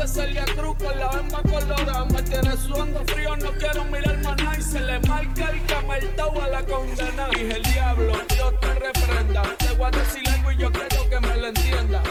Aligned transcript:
dice 0.00 0.14
Celia 0.14 0.44
Cruz 0.56 0.76
con 0.76 0.98
la 0.98 1.06
banda 1.06 1.42
colorada. 1.42 2.04
Me 2.06 2.22
tiene 2.22 2.56
sudando 2.56 3.02
frío, 3.06 3.36
no 3.36 3.52
quiero 3.52 3.84
mirar 3.84 4.18
maná. 4.22 4.52
Y 4.58 4.62
se 4.62 4.80
le 4.80 5.00
marca 5.00 5.50
el 5.50 5.64
cameltao 5.66 6.42
a 6.42 6.48
la 6.48 6.64
condena. 6.64 7.28
Dije 7.30 7.56
el 7.56 7.62
diablo, 7.62 8.12
Dios 8.28 8.54
te 8.60 8.74
reprenda. 8.74 9.42
Te 9.58 9.72
voy 9.74 9.86
a 9.86 9.90
decir 9.90 10.28
algo 10.28 10.52
y 10.52 10.56
yo 10.56 10.72
quiero 10.72 11.08
que 11.08 11.20
me 11.20 11.36
lo 11.36 11.46
entienda. 11.48 12.02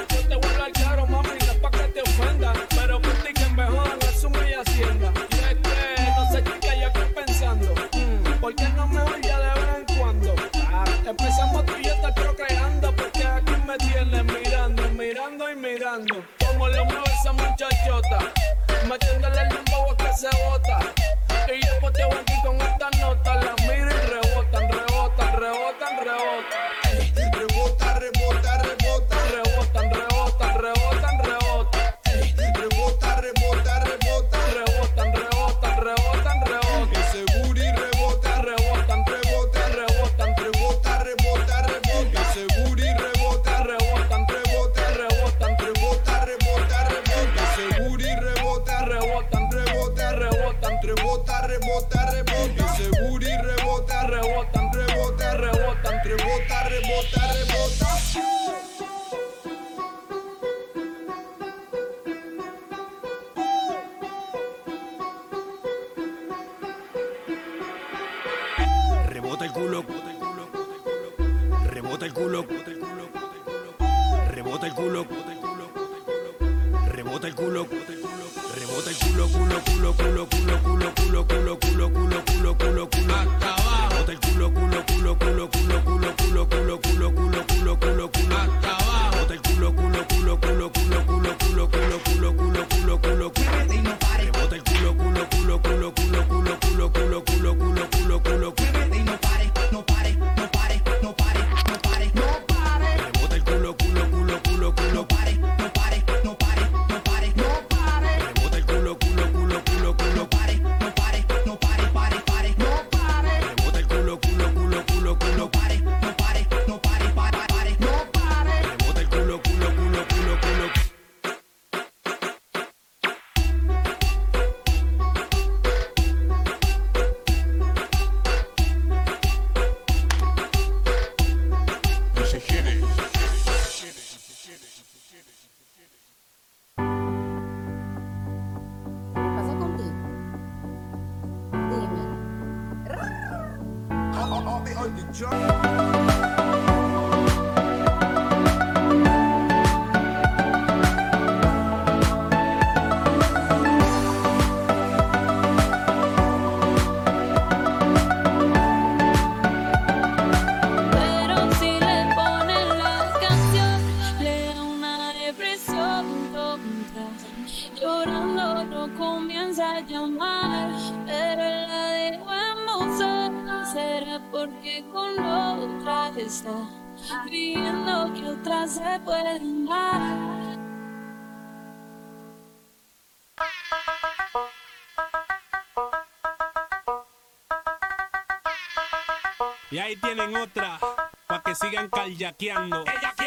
bellaqueando. 192.20 192.84
Ella 192.86 193.19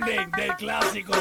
del 0.00 0.56
clásico. 0.56 1.12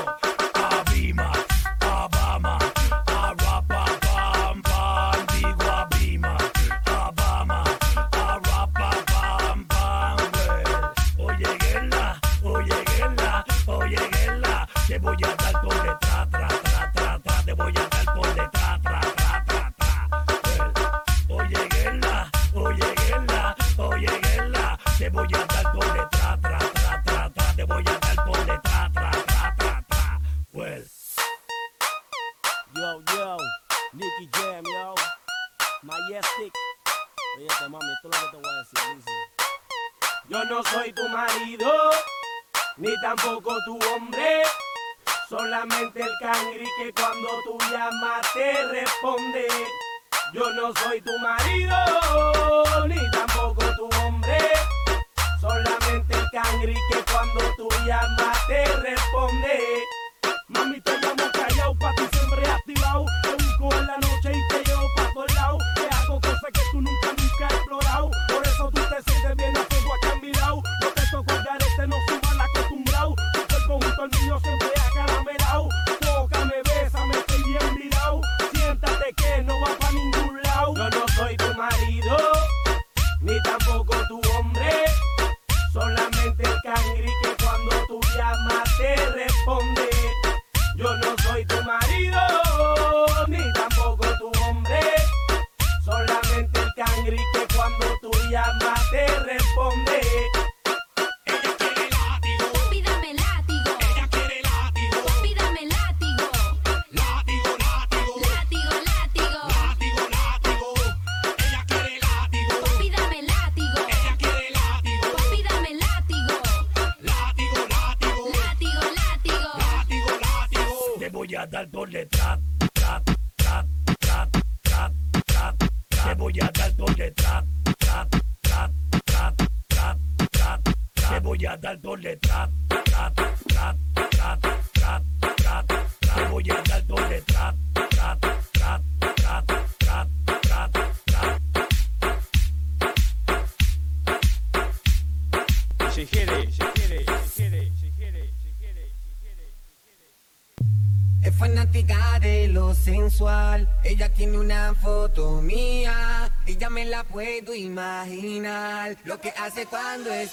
¿Hace 159.44 159.66
cuándo 159.66 160.10
es 160.14 160.33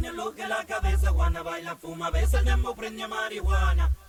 Antonio 0.00 0.24
Luz 0.24 0.34
que 0.34 0.48
la 0.48 0.64
cabeza, 0.64 1.10
Juana 1.10 1.42
baila, 1.42 1.76
fuma, 1.76 2.10
besa 2.10 2.38
el 2.38 2.46
dembow, 2.46 2.74
prende 2.74 3.06
marihuana. 3.06 3.99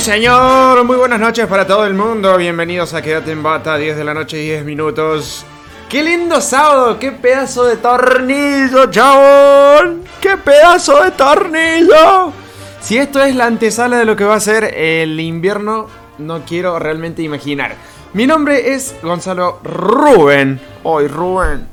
Señor, 0.00 0.84
muy 0.84 0.96
buenas 0.96 1.18
noches 1.18 1.46
para 1.48 1.66
todo 1.66 1.84
el 1.84 1.92
mundo. 1.92 2.36
Bienvenidos 2.36 2.94
a 2.94 3.02
Quédate 3.02 3.32
en 3.32 3.42
Bata, 3.42 3.76
10 3.76 3.96
de 3.96 4.04
la 4.04 4.14
noche, 4.14 4.36
10 4.36 4.64
minutos. 4.64 5.44
¡Qué 5.88 6.04
lindo 6.04 6.40
sábado! 6.40 6.98
¡Qué 7.00 7.10
pedazo 7.10 7.64
de 7.64 7.76
tornillo, 7.76 8.88
chabón! 8.90 10.04
¡Qué 10.20 10.36
pedazo 10.36 11.02
de 11.02 11.10
tornillo! 11.10 12.32
Si 12.80 12.96
esto 12.96 13.20
es 13.20 13.34
la 13.34 13.46
antesala 13.46 13.98
de 13.98 14.04
lo 14.04 14.14
que 14.14 14.24
va 14.24 14.36
a 14.36 14.40
ser 14.40 14.72
el 14.76 15.18
invierno, 15.18 15.88
no 16.18 16.42
quiero 16.46 16.78
realmente 16.78 17.22
imaginar. 17.22 17.74
Mi 18.14 18.26
nombre 18.26 18.74
es 18.74 18.94
Gonzalo 19.02 19.58
Rubén. 19.64 20.60
Hoy, 20.84 21.08
Rubén. 21.08 21.66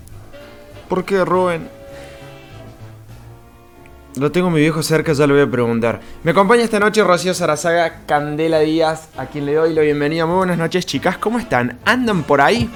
¿Por 0.89 1.05
qué 1.05 1.24
Rubén? 1.24 1.70
Lo 4.17 4.31
tengo 4.31 4.50
mi 4.50 4.62
viejo 4.62 4.81
cerca, 4.81 5.12
ya 5.12 5.27
le 5.27 5.34
voy 5.34 5.41
a 5.41 5.51
preguntar. 5.51 6.00
Me 6.24 6.31
acompaña 6.31 6.63
esta 6.63 6.79
noche 6.79 7.03
Rocío 7.03 7.34
Sarazaga 7.34 8.05
Candela 8.05 8.60
Díaz, 8.60 9.10
a 9.17 9.25
quien 9.25 9.45
le 9.45 9.55
doy 9.55 9.74
la 9.74 9.81
bienvenida. 9.81 10.25
Muy 10.25 10.38
buenas 10.38 10.57
noches, 10.57 10.86
chicas. 10.86 11.17
¿Cómo 11.17 11.38
están? 11.38 11.77
¿Andan 11.84 12.24
por 12.24 12.39
ahí? 12.39 12.69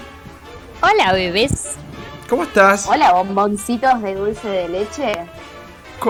Hola, 0.82 1.14
bebés. 1.14 1.76
¿Cómo 2.30 2.44
estás? 2.44 2.88
Hola, 2.88 3.14
bomboncitos 3.14 4.02
de 4.02 4.16
dulce 4.16 4.50
de 4.50 4.68
leche. 4.68 5.14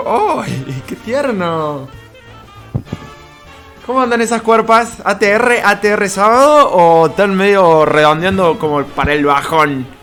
¡Ay, 0.04 0.82
qué 0.88 0.96
tierno! 0.96 1.88
¿Cómo 3.86 4.00
andan 4.00 4.20
esas 4.20 4.42
cuerpas? 4.42 4.96
¿ATR, 5.04 5.60
ATR 5.64 6.08
sábado 6.08 6.70
o 6.70 7.06
están 7.06 7.36
medio 7.36 7.84
redondeando 7.84 8.58
como 8.58 8.84
para 8.84 9.12
el 9.12 9.24
bajón? 9.24 9.99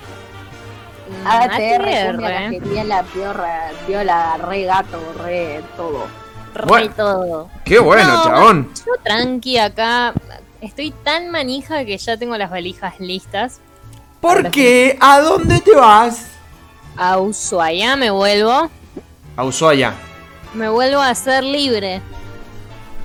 ATR, 1.25 2.15
cumbia, 2.51 2.81
ah, 2.81 2.83
la 2.83 3.03
piorra, 3.03 3.71
piola, 3.85 4.37
re 4.37 4.63
gato, 4.63 4.99
re 5.23 5.61
todo. 5.75 6.05
Re 6.53 6.65
bueno, 6.65 6.93
todo. 6.95 7.49
Qué 7.63 7.79
bueno, 7.79 8.13
no, 8.13 8.23
chabón. 8.23 8.69
Yo 8.85 8.93
tranqui 9.03 9.57
acá. 9.57 10.13
Estoy 10.61 10.91
tan 10.91 11.29
manija 11.29 11.85
que 11.85 11.97
ya 11.97 12.17
tengo 12.17 12.37
las 12.37 12.49
valijas 12.49 12.99
listas. 12.99 13.59
¿Por 14.21 14.49
qué? 14.51 14.97
¿A 14.99 15.19
dónde 15.19 15.59
te 15.61 15.75
vas? 15.75 16.27
A 16.95 17.19
Ushuaia 17.19 17.95
me 17.95 18.09
vuelvo. 18.09 18.69
A 19.35 19.43
Ushuaia. 19.43 19.93
Me 20.53 20.67
vuelvo 20.69 20.99
a 20.99 21.13
ser 21.13 21.43
libre. 21.43 22.01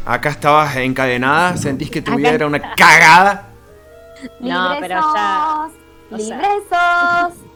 Acá 0.07 0.31
estabas 0.31 0.75
encadenada, 0.77 1.57
sentís 1.57 1.91
que 1.91 2.01
tu 2.01 2.17
vida 2.17 2.31
era 2.31 2.47
una 2.47 2.75
cagada. 2.75 3.49
No, 4.41 4.77
pero 4.81 4.95
ya. 5.15 5.69
O 6.11 6.19
sea, 6.19 6.19
¡Libresos! 6.19 7.52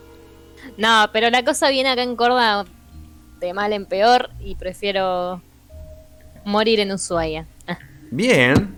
No, 0.77 1.07
pero 1.13 1.31
la 1.31 1.45
cosa 1.45 1.71
viene 1.71 1.89
acá 1.91 2.03
en 2.03 2.17
Córdoba 2.17 2.65
de 3.41 3.53
mal 3.55 3.73
en 3.73 3.87
peor 3.87 4.31
y 4.41 4.55
prefiero 4.57 5.41
morir 6.45 6.81
en 6.81 6.93
Ushuaia. 6.93 7.47
Ah, 7.67 7.79
Bien. 8.11 8.75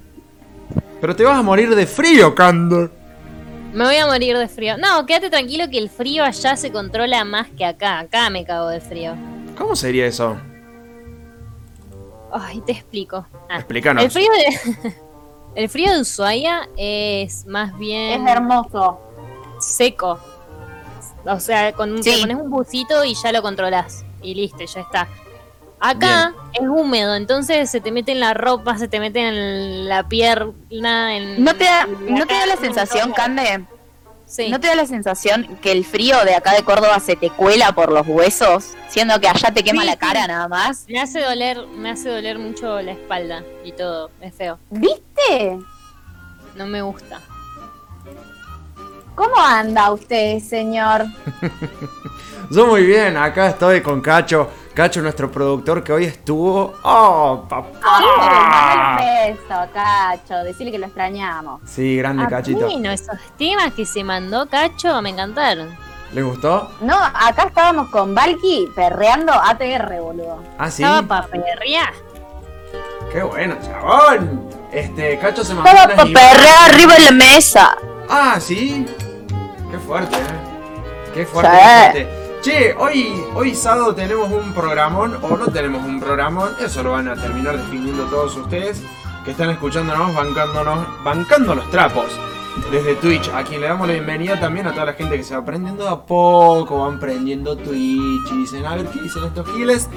Pero 1.00 1.14
te 1.14 1.23
vas 1.25 1.38
a 1.38 1.43
morir 1.43 1.75
de 1.75 1.87
frío, 1.87 2.35
Candor. 2.35 2.90
Me 3.73 3.85
voy 3.85 3.97
a 3.97 4.07
morir 4.07 4.37
de 4.37 4.49
frío. 4.49 4.76
No, 4.78 5.05
quédate 5.07 5.31
tranquilo 5.31 5.69
que 5.71 5.78
el 5.78 5.90
frío 5.90 6.25
allá 6.25 6.57
se 6.57 6.73
controla 6.73 7.25
más 7.25 7.49
que 7.57 7.64
acá. 7.64 8.00
Acá 8.00 8.31
me 8.31 8.45
cago 8.45 8.69
de 8.69 8.81
frío. 8.81 9.14
¿Cómo 9.57 9.76
sería 9.76 10.07
eso? 10.07 10.37
Ay, 12.33 12.61
te 12.67 12.73
explico. 12.73 13.26
Ah, 13.49 13.57
Explícanos. 13.59 14.05
El 14.05 14.11
frío 14.11 14.28
de 14.33 14.95
el 15.55 15.69
frío 15.69 15.93
de 15.93 16.00
Ushuaia 16.00 16.69
es 16.76 17.47
más 17.47 17.76
bien 17.78 18.23
Es 18.26 18.31
hermoso. 18.33 19.00
seco. 19.61 20.19
O 21.27 21.41
sea, 21.41 21.73
con 21.73 21.93
un, 21.93 22.03
Sí. 22.03 22.13
te 22.15 22.21
pones 22.21 22.37
un 22.37 22.51
busito 22.51 23.05
y 23.05 23.15
ya 23.15 23.33
lo 23.33 23.43
controlás. 23.43 24.05
Y 24.23 24.35
listo, 24.35 24.65
ya 24.65 24.81
está. 24.81 25.09
Acá 25.81 26.35
es 26.55 26.67
húmedo, 26.69 27.15
entonces 27.15 27.71
se 27.71 27.81
te 27.81 27.93
mete 27.93 28.11
en 28.11 28.19
la 28.19 28.35
ropa, 28.35 28.77
se 28.79 28.89
te 28.89 28.99
mete 28.99 29.21
en 29.21 29.89
la 29.89 30.09
pierna, 30.09 31.17
en 31.17 31.45
¿No 31.45 31.55
te 31.55 31.65
da, 31.65 31.83
en 31.83 32.15
¿no 32.17 32.27
te 32.27 32.35
da 32.35 32.47
la 32.47 32.57
sensación. 32.57 33.13
Cande? 33.13 33.65
Sí. 34.27 34.49
¿No 34.51 34.59
te 34.59 34.67
da 34.67 34.75
la 34.75 34.87
sensación 34.87 35.57
que 35.63 35.71
el 35.73 35.85
frío 35.85 36.23
de 36.25 36.35
acá 36.35 36.53
de 36.55 36.65
Córdoba 36.65 36.99
se 36.99 37.15
te 37.15 37.31
cuela 37.31 37.73
por 37.73 37.93
los 37.93 38.07
huesos? 38.09 38.75
Siendo 38.89 39.21
que 39.21 39.29
allá 39.29 39.53
te 39.53 39.63
quema 39.63 39.83
Sí, 39.83 39.87
la 39.87 39.93
sí. 39.93 39.99
cara 39.99 40.27
nada 40.27 40.49
más. 40.49 40.85
Me 40.89 41.01
hace 41.01 41.21
doler, 41.21 41.65
me 41.69 41.91
hace 41.91 42.09
doler 42.09 42.39
mucho 42.41 42.83
la 42.83 42.93
espalda 42.93 43.45
y 43.65 43.71
todo, 43.73 44.11
es 44.21 44.35
feo. 44.35 44.59
¿Viste? 44.71 45.59
No 46.57 46.67
me 46.67 46.83
gusta. 46.83 47.21
¿Cómo 49.19 49.35
anda 49.37 49.91
usted, 49.91 50.39
señor? 50.39 51.07
Yo 52.51 52.69
muy 52.69 52.85
bien, 52.87 53.17
acá 53.17 53.49
estoy 53.49 53.81
con 53.83 54.01
Cacho. 54.01 54.49
Cacho, 54.73 55.03
nuestro 55.03 55.29
productor 55.29 55.83
que 55.83 55.93
hoy 55.93 56.05
estuvo. 56.05 56.73
¡Oh, 56.85 57.45
papá! 57.49 57.67
Mandale 57.83 59.33
un 59.33 59.37
beso, 59.37 59.71
Cacho. 59.75 60.35
Decirle 60.45 60.71
que 60.71 60.79
lo 60.79 60.87
extrañamos. 60.87 61.61
Sí, 61.65 61.97
grande 61.97 62.23
Ah, 62.25 62.29
Cachito. 62.29 62.61
bueno, 62.67 62.93
esos 62.93 63.17
temas 63.37 63.75
que 63.75 63.85
se 63.85 64.05
mandó 64.05 64.49
Cacho 64.49 65.03
me 65.03 65.11
encantaron. 65.11 65.77
¿Le 66.13 66.23
gustó? 66.23 66.71
No, 66.81 66.97
acá 66.97 67.47
estábamos 67.49 67.89
con 67.91 68.15
Valky 68.15 68.69
perreando 68.77 69.33
ATR, 69.33 70.01
boludo. 70.01 70.45
Ah, 70.59 70.71
sí. 70.71 70.85
Estaba 70.85 71.03
pa' 71.03 71.27
perrear. 71.27 71.93
Qué 73.13 73.21
bueno, 73.25 73.57
chabón. 73.67 74.49
Este, 74.73 75.19
Cacho 75.19 75.43
se 75.43 75.55
mandó 75.55 75.69
Estaba 75.71 75.89
para 75.97 76.05
perrear 76.05 76.71
arriba 76.71 76.95
de 76.95 77.01
la 77.01 77.11
mesa. 77.11 77.77
Ah, 78.09 78.39
sí. 78.41 78.87
Qué 79.71 79.79
fuerte, 79.79 80.17
eh. 80.17 81.11
Qué 81.15 81.27
fuerte. 81.27 81.51
Sí. 81.53 81.93
qué 81.93 82.05
fuerte. 82.05 82.19
Che, 82.41 82.75
hoy, 82.79 83.25
hoy 83.35 83.55
sábado 83.55 83.95
tenemos 83.95 84.31
un 84.31 84.55
programón 84.55 85.19
o 85.23 85.37
no 85.37 85.47
tenemos 85.49 85.85
un 85.85 86.01
programón. 86.01 86.51
Eso 86.65 86.83
lo 86.83 86.93
van 86.93 87.09
a 87.09 87.15
terminar 87.15 87.59
definiendo 87.59 88.05
todos 88.05 88.37
ustedes 88.37 88.81
que 89.25 89.33
están 89.33 89.51
escuchándonos, 89.51 90.15
bancándonos, 90.15 90.87
bancando 91.03 91.55
los 91.55 91.69
trapos 91.71 92.07
desde 92.71 92.95
Twitch. 92.95 93.29
A 93.35 93.43
quien 93.43 93.61
le 93.61 93.67
damos 93.67 93.89
la 93.89 93.95
bienvenida 93.95 94.39
también 94.39 94.67
a 94.67 94.73
toda 94.73 94.87
la 94.87 94.93
gente 94.93 95.17
que 95.17 95.25
se 95.25 95.35
va 95.35 95.41
aprendiendo 95.41 95.89
a 95.89 96.05
poco, 96.05 96.87
van 96.87 97.01
prendiendo 97.01 97.57
Twitch 97.57 98.33
y 98.33 98.37
dicen, 98.39 98.65
a 98.67 98.77
ver 98.77 98.87
qué 98.87 99.01
dicen 99.01 99.25
estos 99.25 99.47
giles. 99.53 99.89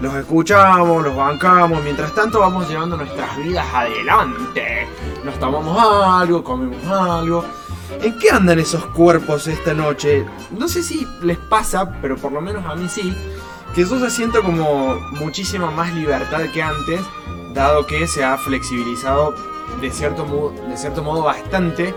Los 0.00 0.14
escuchamos, 0.14 1.02
los 1.02 1.16
bancamos. 1.16 1.82
Mientras 1.82 2.14
tanto 2.14 2.40
vamos 2.40 2.68
llevando 2.68 2.96
nuestras 2.96 3.36
vidas 3.38 3.66
adelante. 3.72 4.86
Nos 5.24 5.38
tomamos 5.38 5.78
algo, 5.80 6.44
comemos 6.44 6.86
algo. 6.86 7.44
¿En 7.90 8.18
qué 8.18 8.30
andan 8.30 8.58
esos 8.58 8.84
cuerpos 8.86 9.46
esta 9.46 9.74
noche? 9.74 10.24
No 10.50 10.68
sé 10.68 10.82
si 10.82 11.06
les 11.22 11.38
pasa, 11.38 11.98
pero 12.00 12.16
por 12.16 12.32
lo 12.32 12.40
menos 12.40 12.64
a 12.66 12.74
mí 12.74 12.88
sí, 12.88 13.14
que 13.74 13.84
yo 13.84 13.98
ya 13.98 14.10
siento 14.10 14.42
como 14.42 14.96
muchísima 15.12 15.70
más 15.70 15.94
libertad 15.94 16.42
que 16.52 16.62
antes, 16.62 17.00
dado 17.52 17.86
que 17.86 18.06
se 18.06 18.24
ha 18.24 18.36
flexibilizado 18.38 19.34
de 19.80 19.90
cierto, 19.90 20.24
modo, 20.24 20.54
de 20.68 20.76
cierto 20.76 21.02
modo 21.02 21.22
bastante 21.22 21.94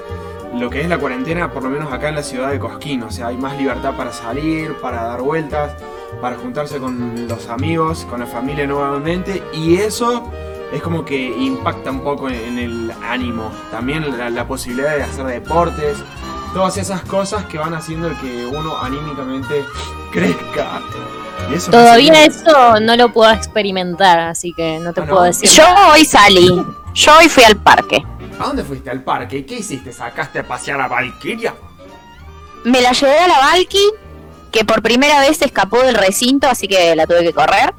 lo 0.54 0.70
que 0.70 0.82
es 0.82 0.90
la 0.90 0.98
cuarentena, 0.98 1.52
por 1.52 1.64
lo 1.64 1.70
menos 1.70 1.92
acá 1.94 2.10
en 2.10 2.16
la 2.16 2.24
ciudad 2.24 2.50
de 2.52 2.60
Cosquín. 2.60 3.04
O 3.04 3.12
sea, 3.12 3.28
hay 3.28 3.38
más 3.38 3.58
libertad 3.58 3.96
para 3.96 4.12
salir, 4.12 4.74
para 4.82 5.04
dar 5.04 5.22
vueltas, 5.22 5.74
para 6.22 6.38
juntarse 6.38 6.80
con 6.80 7.28
los 7.28 7.48
amigos, 7.48 8.06
con 8.10 8.20
la 8.20 8.26
familia 8.26 8.66
nuevamente, 8.66 9.44
y 9.54 9.78
eso 9.78 10.32
es 10.72 10.82
como 10.82 11.04
que 11.06 11.18
impacta 11.18 11.92
un 11.92 12.02
poco 12.02 12.30
en, 12.30 12.36
en 12.36 12.58
el 12.60 12.94
ánimo. 13.04 13.52
También 13.72 14.18
la, 14.18 14.30
la 14.30 14.48
posibilidad 14.48 14.96
de 14.96 15.04
hacer 15.04 15.26
deportes, 15.26 15.98
todas 16.54 16.78
esas 16.78 17.02
cosas 17.04 17.46
que 17.46 17.58
van 17.58 17.74
haciendo 17.74 18.10
que 18.22 18.46
uno 18.46 18.78
anímicamente 18.78 19.66
crezca. 20.12 20.82
Y 21.50 21.56
eso 21.56 21.72
me 21.72 21.78
Todavía 21.78 22.26
eso 22.26 22.80
no 22.82 22.96
lo 22.96 23.12
puedo 23.12 23.32
experimentar, 23.32 24.20
así 24.20 24.54
que 24.54 24.80
no 24.80 24.94
te 24.94 25.02
Ah, 25.02 25.06
¿no? 25.06 25.12
puedo 25.12 25.24
decir. 25.26 25.50
Yo 25.50 25.64
hoy 25.92 26.06
salí. 26.06 26.64
Yo 26.94 27.18
hoy 27.18 27.30
fui 27.30 27.44
al 27.44 27.56
parque. 27.58 28.04
¿A 28.40 28.48
dónde 28.48 28.64
fuiste? 28.64 28.90
¿Al 28.90 29.04
parque? 29.04 29.46
¿Qué 29.46 29.56
hiciste? 29.56 29.92
¿Sacaste 29.92 30.40
a 30.40 30.48
pasear 30.48 30.80
a 30.82 30.88
Valkyria? 30.88 31.54
Me 32.64 32.82
la 32.82 32.92
llevé 32.92 33.18
a 33.20 33.28
la 33.28 33.40
Valky, 33.40 33.90
que 34.52 34.66
por 34.66 34.82
primera 34.82 35.20
vez 35.22 35.42
escapó 35.42 35.80
del 35.82 35.96
recinto, 35.96 36.48
así 36.48 36.68
que 36.68 36.96
la 36.96 37.06
tuve 37.08 37.24
que 37.24 37.34
correr. 37.34 37.74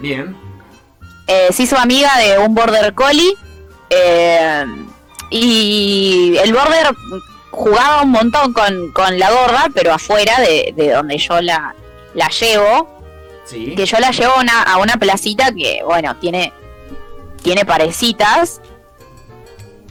Bien. 0.00 0.36
Eh, 1.26 1.48
se 1.52 1.62
hizo 1.64 1.78
amiga 1.78 2.16
de 2.18 2.38
un 2.38 2.54
border 2.54 2.94
collie. 2.94 3.34
eh, 3.90 4.64
y 5.30 6.36
el 6.42 6.52
border 6.52 6.88
jugaba 7.50 8.02
un 8.02 8.10
montón 8.10 8.52
con, 8.52 8.92
con 8.92 9.18
la 9.18 9.30
gorda, 9.30 9.66
pero 9.74 9.92
afuera 9.94 10.38
de, 10.40 10.74
de 10.76 10.90
donde 10.90 11.16
yo 11.18 11.40
la, 11.40 11.74
la 12.14 12.28
llevo. 12.28 13.00
Sí. 13.44 13.74
Que 13.74 13.86
yo 13.86 13.98
la 13.98 14.10
llevo 14.10 14.32
a 14.34 14.40
una, 14.40 14.62
a 14.62 14.76
una 14.78 14.96
placita 14.96 15.52
que, 15.52 15.82
bueno, 15.84 16.16
tiene, 16.16 16.52
tiene 17.42 17.64
parecitas. 17.64 18.60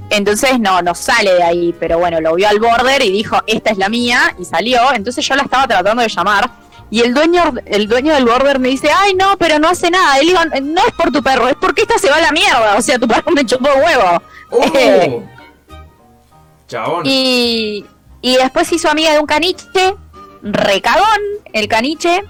Entonces 0.09 0.59
no, 0.59 0.81
no 0.81 0.93
sale 0.93 1.33
de 1.33 1.43
ahí, 1.43 1.75
pero 1.79 1.97
bueno, 1.97 2.19
lo 2.21 2.35
vio 2.35 2.47
al 2.50 2.59
border 2.59 3.01
y 3.01 3.11
dijo, 3.11 3.39
esta 3.47 3.71
es 3.71 3.77
la 3.77 3.89
mía, 3.89 4.35
y 4.38 4.45
salió. 4.45 4.93
Entonces 4.93 5.25
yo 5.25 5.35
la 5.35 5.43
estaba 5.43 5.67
tratando 5.67 6.01
de 6.03 6.09
llamar. 6.09 6.50
Y 6.91 7.00
el 7.00 7.13
dueño, 7.13 7.53
el 7.65 7.88
dueño 7.88 8.13
del 8.13 8.25
border 8.25 8.60
me 8.60 8.67
dice, 8.67 8.89
ay 8.93 9.13
no, 9.13 9.38
pero 9.38 9.57
no 9.60 9.69
hace 9.69 9.89
nada. 9.89 10.17
Le 10.17 10.25
digo, 10.25 10.39
no 10.62 10.81
es 10.86 10.93
por 10.93 11.10
tu 11.10 11.24
perro, 11.24 11.48
es 11.48 11.55
porque 11.55 11.83
esta 11.83 11.98
se 11.98 12.10
va 12.10 12.17
a 12.17 12.21
la 12.21 12.31
mierda. 12.33 12.75
O 12.77 12.81
sea, 12.81 13.00
tu 13.00 13.07
perro 13.07 13.31
me 13.31 13.45
chupó 13.45 13.69
huevo. 13.69 14.21
¡Oh! 14.50 15.24
Chabón. 16.67 17.03
Y, 17.05 17.86
y 18.21 18.36
después 18.36 18.71
hizo 18.74 18.89
amiga 18.89 19.13
de 19.13 19.19
un 19.19 19.25
caniche, 19.25 19.95
recagón 20.43 21.21
el 21.53 21.67
caniche. 21.69 22.24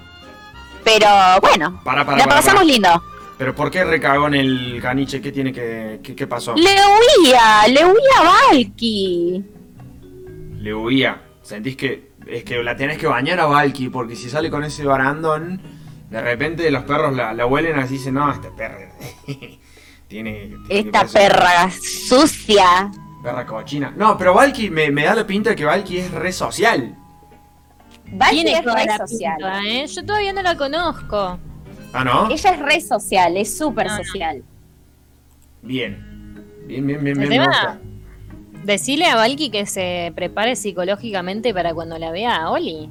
Pero 0.84 1.08
bueno, 1.40 1.80
Para, 1.84 2.04
para, 2.04 2.18
la 2.18 2.24
para, 2.24 2.36
pasamos 2.36 2.64
lindo. 2.64 3.02
¿Pero 3.38 3.56
por 3.56 3.68
qué 3.68 3.82
recagó 3.82 4.28
en 4.28 4.34
el 4.34 4.78
caniche? 4.80 5.20
¿Qué 5.20 5.32
tiene 5.32 5.52
que... 5.52 5.98
¿Qué, 6.02 6.14
qué 6.14 6.26
pasó? 6.28 6.54
Le 6.54 6.62
huía, 6.62 7.66
le 7.66 7.84
huía 7.84 8.18
a 8.20 8.50
Valky. 8.52 9.44
Le 10.58 10.74
huía. 10.74 11.20
¿Sentís 11.42 11.76
que... 11.76 12.11
Es 12.32 12.44
que 12.44 12.62
la 12.62 12.74
tenés 12.76 12.96
que 12.98 13.06
bañar 13.06 13.38
a 13.40 13.46
Valky, 13.46 13.90
porque 13.90 14.16
si 14.16 14.30
sale 14.30 14.48
con 14.50 14.64
ese 14.64 14.84
barandón, 14.86 15.60
de 16.08 16.20
repente 16.22 16.70
los 16.70 16.84
perros 16.84 17.14
la, 17.14 17.34
la 17.34 17.44
huelen 17.46 17.78
así 17.78 17.94
y 17.94 17.98
dicen, 17.98 18.14
no, 18.14 18.32
esta 18.32 18.48
perra... 18.56 18.90
tiene... 20.08 20.54
Esta 20.68 21.04
perra 21.06 21.70
sucia. 21.70 22.90
Perra 23.22 23.44
cochina. 23.46 23.92
No, 23.96 24.16
pero 24.16 24.32
Valky 24.34 24.70
me, 24.70 24.90
me 24.90 25.04
da 25.04 25.14
la 25.14 25.26
pinta 25.26 25.50
de 25.50 25.56
que 25.56 25.64
Valky 25.66 25.98
es 25.98 26.10
re 26.10 26.32
social. 26.32 26.96
Valky 28.12 28.48
es 28.48 28.64
re 28.64 28.96
social. 28.96 29.36
pinta, 29.36 29.64
¿eh? 29.66 29.86
Yo 29.86 30.04
todavía 30.04 30.32
no 30.32 30.42
la 30.42 30.56
conozco. 30.56 31.38
Ah, 31.92 32.04
¿no? 32.04 32.30
Ella 32.30 32.50
es 32.50 32.58
re 32.60 32.80
social, 32.80 33.36
es 33.36 33.56
súper 33.58 33.86
No, 33.88 33.98
no. 33.98 34.04
social. 34.04 34.42
Bien. 35.60 35.96
Bien, 36.66 36.86
bien, 36.86 37.04
bien, 37.04 37.18
bien. 37.18 37.28
Me 37.28 37.28
tema- 37.28 37.46
gusta. 37.46 37.80
Decile 38.64 39.06
a 39.06 39.16
Valky 39.16 39.50
que 39.50 39.66
se 39.66 40.12
prepare 40.14 40.54
psicológicamente 40.56 41.52
para 41.52 41.74
cuando 41.74 41.98
la 41.98 42.10
vea 42.12 42.36
a 42.36 42.50
Oli. 42.50 42.88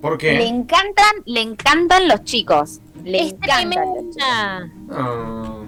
¿Por 0.00 0.12
Le 0.22 0.38
qué? 0.38 0.46
encantan, 0.46 1.14
le 1.24 1.40
encantan 1.40 2.06
los 2.08 2.22
chicos. 2.24 2.80
Le 3.02 3.18
Es 3.22 3.32
encantan. 3.32 3.70
los 3.70 3.94
chicos. 3.96 4.16
tremenda. 4.16 4.70
Ah, 4.90 5.62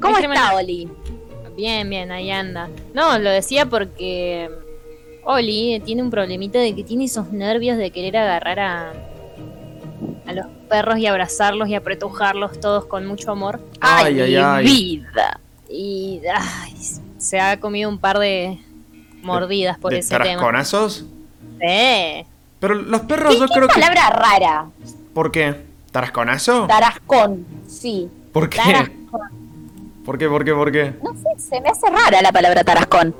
¿Cómo 0.00 0.16
Es 0.18 0.24
está. 0.24 0.54
Oli? 0.56 0.88
Bien, 1.56 1.88
bien, 1.88 2.10
ahí 2.10 2.30
anda. 2.30 2.68
No, 2.94 3.18
lo 3.18 3.30
decía 3.30 3.66
porque 3.66 4.50
Oli 5.24 5.80
tiene 5.84 6.02
un 6.02 6.10
problemita 6.10 6.58
de 6.58 6.74
que 6.74 6.84
tiene 6.84 7.04
esos 7.04 7.32
nervios 7.32 7.76
de 7.76 7.90
querer 7.90 8.16
agarrar 8.16 8.60
a, 8.60 8.92
a 10.26 10.32
los 10.32 10.46
perros 10.68 10.98
y 10.98 11.06
abrazarlos 11.06 11.68
y 11.68 11.74
apretujarlos 11.74 12.60
todos 12.60 12.86
con 12.86 13.06
mucho 13.06 13.30
amor. 13.30 13.60
Ay, 13.80 14.20
ay, 14.20 14.36
ay. 14.36 14.64
vida. 14.64 15.40
Y 15.68 16.20
ay, 16.32 16.74
se 17.26 17.40
ha 17.40 17.58
comido 17.58 17.90
un 17.90 17.98
par 17.98 18.18
de 18.18 18.58
mordidas 19.22 19.78
por 19.78 19.92
¿De 19.92 19.98
ese 19.98 20.10
tema. 20.10 20.24
tarasconazos? 20.24 21.04
Sí. 21.60 22.26
Pero 22.60 22.74
los 22.74 23.00
perros 23.02 23.38
yo 23.38 23.46
¿Qué 23.46 23.54
creo 23.54 23.68
que... 23.68 23.74
palabra 23.80 24.10
rara? 24.10 24.66
¿Por 25.12 25.32
qué? 25.32 25.66
¿Tarasconazo? 25.90 26.66
Tarascón, 26.66 27.44
sí. 27.66 28.08
¿Por 28.32 28.48
qué? 28.48 28.58
Tarascón. 28.58 29.20
¿Por 30.04 30.18
qué? 30.18 30.28
¿Por 30.28 30.44
qué? 30.44 30.52
¿Por 30.54 30.72
qué? 30.72 30.94
No 31.02 31.14
sé, 31.14 31.48
se 31.48 31.60
me 31.60 31.68
hace 31.70 31.88
rara. 31.90 32.22
La 32.22 32.30
palabra 32.30 32.62
tarascón. 32.62 33.14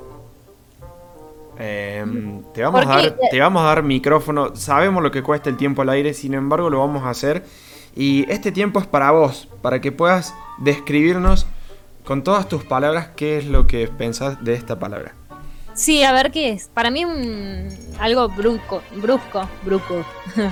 Eh, 1.59 2.05
te, 2.53 2.61
vamos 2.63 2.81
a 2.81 2.85
¿Por 2.85 2.95
qué? 3.01 3.09
dar, 3.09 3.19
te 3.31 3.39
vamos 3.39 3.61
a 3.63 3.65
dar 3.65 3.83
micrófono. 3.83 4.55
Sabemos 4.55 5.03
lo 5.03 5.11
que 5.11 5.21
cuesta 5.23 5.49
el 5.49 5.57
tiempo 5.57 5.81
al 5.81 5.89
aire, 5.89 6.13
sin 6.13 6.33
embargo 6.33 6.69
lo 6.69 6.79
vamos 6.79 7.03
a 7.03 7.09
hacer. 7.09 7.43
Y 7.95 8.31
este 8.31 8.51
tiempo 8.51 8.79
es 8.79 8.85
para 8.87 9.11
vos, 9.11 9.49
para 9.61 9.81
que 9.81 9.91
puedas 9.91 10.33
describirnos 10.59 11.47
con 12.07 12.23
todas 12.23 12.47
tus 12.47 12.63
palabras 12.63 13.09
qué 13.17 13.37
es 13.37 13.47
lo 13.47 13.67
que 13.67 13.85
pensás 13.89 14.41
de 14.41 14.53
esta 14.53 14.79
palabra. 14.79 15.13
Sí, 15.73 16.05
a 16.05 16.13
ver 16.13 16.31
qué 16.31 16.51
es. 16.51 16.69
Para 16.73 16.89
mí 16.89 17.03
un 17.03 17.67
algo 17.99 18.29
brusco, 18.29 18.81
brusco, 18.95 19.47
brusco. 19.63 20.05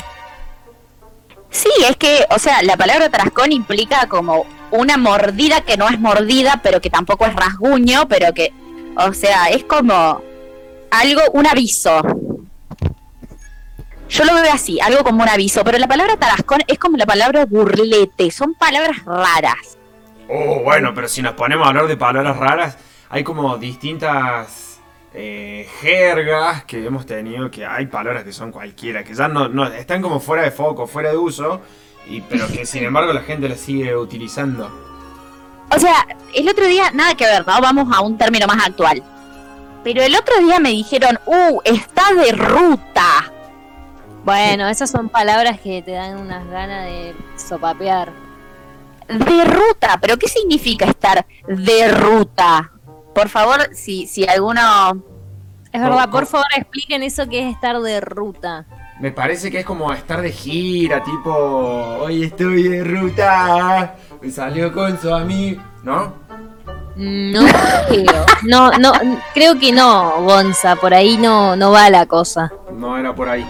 Sí, 1.51 1.69
es 1.89 1.95
que, 1.95 2.25
o 2.31 2.37
sea, 2.37 2.61
la 2.63 2.75
palabra 2.75 3.09
trascón 3.09 3.53
implica 3.53 4.09
como 4.09 4.45
una 4.71 4.97
mordida 4.97 5.61
que 5.61 5.77
no 5.77 5.87
es 5.87 5.97
mordida, 5.97 6.59
pero 6.61 6.81
que 6.81 6.89
tampoco 6.89 7.25
es 7.25 7.33
rasguño, 7.33 8.09
pero 8.09 8.33
que, 8.33 8.51
o 8.97 9.13
sea, 9.13 9.47
es 9.47 9.63
como 9.63 10.21
algo, 10.91 11.21
un 11.31 11.47
aviso. 11.47 12.01
Yo 14.09 14.25
lo 14.25 14.33
veo 14.33 14.51
así, 14.51 14.81
algo 14.81 15.05
como 15.05 15.23
un 15.23 15.29
aviso, 15.29 15.63
pero 15.63 15.77
la 15.77 15.87
palabra 15.87 16.17
tarascón 16.17 16.59
es 16.67 16.77
como 16.77 16.97
la 16.97 17.05
palabra 17.05 17.45
burlete, 17.45 18.31
son 18.31 18.53
palabras 18.55 19.05
raras. 19.05 19.74
Oh, 20.29 20.61
bueno, 20.63 20.93
pero 20.93 21.07
si 21.07 21.21
nos 21.21 21.33
ponemos 21.33 21.65
a 21.65 21.69
hablar 21.69 21.87
de 21.87 21.97
palabras 21.97 22.37
raras, 22.37 22.77
hay 23.09 23.23
como 23.23 23.57
distintas 23.57 24.79
eh, 25.13 25.67
jergas 25.79 26.65
que 26.65 26.85
hemos 26.85 27.05
tenido, 27.05 27.51
que 27.51 27.65
hay 27.65 27.85
palabras 27.85 28.23
que 28.23 28.33
son 28.33 28.51
cualquiera, 28.51 29.03
que 29.03 29.13
ya 29.13 29.27
no, 29.27 29.47
no 29.47 29.65
están 29.67 30.01
como 30.01 30.19
fuera 30.19 30.43
de 30.43 30.51
foco, 30.51 30.87
fuera 30.87 31.11
de 31.11 31.17
uso, 31.17 31.61
y, 32.07 32.21
pero 32.21 32.47
que 32.47 32.65
sin 32.65 32.83
embargo 32.83 33.13
la 33.13 33.21
gente 33.21 33.47
las 33.47 33.59
sigue 33.59 33.95
utilizando. 33.95 34.69
O 35.71 35.79
sea, 35.79 36.07
el 36.33 36.49
otro 36.49 36.65
día, 36.65 36.91
nada 36.91 37.15
que 37.15 37.25
ver, 37.25 37.45
¿no? 37.45 37.59
Vamos 37.61 37.87
a 37.95 38.01
un 38.01 38.17
término 38.17 38.47
más 38.47 38.65
actual. 38.65 39.03
Pero 39.83 40.01
el 40.01 40.15
otro 40.15 40.37
día 40.39 40.59
me 40.59 40.69
dijeron, 40.69 41.19
uh, 41.25 41.61
está 41.63 42.13
de 42.13 42.31
ruta. 42.31 43.31
Bueno, 44.23 44.67
esas 44.67 44.89
son 44.89 45.09
palabras 45.09 45.59
que 45.59 45.83
te 45.83 45.91
dan 45.91 46.17
unas 46.17 46.47
ganas 46.47 46.85
de 46.85 47.15
sopapear. 47.35 48.24
De 49.07 49.45
ruta, 49.45 49.97
pero 50.01 50.17
¿qué 50.17 50.27
significa 50.27 50.85
estar 50.85 51.25
de 51.47 51.87
ruta? 51.89 52.71
Por 53.13 53.29
favor, 53.29 53.69
si, 53.73 54.07
si 54.07 54.27
alguno... 54.27 55.03
Es 55.71 55.81
verdad, 55.81 56.09
por 56.09 56.25
favor 56.25 56.47
expliquen 56.55 57.03
eso 57.03 57.27
que 57.27 57.39
es 57.39 57.53
estar 57.53 57.79
de 57.81 57.99
ruta. 58.01 58.65
Me 58.99 59.11
parece 59.11 59.51
que 59.51 59.59
es 59.59 59.65
como 59.65 59.91
estar 59.91 60.21
de 60.21 60.31
gira, 60.31 61.03
tipo, 61.03 61.31
hoy 61.33 62.23
estoy 62.23 62.63
de 62.63 62.83
ruta, 62.83 63.95
me 64.21 64.31
salió 64.31 64.71
con 64.71 64.97
su 64.99 65.13
amigo, 65.13 65.61
¿no? 65.83 66.13
No 66.95 67.45
creo. 67.89 68.25
No, 68.43 68.71
no, 68.71 68.93
creo 69.33 69.59
que 69.59 69.73
no, 69.73 70.21
Gonza, 70.21 70.77
por 70.77 70.93
ahí 70.93 71.17
no, 71.17 71.57
no 71.57 71.71
va 71.71 71.89
la 71.89 72.05
cosa. 72.05 72.53
No 72.73 72.97
era 72.97 73.13
por 73.13 73.27
ahí. 73.27 73.45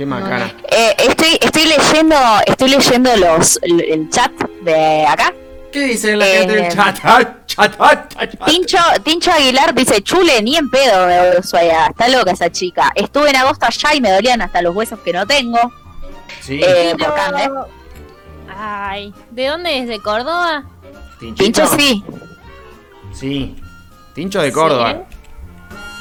Qué 0.00 0.06
macana. 0.06 0.50
Eh, 0.70 0.96
estoy, 1.10 1.38
estoy 1.42 1.66
leyendo, 1.66 2.16
estoy 2.46 2.70
leyendo 2.70 3.14
los, 3.18 3.58
el, 3.60 4.08
chat 4.08 4.32
de 4.62 5.04
acá. 5.06 5.34
¿Qué 5.70 5.80
dice 5.80 6.16
la 6.16 6.26
Eh, 6.26 6.38
gente 6.38 6.54
del 6.54 6.72
chat? 6.72 6.98
Ah, 7.04 7.22
chat, 7.44 7.76
chat, 7.76 8.08
chat. 8.08 8.44
Tincho, 8.46 8.78
Tincho 9.04 9.30
Aguilar 9.30 9.74
dice, 9.74 10.00
chule, 10.02 10.40
ni 10.40 10.56
en 10.56 10.70
pedo 10.70 11.06
de 11.06 11.38
Ushuaia, 11.40 11.88
está 11.88 12.08
loca 12.08 12.30
esa 12.30 12.50
chica. 12.50 12.90
Estuve 12.94 13.28
en 13.28 13.36
agosto 13.36 13.66
allá 13.66 13.94
y 13.94 14.00
me 14.00 14.10
dolían 14.10 14.40
hasta 14.40 14.62
los 14.62 14.74
huesos 14.74 14.98
que 15.00 15.12
no 15.12 15.26
tengo. 15.26 15.58
Sí, 16.40 16.62
Eh, 16.64 16.94
por 16.98 17.14
carne. 17.14 17.50
Ay, 18.56 19.12
¿de 19.32 19.46
dónde 19.48 19.80
es? 19.80 19.86
¿De 19.86 20.00
Córdoba? 20.00 20.64
Tinchito. 21.18 21.44
Tincho 21.44 21.66
sí. 21.76 22.02
Sí. 23.12 23.54
Tincho 24.14 24.40
de 24.40 24.50
Córdoba. 24.50 24.92
¿eh? 24.92 25.04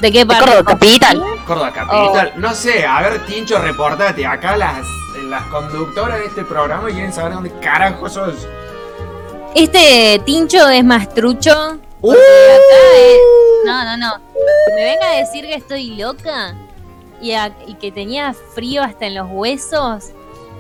¿De 0.02 0.12
qué 0.12 0.20
De 0.20 0.26
parte? 0.26 0.46
Córdoba 0.46 0.64
Capital. 0.72 1.24
Córdoba 1.46 1.72
Capital. 1.74 2.34
No 2.38 2.54
sé, 2.54 2.86
a 2.86 3.02
ver, 3.02 3.26
Tincho, 3.26 3.60
reportate. 3.60 4.26
Acá 4.26 4.56
las, 4.56 4.86
las 5.26 5.44
conductoras 5.48 6.20
de 6.20 6.26
este 6.28 6.44
programa 6.46 6.88
quieren 6.90 7.12
saber 7.14 7.34
dónde 7.34 7.52
carajo 7.60 8.08
sos. 8.10 8.48
Este 9.56 10.22
Tincho 10.26 10.68
es 10.70 10.84
más 10.84 11.14
trucho. 11.14 11.80
¡Uh! 12.02 12.12
acá 12.12 12.18
es- 12.98 13.66
No, 13.66 13.84
no, 13.84 13.98
no. 13.98 14.14
Que 14.68 14.74
Me 14.76 14.84
venga 14.84 15.08
a 15.12 15.16
decir 15.18 15.46
que 15.46 15.56
estoy 15.56 15.96
loca 15.96 16.56
y, 17.22 17.34
a- 17.34 17.54
y 17.68 17.74
que 17.76 17.92
tenía 17.92 18.34
frío 18.56 18.84
hasta 18.84 19.08
en 19.08 19.16
los 19.16 19.28
huesos. 19.30 20.06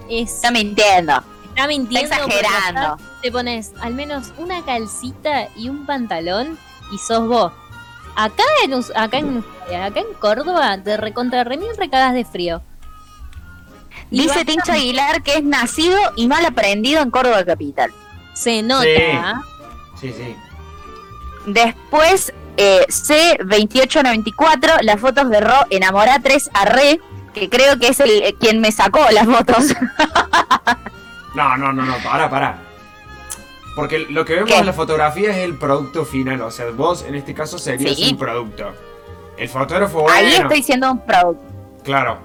Es, 0.09 0.33
Está 0.35 0.51
mintiendo. 0.51 1.13
está 1.49 1.67
mintiendo. 1.67 2.13
Está 2.15 2.25
exagerando. 2.25 2.97
Te 3.21 3.31
pones 3.31 3.71
al 3.81 3.93
menos 3.93 4.33
una 4.37 4.65
calcita 4.65 5.47
y 5.55 5.69
un 5.69 5.85
pantalón 5.85 6.57
y 6.91 6.97
sos 6.97 7.27
vos. 7.27 7.53
Acá 8.21 8.43
en, 8.65 8.73
acá 8.73 9.17
en, 9.17 9.45
acá 9.81 10.01
en 10.01 10.13
Córdoba 10.19 10.77
te 10.83 10.97
recontra 10.97 11.45
remil 11.45 11.69
recadas 11.77 12.13
de 12.13 12.25
frío. 12.25 12.61
Y 14.11 14.23
Dice 14.23 14.43
Tincho 14.43 14.73
Aguilar 14.73 15.23
que 15.23 15.35
es 15.35 15.43
nacido 15.45 15.97
y 16.17 16.27
mal 16.27 16.45
aprendido 16.45 17.01
en 17.01 17.11
Córdoba 17.11 17.45
Capital. 17.45 17.93
Se 18.33 18.61
nota. 18.61 19.41
Sí, 20.01 20.11
sí. 20.11 20.35
Después, 21.45 22.33
eh, 22.57 22.85
C2894, 22.89 24.81
las 24.81 24.99
fotos 24.99 25.29
de 25.29 25.39
Ro 25.39 25.55
Enamorá 25.69 26.19
3 26.21 26.49
Arre, 26.53 26.99
que 27.33 27.49
creo 27.49 27.79
que 27.79 27.87
es 27.87 28.01
el 28.01 28.09
eh, 28.21 28.35
quien 28.37 28.59
me 28.59 28.73
sacó 28.73 28.99
las 29.11 29.27
fotos. 29.27 29.75
No, 31.35 31.55
no, 31.55 31.71
no, 31.71 31.85
no, 31.85 31.95
para, 32.03 32.29
para. 32.29 32.68
Porque 33.75 33.99
lo 33.99 34.25
que 34.25 34.33
vemos 34.35 34.49
¿Qué? 34.49 34.57
en 34.57 34.65
la 34.65 34.73
fotografía 34.73 35.29
es 35.31 35.37
el 35.37 35.55
producto 35.57 36.05
final. 36.05 36.41
O 36.41 36.51
sea, 36.51 36.65
vos 36.71 37.03
en 37.07 37.15
este 37.15 37.33
caso 37.33 37.57
serías 37.57 37.95
Sí. 37.95 38.09
un 38.11 38.17
producto. 38.17 38.71
El 39.37 39.47
fotógrafo, 39.47 40.01
bueno. 40.01 40.15
Ahí 40.17 40.33
estoy 40.33 40.61
siendo 40.63 40.91
un 40.91 41.05
producto. 41.05 41.43
Claro. 41.83 42.17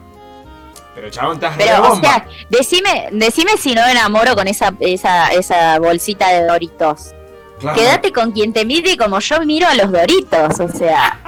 Pero 0.96 1.10
chabón, 1.10 1.34
estás 1.36 1.54
Pero, 1.56 1.72
re 1.72 1.78
o 1.78 1.88
bomba. 1.90 2.00
sea, 2.08 2.26
decime, 2.50 3.08
decime 3.12 3.56
si 3.56 3.74
no 3.74 3.82
me 3.82 3.92
enamoro 3.92 4.34
con 4.34 4.46
esa, 4.48 4.72
esa, 4.80 5.28
esa 5.32 5.78
bolsita 5.78 6.28
de 6.28 6.44
Doritos. 6.46 7.12
Claro. 7.60 7.76
Quédate 7.78 8.12
con 8.12 8.32
quien 8.32 8.52
te 8.52 8.64
mire 8.64 8.96
como 8.96 9.18
yo 9.20 9.40
miro 9.44 9.68
a 9.68 9.74
los 9.74 9.90
Doritos, 9.92 10.58
o 10.60 10.68
sea. 10.68 11.20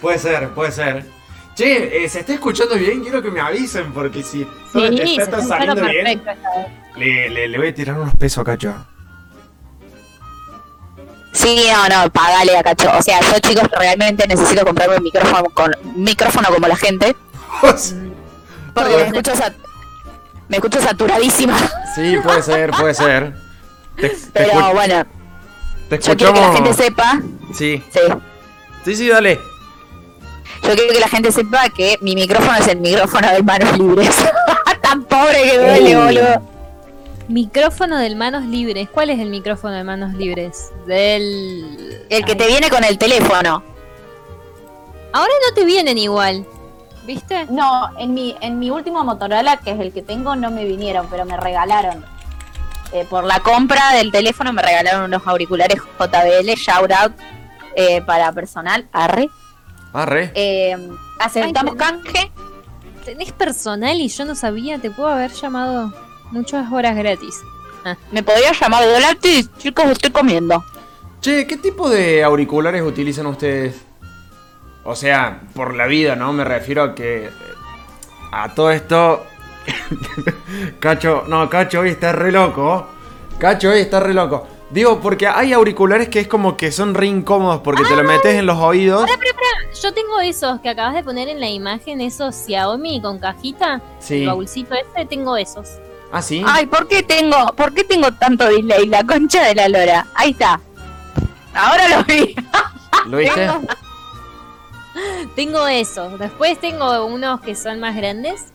Puede 0.00 0.18
ser, 0.18 0.50
puede 0.50 0.70
ser. 0.72 1.04
Che, 1.56 2.04
eh, 2.04 2.08
¿se 2.08 2.20
está 2.20 2.34
escuchando 2.34 2.74
bien? 2.74 3.00
Quiero 3.02 3.22
que 3.22 3.30
me 3.30 3.40
avisen 3.40 3.92
porque 3.92 4.22
si 4.22 4.46
todo 4.72 4.86
Sí, 4.88 4.94
está, 4.94 5.06
se 5.06 5.22
está 5.22 5.38
está 5.38 5.42
saliendo 5.58 5.82
bien, 5.86 6.22
le, 6.96 7.30
le- 7.30 7.48
le 7.48 7.58
voy 7.58 7.68
a 7.68 7.74
tirar 7.74 7.98
unos 7.98 8.14
pesos 8.14 8.38
a 8.42 8.44
Cacho. 8.44 8.74
Sí, 11.32 11.66
no, 11.70 11.88
no, 12.04 12.10
pagale 12.10 12.56
a 12.56 12.62
cacho. 12.62 12.90
O 12.98 13.02
sea, 13.02 13.20
yo 13.20 13.38
chicos 13.40 13.68
realmente 13.78 14.26
necesito 14.26 14.64
comprarme 14.64 14.96
un 14.96 15.02
micrófono, 15.02 15.44
con, 15.52 15.70
un 15.84 16.02
micrófono 16.02 16.48
como 16.48 16.66
la 16.66 16.76
gente. 16.76 17.14
Porque 17.60 18.96
me 18.96 19.02
escucho, 19.06 19.34
sat- 19.36 19.54
me 20.48 20.56
escucho 20.56 20.80
saturadísima. 20.80 21.56
sí, 21.94 22.16
puede 22.22 22.42
ser, 22.42 22.70
puede 22.70 22.94
ser. 22.94 23.34
Te, 23.96 24.08
te 24.10 24.16
Pero 24.32 24.72
bueno, 24.74 25.04
te 25.90 25.98
yo 25.98 26.16
quiero 26.16 26.32
que 26.32 26.40
la 26.40 26.52
gente 26.52 26.70
escuchamos. 26.70 26.76
sepa. 26.76 27.20
Sí, 27.54 27.82
Sí. 27.90 28.00
sí, 28.84 28.96
sí, 28.96 29.08
dale. 29.08 29.38
Yo 30.62 30.74
quiero 30.74 30.92
que 30.92 31.00
la 31.00 31.08
gente 31.08 31.32
sepa 31.32 31.68
que 31.68 31.98
mi 32.00 32.14
micrófono 32.14 32.56
es 32.58 32.68
el 32.68 32.80
micrófono 32.80 33.30
de 33.30 33.42
manos 33.42 33.78
libres. 33.78 34.16
Tan 34.82 35.04
pobre 35.04 35.42
que 35.42 35.58
duele, 35.58 35.96
boludo. 35.96 36.56
Micrófono 37.28 37.98
de 37.98 38.14
manos 38.14 38.44
libres. 38.44 38.88
¿Cuál 38.88 39.10
es 39.10 39.18
el 39.18 39.30
micrófono 39.30 39.74
de 39.74 39.84
manos 39.84 40.14
libres? 40.14 40.70
Del. 40.86 42.04
El 42.08 42.24
que 42.24 42.34
te 42.36 42.46
viene 42.46 42.70
con 42.70 42.84
el 42.84 42.98
teléfono. 42.98 43.62
Ahora 45.12 45.32
no 45.48 45.54
te 45.54 45.64
vienen 45.64 45.98
igual. 45.98 46.46
¿Viste? 47.04 47.46
No, 47.46 47.90
en 47.98 48.14
mi, 48.14 48.36
en 48.40 48.58
mi 48.58 48.70
último 48.70 49.04
Motorola, 49.04 49.58
que 49.58 49.70
es 49.70 49.80
el 49.80 49.92
que 49.92 50.02
tengo, 50.02 50.34
no 50.36 50.50
me 50.50 50.64
vinieron, 50.64 51.08
pero 51.08 51.24
me 51.24 51.36
regalaron. 51.36 52.04
Eh, 52.92 53.06
por 53.08 53.24
la 53.24 53.40
compra 53.40 53.92
del 53.92 54.12
teléfono 54.12 54.52
me 54.52 54.62
regalaron 54.62 55.04
unos 55.04 55.26
auriculares 55.26 55.80
JBL, 55.98 56.50
shout 56.54 56.92
out 56.92 57.12
eh, 57.74 58.02
para 58.02 58.32
personal. 58.32 58.86
Arre. 58.92 59.30
Arre. 59.96 60.30
Eh, 60.34 60.76
aceptamos 61.18 61.72
Ay, 61.72 61.78
canje. 61.78 62.32
Tenés 63.04 63.32
personal 63.32 63.96
y 64.00 64.08
yo 64.08 64.24
no 64.24 64.34
sabía. 64.34 64.78
Te 64.78 64.90
puedo 64.90 65.08
haber 65.08 65.30
llamado 65.32 65.92
muchas 66.30 66.70
horas 66.72 66.96
gratis. 66.96 67.34
Me 68.10 68.22
podría 68.22 68.52
llamar 68.52 68.82
gratis, 68.98 69.48
chicos, 69.58 69.86
estoy 69.86 70.10
comiendo. 70.10 70.64
Che, 71.20 71.46
¿qué 71.46 71.56
tipo 71.56 71.88
de 71.88 72.24
auriculares 72.24 72.82
utilizan 72.82 73.26
ustedes? 73.26 73.80
O 74.84 74.94
sea, 74.96 75.40
por 75.54 75.74
la 75.74 75.86
vida, 75.86 76.14
¿no? 76.16 76.32
Me 76.32 76.44
refiero 76.44 76.82
a 76.82 76.94
que. 76.94 77.26
eh, 77.26 77.30
A 78.32 78.52
todo 78.54 78.70
esto. 78.72 79.24
Cacho, 80.80 81.24
no, 81.28 81.48
Cacho 81.48 81.80
hoy 81.80 81.90
está 81.90 82.12
re 82.12 82.32
loco. 82.32 82.86
Cacho 83.38 83.70
hoy 83.70 83.80
está 83.80 84.00
re 84.00 84.14
loco. 84.14 84.46
Digo, 84.70 85.00
porque 85.00 85.28
hay 85.28 85.52
auriculares 85.52 86.08
que 86.08 86.20
es 86.20 86.28
como 86.28 86.56
que 86.56 86.72
son 86.72 86.94
re 86.94 87.06
incómodos 87.06 87.60
porque 87.60 87.84
te 87.84 87.94
lo 87.94 88.02
metes 88.02 88.34
en 88.34 88.46
los 88.46 88.58
oídos. 88.58 89.02
Pará, 89.02 89.16
pará, 89.16 89.32
pará. 89.32 89.72
Yo 89.80 89.94
tengo 89.94 90.20
esos 90.20 90.60
que 90.60 90.68
acabas 90.68 90.94
de 90.94 91.04
poner 91.04 91.28
en 91.28 91.38
la 91.38 91.48
imagen, 91.48 92.00
esos 92.00 92.34
Xiaomi 92.34 93.00
con 93.00 93.18
cajita. 93.18 93.80
Sí. 94.00 94.22
El 94.22 94.26
baúlcito 94.26 94.74
este, 94.74 95.06
tengo 95.06 95.36
esos. 95.36 95.78
Ah, 96.10 96.20
sí. 96.20 96.42
Ay, 96.46 96.66
¿por 96.66 96.88
qué 96.88 97.02
tengo, 97.02 97.54
por 97.56 97.74
qué 97.74 97.84
tengo 97.84 98.10
tanto 98.12 98.44
delay? 98.46 98.86
La 98.86 99.04
concha 99.04 99.44
de 99.44 99.54
la 99.54 99.68
lora. 99.68 100.06
Ahí 100.14 100.30
está. 100.30 100.60
Ahora 101.54 101.88
lo 101.88 102.04
vi. 102.04 102.34
¿Lo 103.06 103.18
viste? 103.18 103.48
Tengo 105.36 105.66
esos. 105.66 106.18
Después 106.18 106.58
tengo 106.60 107.06
unos 107.06 107.40
que 107.40 107.54
son 107.54 107.80
más 107.80 107.94
grandes, 107.94 108.52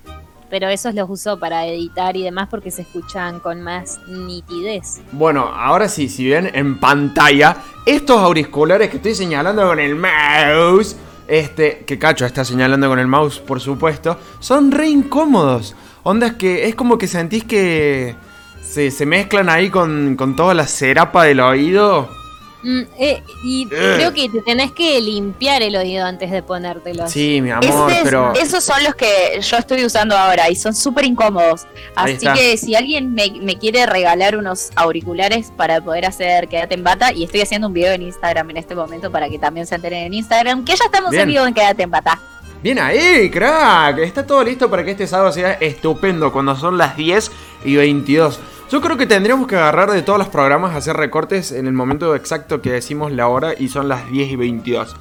pero 0.51 0.67
esos 0.67 0.93
los 0.93 1.09
uso 1.09 1.39
para 1.39 1.65
editar 1.65 2.15
y 2.17 2.23
demás 2.23 2.49
porque 2.51 2.69
se 2.69 2.81
escuchan 2.81 3.39
con 3.39 3.61
más 3.61 4.01
nitidez. 4.05 5.01
Bueno, 5.13 5.43
ahora 5.45 5.87
sí, 5.87 6.09
si 6.09 6.29
ven 6.29 6.51
en 6.53 6.77
pantalla, 6.77 7.55
estos 7.85 8.19
auriculares 8.19 8.89
que 8.89 8.97
estoy 8.97 9.15
señalando 9.15 9.65
con 9.65 9.79
el 9.79 9.95
mouse, 9.95 10.97
este, 11.27 11.85
que 11.87 11.97
Cacho 11.97 12.25
está 12.25 12.43
señalando 12.43 12.89
con 12.89 12.99
el 12.99 13.07
mouse, 13.07 13.39
por 13.39 13.61
supuesto, 13.61 14.17
son 14.41 14.71
re 14.71 14.89
incómodos. 14.89 15.73
Onda 16.03 16.27
es 16.27 16.33
que 16.33 16.67
es 16.67 16.75
como 16.75 16.97
que 16.97 17.07
sentís 17.07 17.45
que 17.45 18.13
se, 18.61 18.91
se 18.91 19.05
mezclan 19.05 19.47
ahí 19.47 19.69
con, 19.69 20.17
con 20.17 20.35
toda 20.35 20.53
la 20.53 20.67
cerapa 20.67 21.23
del 21.23 21.39
oído. 21.39 22.20
Mm, 22.63 22.81
eh, 22.99 23.23
y 23.43 23.65
creo 23.67 24.13
que 24.13 24.29
te 24.29 24.41
tenés 24.41 24.71
que 24.71 25.01
limpiar 25.01 25.63
el 25.63 25.75
oído 25.75 26.05
antes 26.05 26.29
de 26.29 26.43
ponértelos. 26.43 27.09
Sí, 27.11 27.41
mi 27.41 27.49
amor, 27.49 27.91
es- 27.91 27.99
pero... 28.03 28.33
Esos 28.35 28.63
son 28.63 28.83
los 28.83 28.93
que 28.93 29.39
yo 29.41 29.57
estoy 29.57 29.83
usando 29.83 30.15
ahora 30.15 30.49
y 30.49 30.55
son 30.55 30.75
súper 30.75 31.05
incómodos. 31.05 31.65
Ahí 31.95 32.13
Así 32.15 32.25
está. 32.27 32.33
que 32.33 32.57
si 32.57 32.75
alguien 32.75 33.13
me, 33.15 33.31
me 33.41 33.57
quiere 33.57 33.85
regalar 33.87 34.37
unos 34.37 34.69
auriculares 34.75 35.51
para 35.57 35.81
poder 35.81 36.05
hacer 36.05 36.47
Quédate 36.47 36.75
en 36.75 36.83
Bata, 36.83 37.11
y 37.13 37.23
estoy 37.23 37.41
haciendo 37.41 37.67
un 37.67 37.73
video 37.73 37.93
en 37.93 38.03
Instagram 38.03 38.49
en 38.51 38.57
este 38.57 38.75
momento 38.75 39.11
para 39.11 39.27
que 39.29 39.39
también 39.39 39.65
se 39.65 39.75
enteren 39.75 40.03
en 40.05 40.13
Instagram, 40.13 40.63
que 40.63 40.75
ya 40.75 40.85
estamos 40.85 41.09
Bien. 41.11 41.23
en 41.23 41.29
vivo 41.29 41.45
en 41.47 41.53
Quédate 41.53 41.83
en 41.83 41.91
Bata. 41.91 42.19
Bien 42.61 42.77
ahí, 42.77 43.31
crack. 43.31 43.97
Está 43.97 44.27
todo 44.27 44.43
listo 44.43 44.69
para 44.69 44.83
que 44.85 44.91
este 44.91 45.07
sábado 45.07 45.31
sea 45.31 45.53
estupendo 45.53 46.31
cuando 46.31 46.55
son 46.55 46.77
las 46.77 46.95
10 46.95 47.31
y 47.65 47.75
22. 47.75 48.39
Yo 48.71 48.79
creo 48.79 48.95
que 48.97 49.05
tendríamos 49.05 49.47
que 49.47 49.55
agarrar 49.57 49.91
de 49.91 50.01
todos 50.01 50.17
los 50.17 50.29
programas, 50.29 50.75
hacer 50.75 50.95
recortes 50.95 51.51
en 51.51 51.67
el 51.67 51.73
momento 51.73 52.15
exacto 52.15 52.61
que 52.61 52.71
decimos 52.71 53.11
la 53.11 53.27
hora 53.27 53.53
y 53.57 53.67
son 53.67 53.89
las 53.89 54.09
10 54.09 54.31
y 54.31 54.35
22. 54.37 54.95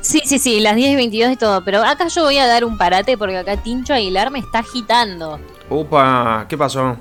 Sí, 0.00 0.22
sí, 0.24 0.38
sí, 0.40 0.58
las 0.60 0.74
10 0.74 0.92
y 0.92 0.96
22 0.96 1.32
y 1.32 1.36
todo. 1.36 1.62
Pero 1.64 1.84
acá 1.84 2.08
yo 2.08 2.24
voy 2.24 2.38
a 2.38 2.46
dar 2.48 2.64
un 2.64 2.76
parate 2.76 3.16
porque 3.16 3.36
acá 3.38 3.56
Tincho 3.58 3.94
Aguilar 3.94 4.30
me 4.32 4.40
está 4.40 4.60
agitando. 4.60 5.38
Upa, 5.68 6.46
¿qué 6.48 6.58
pasó? 6.58 6.96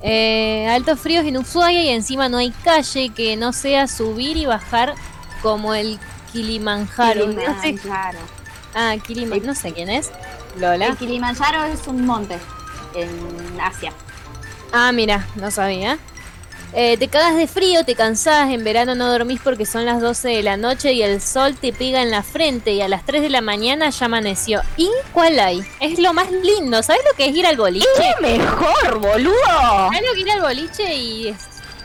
Eh, 0.00 0.66
altos 0.70 0.98
fríos 0.98 1.24
en 1.26 1.36
Ushuaia 1.36 1.82
y 1.82 1.88
encima 1.90 2.28
no 2.30 2.38
hay 2.38 2.50
calle 2.64 3.10
que 3.10 3.36
no 3.36 3.52
sea 3.52 3.86
subir 3.86 4.36
y 4.38 4.46
bajar 4.46 4.94
como 5.42 5.74
el 5.74 5.98
Kilimanjaro. 6.32 7.26
No 7.26 7.40
sé- 7.60 7.74
Kilimanjaro. 7.74 8.18
Ah, 8.74 8.94
Kilimanjaro. 9.06 9.46
No 9.46 9.54
sé 9.54 9.72
quién 9.72 9.90
es. 9.90 10.10
Lola. 10.58 10.86
El 10.86 10.96
Kilimanjaro 10.96 11.64
es 11.64 11.86
un 11.86 12.06
monte 12.06 12.38
en 12.94 13.60
Asia. 13.60 13.92
Ah, 14.72 14.90
mira, 14.92 15.26
no 15.36 15.50
sabía. 15.50 15.98
Eh, 16.74 16.96
te 16.96 17.08
cagas 17.08 17.36
de 17.36 17.46
frío, 17.46 17.84
te 17.84 17.94
cansás, 17.94 18.50
en 18.50 18.64
verano 18.64 18.94
no 18.94 19.10
dormís 19.10 19.40
porque 19.44 19.66
son 19.66 19.84
las 19.84 20.00
12 20.00 20.28
de 20.28 20.42
la 20.42 20.56
noche 20.56 20.94
y 20.94 21.02
el 21.02 21.20
sol 21.20 21.54
te 21.54 21.70
pega 21.70 22.00
en 22.00 22.10
la 22.10 22.22
frente 22.22 22.72
y 22.72 22.80
a 22.80 22.88
las 22.88 23.04
3 23.04 23.20
de 23.20 23.28
la 23.28 23.42
mañana 23.42 23.90
ya 23.90 24.06
amaneció. 24.06 24.62
¿Y 24.78 24.88
cuál 25.12 25.38
hay? 25.38 25.62
Es 25.80 25.98
lo 25.98 26.14
más 26.14 26.32
lindo, 26.32 26.82
¿sabes 26.82 27.02
lo 27.10 27.14
que 27.14 27.26
es 27.26 27.36
ir 27.36 27.46
al 27.46 27.58
boliche? 27.58 27.86
mejor, 28.22 29.00
boludo! 29.00 29.34
¿Sabes 29.44 30.02
lo 30.08 30.14
que 30.14 30.20
ir 30.20 30.30
al 30.30 30.40
boliche 30.40 30.94
y 30.94 31.36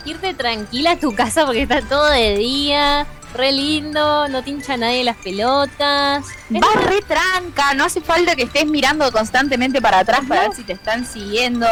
irte 0.06 0.34
tranquila 0.34 0.92
a 0.92 0.98
tu 0.98 1.14
casa 1.14 1.46
porque 1.46 1.64
está 1.64 1.82
todo 1.82 2.10
de 2.10 2.38
día, 2.38 3.06
re 3.34 3.52
lindo, 3.52 4.30
no 4.30 4.42
te 4.42 4.52
hincha 4.52 4.78
nadie 4.78 5.04
las 5.04 5.18
pelotas? 5.18 6.26
Vas 6.50 6.84
re 6.86 7.02
tranca, 7.02 7.74
no 7.74 7.84
hace 7.84 8.00
falta 8.00 8.38
que 8.38 8.44
estés 8.44 8.66
mirando 8.66 9.12
constantemente 9.12 9.82
para 9.82 10.00
atrás 10.00 10.22
para 10.26 10.44
ver 10.44 10.54
si 10.54 10.64
te 10.64 10.72
están 10.72 11.06
siguiendo. 11.06 11.68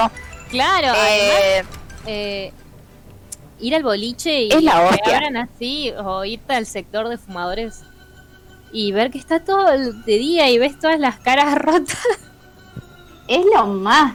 Claro, 0.50 0.88
Eh, 0.94 1.58
además, 1.60 1.74
eh, 2.08 2.54
ir 3.60 3.76
al 3.76 3.84
boliche 3.84 4.44
y 4.44 4.50
Es 4.52 4.64
la 4.64 4.90
que 5.04 5.14
abran 5.14 5.38
así, 5.38 5.92
o 6.04 6.24
irte 6.26 6.54
al 6.54 6.66
sector 6.66 7.08
de 7.10 7.18
fumadores 7.18 7.82
y 8.72 8.92
ver 8.92 9.12
que 9.12 9.18
está 9.18 9.40
todo 9.44 9.72
el- 9.72 10.04
de 10.04 10.18
día 10.18 10.50
y 10.50 10.58
ves 10.58 10.78
todas 10.80 11.00
las 11.00 11.18
caras 11.20 11.56
rotas. 11.58 11.98
Es 13.28 13.44
lo 13.56 13.66
más. 13.68 14.14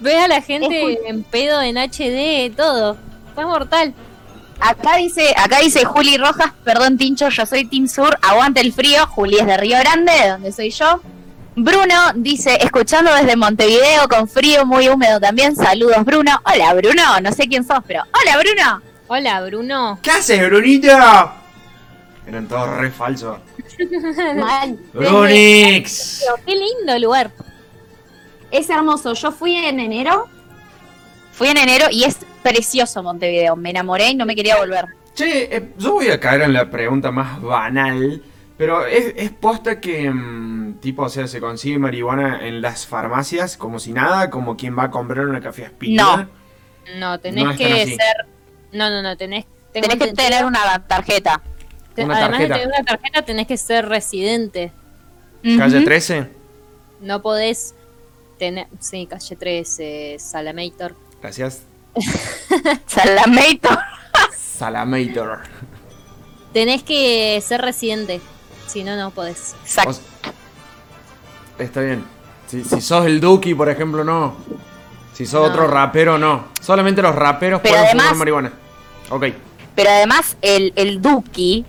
ves 0.00 0.16
a 0.24 0.28
la 0.28 0.40
gente 0.42 0.92
Es 0.94 0.98
en 1.06 1.22
pedo, 1.22 1.60
en 1.62 1.76
HD, 1.76 2.50
todo. 2.56 2.96
Fue 3.34 3.44
mortal. 3.44 3.94
Acá 4.58 4.96
dice, 4.96 5.32
acá 5.38 5.60
dice 5.60 5.84
Juli 5.84 6.18
Rojas, 6.18 6.52
perdón 6.64 6.98
Tincho, 6.98 7.28
yo 7.30 7.46
soy 7.46 7.64
Team 7.66 7.88
Sur, 7.88 8.18
aguante 8.20 8.60
el 8.60 8.72
frío, 8.74 9.06
Juli 9.06 9.38
es 9.38 9.46
de 9.46 9.56
Río 9.56 9.78
Grande, 9.78 10.12
de 10.12 10.28
donde 10.30 10.52
soy 10.52 10.70
yo. 10.70 11.00
Bruno 11.56 12.12
dice, 12.14 12.58
escuchando 12.60 13.14
desde 13.14 13.36
Montevideo 13.36 14.08
con 14.08 14.28
frío 14.28 14.64
muy 14.64 14.88
húmedo 14.88 15.20
también, 15.20 15.56
saludos 15.56 16.04
Bruno. 16.04 16.40
Hola 16.44 16.74
Bruno, 16.74 17.20
no 17.20 17.32
sé 17.32 17.48
quién 17.48 17.64
sos, 17.64 17.80
pero 17.86 18.02
hola 18.02 18.38
Bruno. 18.38 18.90
Hola, 19.12 19.40
Bruno. 19.44 19.98
¿Qué 20.02 20.12
haces, 20.12 20.48
Brunito? 20.48 20.88
Eran 22.28 22.46
todos 22.46 22.76
re 22.78 22.92
falsos. 22.92 23.38
Mal. 24.36 24.78
Brunix. 24.92 26.24
Qué 26.46 26.54
lindo 26.54 26.96
lugar. 27.00 27.32
Es 28.52 28.70
hermoso. 28.70 29.14
Yo 29.14 29.32
fui 29.32 29.56
en 29.56 29.80
enero. 29.80 30.28
Fui 31.32 31.48
en 31.48 31.56
enero 31.56 31.86
y 31.90 32.04
es 32.04 32.18
precioso 32.44 33.02
Montevideo, 33.02 33.56
me 33.56 33.70
enamoré 33.70 34.10
y 34.10 34.14
no 34.14 34.26
me 34.26 34.36
quería 34.36 34.58
volver. 34.58 34.84
Che, 35.12 35.56
eh, 35.56 35.72
yo 35.76 35.94
voy 35.94 36.08
a 36.08 36.20
caer 36.20 36.42
en 36.42 36.52
la 36.52 36.70
pregunta 36.70 37.10
más 37.10 37.42
banal, 37.42 38.22
pero 38.60 38.84
es, 38.84 39.14
es 39.16 39.30
posta 39.30 39.80
que, 39.80 40.10
mm, 40.10 40.80
tipo, 40.80 41.04
o 41.04 41.08
sea, 41.08 41.26
se 41.26 41.40
consigue 41.40 41.78
marihuana 41.78 42.46
en 42.46 42.60
las 42.60 42.86
farmacias 42.86 43.56
como 43.56 43.78
si 43.78 43.94
nada, 43.94 44.28
como 44.28 44.54
quien 44.54 44.78
va 44.78 44.82
a 44.84 44.90
comprar 44.90 45.24
una 45.26 45.40
café 45.40 45.64
aspirina. 45.64 46.28
No. 46.92 46.98
No, 46.98 47.18
tenés 47.20 47.42
No 47.44 47.56
que 47.56 47.72
así. 47.82 47.92
ser. 47.96 48.26
No, 48.72 48.90
no, 48.90 49.00
no, 49.00 49.16
tenés. 49.16 49.46
Tenés 49.72 49.96
que 49.96 50.12
tener 50.12 50.44
una 50.44 50.86
tarjeta. 50.86 51.40
una 51.96 52.16
Además 52.18 52.20
tarjeta. 52.20 52.54
de 52.54 52.60
tener 52.60 52.66
una 52.66 52.84
tarjeta, 52.84 53.22
tenés 53.22 53.46
que 53.46 53.56
ser 53.56 53.88
residente. 53.88 54.72
Calle 55.56 55.76
Ujú. 55.78 55.84
13. 55.86 56.28
No 57.00 57.22
podés 57.22 57.74
tener. 58.38 58.66
Sí, 58.78 59.06
calle 59.06 59.36
13, 59.36 60.16
Salamator. 60.18 60.94
Gracias. 61.22 61.62
Salameito. 62.86 63.70
Salamator. 64.36 65.40
Tenés 66.52 66.82
que 66.82 67.40
ser 67.42 67.62
residente. 67.62 68.20
Si 68.70 68.84
no, 68.84 68.96
no 68.96 69.10
podés. 69.10 69.54
Exacto. 69.64 69.98
Está 71.58 71.80
bien. 71.80 72.04
Si, 72.46 72.64
si 72.64 72.80
sos 72.80 73.06
el 73.06 73.20
Duki, 73.20 73.54
por 73.54 73.68
ejemplo, 73.68 74.04
no. 74.04 74.36
Si 75.12 75.26
sos 75.26 75.40
No. 75.42 75.46
otro 75.52 75.66
rapero, 75.66 76.18
no. 76.18 76.48
Solamente 76.60 77.02
los 77.02 77.14
raperos 77.14 77.60
Pero 77.62 77.74
pueden 77.74 77.86
además- 77.86 78.06
fumar 78.06 78.18
marihuana. 78.18 78.52
Ok. 79.10 79.24
Pero 79.74 79.90
además 79.90 80.36
el, 80.40 80.72
el 80.76 81.00
Duki 81.02 81.64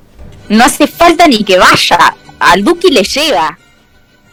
no 0.49 0.63
hace 0.63 0.87
falta 0.87 1.27
ni 1.27 1.43
que 1.43 1.57
vaya. 1.57 2.15
Al 2.39 2.63
Duki 2.63 2.89
le 2.89 3.03
llega. 3.03 3.57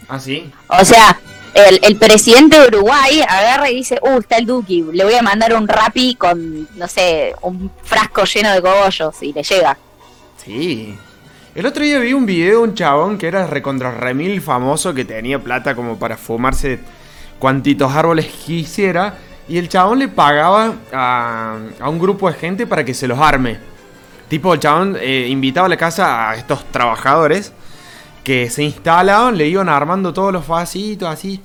¿Ah, 0.08 0.18
sí? 0.18 0.50
O 0.68 0.84
sea, 0.84 1.18
el, 1.54 1.80
el 1.82 1.96
presidente 1.96 2.58
de 2.58 2.66
Uruguay 2.68 3.20
agarra 3.28 3.70
y 3.70 3.76
dice, 3.76 3.98
uh, 4.02 4.18
está 4.18 4.36
el 4.36 4.46
Duki, 4.46 4.82
le 4.92 5.04
voy 5.04 5.14
a 5.14 5.22
mandar 5.22 5.54
un 5.54 5.68
rapi 5.68 6.14
con, 6.14 6.66
no 6.76 6.88
sé, 6.88 7.34
un 7.42 7.70
frasco 7.82 8.24
lleno 8.24 8.52
de 8.52 8.62
cogollos 8.62 9.22
y 9.22 9.32
le 9.32 9.42
llega. 9.42 9.76
Sí. 10.42 10.96
El 11.58 11.66
otro 11.66 11.82
día 11.82 11.98
vi 11.98 12.12
un 12.12 12.24
video 12.24 12.60
de 12.60 12.68
un 12.68 12.74
chabón 12.76 13.18
que 13.18 13.26
era 13.26 13.44
recontra 13.44 13.90
remil 13.90 14.40
famoso 14.40 14.94
que 14.94 15.04
tenía 15.04 15.40
plata 15.40 15.74
como 15.74 15.98
para 15.98 16.16
fumarse 16.16 16.78
cuantitos 17.40 17.92
árboles 17.92 18.26
quisiera. 18.26 19.18
Y 19.48 19.58
el 19.58 19.68
chabón 19.68 19.98
le 19.98 20.06
pagaba 20.06 20.76
a, 20.92 21.58
a 21.80 21.88
un 21.88 21.98
grupo 21.98 22.30
de 22.30 22.38
gente 22.38 22.64
para 22.64 22.84
que 22.84 22.94
se 22.94 23.08
los 23.08 23.18
arme. 23.18 23.58
Tipo, 24.28 24.54
el 24.54 24.60
chabón 24.60 24.96
eh, 25.00 25.26
invitaba 25.28 25.66
a 25.66 25.68
la 25.68 25.76
casa 25.76 26.30
a 26.30 26.36
estos 26.36 26.64
trabajadores 26.66 27.52
que 28.22 28.48
se 28.50 28.62
instalaban, 28.62 29.36
le 29.36 29.48
iban 29.48 29.68
armando 29.68 30.12
todos 30.12 30.32
los 30.32 30.46
vasitos 30.46 31.08
así. 31.08 31.42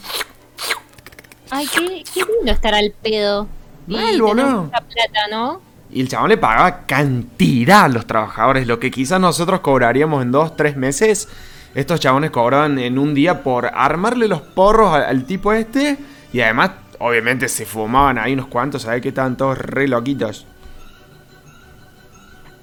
Ay, 1.50 1.66
qué, 1.74 2.04
qué 2.14 2.20
lindo 2.20 2.52
estar 2.52 2.76
al 2.76 2.94
pedo. 3.02 3.48
Mal, 3.88 4.22
boludo. 4.22 4.70
plata, 4.70 5.28
¿no? 5.32 5.73
Y 5.94 6.02
el 6.02 6.10
chabón 6.10 6.30
le 6.30 6.38
pagaba 6.38 6.88
cantidad 6.88 7.84
a 7.84 7.88
los 7.88 8.08
trabajadores, 8.08 8.66
lo 8.66 8.80
que 8.80 8.90
quizás 8.90 9.20
nosotros 9.20 9.60
cobraríamos 9.60 10.24
en 10.24 10.32
dos, 10.32 10.56
tres 10.58 10.76
meses. 10.76 11.30
Estos 11.76 12.00
chabones 12.00 12.32
cobraban 12.32 12.80
en 12.80 12.98
un 12.98 13.14
día 13.14 13.44
por 13.44 13.68
armarle 13.68 14.28
los 14.28 14.42
porros 14.42 14.92
al, 14.94 15.04
al 15.04 15.26
tipo 15.26 15.54
este. 15.54 15.98
Y 16.32 16.42
además, 16.42 16.72
obviamente, 16.98 17.48
se 17.48 17.68
fumaban 17.68 18.18
ahí 18.18 18.34
unos 18.34 18.48
cuantos, 18.48 18.82
¿sabes 18.82 19.04
qué? 19.04 19.10
Estaban 19.10 19.38
todos 19.38 19.56
re 19.58 19.88
loquitos. 19.88 20.48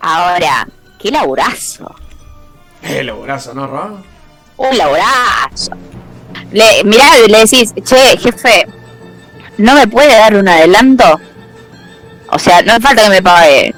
Ahora, 0.00 0.66
qué 0.98 1.12
laburazo. 1.12 1.94
Lo 3.04 3.20
brazo, 3.20 3.54
¿no, 3.54 3.66
Ro? 3.66 4.02
Un 4.56 4.76
laburazo. 4.76 5.72
Le, 6.50 6.82
mirá, 6.84 7.04
le 7.28 7.38
decís, 7.38 7.72
che, 7.84 8.16
jefe, 8.16 8.66
¿no 9.58 9.74
me 9.74 9.86
puede 9.86 10.18
dar 10.18 10.34
un 10.34 10.48
adelanto? 10.48 11.20
O 12.32 12.38
sea, 12.38 12.62
no 12.62 12.72
hace 12.72 12.80
falta 12.80 13.02
que 13.04 13.08
me 13.10 13.22
pague. 13.22 13.74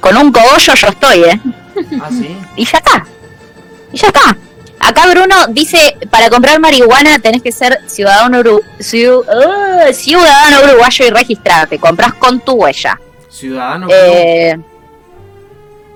Con 0.00 0.16
un 0.16 0.32
cogollo 0.32 0.74
yo 0.74 0.88
estoy, 0.88 1.24
¿eh? 1.24 1.40
Ah, 2.00 2.08
sí. 2.10 2.36
Y 2.56 2.64
ya 2.64 2.78
está. 2.78 3.06
Y 3.92 3.96
ya 3.98 4.06
está. 4.08 4.36
Acá 4.82 5.06
Bruno 5.10 5.34
dice, 5.50 5.96
para 6.10 6.30
comprar 6.30 6.58
marihuana 6.58 7.18
tenés 7.18 7.42
que 7.42 7.52
ser 7.52 7.80
ciudadano, 7.86 8.38
uru- 8.40 8.62
uh, 8.62 9.92
ciudadano 9.92 10.56
uruguayo 10.64 11.06
y 11.06 11.10
registrarte. 11.10 11.78
Compras 11.78 12.14
con 12.14 12.40
tu 12.40 12.52
huella. 12.52 12.98
Ciudadano. 13.28 13.88
Eh, 13.90 14.58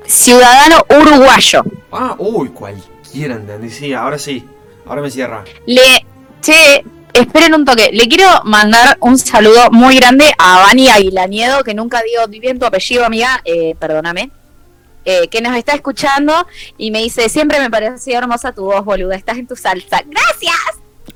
ciudadano 0.07 0.85
uruguayo. 0.91 1.63
Ah, 1.93 2.15
uy, 2.19 2.49
cualquiera, 2.51 3.35
¿entendí? 3.37 3.71
Sí, 3.71 3.93
ahora 3.95 4.19
sí. 4.19 4.47
Ahora 4.87 5.01
me 5.03 5.11
cierra. 5.11 5.45
Le, 5.67 6.05
che, 6.43 6.85
esperen 7.15 7.55
un 7.55 7.65
toque. 7.65 7.91
Le 7.93 8.07
quiero 8.09 8.29
mandar 8.45 8.97
un 9.01 9.17
saludo 9.19 9.71
muy 9.71 9.97
grande 9.97 10.33
a 10.39 10.59
Vani 10.59 10.89
Aguilaniedo, 10.89 11.65
que 11.65 11.73
nunca 11.75 12.03
digo 12.03 12.27
bien 12.29 12.59
tu 12.59 12.67
apellido, 12.67 13.05
amiga, 13.07 13.41
eh, 13.45 13.75
perdóname. 13.79 14.31
eh, 15.07 15.29
que 15.29 15.43
nos 15.43 15.55
está 15.55 15.75
escuchando 15.75 16.47
y 16.79 16.91
me 16.91 17.01
dice, 17.03 17.29
siempre 17.29 17.61
me 17.61 17.69
pareció 17.71 18.17
hermosa 18.17 18.53
tu 18.53 18.65
voz, 18.65 18.83
boluda, 18.87 19.15
estás 19.17 19.37
en 19.37 19.47
tu 19.47 19.55
salsa. 19.55 20.01
¡Gracias! 20.07 20.57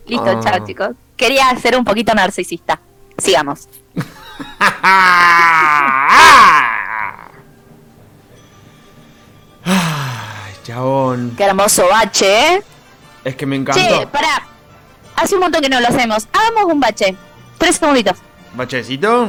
Listo, 0.07 0.27
Ah. 0.29 0.41
chao, 0.43 0.67
chicos. 0.67 0.91
Quería 1.17 1.45
ser 1.61 1.75
un 1.75 1.85
poquito 1.85 2.13
narcisista. 2.15 2.79
Sigamos. 3.17 3.67
Ay, 9.65 10.53
chabón. 10.65 11.35
Qué 11.37 11.45
hermoso 11.45 11.87
bache, 11.89 12.55
¿eh? 12.55 12.63
Es 13.25 13.37
que 13.37 13.47
me 13.47 13.57
encantó. 13.57 13.81
Che, 14.01 14.07
pará. 14.07 14.47
Hace 15.21 15.35
un 15.35 15.41
montón 15.41 15.61
que 15.63 15.69
no 15.69 15.81
lo 15.81 15.89
hacemos. 15.89 16.27
Hagamos 16.33 16.73
un 16.73 16.81
bache. 16.81 17.17
Tres 17.59 17.77
segunditos. 17.77 18.19
¿Bachecito? 18.55 19.29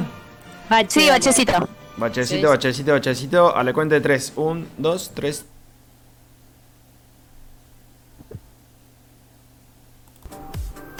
Sí, 0.88 1.10
bachecito. 1.10 1.68
Bachecito, 1.98 2.40
Sí. 2.42 2.46
bachecito, 2.46 2.92
bachecito. 2.94 3.56
A 3.56 3.64
la 3.64 3.74
cuenta 3.74 3.96
de 3.96 4.02
tres. 4.02 4.32
Un, 4.36 4.68
dos, 4.78 5.12
tres. 5.14 5.46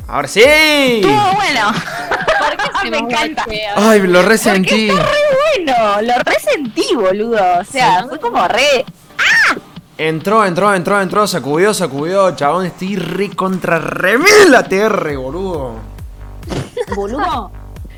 Ahora 0.08 0.28
sí. 0.28 0.42
Estuvo 0.44 1.34
bueno. 1.36 1.72
¿Por 2.82 2.90
me 2.92 2.98
encanta. 2.98 3.46
Ay, 3.76 4.02
lo 4.08 4.22
resentí. 4.24 4.90
Está 4.90 5.04
re 5.04 5.66
bueno. 5.66 6.02
Lo 6.02 6.14
resentí, 6.24 6.96
boludo. 6.96 7.60
O 7.60 7.64
sea, 7.64 8.06
fue 8.08 8.20
como 8.20 8.48
re. 8.48 8.86
Entró, 10.00 10.46
entró, 10.46 10.74
entró, 10.74 11.02
entró, 11.02 11.28
sacudió, 11.28 11.74
sacudió, 11.74 12.34
chabón, 12.34 12.66
estoy 12.66 12.96
re 12.96 13.32
contra 13.32 13.80
remil 13.80 14.50
la 14.50 14.64
TR, 14.64 15.18
boludo. 15.18 15.76
Boludo. 16.96 17.52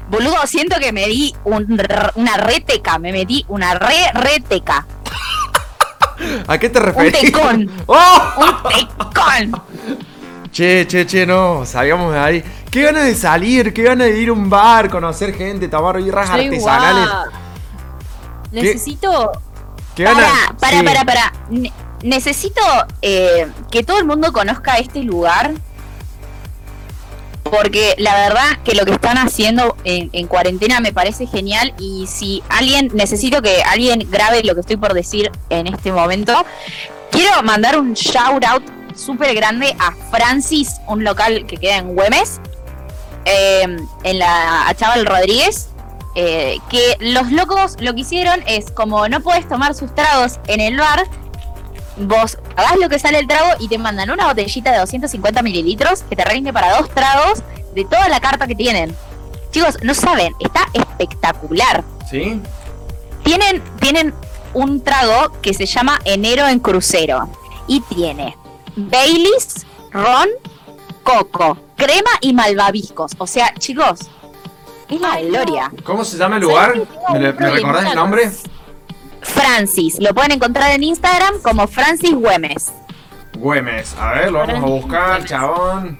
Boludo, 0.09 0.35
siento 0.47 0.77
que 0.79 0.91
me 0.91 1.05
di 1.05 1.33
un 1.43 1.79
una 2.15 2.37
reteca. 2.37 2.97
Me 2.97 3.11
metí 3.11 3.45
una 3.49 3.75
re 3.75 4.11
reteca. 4.15 4.85
¿A 6.47 6.57
qué 6.57 6.69
te 6.69 6.79
Un 6.79 6.85
referís? 6.85 7.21
tecón. 7.21 7.71
¡Oh! 7.85 8.19
Un 8.37 8.71
tecón. 9.47 9.61
Che, 10.51 10.87
che, 10.87 11.05
che, 11.05 11.25
no, 11.27 11.65
salgamos 11.67 12.13
de 12.13 12.19
ahí. 12.19 12.43
Qué 12.71 12.81
ganas 12.81 13.05
de 13.05 13.13
salir, 13.15 13.73
qué 13.73 13.83
ganas 13.83 14.07
de 14.07 14.19
ir 14.19 14.29
a 14.29 14.33
un 14.33 14.49
bar, 14.49 14.89
conocer 14.89 15.35
gente, 15.35 15.67
tomar 15.67 15.97
birras 16.01 16.27
Soy 16.29 16.45
artesanales. 16.47 17.09
guau. 17.09 17.25
Necesito. 18.51 19.31
Qué 19.95 20.03
ganas. 20.03 20.29
Para, 20.59 20.59
para, 20.59 20.77
sí. 20.79 20.83
para, 20.83 21.05
para. 21.05 21.31
Ne- 22.01 22.15
necesito 22.15 22.61
eh, 23.01 23.47
que 23.71 23.83
todo 23.83 23.97
el 23.99 24.05
mundo 24.05 24.31
conozca 24.33 24.77
este 24.77 25.03
lugar. 25.03 25.51
Porque 27.43 27.95
la 27.97 28.15
verdad 28.15 28.59
que 28.63 28.75
lo 28.75 28.85
que 28.85 28.91
están 28.93 29.17
haciendo 29.17 29.75
en, 29.83 30.09
en 30.13 30.27
cuarentena 30.27 30.79
me 30.79 30.93
parece 30.93 31.27
genial. 31.27 31.73
Y 31.79 32.07
si 32.07 32.43
alguien, 32.49 32.89
necesito 32.93 33.41
que 33.41 33.61
alguien 33.63 34.07
grabe 34.09 34.43
lo 34.43 34.53
que 34.53 34.61
estoy 34.61 34.77
por 34.77 34.93
decir 34.93 35.31
en 35.49 35.67
este 35.67 35.91
momento. 35.91 36.45
Quiero 37.11 37.41
mandar 37.43 37.77
un 37.77 37.93
shout 37.93 38.45
out 38.45 38.63
súper 38.95 39.33
grande 39.35 39.75
a 39.79 39.91
Francis, 40.11 40.75
un 40.87 41.03
local 41.03 41.45
que 41.45 41.57
queda 41.57 41.77
en 41.77 41.93
Güemes. 41.95 42.39
eh, 43.25 43.77
en 44.03 44.19
la 44.19 44.67
a 44.67 44.73
Chaval 44.73 45.05
Rodríguez. 45.05 45.67
eh, 46.15 46.57
que 46.69 46.97
los 46.99 47.31
locos 47.31 47.75
lo 47.79 47.93
que 47.93 48.01
hicieron 48.01 48.43
es 48.47 48.69
como 48.71 49.07
no 49.09 49.21
puedes 49.21 49.47
tomar 49.47 49.73
sus 49.75 49.93
tragos 49.95 50.39
en 50.47 50.59
el 50.59 50.77
bar, 50.77 51.03
vos 51.97 52.37
pagás 52.55 52.77
lo 52.77 52.89
que 52.89 52.99
sale 52.99 53.19
el 53.19 53.27
trago 53.27 53.55
y 53.59 53.67
te 53.67 53.77
mandan 53.77 54.09
una 54.09 54.27
botellita 54.27 54.71
de 54.71 54.79
250 54.79 55.41
mililitros 55.41 56.03
que 56.03 56.15
te 56.15 56.23
rinde 56.25 56.53
para 56.53 56.77
dos 56.77 56.89
tragos 56.89 57.43
de 57.73 57.85
toda 57.85 58.07
la 58.09 58.19
carta 58.19 58.47
que 58.47 58.55
tienen. 58.55 58.95
Chicos, 59.51 59.77
no 59.83 59.93
saben, 59.93 60.33
está 60.39 60.67
espectacular. 60.73 61.83
¿Sí? 62.09 62.41
Tienen, 63.23 63.61
tienen 63.79 64.13
un 64.53 64.81
trago 64.83 65.39
que 65.41 65.53
se 65.53 65.65
llama 65.65 65.99
Enero 66.05 66.47
en 66.47 66.59
Crucero 66.59 67.29
y 67.67 67.81
tiene 67.81 68.35
Baileys, 68.75 69.65
ron, 69.91 70.29
coco, 71.03 71.57
crema 71.75 72.11
y 72.21 72.33
malvaviscos. 72.33 73.11
O 73.17 73.27
sea, 73.27 73.53
chicos, 73.55 73.99
es 74.89 75.01
la 75.01 75.21
gloria. 75.21 75.71
¿Cómo 75.83 76.03
se 76.03 76.17
llama 76.17 76.37
el 76.37 76.43
lugar? 76.43 76.73
¿Me, 77.13 77.19
me 77.19 77.31
recordás 77.31 77.85
el 77.85 77.95
nombre? 77.95 78.31
Francis, 79.21 79.97
lo 79.99 80.13
pueden 80.13 80.31
encontrar 80.33 80.71
en 80.71 80.83
Instagram 80.83 81.41
como 81.41 81.67
Francis 81.67 82.13
Güemes. 82.13 82.71
Güemes. 83.37 83.95
A 83.99 84.13
ver, 84.13 84.31
lo 84.31 84.39
vamos 84.39 84.55
a 84.55 84.65
buscar, 84.65 85.09
Güemes. 85.11 85.29
chabón. 85.29 85.97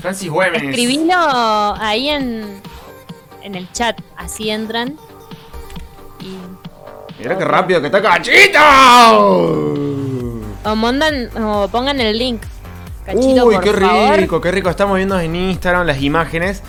Francis 0.00 0.28
Güemes. 0.30 0.62
Escribilo 0.62 1.14
ahí 1.16 2.08
en, 2.10 2.60
en 3.42 3.54
el 3.54 3.70
chat. 3.72 3.98
Así 4.16 4.50
entran. 4.50 4.96
Y. 6.20 6.36
Mira 7.18 7.38
qué 7.38 7.44
rápido 7.44 7.80
que 7.80 7.86
está 7.86 8.02
Cachito. 8.02 8.58
O, 10.64 10.74
mandan, 10.74 11.30
o 11.42 11.68
pongan 11.68 12.00
el 12.00 12.18
link. 12.18 12.42
Cachito, 13.06 13.46
Uy, 13.46 13.54
por 13.54 13.64
qué 13.64 13.72
favor. 13.72 14.16
rico, 14.18 14.40
qué 14.40 14.50
rico. 14.50 14.70
Estamos 14.70 14.96
viendo 14.96 15.18
en 15.20 15.36
Instagram 15.36 15.86
las 15.86 16.00
imágenes. 16.02 16.62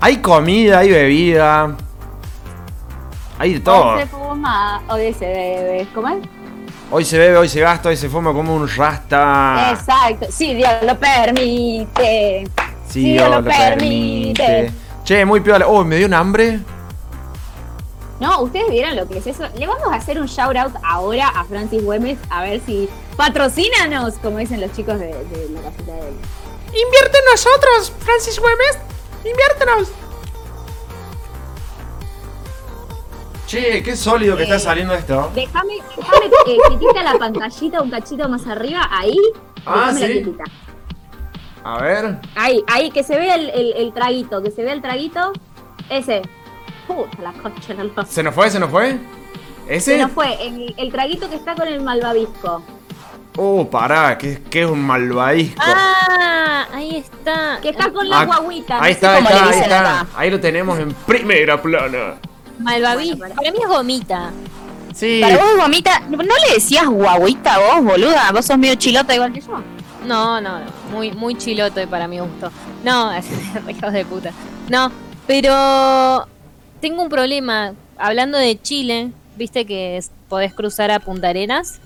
Hay 0.00 0.18
comida, 0.18 0.78
hay 0.80 0.90
bebida. 0.90 1.76
Hay 3.38 3.54
de 3.54 3.60
todo. 3.60 3.94
Hoy 3.94 4.00
se 4.00 4.06
fuma, 4.06 4.82
hoy 4.88 5.12
se 5.14 5.26
bebe. 5.26 5.88
¿Cómo 5.94 6.08
es? 6.08 6.16
Hoy 6.90 7.04
se 7.04 7.18
bebe, 7.18 7.36
hoy 7.36 7.48
se 7.48 7.60
gasta, 7.60 7.88
hoy 7.88 7.96
se 7.96 8.08
fuma 8.08 8.32
como 8.32 8.54
un 8.54 8.68
rasta. 8.68 9.70
Exacto. 9.72 10.26
Si 10.30 10.54
Dios 10.54 10.70
lo 10.82 10.98
permite. 10.98 12.44
Si 12.86 12.92
si 12.92 13.00
Dios 13.12 13.26
Dios 13.26 13.30
lo 13.30 13.40
lo 13.40 13.44
permite. 13.50 14.42
permite. 14.42 14.72
Che, 15.04 15.24
muy 15.24 15.40
piola. 15.40 15.66
Oh, 15.66 15.84
me 15.84 15.96
dio 15.96 16.06
un 16.06 16.14
hambre. 16.14 16.60
No, 18.20 18.42
ustedes 18.42 18.70
vieron 18.70 18.94
lo 18.96 19.08
que 19.08 19.18
es 19.18 19.26
eso. 19.26 19.44
Le 19.56 19.66
vamos 19.66 19.92
a 19.92 19.96
hacer 19.96 20.20
un 20.20 20.26
shout 20.26 20.56
out 20.56 20.74
ahora 20.84 21.28
a 21.28 21.44
Francis 21.44 21.82
Güemes 21.82 22.18
a 22.30 22.42
ver 22.42 22.60
si 22.64 22.88
patrocínanos, 23.16 24.14
como 24.22 24.38
dicen 24.38 24.60
los 24.60 24.72
chicos 24.72 24.98
de, 25.00 25.08
de 25.08 25.48
la 25.52 25.62
casita 25.62 25.92
de 25.92 26.08
él. 26.08 26.14
Invierte 26.68 27.18
en 27.18 27.24
nosotros, 27.32 27.92
Francis 27.98 28.38
Güemes. 28.38 28.78
Inviértenos. 29.24 29.88
Che, 33.46 33.82
qué 33.82 33.96
sólido 33.96 34.36
que 34.36 34.44
está 34.44 34.56
Eh, 34.56 34.60
saliendo 34.60 34.94
esto. 34.94 35.30
Déjame, 35.34 35.74
déjame 35.96 36.26
eh, 36.46 36.58
quietita 36.68 37.02
la 37.02 37.18
pantallita 37.18 37.82
un 37.82 37.90
cachito 37.90 38.28
más 38.28 38.46
arriba, 38.46 38.88
ahí. 38.90 39.18
Ah, 39.66 39.92
¿sí? 39.94 40.34
A 41.62 41.78
ver. 41.82 42.18
Ahí, 42.36 42.62
ahí, 42.68 42.90
que 42.90 43.02
se 43.02 43.16
vea 43.18 43.34
el, 43.36 43.50
el- 43.50 43.72
el 43.76 43.92
traguito, 43.92 44.42
que 44.42 44.50
se 44.50 44.62
vea 44.64 44.72
el 44.72 44.82
traguito. 44.82 45.32
Ese. 45.90 46.22
Puta 46.86 47.22
la 47.22 47.32
concha 47.32 47.74
¿Se 48.06 48.22
nos 48.22 48.34
fue? 48.34 48.50
¿Se 48.50 48.60
nos 48.60 48.70
fue? 48.70 48.98
Se 49.66 49.74
¿Ese? 49.76 49.98
nos 49.98 50.10
fue, 50.12 50.46
el, 50.46 50.74
el 50.76 50.92
traguito 50.92 51.28
que 51.30 51.36
está 51.36 51.54
con 51.54 51.66
el 51.66 51.80
malvavisco. 51.80 52.62
Oh, 53.36 53.68
pará, 53.68 54.16
que, 54.18 54.42
que 54.42 54.62
es 54.62 54.70
un 54.70 54.82
malvadisco. 54.86 55.60
Ah, 55.64 56.66
ahí 56.72 56.96
está. 56.96 57.58
Que 57.62 57.70
está 57.70 57.90
con 57.90 58.08
la 58.08 58.20
Ah, 58.20 58.24
guaguita. 58.26 58.76
ahí 58.76 58.80
no 58.82 58.86
está, 58.88 59.14
ahí 59.16 59.22
está, 59.24 59.48
ahí 59.48 59.58
está. 59.60 60.00
acá. 60.00 60.06
Ahí 60.16 60.30
lo 60.30 60.40
tenemos 60.40 60.78
en 60.78 60.92
primera 60.92 61.60
plana. 61.60 62.16
Malvavisco. 62.58 63.18
Bueno, 63.18 63.34
para 63.34 63.50
mí 63.52 63.58
es 63.62 63.68
gomita. 63.68 64.30
Sí. 64.94 65.18
Para 65.20 65.36
vos, 65.38 65.56
gomita, 65.56 66.00
¿no 66.08 66.18
le 66.22 66.54
decías 66.54 66.86
guaguita 66.86 67.58
vos, 67.58 67.84
boluda? 67.84 68.30
Vos 68.32 68.44
sos 68.46 68.56
medio 68.58 68.76
chilota 68.76 69.14
igual 69.14 69.32
que 69.32 69.40
yo. 69.40 69.60
No, 70.06 70.40
no, 70.40 70.60
no. 70.60 70.66
Muy, 70.92 71.10
muy 71.12 71.34
chiloto 71.36 71.80
y 71.80 71.86
para 71.86 72.06
mi 72.06 72.20
gusto. 72.20 72.50
No, 72.84 73.10
hijos 73.68 73.92
de 73.92 74.04
puta. 74.04 74.32
No, 74.68 74.92
pero 75.26 76.26
tengo 76.80 77.02
un 77.02 77.08
problema. 77.08 77.72
Hablando 77.98 78.38
de 78.38 78.60
Chile, 78.60 79.10
viste 79.36 79.64
que 79.66 79.96
es- 79.96 80.10
podés 80.28 80.54
cruzar 80.54 80.90
a 80.90 81.00
Punta 81.00 81.28
Arenas. 81.30 81.80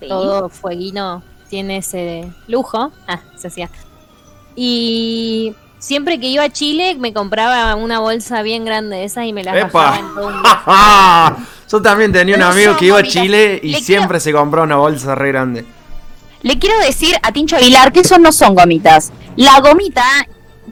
Sí. 0.00 0.08
Todo 0.08 0.48
fueguino 0.48 1.22
tiene 1.48 1.78
ese 1.78 2.30
lujo. 2.46 2.92
Ah, 3.06 3.20
se 3.36 3.48
hacía. 3.48 3.70
Y 4.54 5.54
siempre 5.78 6.18
que 6.20 6.26
iba 6.26 6.44
a 6.44 6.50
Chile 6.50 6.96
me 6.96 7.12
compraba 7.12 7.74
una 7.74 8.00
bolsa 8.00 8.42
bien 8.42 8.64
grande 8.64 8.96
de 8.96 9.04
esas 9.04 9.24
y 9.26 9.32
me 9.32 9.44
las 9.44 9.54
bajaba 9.54 9.98
en 9.98 10.14
todo 10.14 10.26
un 10.28 10.38
¡Epa! 10.40 11.36
Yo 11.70 11.82
también 11.82 12.12
tenía 12.12 12.36
un 12.36 12.42
amigo 12.42 12.76
que 12.76 12.86
iba 12.86 12.98
a. 12.98 13.02
Chile 13.02 13.60
y 13.62 13.72
Le 13.72 13.80
siempre 13.80 14.20
se 14.20 14.32
compró 14.32 14.62
una 14.62 14.76
bolsa 14.76 15.14
re 15.14 15.28
grande. 15.28 15.66
Le 16.42 16.58
quiero 16.58 16.78
decir 16.78 17.14
a 17.22 17.30
Tincho 17.32 17.56
Aguilar 17.56 17.92
que 17.92 18.00
esos 18.00 18.18
no 18.18 18.32
son 18.32 18.54
gomitas. 18.54 19.12
La 19.36 19.60
gomita 19.60 20.04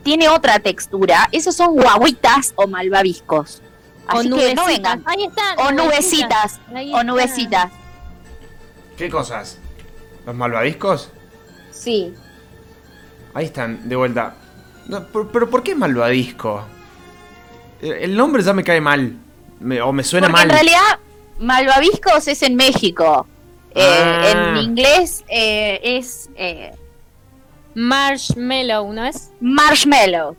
tiene 0.03 0.29
otra 0.31 0.59
textura. 0.59 1.29
Esos 1.33 1.55
son 1.55 1.75
guaguitas 1.75 2.55
o 2.57 2.67
malvaviscos. 2.67 3.63
O 4.09 4.19
Así 4.19 4.31
que 4.31 4.55
no 4.55 4.65
vengan. 4.65 5.03
Ahí 5.05 5.25
está. 5.25 5.55
O 5.67 5.73
nubecitas. 5.73 6.61
O 6.95 7.03
nubecitas. 7.03 7.71
¿Qué 8.97 9.11
cosas? 9.11 9.59
¿Los 10.25 10.35
malvadiscos? 10.35 11.11
Sí. 11.71 12.15
Ahí 13.35 13.45
están, 13.47 13.87
de 13.87 13.97
vuelta. 13.97 14.35
No, 14.89 15.05
pero, 15.13 15.29
pero 15.33 15.51
¿por 15.51 15.63
qué 15.63 15.75
malvadisco? 15.75 16.63
El 17.81 17.93
el 17.93 18.17
nombre 18.17 18.43
ya 18.43 18.53
me 18.53 18.65
cae 18.65 18.81
mal. 18.81 19.17
Me- 19.61 19.81
o 19.83 19.93
me 19.93 20.05
suena 20.05 20.29
Porque 20.29 20.47
mal. 20.47 20.51
en 20.51 20.55
realidad, 20.55 20.99
malvaviscos 21.39 22.29
es 22.29 22.43
en 22.43 22.57
México. 22.57 23.27
Eh, 23.75 23.83
Ah. 23.83 24.31
En 24.55 24.57
inglés 24.63 25.25
eh, 25.29 25.81
es 25.83 26.31
eh, 26.37 26.73
Marshmallow, 27.75 28.93
¿no 28.93 29.05
es? 29.05 29.31
marshmallow. 29.41 30.35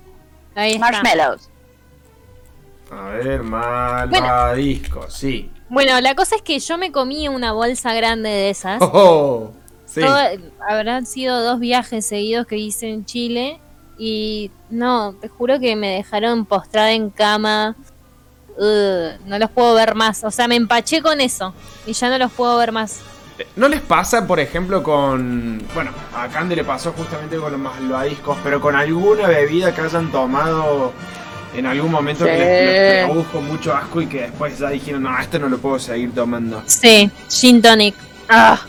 Ahí 0.55 0.73
está. 0.73 0.91
Marshmallows. 0.91 1.49
A 2.89 3.09
ver, 3.09 3.43
malvadisco, 3.43 5.09
sí. 5.09 5.51
Bueno, 5.69 5.99
la 6.01 6.15
cosa 6.15 6.35
es 6.37 6.41
que 6.41 6.57
yo 6.59 6.77
me 6.77 6.91
comí 6.91 7.27
una 7.27 7.51
bolsa 7.51 7.93
grande 7.93 8.29
de 8.29 8.49
esas. 8.49 8.79
Oh, 8.81 9.51
sí. 9.85 10.01
Todo- 10.01 10.17
habrán 10.67 11.05
sido 11.05 11.43
dos 11.43 11.59
viajes 11.59 12.05
seguidos 12.05 12.47
que 12.47 12.57
hice 12.57 12.89
en 12.89 13.05
Chile 13.05 13.59
y 13.97 14.51
no, 14.69 15.15
te 15.19 15.27
juro 15.27 15.59
que 15.59 15.75
me 15.75 15.95
dejaron 15.95 16.45
postrada 16.45 16.91
en 16.91 17.09
cama. 17.09 17.75
Ugh, 18.57 19.19
no 19.25 19.37
los 19.39 19.51
puedo 19.51 19.73
ver 19.75 19.95
más. 19.95 20.23
O 20.23 20.31
sea, 20.31 20.47
me 20.47 20.55
empaché 20.55 21.01
con 21.01 21.21
eso 21.21 21.53
y 21.85 21.93
ya 21.93 22.09
no 22.09 22.17
los 22.17 22.31
puedo 22.31 22.57
ver 22.57 22.71
más. 22.71 22.99
¿No 23.55 23.67
les 23.67 23.81
pasa, 23.81 24.25
por 24.25 24.39
ejemplo, 24.39 24.81
con. 24.81 25.61
Bueno, 25.75 25.91
a 26.15 26.27
Candy 26.27 26.55
le 26.55 26.63
pasó 26.63 26.91
justamente 26.93 27.37
con 27.37 27.51
los 27.51 27.61
malvadiscos, 27.61 28.37
pero 28.43 28.59
con 28.59 28.75
alguna 28.75 29.27
bebida 29.27 29.75
que 29.75 29.81
hayan 29.81 30.11
tomado 30.11 30.91
en 31.55 31.65
algún 31.67 31.91
momento 31.91 32.25
que 32.25 32.37
les, 32.37 32.93
les 32.95 33.05
produjo 33.05 33.41
mucho 33.41 33.75
asco 33.75 34.01
y 34.01 34.07
que 34.07 34.21
después 34.23 34.57
ya 34.57 34.69
dijeron, 34.69 35.03
no, 35.03 35.19
esto 35.19 35.37
no 35.37 35.49
lo 35.49 35.59
puedo 35.59 35.77
seguir 35.79 36.13
tomando? 36.13 36.63
Sí, 36.65 37.11
Gin 37.29 37.61
Tonic. 37.61 37.95
Ah, 38.27 38.59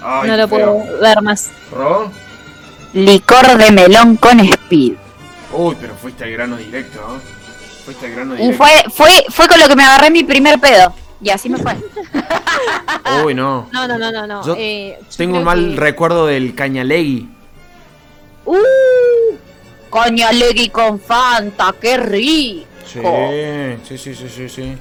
Ay, 0.00 0.28
no 0.30 0.36
lo 0.36 0.48
feo. 0.48 0.78
puedo 0.78 1.00
ver 1.00 1.22
más. 1.22 1.50
¿Ro? 1.72 2.10
Licor 2.92 3.56
de 3.58 3.70
melón 3.70 4.16
con 4.16 4.40
speed. 4.40 4.94
Uy, 5.52 5.76
pero 5.80 5.94
fuiste 5.94 6.24
al 6.24 6.30
grano 6.32 6.56
directo, 6.56 7.00
¿no? 7.00 7.20
Fuiste 7.84 8.06
al 8.06 8.12
grano 8.12 8.34
Y 8.34 8.38
directo. 8.38 8.64
fue, 8.64 8.84
fue, 8.90 9.24
fue 9.30 9.48
con 9.48 9.58
lo 9.60 9.68
que 9.68 9.76
me 9.76 9.84
agarré 9.84 10.10
mi 10.10 10.24
primer 10.24 10.58
pedo. 10.60 10.94
Y 11.20 11.30
así 11.30 11.48
me 11.48 11.56
fue. 11.58 11.76
Uy, 13.24 13.34
no. 13.34 13.68
No, 13.72 13.86
no, 13.86 13.96
no, 13.98 14.10
no, 14.10 14.26
no. 14.26 14.44
Yo 14.44 14.54
eh, 14.58 14.98
yo 15.00 15.16
Tengo 15.16 15.38
un 15.38 15.44
mal 15.44 15.70
que- 15.74 15.80
recuerdo 15.80 16.26
del 16.26 16.54
cañalegui. 16.54 17.28
Uh, 18.44 18.56
coñalegui 19.88 20.68
con 20.70 20.98
Fanta, 20.98 21.74
qué 21.80 21.96
rico. 21.96 22.66
Sí, 22.92 23.00
sí, 23.96 23.98
sí, 23.98 24.14
sí, 24.14 24.28
sí, 24.28 24.48
sí. 24.48 24.78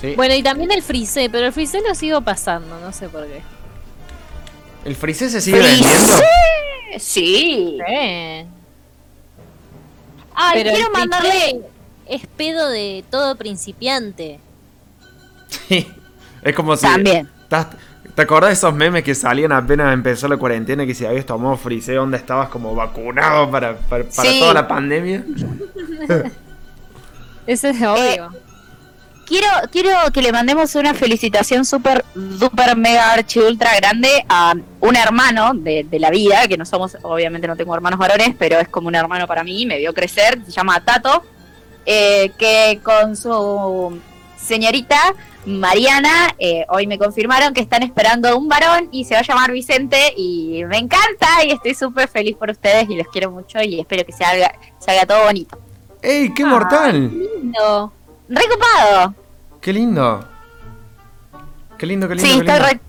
Sí. 0.00 0.12
Bueno, 0.14 0.34
y 0.34 0.42
también 0.42 0.70
el 0.70 0.82
frisé, 0.82 1.28
pero 1.30 1.46
el 1.46 1.52
frisé 1.52 1.80
lo 1.86 1.94
sigo 1.94 2.20
pasando, 2.20 2.78
no 2.80 2.92
sé 2.92 3.08
por 3.08 3.26
qué. 3.26 3.42
¿El 4.84 4.94
frisé 4.94 5.28
se 5.28 5.40
sigue 5.40 5.56
Frisé. 5.60 5.82
vendiendo? 5.82 6.22
Sí. 6.98 7.78
Eh. 7.88 8.46
Ay, 10.34 10.62
Pero 10.62 10.74
quiero 10.74 10.90
mandarle. 10.90 11.60
Es 12.06 12.26
pedo 12.36 12.68
de 12.68 13.04
todo 13.10 13.36
principiante. 13.36 14.38
Sí. 15.48 15.86
Es 16.42 16.54
como 16.54 16.76
si. 16.76 16.82
También. 16.86 17.28
¿Estás- 17.42 17.68
¿Te 18.14 18.22
acordás 18.22 18.48
de 18.48 18.54
esos 18.54 18.72
memes 18.74 19.02
que 19.04 19.14
salían 19.14 19.52
apenas 19.52 19.92
empezó 19.92 20.26
la 20.26 20.38
cuarentena? 20.38 20.86
Que 20.86 20.94
si 20.94 21.04
habías 21.04 21.26
tomado 21.26 21.56
frisé, 21.58 21.94
¿dónde 21.94 22.16
estabas 22.16 22.48
como 22.48 22.74
vacunado 22.74 23.50
para, 23.50 23.76
para, 23.76 24.04
para 24.04 24.30
Sí. 24.30 24.38
toda 24.40 24.54
la 24.54 24.66
pandemia? 24.66 25.22
Eso 27.46 27.68
es 27.68 27.76
obvio. 27.82 28.30
Quiero, 29.26 29.48
quiero 29.72 29.90
que 30.12 30.22
le 30.22 30.30
mandemos 30.30 30.76
una 30.76 30.94
felicitación 30.94 31.64
súper, 31.64 32.04
súper, 32.38 32.76
mega, 32.76 33.12
archi, 33.12 33.40
ultra 33.40 33.74
grande 33.74 34.24
a 34.28 34.54
un 34.80 34.96
hermano 34.96 35.52
de, 35.52 35.82
de 35.82 35.98
la 35.98 36.10
vida, 36.10 36.46
que 36.46 36.56
no 36.56 36.64
somos, 36.64 36.96
obviamente 37.02 37.48
no 37.48 37.56
tengo 37.56 37.74
hermanos 37.74 37.98
varones, 37.98 38.36
pero 38.38 38.60
es 38.60 38.68
como 38.68 38.86
un 38.86 38.94
hermano 38.94 39.26
para 39.26 39.42
mí, 39.42 39.66
me 39.66 39.78
vio 39.78 39.92
crecer, 39.92 40.40
se 40.46 40.52
llama 40.52 40.84
Tato, 40.84 41.24
eh, 41.84 42.30
que 42.38 42.78
con 42.84 43.16
su 43.16 44.00
señorita 44.36 44.96
Mariana, 45.46 46.34
eh, 46.38 46.64
hoy 46.68 46.86
me 46.86 46.98
confirmaron 46.98 47.54
que 47.54 47.60
están 47.60 47.82
esperando 47.84 48.36
un 48.36 48.48
varón 48.48 48.88
y 48.90 49.04
se 49.04 49.14
va 49.14 49.20
a 49.20 49.22
llamar 49.24 49.52
Vicente 49.52 50.12
y 50.16 50.64
me 50.66 50.78
encanta 50.78 51.44
y 51.44 51.52
estoy 51.52 51.74
súper 51.74 52.08
feliz 52.08 52.36
por 52.36 52.50
ustedes 52.50 52.88
y 52.90 52.96
los 52.96 53.06
quiero 53.08 53.30
mucho 53.30 53.60
y 53.62 53.78
espero 53.78 54.04
que 54.04 54.12
se 54.12 54.24
haga, 54.24 54.52
salga 54.78 55.06
todo 55.06 55.24
bonito. 55.24 55.58
¡Ey, 56.02 56.32
qué 56.34 56.44
mortal! 56.44 57.10
Lindo. 57.10 57.92
Recopado. 58.28 59.14
¡Qué 59.60 59.72
lindo! 59.72 60.26
¡Qué 61.78 61.86
lindo, 61.86 62.08
qué 62.08 62.14
lindo! 62.14 62.28
Sí, 62.30 62.40
qué 62.40 62.46
estoy 62.46 62.54
lindo. 62.54 62.68
re, 62.68 62.80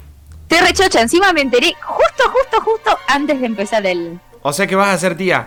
estoy 0.50 0.68
re 0.68 0.74
chocha. 0.74 1.02
Encima 1.02 1.34
me 1.34 1.42
enteré 1.42 1.74
justo, 1.82 2.24
justo, 2.32 2.62
justo 2.62 2.98
antes 3.08 3.40
de 3.40 3.46
empezar 3.46 3.86
el... 3.86 4.20
O 4.42 4.54
sea 4.54 4.66
que 4.68 4.76
vas 4.76 4.94
a 4.94 4.98
ser 4.98 5.18
tía. 5.18 5.46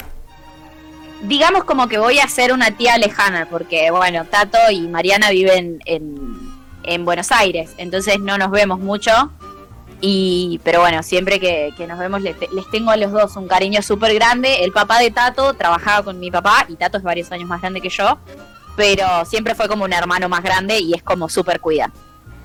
Digamos 1.22 1.64
como 1.64 1.88
que 1.88 1.98
voy 1.98 2.18
a 2.18 2.28
ser 2.28 2.52
una 2.52 2.70
tía 2.70 2.96
lejana, 2.98 3.46
porque 3.50 3.90
bueno, 3.90 4.24
Tato 4.24 4.58
y 4.70 4.80
Mariana 4.88 5.30
viven 5.30 5.80
en, 5.84 6.38
en 6.82 7.04
Buenos 7.04 7.30
Aires, 7.30 7.72
entonces 7.76 8.18
no 8.20 8.38
nos 8.38 8.50
vemos 8.50 8.78
mucho. 8.78 9.30
Y, 10.02 10.60
pero 10.64 10.80
bueno, 10.80 11.02
siempre 11.02 11.38
que, 11.38 11.74
que 11.76 11.86
nos 11.86 11.98
vemos 11.98 12.22
les, 12.22 12.34
les 12.52 12.70
tengo 12.70 12.90
a 12.90 12.96
los 12.96 13.12
dos 13.12 13.36
un 13.36 13.48
cariño 13.48 13.82
súper 13.82 14.14
grande. 14.14 14.64
El 14.64 14.72
papá 14.72 14.98
de 14.98 15.10
Tato 15.10 15.52
trabajaba 15.52 16.02
con 16.02 16.18
mi 16.18 16.30
papá 16.30 16.64
y 16.68 16.76
Tato 16.76 16.96
es 16.96 17.02
varios 17.04 17.30
años 17.32 17.48
más 17.48 17.60
grande 17.60 17.82
que 17.82 17.90
yo, 17.90 18.18
pero 18.76 19.24
siempre 19.24 19.54
fue 19.54 19.68
como 19.68 19.84
un 19.84 19.92
hermano 19.92 20.28
más 20.28 20.42
grande 20.42 20.78
y 20.80 20.94
es 20.94 21.02
como 21.02 21.28
súper 21.28 21.60
cuida. 21.60 21.90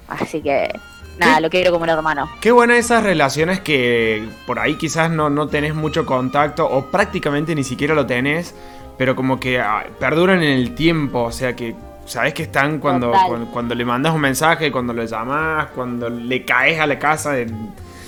Así 0.08 0.42
que 0.42 0.72
nada, 1.18 1.40
lo 1.40 1.50
quiero 1.50 1.72
como 1.72 1.84
un 1.84 1.90
hermano. 1.90 2.30
Qué 2.42 2.52
buenas 2.52 2.78
esas 2.78 3.04
relaciones 3.04 3.60
que 3.62 4.28
por 4.46 4.60
ahí 4.60 4.76
quizás 4.76 5.10
no, 5.10 5.30
no 5.30 5.48
tenés 5.48 5.74
mucho 5.74 6.06
contacto 6.06 6.66
o 6.70 6.86
prácticamente 6.92 7.56
ni 7.56 7.64
siquiera 7.64 7.94
lo 7.96 8.06
tenés, 8.06 8.54
pero 8.98 9.16
como 9.16 9.40
que 9.40 9.60
ah, 9.60 9.86
perduran 10.00 10.44
en 10.44 10.52
el 10.52 10.76
tiempo, 10.76 11.24
o 11.24 11.32
sea 11.32 11.56
que 11.56 11.76
sabes 12.06 12.34
que 12.34 12.44
están 12.44 12.80
cuando, 12.80 13.12
cuando, 13.12 13.48
cuando 13.52 13.74
le 13.76 13.84
mandas 13.86 14.14
un 14.14 14.22
mensaje, 14.22 14.72
cuando 14.72 14.94
lo 14.94 15.04
llamas, 15.06 15.68
cuando 15.74 16.10
le 16.10 16.46
caes 16.46 16.80
a 16.80 16.86
la 16.86 17.00
casa 17.00 17.32
de- 17.32 17.52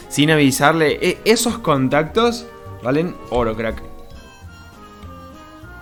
sin 0.10 0.30
avisarle. 0.32 1.00
E- 1.02 1.18
esos 1.26 1.58
contactos 1.58 2.46
valen 2.84 3.16
oro, 3.32 3.56
crack. 3.56 3.82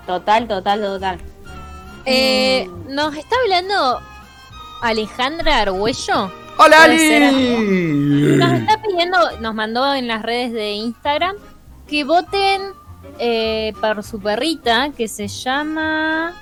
Total, 0.08 0.48
total, 0.48 0.82
total. 0.82 1.20
Eh, 2.06 2.70
Nos 2.88 3.16
está 3.16 3.36
hablando 3.44 4.02
Alejandra 4.82 5.62
Argüello. 5.62 6.32
¡Hola, 6.58 6.84
Ali! 6.84 8.38
Nos 8.38 8.54
está 8.54 8.82
pidiendo, 8.82 9.18
nos 9.42 9.56
mandó 9.56 9.94
en 9.94 10.08
las 10.08 10.22
redes 10.22 10.54
de 10.54 10.72
Instagram 10.72 11.36
que 11.88 12.04
voten 12.04 12.62
eh, 13.20 13.74
por 13.82 14.04
su 14.04 14.20
perrita 14.20 14.92
que 14.96 15.08
se 15.08 15.28
llama. 15.28 16.34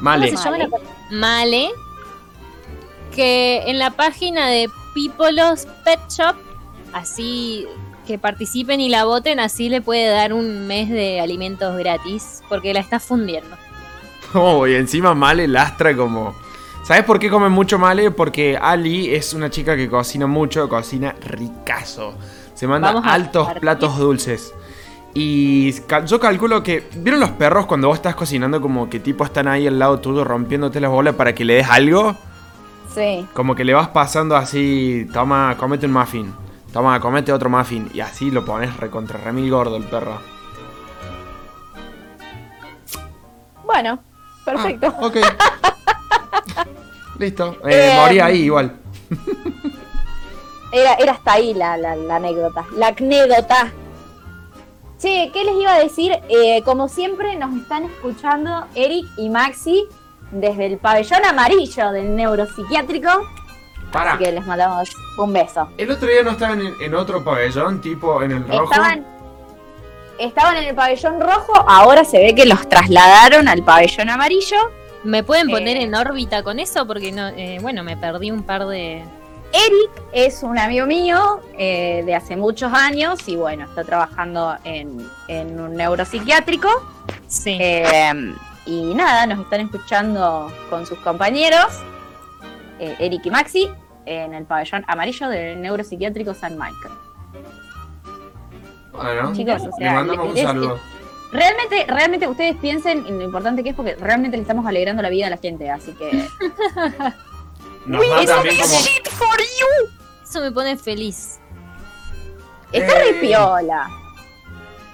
Male. 0.00 0.26
¿Cómo 0.26 0.38
se 0.38 0.44
llama 0.44 0.58
la 0.58 0.68
perrita? 0.68 0.90
Male. 1.10 1.70
Que 3.14 3.64
en 3.66 3.78
la 3.78 3.90
página 3.90 4.48
de 4.48 4.68
Pipolos 4.94 5.66
Pet 5.84 6.00
Shop, 6.08 6.36
así 6.92 7.66
que 8.06 8.18
participen 8.18 8.80
y 8.80 8.88
la 8.88 9.04
voten, 9.04 9.40
así 9.40 9.68
le 9.68 9.80
puede 9.80 10.08
dar 10.08 10.32
un 10.32 10.66
mes 10.66 10.88
de 10.88 11.20
alimentos 11.20 11.76
gratis, 11.76 12.42
porque 12.48 12.72
la 12.72 12.80
está 12.80 13.00
fundiendo. 13.00 13.56
Oh, 14.34 14.66
y 14.66 14.74
encima 14.74 15.14
Male 15.14 15.48
lastra 15.48 15.96
como... 15.96 16.34
¿Sabes 16.82 17.04
por 17.04 17.18
qué 17.18 17.30
come 17.30 17.48
mucho 17.48 17.78
Male? 17.78 18.10
Porque 18.10 18.58
Ali 18.60 19.14
es 19.14 19.34
una 19.34 19.50
chica 19.50 19.76
que 19.76 19.88
cocina 19.88 20.26
mucho, 20.26 20.68
cocina 20.68 21.14
ricazo. 21.20 22.14
Se 22.54 22.66
manda 22.66 22.90
altos 23.04 23.48
platos 23.60 23.98
dulces. 23.98 24.54
Y 25.14 25.74
yo 26.06 26.18
calculo 26.18 26.62
que... 26.62 26.88
¿Vieron 26.96 27.20
los 27.20 27.30
perros 27.30 27.66
cuando 27.66 27.88
vos 27.88 27.96
estás 27.96 28.14
cocinando 28.14 28.60
como 28.60 28.88
que 28.88 29.00
tipo 29.00 29.24
están 29.24 29.48
ahí 29.48 29.66
al 29.66 29.78
lado 29.78 29.98
tuyo 30.00 30.24
rompiéndote 30.24 30.80
las 30.80 30.90
bolas 30.90 31.14
para 31.14 31.34
que 31.34 31.44
le 31.44 31.54
des 31.54 31.68
algo? 31.68 32.16
Sí. 32.94 33.26
Como 33.34 33.54
que 33.54 33.64
le 33.64 33.74
vas 33.74 33.88
pasando 33.88 34.36
así, 34.36 35.06
toma, 35.12 35.56
comete 35.58 35.86
un 35.86 35.92
muffin. 35.92 36.32
Toma, 36.72 36.98
comete 36.98 37.32
otro 37.32 37.50
muffin. 37.50 37.90
Y 37.92 38.00
así 38.00 38.30
lo 38.30 38.44
pones 38.44 38.76
recontra 38.76 39.18
remil 39.18 39.50
gordo 39.50 39.76
el 39.76 39.84
perro. 39.84 40.18
Bueno, 43.64 44.00
perfecto. 44.44 44.94
Ok. 45.00 45.16
Listo. 47.18 47.56
Eh, 47.66 47.90
Eh, 47.92 47.96
morí 48.00 48.20
ahí 48.20 48.42
igual. 48.42 48.76
Era, 50.72 50.94
era 50.94 51.12
hasta 51.12 51.32
ahí 51.32 51.52
la, 51.52 51.76
la, 51.76 51.96
la 51.96 52.16
anécdota. 52.16 52.64
La 52.76 52.88
anécdota. 52.96 53.72
Che, 55.00 55.30
¿qué 55.32 55.42
les 55.44 55.56
iba 55.56 55.74
a 55.74 55.80
decir? 55.80 56.12
Eh, 56.28 56.62
como 56.64 56.86
siempre, 56.86 57.34
nos 57.36 57.52
están 57.56 57.84
escuchando 57.86 58.66
Eric 58.76 59.04
y 59.16 59.30
Maxi 59.30 59.88
desde 60.30 60.66
el 60.66 60.78
pabellón 60.78 61.24
amarillo 61.24 61.90
del 61.90 62.14
neuropsiquiátrico. 62.14 63.08
Para. 63.90 64.12
Así 64.12 64.24
que 64.24 64.30
les 64.30 64.46
mandamos 64.46 64.90
un 65.18 65.32
beso. 65.32 65.68
El 65.76 65.90
otro 65.90 66.06
día 66.06 66.22
no 66.22 66.30
estaban 66.30 66.60
en, 66.60 66.72
en 66.80 66.94
otro 66.94 67.24
pabellón, 67.24 67.80
tipo 67.80 68.22
en 68.22 68.30
el 68.30 68.48
rojo. 68.48 68.70
Estaban, 68.72 69.04
estaban 70.20 70.56
en 70.56 70.64
el 70.64 70.74
pabellón 70.74 71.20
rojo, 71.20 71.52
ahora 71.68 72.04
se 72.04 72.18
ve 72.18 72.34
que 72.34 72.46
los 72.46 72.68
trasladaron 72.68 73.48
al 73.48 73.62
pabellón 73.64 74.10
amarillo. 74.10 74.56
¿Me 75.02 75.22
pueden 75.22 75.48
Eh. 75.48 75.52
poner 75.52 75.76
en 75.78 75.94
órbita 75.94 76.42
con 76.42 76.58
eso? 76.58 76.86
Porque 76.86 77.10
no, 77.12 77.28
eh, 77.28 77.58
bueno, 77.62 77.82
me 77.82 77.96
perdí 77.96 78.30
un 78.30 78.42
par 78.42 78.66
de. 78.66 79.02
Eric 79.52 79.90
es 80.12 80.42
un 80.44 80.58
amigo 80.58 80.86
mío 80.86 81.40
eh, 81.58 82.02
de 82.06 82.14
hace 82.14 82.36
muchos 82.36 82.72
años 82.72 83.18
y 83.26 83.34
bueno, 83.34 83.64
está 83.64 83.82
trabajando 83.82 84.56
en, 84.62 85.04
en 85.26 85.58
un 85.58 85.74
neuropsiquiátrico. 85.74 86.68
Sí. 87.26 87.56
Eh, 87.60 88.34
y 88.66 88.94
nada, 88.94 89.26
nos 89.26 89.40
están 89.40 89.62
escuchando 89.62 90.52
con 90.68 90.86
sus 90.86 90.98
compañeros, 91.00 91.66
eh, 92.78 92.94
Eric 93.00 93.26
y 93.26 93.30
Maxi. 93.30 93.68
en 94.06 94.34
el 94.34 94.44
pabellón 94.44 94.84
amarillo 94.88 95.28
del 95.28 95.60
neuropsiquiátrico 95.60 96.32
San 96.34 96.52
Michael. 96.56 96.94
Bueno, 98.92 99.32
Chicos, 99.34 99.62
o 99.62 99.76
sea, 99.76 99.88
le 99.90 99.92
mandamos 99.94 100.28
un 100.30 100.36
saludo. 100.36 100.78
Realmente, 101.32 101.86
realmente 101.86 102.26
ustedes 102.26 102.56
piensen 102.56 103.06
en 103.06 103.18
lo 103.18 103.24
importante 103.24 103.62
que 103.62 103.70
es 103.70 103.76
porque 103.76 103.94
realmente 103.94 104.36
le 104.36 104.42
estamos 104.42 104.66
alegrando 104.66 105.00
la 105.02 105.10
vida 105.10 105.28
a 105.28 105.30
la 105.30 105.36
gente, 105.36 105.70
así 105.70 105.92
que... 105.92 106.26
Nos 107.86 108.26
también 108.26 108.56
como... 108.60 108.74
for 109.16 109.38
you. 109.38 109.88
Eso 110.22 110.40
me 110.40 110.50
pone 110.52 110.76
feliz. 110.76 111.38
Está 112.72 112.92
Eh. 113.00 113.12
re 113.12 113.20
piola. 113.20 113.88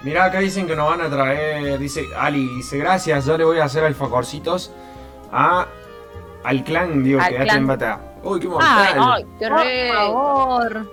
Mirá, 0.03 0.27
acá 0.27 0.39
dicen 0.41 0.67
que 0.67 0.77
nos 0.77 0.89
van 0.89 1.01
a 1.01 1.11
traer, 1.11 1.79
dice 1.79 2.05
Ali, 2.19 2.47
dice 2.57 2.79
gracias, 2.79 3.25
yo 3.27 3.37
le 3.37 3.45
voy 3.45 3.59
a 3.59 3.65
hacer 3.65 3.83
alfacorcitos 3.85 4.71
a 5.33 5.67
al 6.45 6.63
clan, 6.65 7.03
digo, 7.03 7.21
Al 7.21 7.29
quédate 7.29 7.49
clan. 7.49 8.01
Uy, 8.23 8.41
qué 8.41 8.47
Ay, 8.47 8.53
mortal. 8.53 8.99
ay, 9.01 9.27
qué 9.39 9.49
Por 9.49 9.59
re... 9.59 9.93
favor. 9.93 10.93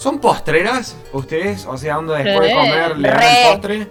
¿Son 0.00 0.18
postreras 0.18 0.96
ustedes? 1.12 1.66
O 1.66 1.76
sea, 1.76 1.96
donde 1.96 2.14
después 2.24 2.48
de 2.48 2.54
comer 2.54 2.96
le 2.96 3.08
dan 3.10 3.22
el 3.22 3.52
postre. 3.52 3.86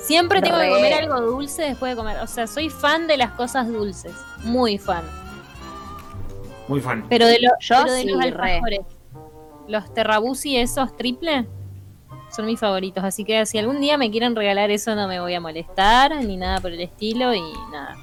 Siempre 0.00 0.40
tengo 0.40 0.56
que 0.60 0.68
comer 0.68 0.94
algo 0.94 1.20
dulce 1.22 1.62
después 1.62 1.90
de 1.90 1.96
comer. 1.96 2.18
O 2.20 2.26
sea, 2.28 2.46
soy 2.46 2.70
fan 2.70 3.08
de 3.08 3.16
las 3.16 3.32
cosas 3.32 3.66
dulces. 3.66 4.12
Muy 4.44 4.78
fan. 4.78 5.02
Muy 6.68 6.80
fan. 6.80 7.04
Pero 7.08 7.26
de, 7.26 7.40
lo- 7.40 7.50
Yo 7.58 7.74
pero 7.82 7.92
de 7.92 8.02
sí, 8.02 8.08
los 8.10 8.20
re. 8.22 8.28
alfajores. 8.28 8.80
Los 9.66 9.92
terrabusi 9.92 10.56
esos 10.56 10.96
triple 10.96 11.48
son 12.30 12.46
mis 12.46 12.60
favoritos. 12.60 13.02
Así 13.02 13.24
que 13.24 13.44
si 13.44 13.58
algún 13.58 13.80
día 13.80 13.98
me 13.98 14.08
quieren 14.12 14.36
regalar 14.36 14.70
eso 14.70 14.94
no 14.94 15.08
me 15.08 15.18
voy 15.20 15.34
a 15.34 15.40
molestar 15.40 16.14
ni 16.24 16.36
nada 16.36 16.60
por 16.60 16.70
el 16.70 16.80
estilo 16.80 17.34
y 17.34 17.42
nada. 17.72 17.96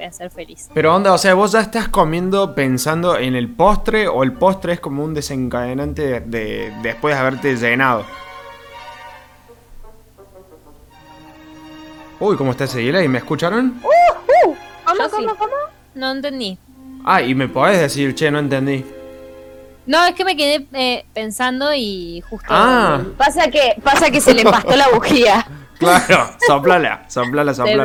Voy 0.00 0.06
a 0.08 0.12
ser 0.12 0.30
feliz. 0.30 0.70
Pero 0.72 0.94
onda, 0.94 1.12
o 1.12 1.18
sea, 1.18 1.34
vos 1.34 1.52
ya 1.52 1.60
estás 1.60 1.88
comiendo 1.88 2.54
pensando 2.54 3.18
en 3.18 3.34
el 3.36 3.50
postre 3.54 4.08
o 4.08 4.22
el 4.22 4.32
postre 4.32 4.72
es 4.72 4.80
como 4.80 5.04
un 5.04 5.12
desencadenante 5.12 6.00
de, 6.06 6.20
de- 6.20 6.72
después 6.82 7.14
de 7.14 7.20
haberte 7.20 7.54
llenado. 7.54 8.06
Uy, 12.18 12.34
¿cómo 12.38 12.52
está 12.52 12.64
ese 12.64 12.78
delay? 12.80 13.08
¿Me 13.08 13.18
escucharon? 13.18 13.78
¿Cómo, 13.82 14.98
Yo 14.98 15.04
sí. 15.10 15.16
cómo, 15.16 15.36
cómo? 15.36 15.52
No 15.94 16.12
entendí. 16.12 16.56
Ah, 17.04 17.20
y 17.20 17.34
me 17.34 17.48
podés 17.48 17.78
decir, 17.80 18.14
che, 18.14 18.30
no 18.30 18.38
entendí. 18.38 18.82
No, 19.84 20.02
es 20.06 20.14
que 20.14 20.24
me 20.24 20.34
quedé 20.34 20.66
eh, 20.72 21.04
pensando 21.12 21.74
y 21.74 22.22
justo. 22.30 22.46
Ah, 22.48 23.02
Pasa 23.18 23.50
que, 23.50 23.76
pasa 23.84 24.10
que 24.10 24.22
se 24.22 24.32
le 24.32 24.42
empastó 24.42 24.74
la 24.76 24.88
bujía. 24.94 25.46
claro, 25.78 26.30
soplala, 26.46 27.04
soplala, 27.08 27.52
Se 27.52 27.58
soplala. 27.58 27.84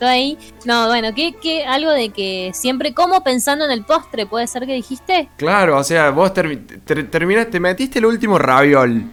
Ahí. 0.00 0.38
No, 0.64 0.86
bueno, 0.88 1.08
¿qué, 1.14 1.34
qué, 1.40 1.64
algo 1.64 1.90
de 1.90 2.10
que 2.10 2.50
siempre 2.54 2.94
como 2.94 3.22
pensando 3.22 3.64
en 3.64 3.70
el 3.70 3.84
postre, 3.84 4.26
¿puede 4.26 4.46
ser 4.46 4.66
que 4.66 4.74
dijiste? 4.74 5.28
Claro, 5.36 5.78
o 5.78 5.84
sea, 5.84 6.10
vos 6.10 6.32
termi- 6.32 6.80
ter- 6.84 7.10
terminaste, 7.10 7.60
metiste 7.60 7.98
el 7.98 8.06
último 8.06 8.38
raviol. 8.38 9.04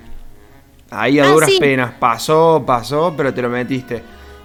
Ahí 0.91 1.19
a 1.19 1.25
Ah, 1.25 1.27
duras 1.27 1.49
sí. 1.49 1.59
penas. 1.59 1.93
Pasó, 1.99 2.63
pasó, 2.65 3.13
pero 3.15 3.33
te 3.33 3.41
lo 3.41 3.49
metiste. 3.49 4.01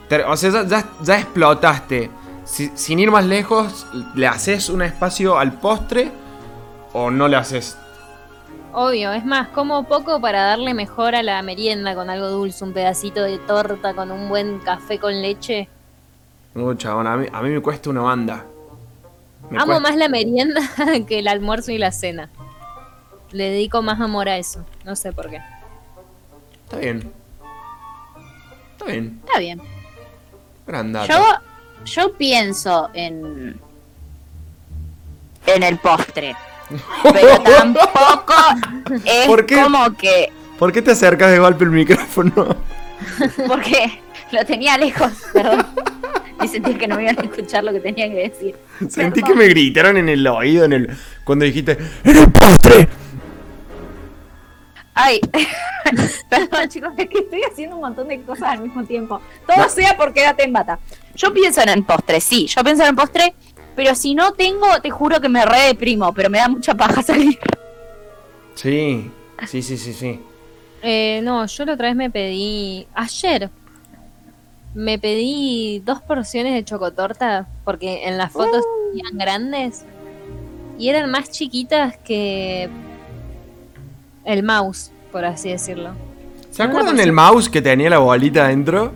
Ter- 0.09 0.25
o 0.27 0.37
sea, 0.37 0.51
ya, 0.51 0.67
ya- 0.67 0.89
ya 1.03 1.19
explotaste. 1.19 2.11
Si- 2.45 2.71
sin 2.75 2.99
ir 2.99 3.11
más 3.11 3.25
lejos, 3.25 3.87
¿le 4.15 4.27
haces 4.27 4.69
un 4.69 4.83
espacio 4.83 5.39
al 5.39 5.55
postre 5.55 6.13
o 6.93 7.11
no 7.11 7.27
le 7.29 7.37
haces? 7.37 7.79
Obvio, 8.77 9.13
es 9.13 9.25
más, 9.25 9.49
como 9.49 9.85
poco 9.85 10.21
para 10.21 10.43
darle 10.43 10.75
mejor 10.75 11.15
a 11.15 11.23
la 11.23 11.41
merienda 11.43 11.95
con 11.95 12.11
algo 12.11 12.29
dulce, 12.29 12.65
un 12.65 12.73
pedacito 12.73 13.23
de 13.23 13.39
torta 13.39 13.95
con 13.95 14.11
un 14.11 14.29
buen 14.29 14.59
café 14.59 14.99
con 14.99 15.23
leche. 15.23 15.69
No, 16.55 16.75
chabón, 16.75 17.07
a 17.07 17.17
mí, 17.17 17.27
a 17.33 17.43
mí 17.43 17.51
me 17.51 17.61
cuesta 17.61 17.91
una 17.91 18.03
banda. 18.03 18.45
Me 19.51 19.57
Amo 19.59 19.67
cuesta- 19.67 19.81
más 19.83 19.97
la 19.97 20.09
merienda 20.09 20.61
que 21.09 21.19
el 21.19 21.29
almuerzo 21.29 21.73
y 21.73 21.79
la 21.79 21.93
cena. 21.93 22.31
Le 23.33 23.51
dedico 23.51 23.83
más 23.83 24.01
amor 24.01 24.29
a 24.29 24.39
eso, 24.39 24.65
no 24.85 24.95
sé 24.95 25.13
por 25.13 25.29
qué. 25.29 25.41
Está 26.65 26.79
bien. 26.79 27.13
Está 28.73 28.85
bien. 28.87 29.21
Está 29.27 29.39
bien. 29.39 29.63
Gran 30.67 30.93
dato. 30.93 31.09
Yo, 31.13 31.23
yo 31.85 32.13
pienso 32.15 32.91
en... 32.95 33.61
En 35.47 35.63
el 35.63 35.79
postre. 35.79 36.35
Pero 37.03 37.39
tampoco 37.45 38.35
es 39.05 39.27
¿Por 39.27 39.45
qué? 39.47 39.63
como 39.63 39.95
que... 39.97 40.33
¿Por 40.59 40.73
qué 40.73 40.81
te 40.81 40.93
acercas 40.93 41.31
de 41.33 41.39
golpe 41.39 41.65
el 41.65 41.71
micrófono? 41.71 42.33
Porque 43.49 44.01
lo 44.31 44.45
tenía 44.47 44.79
lejos, 44.79 45.11
perdón. 45.33 45.67
Y 46.43 46.49
sentí 46.49 46.75
que 46.75 46.89
no 46.89 46.97
me 46.97 47.05
iban 47.05 47.19
a 47.19 47.23
escuchar 47.23 47.65
lo 47.65 47.73
que 47.73 47.81
tenía 47.81 48.09
que 48.09 48.29
decir. 48.29 48.57
Sentí 48.89 49.23
que 49.23 49.35
me 49.35 49.47
gritaron 49.47 49.97
en 49.97 50.09
el 50.09 50.27
oído 50.27 50.65
en 50.65 50.73
el 50.73 50.91
cuando 51.25 51.45
dijiste 51.45 51.79
¡En 52.05 52.17
el 52.17 52.31
postre! 52.33 52.89
Ay, 54.97 55.21
perdón 56.31 56.69
chicos, 56.69 56.93
es 56.97 57.09
que 57.09 57.19
estoy 57.19 57.43
haciendo 57.43 57.77
un 57.77 57.83
montón 57.83 58.07
de 58.07 58.23
cosas 58.23 58.51
al 58.51 58.63
mismo 58.63 58.85
tiempo. 58.85 59.21
Todo 59.47 59.69
sea 59.69 59.97
por 59.97 60.13
quédate 60.13 60.45
en 60.45 60.53
bata. 60.53 60.79
Yo 61.17 61.35
pienso 61.35 61.63
en 61.63 61.71
el 61.71 61.85
postre, 61.85 62.21
sí, 62.21 62.47
yo 62.47 62.63
pienso 62.63 62.85
en 62.85 62.91
el 62.91 62.95
postre, 62.95 63.35
pero 63.75 63.95
si 63.97 64.15
no 64.15 64.33
tengo, 64.33 64.81
te 64.81 64.91
juro 64.91 65.21
que 65.21 65.29
me 65.29 65.45
re 65.45 65.63
deprimo, 65.63 66.13
pero 66.15 66.31
me 66.31 66.39
da 66.39 66.49
mucha 66.49 66.75
paja 66.75 67.03
salir. 67.03 67.39
Sí, 68.55 69.11
sí, 69.47 69.63
sí, 69.63 69.77
sí, 69.77 69.93
sí. 69.93 70.21
Eh, 70.81 71.21
no, 71.25 71.45
yo 71.47 71.65
la 71.65 71.73
otra 71.73 71.89
vez 71.89 71.97
me 71.97 72.11
pedí. 72.11 72.87
Ayer. 72.95 73.51
Me 74.75 74.99
pedí 74.99 75.81
dos 75.85 76.03
porciones 76.03 76.55
de 76.55 76.65
chocotorta. 76.65 77.47
Porque 77.65 78.07
en 78.09 78.19
las 78.19 78.33
fotos 78.33 78.65
eran 78.99 79.19
grandes. 79.19 79.85
Y 80.79 80.89
eran 80.89 81.11
más 81.11 81.31
chiquitas 81.31 81.97
que. 81.99 82.69
El 84.25 84.43
mouse, 84.43 84.91
por 85.13 85.25
así 85.25 85.51
decirlo. 85.51 85.91
¿Se 86.51 86.63
acuerdan 86.63 86.99
el 87.01 87.13
mouse 87.13 87.49
que 87.49 87.61
tenía 87.61 87.91
la 87.91 87.99
bolita 87.99 88.45
adentro? 88.47 88.93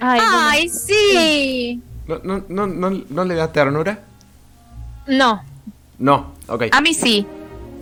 Ay, 0.00 0.20
Ay, 0.22 0.68
sí. 0.68 1.82
¿No, 2.06 2.18
no, 2.24 2.44
no, 2.48 2.66
no, 2.66 3.02
no 3.08 3.24
le 3.24 3.34
da 3.34 3.52
ternura? 3.52 3.98
no. 5.06 5.42
No, 5.98 6.32
ok. 6.46 6.64
A 6.70 6.80
mí 6.80 6.94
sí. 6.94 7.26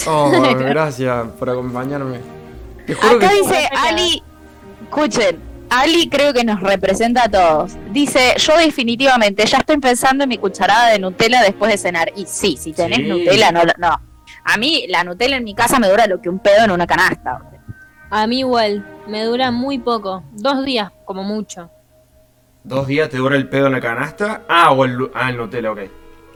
Oh, 0.06 0.30
gracias 0.58 1.28
por 1.38 1.50
acompañarme. 1.50 2.20
Te 2.86 2.94
juro 2.94 3.16
Acá 3.16 3.28
que... 3.28 3.34
dice 3.36 3.68
Ali, 3.76 4.22
escuchen, 4.84 5.38
Ali 5.68 6.08
creo 6.08 6.32
que 6.32 6.44
nos 6.44 6.60
representa 6.60 7.24
a 7.24 7.28
todos. 7.28 7.72
Dice, 7.92 8.34
yo 8.38 8.56
definitivamente 8.56 9.44
ya 9.46 9.58
estoy 9.58 9.78
pensando 9.78 10.24
en 10.24 10.28
mi 10.28 10.38
cucharada 10.38 10.90
de 10.90 10.98
Nutella 10.98 11.42
después 11.42 11.72
de 11.72 11.78
cenar. 11.78 12.12
Y 12.16 12.24
sí, 12.26 12.56
si 12.56 12.72
tenés 12.72 12.98
Sí. 12.98 13.04
Nutella, 13.04 13.50
no, 13.52 13.62
no. 13.78 14.00
A 14.44 14.56
mí 14.58 14.84
la 14.88 15.02
Nutella 15.02 15.36
en 15.36 15.44
mi 15.44 15.54
casa 15.54 15.78
me 15.80 15.88
dura 15.88 16.06
lo 16.06 16.20
que 16.20 16.28
un 16.28 16.38
pedo 16.38 16.64
en 16.64 16.70
una 16.70 16.86
canasta. 16.86 17.40
A 18.10 18.26
mí 18.26 18.38
igual. 18.40 18.86
Me 19.08 19.24
dura 19.24 19.50
muy 19.50 19.78
poco. 19.78 20.22
Dos 20.32 20.64
días, 20.64 20.90
como 21.04 21.24
mucho. 21.24 21.70
¿Dos 22.62 22.86
días 22.86 23.08
te 23.08 23.16
dura 23.16 23.36
el 23.36 23.48
pedo 23.48 23.66
en 23.66 23.72
la 23.72 23.80
canasta? 23.80 24.42
Ah, 24.48 24.70
o 24.72 24.84
el, 24.84 25.10
ah, 25.14 25.30
el 25.30 25.36
Nutella, 25.36 25.72
ok. 25.72 25.80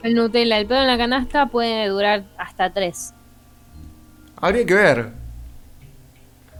El 0.03 0.15
Nutella, 0.15 0.57
el 0.57 0.65
pedo 0.67 0.81
en 0.81 0.87
la 0.87 0.97
canasta 0.97 1.45
puede 1.45 1.87
durar 1.87 2.23
hasta 2.37 2.71
tres. 2.73 3.13
Habría 4.37 4.65
que 4.65 4.73
ver. 4.73 5.09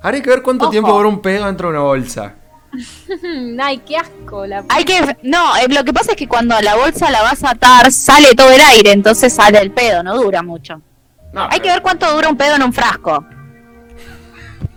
Habría 0.02 0.22
que 0.22 0.30
ver 0.30 0.42
cuánto 0.42 0.66
Ojo. 0.66 0.72
tiempo 0.72 0.92
dura 0.94 1.10
un 1.10 1.22
pedo 1.22 1.46
dentro 1.48 1.68
de 1.70 1.74
una 1.78 1.84
bolsa. 1.84 2.36
Ay, 3.62 3.78
qué 3.80 3.98
asco. 3.98 4.46
La... 4.46 4.64
Hay 4.70 4.84
que, 4.86 5.18
no, 5.24 5.56
eh, 5.58 5.68
lo 5.70 5.84
que 5.84 5.94
pasa 5.94 6.12
es 6.12 6.18
que 6.18 6.28
cuando 6.28 6.60
la 6.62 6.76
bolsa 6.76 7.12
la 7.12 7.22
vas 7.22 7.44
a 7.44 7.52
atar, 7.52 7.92
sale 7.92 8.34
todo 8.36 8.50
el 8.52 8.62
aire, 8.62 8.92
entonces 8.92 9.34
sale 9.34 9.60
el 9.60 9.72
pedo, 9.72 10.04
no 10.04 10.16
dura 10.18 10.42
mucho. 10.42 10.82
No, 11.34 11.48
Hay 11.50 11.60
que 11.60 11.70
ver 11.70 11.82
cuánto 11.82 12.12
dura 12.14 12.28
un 12.30 12.36
pedo 12.38 12.56
en 12.56 12.64
un 12.64 12.74
frasco. 12.74 13.26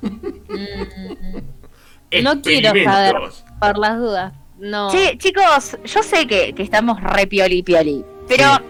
No 2.23 2.41
quiero 2.41 2.71
saber, 2.85 3.17
por 3.61 3.77
las 3.79 3.99
dudas. 3.99 4.33
No. 4.59 4.89
Che, 4.91 5.19
chicos, 5.19 5.77
yo 5.85 6.01
sé 6.03 6.29
que, 6.29 6.55
que 6.55 6.63
estamos 6.63 7.01
re 7.03 7.27
pioli 7.27 7.63
pioli, 7.65 8.05
pero 8.29 8.55
Sí. 8.57 8.63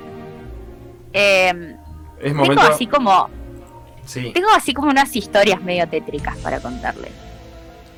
eh, 1.12 1.76
Es 2.18 2.22
tengo 2.24 2.42
momento... 2.42 2.62
así 2.62 2.86
como 2.86 3.28
Sí. 4.06 4.30
tengo 4.32 4.48
así 4.56 4.72
como 4.72 4.88
unas 4.88 5.14
historias 5.14 5.60
medio 5.62 5.86
tétricas 5.86 6.36
para 6.38 6.58
contarles. 6.60 7.12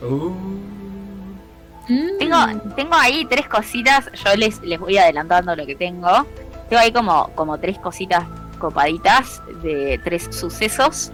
Uh, 0.03 0.33
Mm. 1.89 2.18
Tengo, 2.18 2.37
tengo 2.74 2.95
ahí 2.95 3.24
tres 3.28 3.49
cositas, 3.49 4.11
yo 4.12 4.34
les, 4.37 4.61
les 4.62 4.78
voy 4.78 4.99
adelantando 4.99 5.55
lo 5.55 5.64
que 5.66 5.74
tengo. 5.74 6.26
Tengo 6.68 6.80
ahí 6.82 6.93
como, 6.93 7.28
como 7.34 7.59
tres 7.59 7.78
cositas 7.78 8.24
copaditas 8.59 9.41
de 9.62 10.01
tres 10.03 10.28
sucesos 10.30 11.12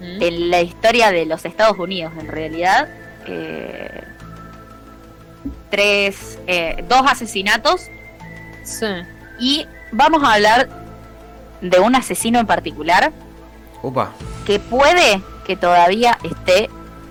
en 0.00 0.50
la 0.50 0.60
historia 0.62 1.10
de 1.10 1.26
los 1.26 1.44
Estados 1.44 1.78
Unidos, 1.78 2.12
en 2.18 2.28
realidad. 2.28 2.88
Eh, 3.26 4.02
tres, 5.70 6.38
eh, 6.46 6.84
dos 6.88 7.02
asesinatos 7.06 7.82
Sí. 8.64 8.86
y 9.38 9.66
vamos 9.92 10.22
a 10.24 10.34
hablar 10.34 10.68
de 11.60 11.78
un 11.80 11.94
asesino 11.94 12.38
en 12.38 12.46
particular 12.46 13.12
Opa. 13.82 14.12
que 14.46 14.58
puede 14.58 15.22
que 15.44 15.56
todavía 15.56 16.18
esté 16.22 16.68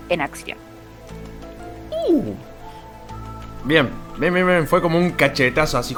en 0.10 0.22
acción. 0.22 0.58
Bien, 3.66 3.90
bien, 4.18 4.34
bien, 4.34 4.48
bien. 4.48 4.68
Fue 4.68 4.82
como 4.82 4.98
un 4.98 5.12
cachetazo 5.12 5.78
así. 5.78 5.96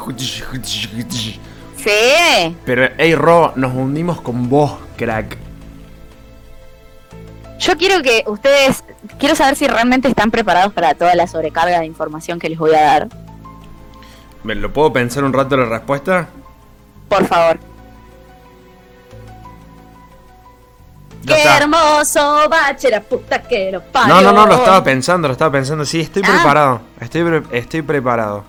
Sí. 1.77 2.55
Pero, 2.65 2.89
hey, 2.97 3.15
Ro, 3.15 3.53
nos 3.55 3.73
hundimos 3.73 4.21
con 4.21 4.49
vos, 4.49 4.77
crack. 4.97 5.37
Yo 7.59 7.75
quiero 7.75 8.01
que 8.01 8.23
ustedes, 8.27 8.83
quiero 9.19 9.35
saber 9.35 9.55
si 9.55 9.67
realmente 9.67 10.07
están 10.07 10.31
preparados 10.31 10.73
para 10.73 10.93
toda 10.93 11.15
la 11.15 11.27
sobrecarga 11.27 11.79
de 11.79 11.85
información 11.85 12.39
que 12.39 12.49
les 12.49 12.57
voy 12.57 12.73
a 12.73 12.81
dar. 12.81 13.07
¿Me 14.43 14.55
lo 14.55 14.71
puedo 14.71 14.93
pensar 14.93 15.23
un 15.23 15.33
rato 15.33 15.57
la 15.57 15.65
respuesta? 15.65 16.29
Por 17.09 17.25
favor. 17.25 17.59
Qué 21.27 21.39
está. 21.39 21.57
hermoso 21.57 22.49
bache 22.49 22.89
la 22.89 23.01
puta 23.01 23.41
que 23.43 23.71
lo 23.71 23.81
parió. 23.83 24.15
No, 24.15 24.21
no, 24.21 24.31
no, 24.31 24.45
lo 24.47 24.55
estaba 24.55 24.83
pensando, 24.83 25.27
lo 25.27 25.33
estaba 25.33 25.51
pensando. 25.51 25.85
Sí, 25.85 26.01
estoy 26.01 26.23
Ah. 26.25 26.31
preparado. 26.33 26.81
Estoy, 26.99 27.23
pre- 27.23 27.57
estoy 27.59 27.81
preparado. 27.81 28.43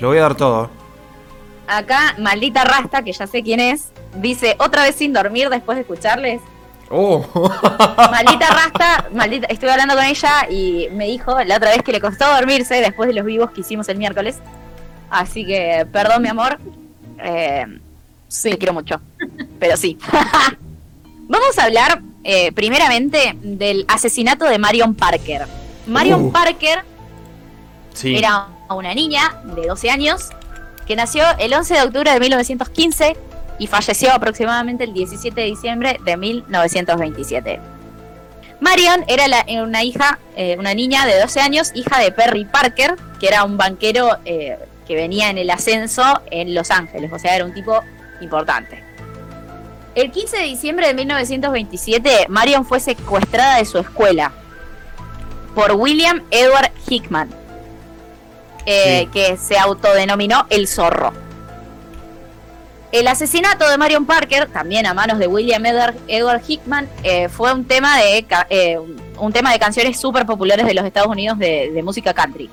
Lo 0.00 0.08
voy 0.08 0.18
a 0.18 0.22
dar 0.22 0.34
todo. 0.34 0.70
Acá, 1.66 2.14
maldita 2.18 2.64
rasta, 2.64 3.02
que 3.02 3.12
ya 3.12 3.26
sé 3.26 3.42
quién 3.42 3.60
es, 3.60 3.88
dice, 4.16 4.56
otra 4.58 4.82
vez 4.82 4.96
sin 4.96 5.12
dormir 5.12 5.48
después 5.48 5.76
de 5.76 5.82
escucharles. 5.82 6.40
Oh. 6.90 7.24
Maldita 8.10 8.48
rasta, 8.50 9.08
maldita, 9.14 9.46
estuve 9.46 9.70
hablando 9.70 9.94
con 9.94 10.04
ella 10.04 10.46
y 10.50 10.88
me 10.92 11.06
dijo 11.06 11.42
la 11.42 11.56
otra 11.56 11.70
vez 11.70 11.82
que 11.82 11.90
le 11.92 12.00
costó 12.02 12.26
dormirse 12.34 12.74
después 12.82 13.08
de 13.08 13.14
los 13.14 13.24
vivos 13.24 13.50
que 13.52 13.62
hicimos 13.62 13.88
el 13.88 13.96
miércoles. 13.96 14.40
Así 15.08 15.46
que, 15.46 15.86
perdón, 15.90 16.20
mi 16.22 16.28
amor. 16.28 16.58
Eh, 17.18 17.64
Te 18.42 18.58
quiero 18.58 18.74
mucho. 18.74 19.00
Pero 19.58 19.76
sí. 19.78 19.98
Vamos 21.32 21.58
a 21.58 21.64
hablar 21.64 22.02
eh, 22.24 22.52
primeramente 22.52 23.34
del 23.42 23.86
asesinato 23.88 24.44
de 24.44 24.58
Marion 24.58 24.94
Parker. 24.94 25.46
Marion 25.86 26.26
Uh. 26.26 26.30
Parker 26.32 26.84
Sí. 27.94 28.14
era 28.16 28.48
una 28.68 28.92
niña 28.94 29.40
de 29.56 29.66
12 29.66 29.88
años 29.90 30.28
que 30.86 30.94
nació 30.94 31.24
el 31.38 31.54
11 31.54 31.72
de 31.74 31.82
octubre 31.82 32.10
de 32.12 32.20
1915 32.20 33.16
y 33.58 33.66
falleció 33.66 34.12
aproximadamente 34.12 34.84
el 34.84 34.92
17 34.92 35.40
de 35.40 35.46
diciembre 35.46 35.98
de 36.04 36.16
1927. 36.18 37.60
Marion 38.60 39.02
era 39.08 39.26
la- 39.26 39.44
era 39.46 39.62
una 39.62 39.82
hija, 39.84 40.18
eh, 40.36 40.56
una 40.58 40.74
niña 40.74 41.06
de 41.06 41.18
12 41.18 41.40
años, 41.40 41.70
hija 41.74 41.98
de 41.98 42.12
Perry 42.12 42.44
Parker, 42.44 42.96
que 43.18 43.26
era 43.28 43.44
un 43.44 43.56
banquero 43.56 44.18
eh, 44.26 44.58
que 44.86 44.94
venía 44.96 45.30
en 45.30 45.38
el 45.38 45.48
ascenso 45.50 46.02
en 46.30 46.54
Los 46.54 46.70
Ángeles, 46.70 47.10
o 47.10 47.18
sea, 47.18 47.34
era 47.36 47.44
un 47.46 47.54
tipo 47.54 47.80
importante. 48.20 48.82
El 49.94 50.10
15 50.10 50.36
de 50.38 50.42
diciembre 50.44 50.86
de 50.86 50.94
1927, 50.94 52.26
Marion 52.28 52.64
fue 52.64 52.80
secuestrada 52.80 53.58
de 53.58 53.64
su 53.66 53.78
escuela 53.78 54.32
por 55.54 55.72
William 55.72 56.22
Edward 56.30 56.70
Hickman, 56.88 57.28
eh, 58.64 59.00
Sí. 59.02 59.06
que 59.12 59.36
se 59.36 59.58
autodenominó 59.58 60.46
el 60.48 60.66
zorro. 60.66 61.12
El 62.90 63.08
asesinato 63.08 63.68
de 63.68 63.78
Marion 63.78 64.04
Parker, 64.06 64.48
también 64.48 64.86
a 64.86 64.94
manos 64.94 65.18
de 65.18 65.26
William 65.26 65.64
Edward, 65.64 65.94
Edward 66.08 66.42
Hickman, 66.46 66.88
eh, 67.02 67.28
fue 67.28 67.52
un 67.52 67.64
tema 67.64 67.98
de 67.98 68.26
eh, 68.50 68.78
un 69.18 69.32
tema 69.32 69.52
de 69.52 69.58
canciones 69.58 70.00
súper 70.00 70.26
populares 70.26 70.66
de 70.66 70.74
los 70.74 70.84
Estados 70.84 71.08
Unidos 71.08 71.38
de, 71.38 71.70
de 71.72 71.82
música 71.82 72.12
country. 72.14 72.50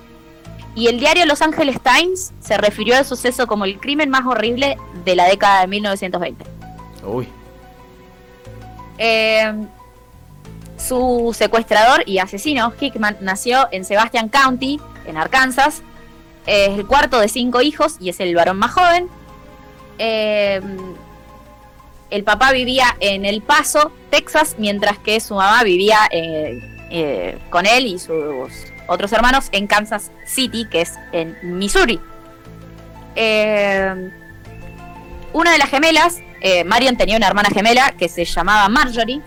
Y 0.76 0.88
el 0.88 1.00
diario 1.00 1.26
Los 1.26 1.42
Angeles 1.42 1.78
Times 1.82 2.32
se 2.40 2.58
refirió 2.58 2.96
al 2.96 3.06
suceso 3.06 3.48
como 3.48 3.66
el 3.66 3.80
crimen 3.80 4.10
más 4.10 4.26
horrible 4.26 4.78
de 5.04 5.16
la 5.16 5.26
década 5.26 5.62
de 5.62 5.68
1920. 5.68 6.46
Eh, 8.98 9.54
su 10.78 11.36
secuestrador 11.38 12.04
y 12.06 12.20
asesino, 12.20 12.74
Hickman, 12.80 13.18
nació 13.22 13.68
en 13.72 13.86
Sebastian 13.86 14.30
County, 14.30 14.80
en 15.06 15.18
Arkansas. 15.18 15.82
Es 16.46 16.70
el 16.70 16.86
cuarto 16.86 17.20
de 17.20 17.28
cinco 17.28 17.62
hijos 17.62 17.98
y 18.00 18.10
es 18.10 18.20
el 18.20 18.34
varón 18.36 18.58
más 18.58 18.72
joven. 18.72 19.08
Eh, 19.98 20.62
el 22.10 22.24
papá 22.24 22.52
vivía 22.52 22.96
en 23.00 23.26
El 23.26 23.42
Paso, 23.42 23.92
Texas, 24.10 24.56
mientras 24.58 24.98
que 24.98 25.20
su 25.20 25.36
mamá 25.36 25.64
vivía 25.64 25.98
eh, 26.12 26.60
eh, 26.90 27.38
con 27.52 27.68
él 27.68 27.86
y 27.86 28.00
sus 28.00 28.52
otros 28.88 29.14
hermanos 29.14 29.50
en 29.52 29.68
Kansas 29.68 30.12
City, 30.26 30.66
que 30.72 30.82
es 30.82 30.94
en 31.12 31.38
Missouri. 31.44 32.00
Eh, 33.16 34.12
una 35.34 35.52
de 35.52 35.58
las 35.60 35.70
gemelas, 35.70 36.18
eh, 36.42 36.64
Marion 36.64 36.96
tenía 36.98 37.18
una 37.18 37.28
hermana 37.28 37.50
gemela 37.50 37.92
que 37.98 38.08
se 38.10 38.26
llamaba 38.26 38.68
Marjorie. 38.70 39.22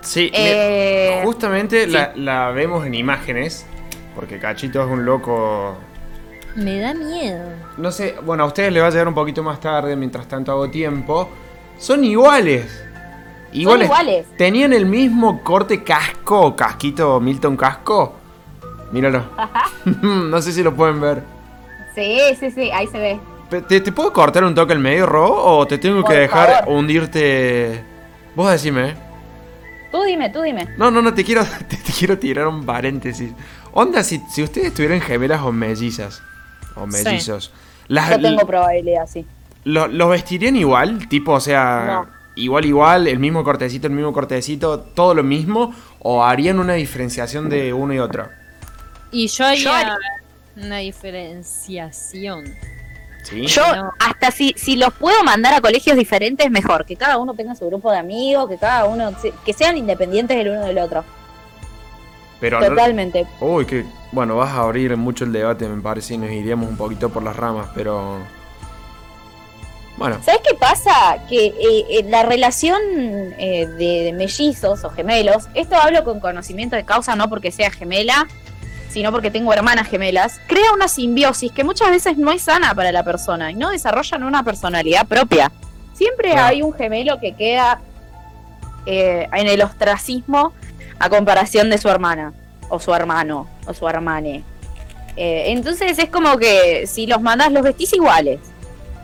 Sí, 0.00 0.30
Eh, 0.32 1.20
justamente 1.24 1.84
sí. 1.86 1.90
la, 1.90 2.12
la 2.14 2.50
vemos 2.50 2.86
en 2.86 2.94
imágenes. 2.94 3.66
Porque 4.14 4.38
Cachito 4.38 4.82
es 4.82 4.88
un 4.90 5.04
loco. 5.04 5.76
Me 6.54 6.78
da 6.80 6.94
miedo. 6.94 7.44
No 7.76 7.90
sé, 7.92 8.14
bueno, 8.24 8.44
a 8.44 8.46
ustedes 8.46 8.72
les 8.72 8.82
va 8.82 8.86
a 8.86 8.90
llegar 8.90 9.08
un 9.08 9.14
poquito 9.14 9.42
más 9.42 9.60
tarde, 9.60 9.94
mientras 9.94 10.26
tanto 10.26 10.52
hago 10.52 10.70
tiempo. 10.70 11.28
Son 11.78 12.02
iguales. 12.02 12.82
Iguales. 13.52 13.86
iguales. 13.86 14.26
Tenían 14.38 14.72
el 14.72 14.86
mismo 14.86 15.42
corte 15.42 15.82
casco, 15.84 16.56
casquito 16.56 17.20
Milton 17.20 17.56
Casco. 17.58 18.14
Míralo. 18.92 19.24
no 19.84 20.40
sé 20.40 20.52
si 20.52 20.62
lo 20.62 20.74
pueden 20.74 20.98
ver. 21.00 21.22
Sí, 21.94 22.18
sí, 22.40 22.50
sí, 22.50 22.70
ahí 22.70 22.86
se 22.86 22.98
ve. 22.98 23.20
¿Te, 23.50 23.80
te 23.80 23.92
puedo 23.92 24.12
cortar 24.12 24.42
un 24.44 24.54
toque 24.54 24.72
al 24.72 24.80
medio, 24.80 25.06
Ro? 25.06 25.32
¿O 25.58 25.66
te 25.66 25.78
tengo 25.78 26.02
Por 26.02 26.10
que 26.12 26.18
dejar 26.20 26.60
favor. 26.64 26.74
hundirte? 26.76 27.82
Vos 28.34 28.50
decime. 28.50 28.94
Tú 29.92 30.02
dime, 30.02 30.30
tú 30.30 30.42
dime. 30.42 30.66
No, 30.76 30.90
no, 30.90 31.00
no, 31.00 31.14
te 31.14 31.24
quiero, 31.24 31.44
te, 31.68 31.76
te 31.76 31.92
quiero 31.92 32.18
tirar 32.18 32.46
un 32.48 32.66
paréntesis. 32.66 33.32
Onda, 33.72 34.02
si, 34.02 34.20
si 34.32 34.42
ustedes 34.42 34.74
tuvieran 34.74 35.00
gemelas 35.00 35.42
o 35.42 35.52
mellizas, 35.52 36.22
o 36.74 36.86
Sí. 36.90 37.04
mellizos, 37.04 37.52
las, 37.88 38.10
Yo 38.10 38.20
tengo 38.20 38.46
probabilidad, 38.46 39.06
sí. 39.06 39.24
lo- 39.64 39.86
¿los 39.86 40.10
vestirían 40.10 40.56
igual? 40.56 41.08
Tipo, 41.08 41.32
o 41.34 41.40
sea, 41.40 41.84
No. 41.86 42.08
igual, 42.34 42.64
igual, 42.64 43.06
el 43.06 43.18
mismo 43.20 43.44
cortecito, 43.44 43.86
el 43.86 43.92
mismo 43.92 44.12
cortecito, 44.12 44.80
todo 44.80 45.14
lo 45.14 45.22
mismo, 45.22 45.72
o 46.00 46.24
harían 46.24 46.58
una 46.58 46.72
diferenciación 46.74 47.48
de 47.48 47.72
uno 47.72 47.94
y 47.94 47.98
otro? 48.00 48.28
Y 49.12 49.28
yo 49.28 49.46
haría 49.46 49.62
Yo 49.62 49.72
haría- 49.72 49.98
una 50.56 50.78
diferenciación. 50.78 52.44
¿Sí? 53.28 53.46
Yo, 53.46 53.62
No. 53.76 53.92
hasta 53.98 54.30
si, 54.30 54.54
si 54.56 54.76
los 54.76 54.92
puedo 54.94 55.22
mandar 55.24 55.52
a 55.54 55.60
colegios 55.60 55.96
diferentes, 55.96 56.50
mejor. 56.50 56.84
Que 56.86 56.96
cada 56.96 57.18
uno 57.18 57.34
tenga 57.34 57.54
su 57.54 57.66
grupo 57.66 57.90
de 57.90 57.98
amigos, 57.98 58.48
que 58.48 58.56
cada 58.56 58.84
uno. 58.84 59.12
que 59.44 59.52
sean 59.52 59.76
independientes 59.76 60.36
el 60.36 60.48
uno 60.50 60.60
del 60.64 60.78
otro. 60.78 61.04
Pero 62.40 62.60
no- 62.60 62.66
Totalmente. 62.68 63.26
Uy, 63.40 63.64
que. 63.66 63.84
Bueno, 64.12 64.36
vas 64.36 64.50
a 64.50 64.60
abrir 64.60 64.96
mucho 64.96 65.24
el 65.24 65.32
debate, 65.32 65.66
me 65.68 65.82
parece, 65.82 66.14
y 66.14 66.18
nos 66.18 66.30
iríamos 66.30 66.68
un 66.68 66.76
poquito 66.76 67.08
por 67.10 67.22
las 67.22 67.34
ramas, 67.36 67.68
pero. 67.74 68.18
Bueno, 69.96 70.18
¿Sabes 70.22 70.42
qué 70.46 70.54
pasa? 70.54 71.24
Que 71.26 71.46
eh, 71.46 71.86
eh, 71.88 72.04
la 72.08 72.22
relación 72.22 72.78
eh, 73.38 73.66
de, 73.66 74.04
de 74.04 74.12
mellizos 74.12 74.84
o 74.84 74.90
gemelos, 74.90 75.48
esto 75.54 75.74
hablo 75.76 76.04
con 76.04 76.20
conocimiento 76.20 76.76
de 76.76 76.84
causa, 76.84 77.16
no 77.16 77.30
porque 77.30 77.50
sea 77.50 77.70
gemela, 77.70 78.28
sino 78.96 79.12
porque 79.12 79.30
tengo 79.30 79.52
hermanas 79.52 79.88
gemelas, 79.88 80.40
crea 80.46 80.72
una 80.72 80.88
simbiosis 80.88 81.52
que 81.52 81.64
muchas 81.64 81.90
veces 81.90 82.16
no 82.16 82.32
es 82.32 82.40
sana 82.40 82.74
para 82.74 82.92
la 82.92 83.02
persona 83.04 83.50
y 83.50 83.54
no 83.54 83.68
desarrollan 83.68 84.22
una 84.22 84.42
personalidad 84.42 85.06
propia. 85.06 85.52
Siempre 85.92 86.30
Claro. 86.30 86.46
hay 86.46 86.62
un 86.62 86.72
gemelo 86.72 87.20
que 87.20 87.34
queda 87.34 87.78
eh, 88.86 89.28
en 89.34 89.48
el 89.48 89.60
ostracismo 89.60 90.54
a 90.98 91.10
comparación 91.10 91.68
de 91.68 91.76
su 91.76 91.90
hermana, 91.90 92.32
o 92.70 92.80
su 92.80 92.94
hermano, 92.94 93.46
o 93.66 93.74
su 93.74 93.86
hermane. 93.86 94.44
Eh, 95.14 95.44
entonces 95.48 95.98
es 95.98 96.08
como 96.08 96.38
que 96.38 96.86
si 96.86 97.06
los 97.06 97.20
mandás, 97.20 97.52
los 97.52 97.64
vestís 97.64 97.92
iguales 97.92 98.40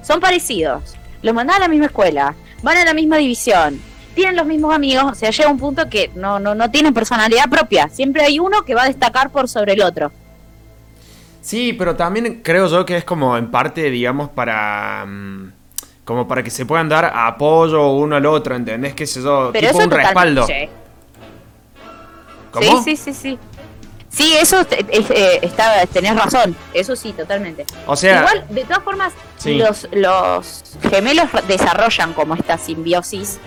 son 0.02 0.20
parecidos, 0.20 0.94
los 1.20 1.34
mandás 1.34 1.56
a 1.56 1.60
la 1.60 1.68
misma 1.68 1.84
escuela, 1.84 2.34
van 2.62 2.78
a 2.78 2.86
la 2.86 2.94
misma 2.94 3.18
división, 3.18 3.78
tienen 4.14 4.36
los 4.36 4.46
mismos 4.46 4.74
amigos, 4.74 5.04
o 5.12 5.14
sea, 5.14 5.30
llega 5.30 5.48
un 5.50 5.58
punto 5.58 5.88
que 5.88 6.10
no, 6.14 6.38
no, 6.38 6.54
no 6.54 6.70
tienen 6.70 6.92
personalidad 6.94 7.48
propia, 7.48 7.88
siempre 7.88 8.22
hay 8.24 8.38
uno 8.38 8.62
que 8.62 8.74
va 8.74 8.82
a 8.84 8.86
destacar 8.86 9.30
por 9.30 9.48
sobre 9.48 9.72
el 9.74 9.82
otro. 9.82 10.10
Sí, 11.40 11.72
pero 11.72 11.96
también 11.96 12.40
creo 12.44 12.68
yo 12.68 12.84
que 12.84 12.96
es 12.96 13.04
como 13.04 13.36
en 13.36 13.50
parte, 13.50 13.90
digamos, 13.90 14.28
para. 14.30 15.04
mm, 15.06 15.52
como 16.04 16.26
para 16.28 16.42
que 16.42 16.50
se 16.50 16.66
puedan 16.66 16.88
dar 16.88 17.12
apoyo 17.14 17.90
uno 17.92 18.16
al 18.16 18.26
otro, 18.26 18.54
¿entendés? 18.56 18.94
Que 18.94 19.06
sé 19.06 19.22
yo, 19.22 19.50
Pero 19.52 19.68
tipo 19.68 19.78
eso 19.80 19.88
un 19.88 19.90
respaldo. 19.92 20.46
Sí, 20.46 20.68
sí, 22.84 22.96
sí, 22.96 23.14
sí. 23.14 23.38
Sí, 24.08 24.34
eso 24.38 24.60
eh, 24.70 25.38
está, 25.40 25.86
tenés 25.86 26.14
razón, 26.14 26.54
eso 26.74 26.94
sí, 26.94 27.14
totalmente. 27.14 27.64
O 27.86 27.96
sea, 27.96 28.18
Igual, 28.20 28.44
de 28.50 28.64
todas 28.64 28.82
formas, 28.82 29.12
Sí. 29.38 29.54
los, 29.54 29.88
los 29.92 30.62
gemelos 30.90 31.28
desarrollan 31.48 32.12
como 32.12 32.34
esta 32.34 32.58
simbiosis 32.58 33.38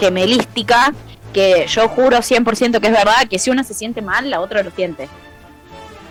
gemelística 0.00 0.92
que 1.32 1.66
yo 1.68 1.88
juro 1.88 2.16
100% 2.16 2.80
que 2.80 2.86
es 2.88 2.92
verdad, 2.92 3.28
que 3.28 3.38
si 3.38 3.50
uno 3.50 3.62
se 3.62 3.74
siente 3.74 4.02
mal, 4.02 4.28
la 4.30 4.40
otra 4.40 4.62
lo 4.62 4.70
siente. 4.72 5.08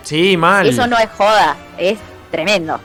sí, 0.02 0.36
mal. 0.36 0.66
Eso 0.66 0.86
no 0.86 0.96
es 0.98 1.10
joda, 1.10 1.56
es 1.76 1.98
tremendo. 2.30 2.80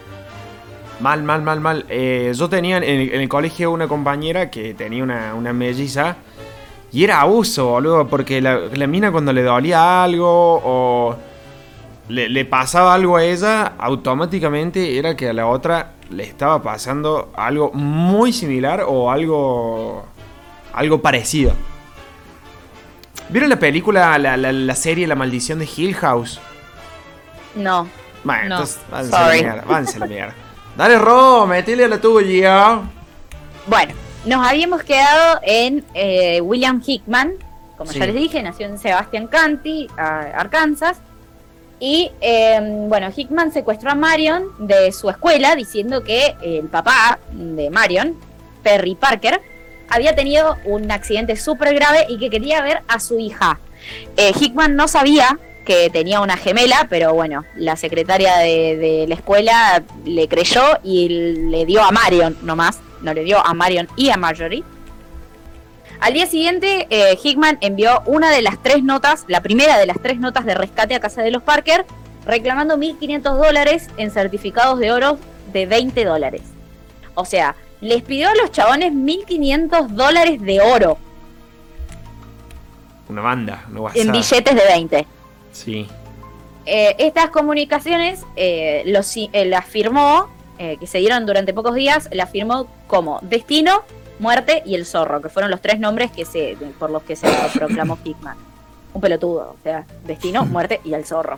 Mal, 0.99 1.24
mal, 1.24 1.41
mal, 1.41 1.60
mal. 1.60 1.86
Eh, 1.89 2.34
yo 2.36 2.49
tenía 2.49 2.78
en, 2.78 2.84
en 2.84 3.22
el 3.22 3.30
colegio 3.30 3.72
una 3.72 3.88
compañera 3.88 4.49
que 4.49 4.74
tenía 4.74 5.03
una, 5.03 5.34
una 5.36 5.53
melliza. 5.53 6.18
Y 6.91 7.03
era 7.03 7.20
abuso, 7.22 7.68
boludo, 7.68 8.08
porque 8.08 8.41
la, 8.41 8.58
la 8.74 8.88
mina 8.88 9.12
cuando 9.12 9.34
le 9.34 9.43
dolía 9.43 10.03
algo 10.03 10.62
o... 10.64 11.16
le, 12.08 12.30
le 12.30 12.45
pasaba 12.45 12.93
algo 12.93 13.18
a 13.18 13.24
ella, 13.26 13.74
automáticamente 13.78 14.97
era 14.97 15.16
que 15.16 15.30
a 15.30 15.34
la 15.34 15.47
otra 15.47 15.91
le 16.10 16.24
estaba 16.24 16.62
pasando 16.64 17.32
algo 17.36 17.72
muy 17.74 18.32
similar 18.32 18.86
o 18.88 19.12
algo. 19.12 20.06
Algo 20.76 21.01
parecido. 21.01 21.53
¿Vieron 23.30 23.49
la 23.49 23.57
película, 23.59 24.17
la, 24.19 24.38
la- 24.38 24.51
la 24.51 24.76
serie 24.76 25.07
La 25.07 25.15
maldición 25.15 25.59
de 25.59 25.67
Hill 25.76 25.95
House? 25.95 26.39
No. 27.55 27.88
Bueno, 28.23 28.41
No. 28.49 28.55
entonces, 28.55 28.80
váyanse 28.91 29.15
a 29.15 29.21
la 29.28 29.34
mierda, 29.34 29.63
váyanse 29.67 29.95
a 29.97 29.99
la 29.99 30.05
mierda. 30.07 30.34
Dale, 30.78 30.99
Ro, 30.99 31.47
metele 31.47 31.86
a 31.86 31.88
la 31.88 32.01
tuya. 32.01 32.80
Bueno, 33.67 33.93
nos 34.26 34.45
habíamos 34.47 34.84
quedado 34.84 35.39
en 35.43 35.84
eh, 35.93 36.41
William 36.41 36.82
Hickman, 36.86 37.34
como 37.78 37.91
Sí. 37.91 37.99
ya 37.99 38.05
les 38.07 38.15
dije, 38.15 38.41
nació 38.43 38.67
en 38.67 38.78
Sebastian 38.78 39.28
County, 39.28 39.88
Arkansas. 39.97 40.97
Y 41.80 42.11
eh, 42.21 42.59
bueno, 42.88 43.09
Hickman 43.15 43.51
secuestró 43.51 43.91
a 43.91 43.95
Marion 43.95 44.45
de 44.59 44.91
su 44.91 45.09
escuela 45.09 45.55
diciendo 45.55 46.03
que 46.03 46.36
el 46.41 46.67
papá 46.67 47.19
de 47.32 47.69
Marion, 47.69 48.15
Perry 48.63 48.95
Parker, 48.95 49.41
había 49.89 50.15
tenido 50.15 50.57
un 50.65 50.91
accidente 50.91 51.36
súper 51.36 51.73
grave 51.73 52.05
y 52.09 52.17
que 52.17 52.29
quería 52.29 52.61
ver 52.61 52.81
a 52.88 52.99
su 52.99 53.19
hija. 53.19 53.59
Eh, 54.17 54.31
Hickman 54.39 54.75
no 54.75 54.88
sabía 54.88 55.39
que 55.65 55.89
tenía 55.89 56.21
una 56.21 56.38
gemela, 56.38 56.88
pero 56.89 57.13
bueno, 57.13 57.43
la 57.55 57.75
secretaria 57.75 58.38
de, 58.38 59.05
la 59.07 59.15
escuela 59.15 59.83
le 60.05 60.27
creyó 60.27 60.61
y 60.83 61.09
le 61.09 61.65
dio 61.65 61.81
a 61.83 61.91
Marion 61.91 62.38
nomás, 62.43 62.79
no 63.01 63.13
le 63.13 63.23
dio 63.23 63.45
a 63.45 63.53
Marion 63.53 63.88
y 63.97 64.11
a 64.11 64.17
Marjorie. 64.17 64.63
Al 65.99 66.13
día 66.13 66.27
siguiente, 66.27 66.88
eh, 66.89 67.17
Hickman 67.21 67.57
envió 67.61 68.03
una 68.05 68.29
de 68.29 68.41
las 68.41 68.61
tres 68.61 68.83
notas, 68.83 69.25
la 69.27 69.41
primera 69.41 69.77
de 69.77 69.86
las 69.86 69.99
tres 70.01 70.19
notas 70.19 70.45
de 70.45 70.53
rescate 70.53 70.93
a 70.93 70.99
casa 70.99 71.23
de 71.23 71.31
los 71.31 71.41
Parker, 71.41 71.86
reclamando 72.25 72.77
1.500 72.77 73.21
dólares 73.21 73.88
en 73.97 74.11
certificados 74.11 74.79
de 74.79 74.91
oro 74.91 75.17
de 75.51 75.65
20 75.65 76.05
dólares. 76.05 76.41
O 77.15 77.25
sea, 77.25 77.55
les 77.82 78.03
pidió 78.03 78.30
a 78.30 78.36
los 78.36 78.51
chabones 78.51 78.93
1.500 78.93 79.88
dólares 79.89 80.41
de 80.41 80.61
oro 80.61 80.97
Una 83.09 83.21
banda, 83.21 83.65
una 83.69 83.91
en 83.93 84.11
billetes 84.11 84.55
de 84.55 84.63
20. 84.65 85.07
Sí. 85.51 85.88
Eh, 86.65 86.95
estas 86.97 87.30
comunicaciones 87.30 88.23
eh, 88.36 88.84
los, 88.88 89.15
eh, 89.15 89.45
las 89.45 89.65
firmó, 89.65 90.30
eh, 90.57 90.78
que 90.80 90.88
se 90.88 90.97
dieron 90.97 91.26
durante 91.26 91.53
pocos 91.53 91.76
días, 91.76 92.09
las 92.11 92.32
firmó 92.32 92.67
como 92.88 93.19
Destino, 93.21 93.84
Muerte 94.19 94.63
y 94.65 94.76
El 94.76 94.86
Zorro, 94.86 95.21
que 95.21 95.30
fueron 95.30 95.51
los 95.51 95.61
tres 95.61 95.80
nombres 95.80 96.11
que 96.11 96.26
se, 96.26 96.57
por 96.80 96.89
los 96.89 97.03
que 97.03 97.15
se 97.15 97.28
proclamó 97.53 97.97
Hickman. 98.03 98.38
Un 98.93 99.01
pelotudo, 99.01 99.55
o 99.59 99.63
sea, 99.63 99.86
Destino, 100.05 100.45
Muerte 100.45 100.80
y 100.84 100.93
El 100.93 101.05
Zorro. 101.05 101.38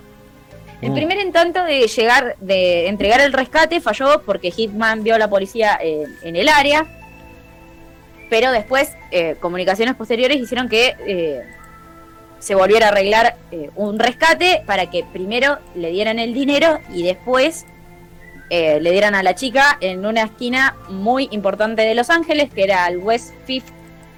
El 0.82 0.92
Mm. 0.92 0.96
primer 0.96 1.20
intento 1.20 1.64
de 1.64 1.88
llegar, 1.88 2.36
de 2.40 2.88
entregar 2.88 3.20
el 3.22 3.34
rescate 3.34 3.82
falló 3.82 4.22
porque 4.24 4.52
Hitman 4.52 5.04
vio 5.04 5.16
a 5.16 5.18
la 5.18 5.28
policía 5.30 5.80
eh, 5.82 6.06
en 6.22 6.36
el 6.36 6.48
área, 6.50 6.86
pero 8.30 8.52
después 8.52 8.96
eh, 9.12 9.36
comunicaciones 9.40 9.96
posteriores 9.96 10.38
hicieron 10.38 10.70
que 10.70 10.96
eh, 11.08 11.42
se 12.40 12.54
volviera 12.54 12.88
a 12.88 12.90
arreglar 12.90 13.38
un 13.76 13.98
rescate 13.98 14.62
para 14.68 14.92
que 14.92 15.04
primero 15.04 15.58
le 15.74 15.90
dieran 15.90 16.20
el 16.20 16.34
dinero 16.36 16.80
y 16.94 17.04
después 17.04 17.66
le 18.50 18.92
dieran 18.92 19.16
a 19.16 19.24
la 19.24 19.34
chica 19.36 19.78
en 19.82 20.06
una 20.06 20.22
esquina 20.24 20.76
muy 20.88 21.28
importante 21.32 21.82
de 21.82 21.96
Los 21.96 22.10
Ángeles, 22.10 22.50
que 22.54 22.64
era 22.64 22.88
el 22.88 23.00
West 23.00 23.34
Fifth 23.46 23.74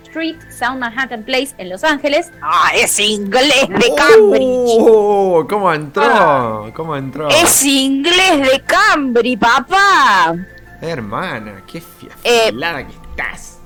Street, 0.09 0.37
South 0.49 0.77
Manhattan 0.77 1.23
Place 1.23 1.49
en 1.57 1.69
Los 1.69 1.83
Ángeles. 1.83 2.31
¡Ah, 2.41 2.71
es 2.75 2.99
inglés 2.99 3.67
de 3.69 3.93
Cambridge! 3.95 4.77
Oh, 4.79 5.45
¿Cómo 5.47 5.71
entró? 5.73 6.71
¿Cómo 6.75 6.95
entró? 6.95 7.29
¡Es 7.29 7.63
inglés 7.63 8.41
de 8.41 8.59
Cambridge, 8.65 9.39
papá! 9.39 10.35
Hermana, 10.81 11.61
qué 11.71 11.81
fia- 11.81 12.09
Eh, 12.23 12.51
que 12.51 12.93
estás. 13.11 13.59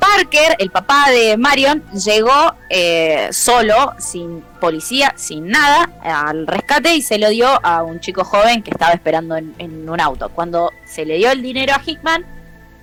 Parker, 0.00 0.56
el 0.58 0.70
papá 0.70 1.10
de 1.10 1.36
Marion, 1.36 1.84
llegó 1.92 2.54
eh, 2.70 3.28
solo, 3.32 3.92
sin 3.98 4.40
policía, 4.58 5.12
sin 5.16 5.48
nada, 5.48 5.90
al 6.02 6.46
rescate 6.46 6.94
y 6.94 7.02
se 7.02 7.18
lo 7.18 7.28
dio 7.28 7.48
a 7.64 7.82
un 7.82 8.00
chico 8.00 8.24
joven 8.24 8.62
que 8.62 8.70
estaba 8.70 8.92
esperando 8.92 9.36
en, 9.36 9.54
en 9.58 9.88
un 9.88 10.00
auto. 10.00 10.30
Cuando 10.30 10.72
se 10.86 11.04
le 11.04 11.18
dio 11.18 11.30
el 11.30 11.42
dinero 11.42 11.74
a 11.74 11.82
Hickman, 11.84 12.24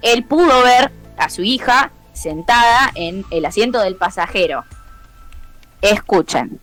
él 0.03 0.23
pudo 0.25 0.61
ver 0.63 0.91
a 1.17 1.27
su 1.29 1.41
hija 1.41 1.91
sentada 2.17 2.91
en 2.95 3.25
el 3.31 3.45
asiento 3.45 3.79
del 3.79 3.95
pasajero. 3.95 4.65
Escuchen, 5.81 6.59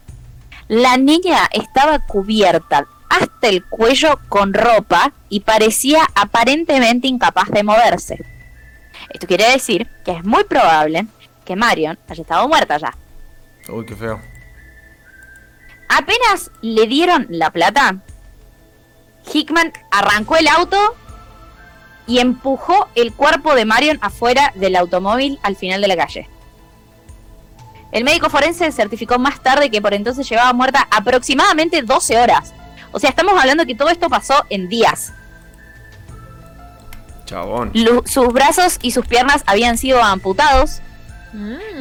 la 0.68 0.96
niña 0.96 1.48
estaba 1.52 2.00
cubierta 2.00 2.86
hasta 3.08 3.48
el 3.48 3.64
cuello 3.64 4.18
con 4.28 4.52
ropa 4.52 5.12
y 5.28 5.40
parecía 5.40 6.06
aparentemente 6.14 7.06
incapaz 7.06 7.48
de 7.50 7.62
moverse. 7.62 8.24
Esto 9.10 9.26
quiere 9.26 9.50
decir 9.50 9.88
que 10.04 10.12
es 10.12 10.24
muy 10.24 10.44
probable 10.44 11.06
que 11.44 11.56
Marion 11.56 11.98
haya 12.08 12.22
estado 12.22 12.48
muerta 12.48 12.78
ya. 12.78 12.96
Uy, 13.68 13.86
qué 13.86 13.94
feo. 13.94 14.20
Apenas 15.88 16.50
le 16.60 16.86
dieron 16.86 17.26
la 17.28 17.50
plata, 17.50 18.00
Hickman 19.32 19.72
arrancó 19.90 20.36
el 20.36 20.48
auto 20.48 20.96
y 22.06 22.18
empujó 22.18 22.88
el 22.94 23.12
cuerpo 23.12 23.54
de 23.54 23.64
Marion 23.64 23.98
afuera 24.02 24.52
del 24.56 24.76
automóvil 24.76 25.38
al 25.42 25.56
final 25.56 25.80
de 25.80 25.88
la 25.88 25.96
calle. 25.96 26.28
El 27.92 28.04
médico 28.04 28.28
forense 28.28 28.70
certificó 28.72 29.18
más 29.18 29.40
tarde 29.42 29.70
que 29.70 29.80
por 29.80 29.94
entonces 29.94 30.28
llevaba 30.28 30.52
muerta 30.52 30.86
aproximadamente 30.90 31.80
12 31.82 32.18
horas. 32.18 32.52
O 32.92 32.98
sea, 32.98 33.10
estamos 33.10 33.38
hablando 33.40 33.64
que 33.66 33.74
todo 33.74 33.88
esto 33.88 34.08
pasó 34.08 34.44
en 34.50 34.68
días. 34.68 35.12
Chabón. 37.24 37.70
Lu- 37.74 38.02
sus 38.06 38.28
brazos 38.32 38.78
y 38.82 38.90
sus 38.90 39.06
piernas 39.06 39.42
habían 39.46 39.78
sido 39.78 40.02
amputados 40.02 40.80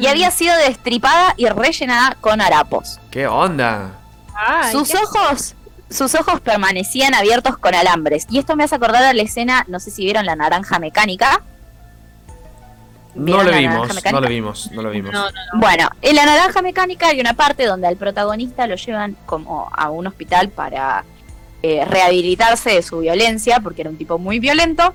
y 0.00 0.06
había 0.08 0.30
sido 0.32 0.56
destripada 0.56 1.34
y 1.36 1.46
rellenada 1.46 2.16
con 2.20 2.40
harapos. 2.40 2.98
¿Qué 3.10 3.26
onda? 3.28 3.92
sus 4.72 4.92
ojos, 4.96 5.54
sus 5.94 6.14
ojos 6.16 6.40
permanecían 6.40 7.14
abiertos 7.14 7.56
con 7.56 7.74
alambres. 7.74 8.26
Y 8.28 8.38
esto 8.38 8.56
me 8.56 8.64
hace 8.64 8.74
acordar 8.74 9.04
a 9.04 9.14
la 9.14 9.22
escena, 9.22 9.64
no 9.68 9.78
sé 9.78 9.90
si 9.90 10.04
vieron 10.04 10.26
la 10.26 10.34
naranja 10.34 10.78
mecánica. 10.78 11.42
No 13.14 13.24
¿Vieron 13.24 13.46
lo 13.46 13.52
vimos, 13.52 14.04
no 14.12 14.20
lo 14.20 14.28
vimos, 14.28 14.72
no 14.72 14.82
lo 14.82 14.90
vimos. 14.90 15.14
Bueno, 15.54 15.88
en 16.02 16.16
la 16.16 16.26
naranja 16.26 16.62
mecánica 16.62 17.08
hay 17.08 17.20
una 17.20 17.34
parte 17.34 17.64
donde 17.64 17.86
al 17.86 17.96
protagonista 17.96 18.66
lo 18.66 18.74
llevan 18.74 19.16
como 19.24 19.70
a 19.72 19.88
un 19.90 20.08
hospital 20.08 20.48
para 20.48 21.04
eh, 21.62 21.84
rehabilitarse 21.84 22.70
de 22.70 22.82
su 22.82 22.98
violencia, 22.98 23.60
porque 23.60 23.82
era 23.82 23.90
un 23.90 23.96
tipo 23.96 24.18
muy 24.18 24.40
violento, 24.40 24.92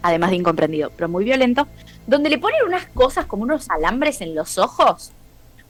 además 0.00 0.30
de 0.30 0.36
incomprendido, 0.36 0.90
pero 0.96 1.10
muy 1.10 1.24
violento, 1.24 1.68
donde 2.06 2.30
le 2.30 2.38
ponen 2.38 2.60
unas 2.66 2.86
cosas 2.86 3.26
como 3.26 3.42
unos 3.42 3.68
alambres 3.68 4.22
en 4.22 4.34
los 4.34 4.56
ojos 4.56 5.12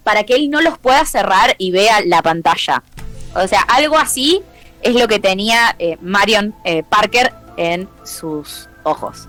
para 0.04 0.22
que 0.22 0.34
él 0.36 0.50
no 0.50 0.60
los 0.60 0.78
pueda 0.78 1.04
cerrar 1.04 1.56
y 1.58 1.72
vea 1.72 2.00
la 2.04 2.22
pantalla. 2.22 2.84
O 3.34 3.46
sea, 3.46 3.60
algo 3.62 3.98
así 3.98 4.42
es 4.82 4.94
lo 4.94 5.06
que 5.08 5.18
tenía 5.20 5.74
eh, 5.78 5.96
Marion 6.00 6.54
eh, 6.64 6.82
Parker 6.82 7.32
en 7.56 7.88
sus 8.04 8.68
ojos. 8.82 9.28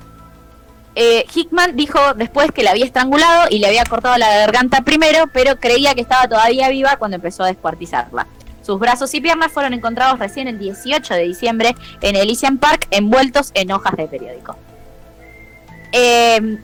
Eh, 0.96 1.26
Hickman 1.34 1.76
dijo 1.76 2.00
después 2.16 2.52
que 2.52 2.64
la 2.64 2.72
había 2.72 2.86
estrangulado 2.86 3.48
y 3.50 3.60
le 3.60 3.68
había 3.68 3.86
cortado 3.86 4.18
la 4.18 4.30
garganta 4.38 4.82
primero, 4.82 5.26
pero 5.32 5.58
creía 5.58 5.96
que 5.96 6.02
estaba 6.02 6.28
todavía 6.28 6.68
viva 6.70 6.98
cuando 6.98 7.16
empezó 7.16 7.44
a 7.44 7.48
descuartizarla. 7.48 8.28
Sus 8.62 8.78
brazos 8.80 9.14
y 9.14 9.22
piernas 9.22 9.52
fueron 9.52 9.74
encontrados 9.74 10.20
recién 10.20 10.48
el 10.48 10.60
18 10.60 11.14
de 11.14 11.24
diciembre 11.24 11.76
en 12.02 12.16
Elysian 12.16 12.58
Park 12.58 12.88
envueltos 12.92 13.52
en 13.54 13.72
hojas 13.72 13.96
de 13.98 14.08
periódico. 14.08 14.56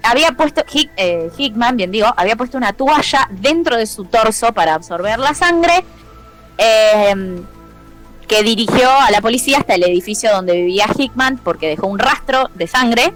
Había 0.04 0.32
puesto, 0.34 0.64
Hick- 0.66 0.92
Hickman, 1.38 1.76
bien 1.78 1.92
digo, 1.92 2.08
había 2.16 2.36
puesto 2.36 2.58
una 2.58 2.74
toalla 2.74 3.28
dentro 3.32 3.76
de 3.78 3.86
su 3.88 4.06
torso 4.06 4.54
para 4.54 4.74
absorber 4.76 5.20
la 5.20 5.34
sangre, 5.34 5.84
eh, 6.58 7.41
que 8.28 8.43
dirigió 8.43 8.89
a 8.91 9.10
la 9.12 9.22
policía 9.22 9.60
hasta 9.60 9.76
el 9.76 9.84
edificio 9.84 10.32
donde 10.32 10.53
vivía 10.53 10.88
Hickman 10.95 11.38
porque 11.38 11.70
dejó 11.70 11.88
un 11.88 11.99
rastro 11.99 12.49
de 12.55 12.68
sangre, 12.68 13.14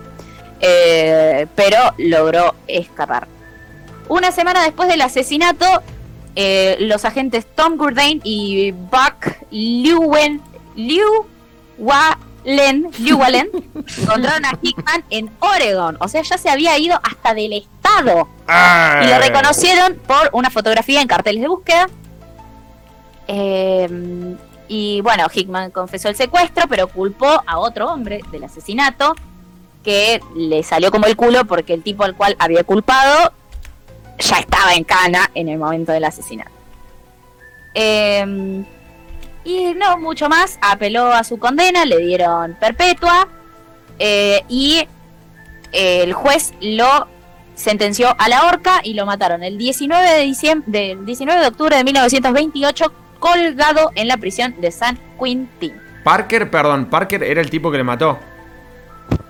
eh, 0.61 1.47
pero 1.55 1.93
logró 1.97 2.55
escapar. 2.67 3.27
Una 4.07 4.31
semana 4.31 4.63
después 4.63 4.87
del 4.89 5.01
asesinato, 5.01 5.65
eh, 6.35 6.77
los 6.79 7.03
agentes 7.03 7.45
Tom 7.55 7.77
Gurdain 7.77 8.21
y 8.23 8.71
Buck 8.71 9.37
Llewellyn, 9.51 10.41
Llewellyn 12.45 13.49
encontraron 14.01 14.45
a 14.45 14.57
Hickman 14.61 15.03
en 15.09 15.29
Oregon. 15.39 15.97
O 15.99 16.07
sea, 16.07 16.21
ya 16.21 16.37
se 16.37 16.49
había 16.49 16.77
ido 16.77 16.99
hasta 17.03 17.33
del 17.33 17.53
estado. 17.53 18.29
Y 19.01 19.07
lo 19.07 19.19
reconocieron 19.19 19.95
por 20.07 20.29
una 20.33 20.49
fotografía 20.49 21.01
en 21.01 21.07
carteles 21.07 21.41
de 21.41 21.47
búsqueda. 21.47 21.87
Eh, 23.33 24.35
y 24.67 24.99
bueno, 25.01 25.27
Hickman 25.33 25.71
confesó 25.71 26.09
el 26.09 26.15
secuestro, 26.15 26.65
pero 26.67 26.87
culpó 26.87 27.41
a 27.45 27.59
otro 27.59 27.87
hombre 27.91 28.21
del 28.31 28.43
asesinato 28.43 29.15
que 29.83 30.21
le 30.35 30.63
salió 30.63 30.91
como 30.91 31.07
el 31.07 31.15
culo 31.15 31.45
porque 31.45 31.73
el 31.73 31.81
tipo 31.81 32.03
al 32.03 32.15
cual 32.15 32.35
había 32.39 32.63
culpado 32.63 33.31
ya 34.19 34.37
estaba 34.37 34.73
en 34.73 34.83
cana 34.83 35.31
en 35.33 35.47
el 35.49 35.57
momento 35.57 35.91
del 35.91 36.03
asesinato. 36.03 36.51
Eh, 37.73 38.63
Y 39.43 39.73
no 39.73 39.97
mucho 39.97 40.29
más, 40.29 40.59
apeló 40.61 41.11
a 41.11 41.23
su 41.23 41.39
condena, 41.39 41.85
le 41.85 41.97
dieron 41.97 42.55
perpetua 42.59 43.27
eh, 43.97 44.43
y 44.47 44.87
eh, 45.71 46.03
el 46.03 46.13
juez 46.13 46.53
lo 46.61 47.07
sentenció 47.55 48.15
a 48.19 48.29
la 48.29 48.45
horca 48.45 48.81
y 48.83 48.93
lo 48.93 49.05
mataron 49.05 49.43
el 49.43 49.57
19 49.57 50.11
de, 50.11 50.21
diciembre, 50.21 50.71
del 50.71 51.05
19 51.05 51.41
de 51.41 51.47
octubre 51.47 51.75
de 51.75 51.83
1928 51.83 52.93
colgado 53.21 53.91
en 53.95 54.09
la 54.09 54.17
prisión 54.17 54.53
de 54.59 54.69
San 54.71 54.99
Quintín. 55.17 55.79
Parker, 56.03 56.51
perdón, 56.51 56.87
Parker 56.87 57.23
era 57.23 57.39
el 57.39 57.49
tipo 57.49 57.71
que 57.71 57.77
le 57.77 57.83
mató. 57.85 58.19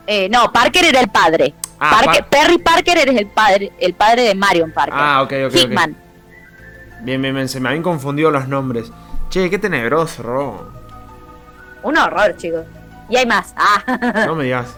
Eh, 0.08 0.28
no, 0.30 0.52
Parker 0.52 0.86
era 0.86 1.00
el 1.00 1.10
padre. 1.10 1.54
Ah, 1.80 2.02
Parker- 2.04 2.26
Par- 2.26 2.30
Perry 2.30 2.58
Parker 2.58 2.98
era 2.98 3.12
el 3.12 3.28
padre, 3.28 3.72
el 3.80 3.94
padre 3.94 4.24
de 4.24 4.34
Marion 4.36 4.72
Parker. 4.72 4.94
Ah, 4.98 5.22
ok, 5.22 5.34
ok, 5.48 5.54
ok. 5.54 5.56
Hickman. 5.56 5.96
Bien, 7.02 7.22
bien, 7.22 7.36
bien, 7.36 7.48
se 7.50 7.60
me 7.60 7.70
habían 7.70 7.84
confundido 7.84 8.32
los 8.32 8.48
nombres. 8.48 8.92
Che, 9.30 9.50
qué 9.50 9.60
tenebroso, 9.60 10.24
Ro. 10.24 10.72
Un 11.84 11.98
horror, 11.98 12.36
chicos. 12.38 12.66
Y 13.10 13.18
hay 13.18 13.26
más. 13.26 13.54
Ah. 13.58 13.84
No 14.28 14.36
me 14.36 14.46
digas. 14.46 14.76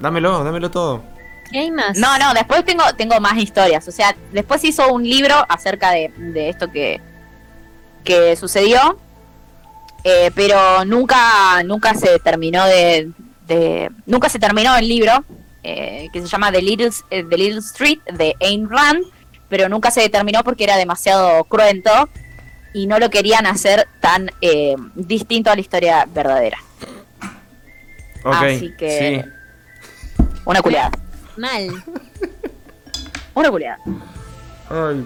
Dámelo, 0.00 0.44
dámelo 0.44 0.70
todo. 0.70 1.02
¿Qué 1.50 1.58
hay 1.60 1.70
más? 1.70 1.96
No, 1.96 2.18
no, 2.18 2.34
después 2.34 2.64
tengo, 2.64 2.84
tengo 2.96 3.18
más 3.20 3.36
historias. 3.38 3.86
O 3.88 3.92
sea, 3.92 4.14
después 4.32 4.62
hizo 4.64 4.92
un 4.92 5.02
libro 5.02 5.34
acerca 5.48 5.90
de, 5.92 6.12
de 6.16 6.48
esto 6.50 6.70
que, 6.70 7.00
que 8.04 8.36
sucedió. 8.36 8.98
eh, 10.04 10.30
pero 10.34 10.84
nunca, 10.84 11.62
nunca 11.64 11.92
se 11.94 12.18
terminó 12.20 12.64
de, 12.66 13.10
de- 13.46 13.90
Nunca 14.06 14.28
se 14.28 14.38
terminó 14.38 14.76
el 14.76 14.88
libro. 14.88 15.24
eh, 15.64 16.08
que 16.12 16.20
se 16.22 16.28
llama 16.28 16.50
The 16.52 16.62
Little, 16.62 16.90
eh, 17.10 17.24
The 17.28 17.36
Little 17.36 17.58
Street 17.58 17.98
de 18.14 18.34
Ayn 18.40 18.70
Rand. 18.70 19.02
Pero 19.48 19.68
nunca 19.68 19.90
se 19.90 20.08
terminó 20.08 20.42
porque 20.44 20.64
era 20.64 20.76
demasiado 20.76 21.44
cruento. 21.44 22.08
Y 22.74 22.86
no 22.86 22.98
lo 22.98 23.10
querían 23.10 23.46
hacer 23.46 23.88
tan 24.00 24.30
eh, 24.40 24.76
distinto 24.94 25.50
a 25.50 25.54
la 25.56 25.60
historia 25.60 26.06
verdadera. 26.12 26.58
Así 28.24 28.72
que- 28.78 29.22
Sí. 29.24 30.30
Una 30.44 30.62
culiada. 30.62 30.90
Mal. 31.36 31.68
Una 33.34 33.50
culiada. 33.50 33.78
Ay, 34.70 35.04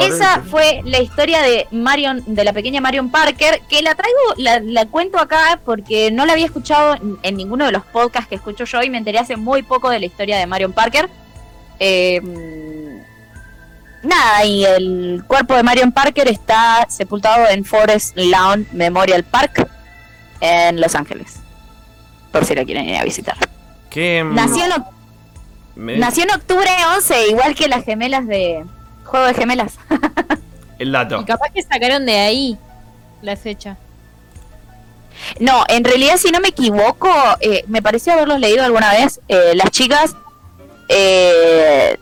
Esa 0.00 0.40
fue 0.42 0.80
la 0.84 0.98
historia 1.00 1.42
de 1.42 1.66
Marion, 1.70 2.22
de 2.26 2.42
la 2.44 2.52
pequeña 2.52 2.80
Marion 2.80 3.10
Parker, 3.10 3.60
que 3.68 3.82
la 3.82 3.94
traigo, 3.94 4.18
la, 4.38 4.60
la 4.60 4.86
cuento 4.86 5.18
acá 5.18 5.60
porque 5.64 6.10
no 6.10 6.24
la 6.26 6.32
había 6.32 6.46
escuchado 6.46 6.94
en, 6.94 7.18
en 7.22 7.36
ninguno 7.36 7.66
de 7.66 7.72
los 7.72 7.84
podcasts 7.84 8.28
que 8.28 8.36
escucho 8.36 8.64
yo 8.64 8.82
y 8.82 8.88
me 8.90 8.98
enteré 8.98 9.18
hace 9.18 9.36
muy 9.36 9.62
poco 9.62 9.90
de 9.90 9.98
la 10.00 10.06
historia 10.06 10.38
de 10.38 10.46
Marion 10.46 10.72
Parker. 10.72 11.08
Eh, 11.80 12.20
nada, 14.02 14.44
y 14.44 14.64
el 14.64 15.22
cuerpo 15.26 15.54
de 15.54 15.62
Marion 15.62 15.92
Parker 15.92 16.28
está 16.28 16.86
sepultado 16.88 17.48
en 17.48 17.64
Forest 17.64 18.16
Lawn 18.16 18.66
Memorial 18.72 19.24
Park 19.24 19.68
en 20.40 20.80
Los 20.80 20.94
Ángeles. 20.94 21.36
Por 22.32 22.44
si 22.44 22.54
la 22.54 22.64
quieren 22.64 22.88
ir 22.88 22.96
a 22.96 23.04
visitar. 23.04 23.36
¿Qué, 23.90 24.22
Nació 24.24 24.64
en, 24.66 24.70
oc- 24.72 24.90
me- 25.76 25.96
nació 25.98 26.24
en 26.24 26.30
octubre 26.32 26.68
11, 26.96 27.28
igual 27.28 27.54
que 27.54 27.68
las 27.68 27.84
gemelas 27.84 28.26
de 28.26 28.64
Juego 29.08 29.26
de 29.26 29.34
Gemelas. 29.34 29.78
El 30.78 30.92
dato. 30.92 31.20
Y 31.20 31.24
capaz 31.24 31.50
que 31.52 31.62
sacaron 31.62 32.06
de 32.06 32.16
ahí 32.18 32.58
la 33.22 33.36
fecha. 33.36 33.76
No, 35.40 35.64
en 35.68 35.82
realidad, 35.82 36.16
si 36.16 36.30
no 36.30 36.38
me 36.40 36.48
equivoco, 36.48 37.10
eh, 37.40 37.64
me 37.66 37.82
pareció 37.82 38.12
haberlos 38.12 38.38
leído 38.38 38.64
alguna 38.64 38.92
vez. 38.92 39.20
eh, 39.28 39.52
las 39.56 39.70
chicas 39.72 40.14
eh, 40.88 41.98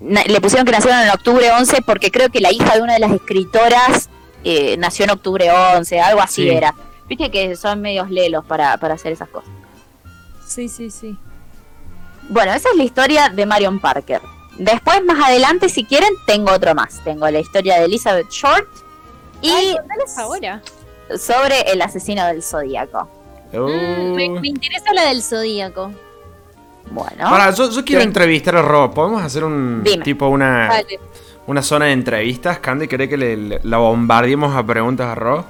le 0.00 0.40
pusieron 0.40 0.66
que 0.66 0.72
nacieron 0.72 1.00
en 1.00 1.08
octubre 1.10 1.50
11 1.50 1.82
porque 1.82 2.10
creo 2.10 2.28
que 2.28 2.40
la 2.40 2.52
hija 2.52 2.74
de 2.74 2.82
una 2.82 2.92
de 2.92 2.98
las 3.00 3.12
escritoras 3.12 4.10
eh, 4.44 4.76
nació 4.76 5.04
en 5.06 5.10
octubre 5.12 5.50
11, 5.50 6.00
algo 6.00 6.20
así 6.20 6.42
Sí. 6.42 6.48
era. 6.50 6.74
Viste 7.08 7.30
que 7.30 7.56
son 7.56 7.80
medios 7.80 8.10
lelos 8.10 8.44
para, 8.44 8.76
para 8.76 8.94
hacer 8.94 9.12
esas 9.12 9.28
cosas. 9.30 9.50
Sí, 10.46 10.68
sí, 10.68 10.90
sí. 10.90 11.16
Bueno, 12.28 12.52
esa 12.52 12.68
es 12.70 12.76
la 12.76 12.84
historia 12.84 13.28
de 13.30 13.46
Marion 13.46 13.80
Parker. 13.80 14.20
Después, 14.58 15.04
más 15.04 15.24
adelante, 15.24 15.68
si 15.68 15.84
quieren, 15.84 16.10
tengo 16.26 16.52
otro 16.52 16.74
más. 16.74 17.00
Tengo 17.04 17.28
la 17.30 17.38
historia 17.38 17.78
de 17.78 17.84
Elizabeth 17.84 18.28
Short 18.30 18.66
y 19.40 19.50
Ay, 19.50 19.76
ahora. 20.18 20.60
sobre 21.16 21.60
el 21.72 21.80
asesino 21.80 22.26
del 22.26 22.42
zodíaco. 22.42 23.08
Mm, 23.52 24.14
me, 24.14 24.28
me 24.40 24.48
interesa 24.48 24.92
la 24.92 25.04
del 25.06 25.22
zodíaco. 25.22 25.92
Bueno, 26.90 27.30
Pará, 27.30 27.50
yo, 27.50 27.70
yo 27.70 27.84
quiero 27.84 28.02
entrevistar 28.02 28.56
a 28.56 28.62
Ro. 28.62 28.90
¿Podemos 28.92 29.22
hacer 29.22 29.44
un 29.44 29.82
Dime. 29.84 30.02
tipo 30.04 30.26
una, 30.28 30.68
Vale. 30.68 30.98
una 31.46 31.62
zona 31.62 31.86
de 31.86 31.92
entrevistas? 31.92 32.58
Candy, 32.58 32.88
¿cree 32.88 33.08
que 33.08 33.16
le, 33.16 33.36
le- 33.36 33.60
la 33.62 33.76
bombardeemos 33.78 34.56
a 34.56 34.64
preguntas 34.64 35.06
a 35.06 35.14
Ro? 35.14 35.44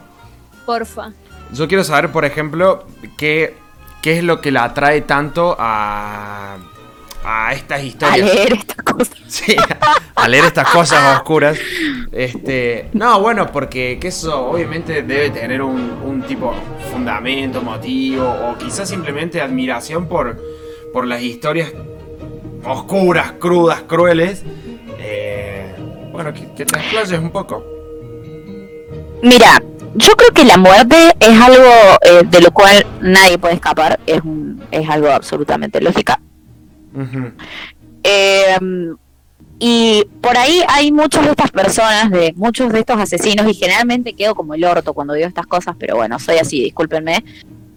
Porfa. 0.66 1.12
Yo 1.52 1.66
quiero 1.68 1.82
saber, 1.84 2.11
por 2.12 2.24
ejemplo, 2.24 2.84
qué, 3.16 3.56
qué 4.02 4.18
es 4.18 4.24
lo 4.24 4.40
que 4.40 4.50
la 4.50 4.64
atrae 4.64 5.00
tanto 5.02 5.56
a, 5.59 6.56
a 7.25 7.53
estas 7.53 7.81
a 7.81 7.83
historias. 7.83 8.35
leer 8.35 8.53
estas 8.55 8.77
cosas. 8.77 9.11
Sí, 9.29 9.55
a 10.14 10.27
leer 10.29 10.47
estas 10.47 10.69
cosas 10.71 11.16
oscuras. 11.19 11.59
Este, 12.12 12.89
no, 12.95 13.21
bueno, 13.21 13.53
porque 13.53 13.99
que 14.01 14.09
eso 14.09 14.47
obviamente 14.49 15.03
debe 15.03 15.29
tener 15.31 15.61
un, 15.61 15.79
un 16.03 16.23
tipo 16.23 16.55
fundamento, 16.91 17.61
motivo, 17.61 18.25
o 18.27 18.57
quizás 18.57 18.89
simplemente 18.89 19.41
admiración 19.43 20.09
por, 20.09 20.41
por 20.95 21.07
las 21.07 21.21
historias 21.23 21.73
oscuras, 22.64 23.33
crudas, 23.39 23.83
crueles. 23.83 24.43
Eh, 24.99 25.75
bueno, 26.11 26.33
que, 26.33 26.53
que 26.55 26.64
te 26.64 26.79
explayes 26.79 27.19
un 27.21 27.31
poco. 27.31 27.62
Mira, 29.23 29.62
yo 29.95 30.12
creo 30.16 30.31
que 30.31 30.45
la 30.45 30.57
muerte 30.57 31.14
es 31.21 31.41
algo 31.41 31.71
eh, 32.03 32.23
de 32.25 32.41
lo 32.41 32.51
cual 32.51 32.87
nadie 33.01 33.37
puede 33.39 33.55
escapar. 33.55 34.01
Es, 34.07 34.21
un, 34.23 34.62
es 34.71 34.89
algo 34.89 35.11
absolutamente 35.11 35.81
lógica. 35.81 36.21
Eh, 38.03 38.57
y 39.59 40.05
por 40.20 40.36
ahí 40.36 40.62
hay 40.68 40.93
muchas 40.93 41.24
de 41.24 41.30
estas 41.30 41.51
personas, 41.51 42.11
de 42.11 42.32
muchos 42.36 42.72
de 42.72 42.80
estos 42.80 42.99
asesinos, 42.99 43.49
y 43.49 43.55
generalmente 43.55 44.14
quedo 44.14 44.34
como 44.34 44.55
el 44.55 44.64
orto 44.64 44.95
cuando 44.95 45.14
digo 45.14 45.26
estas 45.26 45.47
cosas, 45.47 45.74
pero 45.78 45.97
bueno, 45.97 46.18
soy 46.18 46.36
así, 46.36 46.62
discúlpenme, 46.62 47.24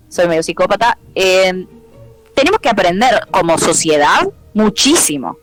soy 0.07 0.28
medio 0.28 0.43
psicópata. 0.43 0.97
Eh, 1.16 1.66
tenemos 2.36 2.59
que 2.59 2.70
aprender 2.70 3.28
como 3.32 3.57
sociedad 3.57 4.28
muchísimo 4.53 5.38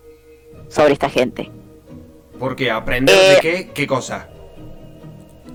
sobre 0.68 0.92
esta 0.92 1.08
gente. 1.10 1.50
Porque 2.38 2.70
aprender 2.70 3.16
Eh, 3.16 3.34
de 3.34 3.40
qué, 3.40 3.70
qué 3.74 3.86
cosa. 3.86 4.28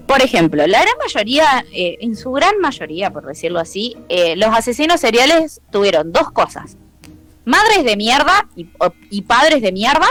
Por 0.05 0.21
ejemplo, 0.21 0.67
la 0.67 0.81
gran 0.81 0.95
mayoría, 0.99 1.65
eh, 1.71 1.97
en 2.01 2.17
su 2.17 2.31
gran 2.33 2.59
mayoría, 2.59 3.11
por 3.11 3.25
decirlo 3.25 3.59
así, 3.59 3.95
eh, 4.09 4.35
los 4.35 4.49
asesinos 4.49 4.99
seriales 4.99 5.61
tuvieron 5.71 6.11
dos 6.11 6.29
cosas. 6.31 6.77
Madres 7.45 7.83
de 7.83 7.97
mierda 7.97 8.47
y, 8.55 8.69
y 9.09 9.21
padres 9.23 9.61
de 9.61 9.71
mierda 9.71 10.07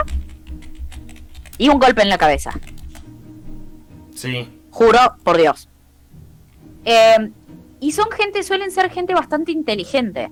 y 1.59 1.69
un 1.69 1.79
golpe 1.79 2.03
en 2.03 2.09
la 2.09 2.19
cabeza. 2.19 2.53
Sí. 4.15 4.49
Juro 4.71 4.99
por 5.23 5.37
Dios. 5.37 5.69
Eh, 6.85 7.31
y 7.81 7.93
son 7.93 8.11
gente, 8.11 8.43
suelen 8.43 8.71
ser 8.71 8.91
gente 8.91 9.15
bastante 9.15 9.53
inteligente. 9.53 10.31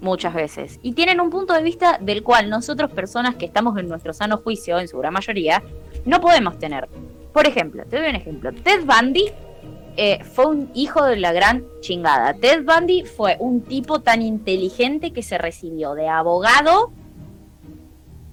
Muchas 0.00 0.34
veces. 0.34 0.78
Y 0.82 0.92
tienen 0.92 1.20
un 1.20 1.30
punto 1.30 1.54
de 1.54 1.62
vista 1.62 1.98
del 2.00 2.22
cual 2.22 2.50
nosotros, 2.50 2.90
personas 2.92 3.36
que 3.36 3.46
estamos 3.46 3.78
en 3.78 3.88
nuestro 3.88 4.12
sano 4.12 4.36
juicio, 4.36 4.78
en 4.78 4.86
su 4.86 4.98
gran 4.98 5.12
mayoría, 5.12 5.62
no 6.04 6.20
podemos 6.20 6.58
tener. 6.58 6.88
Por 7.32 7.46
ejemplo, 7.46 7.84
te 7.86 7.98
doy 7.98 8.10
un 8.10 8.16
ejemplo. 8.16 8.52
Ted 8.52 8.84
Bundy 8.84 9.32
eh, 9.96 10.24
fue 10.24 10.46
un 10.46 10.70
hijo 10.74 11.04
de 11.04 11.16
la 11.16 11.32
gran 11.32 11.64
chingada. 11.80 12.34
Ted 12.34 12.64
Bundy 12.64 13.04
fue 13.04 13.36
un 13.38 13.62
tipo 13.62 14.00
tan 14.00 14.22
inteligente 14.22 15.12
que 15.12 15.22
se 15.22 15.38
recibió 15.38 15.94
de 15.94 16.08
abogado 16.08 16.90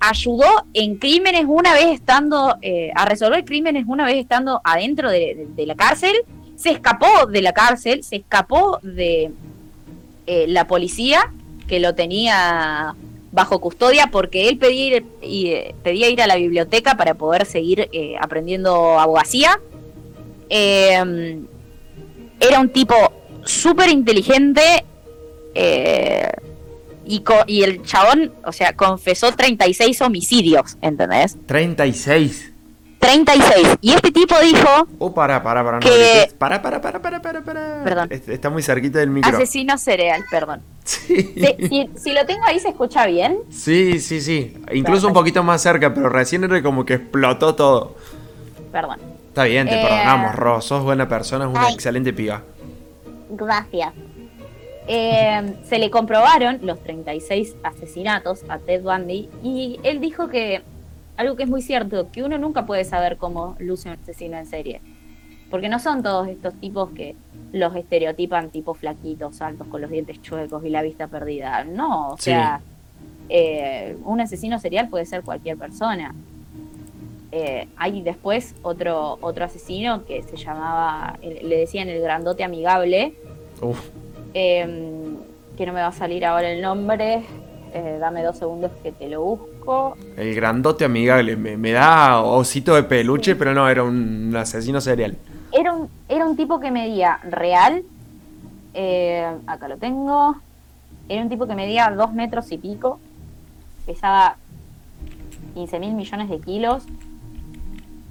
ayudó 0.04 0.48
en 0.74 0.98
crímenes 0.98 1.46
una 1.48 1.74
vez 1.74 1.86
estando, 1.86 2.58
eh, 2.64 2.92
a 2.96 3.06
resolver 3.06 3.46
crímenes 3.46 3.86
una 3.88 4.04
vez 4.04 4.16
estando 4.16 4.60
adentro 4.64 5.12
de, 5.12 5.48
la 5.58 5.76
cárcel, 5.76 6.16
se 6.56 6.72
escapó 6.72 7.28
de 7.28 7.44
la 7.44 7.54
cárcel, 7.54 8.04
se 8.04 8.16
escapó 8.16 8.80
de 8.82 9.32
eh, 10.26 10.46
la 10.48 10.66
policía 10.66 11.32
que 11.68 11.80
lo 11.80 11.94
tenía 11.94 12.96
bajo 13.32 13.62
custodia 13.62 14.08
porque 14.08 14.50
él 14.50 14.58
pedía 14.58 14.98
ir, 14.98 15.76
pedía 15.84 16.10
ir 16.10 16.22
a 16.24 16.26
la 16.26 16.36
biblioteca 16.36 16.98
para 16.98 17.14
poder 17.14 17.46
seguir 17.46 17.88
aprendiendo 18.20 19.00
abogacía. 19.00 19.60
Eh, 20.54 21.40
era 22.42 22.60
un 22.60 22.70
tipo 22.70 22.94
súper 23.46 23.90
inteligente 23.90 24.62
eh, 25.56 26.30
y, 27.06 27.24
y 27.48 27.64
el 27.64 27.82
chabón, 27.84 28.34
o 28.46 28.52
sea, 28.52 28.74
confesó 28.76 29.32
36 29.32 30.02
homicidios, 30.02 30.78
¿entendés? 30.82 31.38
36. 31.46 32.50
36. 33.00 33.68
Y 33.82 33.94
este 33.94 34.12
tipo 34.12 34.36
dijo, 34.42 34.88
Oh, 35.00 35.12
para, 35.14 35.42
para, 35.42 35.64
para. 35.64 35.80
No, 35.80 35.80
Que- 35.80 35.90
grites. 36.20 36.34
para, 36.34 36.62
para, 36.62 36.80
para, 36.82 37.02
para, 37.02 37.22
para, 37.22 37.44
para. 37.44 37.84
Perdón. 37.84 38.08
Est- 38.12 38.30
Está 38.30 38.50
muy 38.52 38.62
cerquita 38.62 39.00
del 39.00 39.10
micro. 39.10 39.36
asesino 39.36 39.78
cereal, 39.78 40.24
perdón. 40.30 40.62
Sí. 40.84 41.34
Si, 41.34 41.68
si- 41.68 41.90
si 41.98 42.12
lo 42.12 42.26
tengo 42.26 42.44
ahí, 42.46 42.60
¿se 42.60 42.70
escucha 42.70 43.06
bien? 43.08 43.40
Sí, 43.50 44.00
sí, 44.00 44.20
sí. 44.22 44.54
Incluso 44.74 45.08
un 45.08 45.14
Perfecto. 45.14 45.14
poquito 45.14 45.44
más 45.44 45.62
cerca, 45.64 45.94
pero 45.94 46.10
recién 46.10 46.44
era 46.44 46.62
como 46.62 46.86
que 46.86 46.96
explotó 46.96 47.56
todo. 47.56 47.96
Perdón. 48.72 49.00
Está 49.32 49.46
bien, 49.46 49.66
te 49.66 49.80
Eh, 49.80 49.82
perdonamos, 49.82 50.36
Ro. 50.36 50.60
Sos 50.60 50.84
buena 50.84 51.08
persona, 51.08 51.46
es 51.46 51.52
una 51.52 51.68
ay. 51.68 51.74
excelente 51.74 52.12
piba. 52.12 52.42
Gracias. 53.30 53.94
Eh, 54.90 55.54
se 55.64 55.80
le 55.80 55.90
comprobaron 55.90 56.60
los 56.64 56.84
36 56.84 57.56
asesinatos 57.64 58.44
a 58.50 58.60
Ted 58.60 58.82
Bundy 58.84 59.30
y 59.42 59.80
él 59.84 60.02
dijo 60.02 60.28
que 60.28 60.64
algo 61.16 61.38
que 61.38 61.44
es 61.44 61.50
muy 61.50 61.62
cierto, 61.62 62.12
que 62.12 62.24
uno 62.24 62.38
nunca 62.38 62.66
puede 62.66 62.84
saber 62.84 63.16
cómo 63.16 63.56
luce 63.60 63.88
un 63.88 63.96
asesino 64.02 64.38
en 64.38 64.46
serie. 64.48 64.82
Porque 65.50 65.70
no 65.70 65.80
son 65.80 66.04
todos 66.04 66.28
estos 66.28 66.54
tipos 66.56 66.90
que 66.92 67.16
los 67.54 67.74
estereotipan 67.74 68.50
tipo 68.50 68.74
flaquitos, 68.74 69.42
altos, 69.42 69.68
con 69.68 69.80
los 69.80 69.90
dientes 69.92 70.22
chuecos 70.22 70.66
y 70.66 70.70
la 70.70 70.82
vista 70.82 71.08
perdida. 71.08 71.64
No, 71.64 72.10
o 72.10 72.18
Sí. 72.18 72.24
sea, 72.32 72.60
eh, 73.30 73.96
un 74.04 74.20
asesino 74.20 74.60
serial 74.60 74.90
puede 74.90 75.06
ser 75.06 75.22
cualquier 75.22 75.56
persona. 75.58 76.14
Eh, 77.32 77.68
hay 77.78 78.02
después 78.02 78.56
otro, 78.62 79.18
otro 79.22 79.46
asesino 79.46 80.06
que 80.06 80.22
se 80.24 80.36
llamaba, 80.36 81.18
le 81.22 81.58
decían 81.58 81.88
el 81.88 82.02
grandote 82.02 82.44
amigable, 82.44 83.14
Uf. 83.62 83.80
eh, 84.34 85.16
que 85.58 85.66
no 85.66 85.72
me 85.74 85.82
va 85.82 85.88
a 85.88 85.92
salir 85.94 86.26
ahora 86.26 86.52
el 86.52 86.62
nombre. 86.62 87.24
Eh, 87.74 87.98
dame 88.02 88.22
dos 88.22 88.38
segundos 88.38 88.72
que 88.84 88.92
te 88.92 89.08
lo 89.08 89.22
busco. 89.22 89.96
El 90.18 90.36
grandote 90.36 90.84
amigable. 90.84 91.38
Me, 91.38 91.56
me 91.56 91.72
da 91.72 92.22
osito 92.22 92.76
de 92.76 92.84
peluche, 92.84 93.36
pero 93.38 93.54
no, 93.54 93.70
era 93.70 93.84
un 93.84 94.36
asesino 94.36 94.82
serial. 94.82 95.16
Era 95.54 95.72
un, 95.72 95.90
era 96.10 96.26
un 96.26 96.36
tipo 96.36 96.60
que 96.60 96.70
medía 96.70 97.20
real. 97.24 97.84
eh, 98.74 99.26
acá 99.48 99.70
lo 99.70 99.78
tengo. 99.78 100.36
Era 101.08 101.22
un 101.22 101.30
tipo 101.30 101.48
que 101.48 101.56
medía 101.56 101.90
dos 101.92 102.12
metros 102.14 102.52
y 102.52 102.58
pico. 102.58 103.00
Pesaba 103.86 104.36
15 105.54 105.80
mil 105.80 105.94
millones 105.94 106.30
de 106.30 106.40
kilos. 106.40 106.84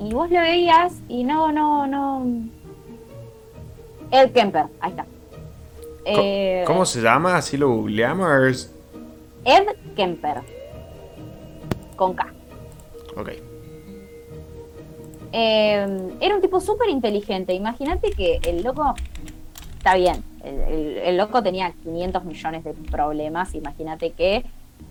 Y 0.00 0.12
vos 0.14 0.30
lo 0.30 0.40
veías 0.40 0.94
y 1.08 1.24
no, 1.24 1.52
no, 1.52 1.86
no. 1.86 2.26
Ed 4.10 4.32
Kemper, 4.32 4.64
ahí 4.80 4.90
está. 4.90 5.04
Co- 5.04 5.10
Eh, 6.06 6.64
¿Cómo 6.66 6.84
se 6.86 7.00
llama? 7.02 7.36
¿Así 7.36 7.56
lo 7.56 7.68
googleamos? 7.68 8.70
Ed 9.44 9.68
Kemper. 9.94 10.40
Con 11.96 12.14
K. 12.14 12.26
Ok. 13.16 13.28
Eh, 15.32 16.08
era 16.20 16.34
un 16.34 16.40
tipo 16.40 16.60
súper 16.60 16.88
inteligente. 16.88 17.52
Imagínate 17.54 18.10
que 18.10 18.40
el 18.44 18.62
loco. 18.62 18.94
Está 19.78 19.94
bien. 19.96 20.22
El, 20.42 20.54
el- 20.60 20.96
el 20.98 21.16
loco 21.16 21.42
tenía 21.42 21.72
500 21.82 22.24
millones 22.24 22.64
de 22.64 22.72
problemas. 22.72 23.54
Imagínate 23.54 24.10
que 24.12 24.44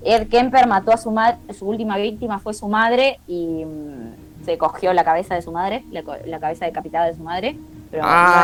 Ed 0.04 0.28
Kemper 0.30 0.68
mató 0.68 0.92
a 0.94 0.98
su 0.98 1.12
madre. 1.12 1.38
Su 1.58 1.68
última 1.68 1.98
víctima 1.98 2.40
fue 2.40 2.54
su 2.54 2.68
madre 2.68 3.20
y 3.28 3.66
mm, 3.66 4.14
se 4.50 4.58
cogió 4.58 4.92
la 4.94 5.04
cabeza 5.04 5.36
de 5.36 5.44
su 5.44 5.52
madre. 5.52 5.84
La, 5.92 6.40
cabeza 6.40 6.66
decapitada 6.66 7.06
de 7.06 7.14
su 7.14 7.22
madre. 7.22 7.56
Pero 7.92 8.02
no 8.04 8.10
es 8.10 8.16
que 8.16 8.22
le 8.24 8.32
puso- 8.32 8.42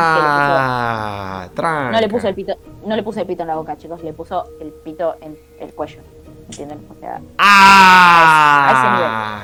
Ah, 1.58 1.88
no 1.90 2.00
le 2.00 2.08
puso 2.08 2.28
el 2.28 2.34
pito, 2.36 2.54
no 2.84 2.94
le 2.96 3.02
puso 3.02 3.20
el 3.20 3.26
pito 3.26 3.42
en 3.42 3.48
la 3.48 3.56
boca, 3.56 3.76
chicos, 3.76 4.04
le 4.04 4.12
puso 4.12 4.44
el 4.60 4.68
pito 4.84 5.16
en 5.20 5.36
el 5.58 5.74
cuello. 5.74 5.98
¿Entienden? 6.48 6.78
O 6.88 6.94
sea, 7.00 7.20
¡Ah! 7.38 9.40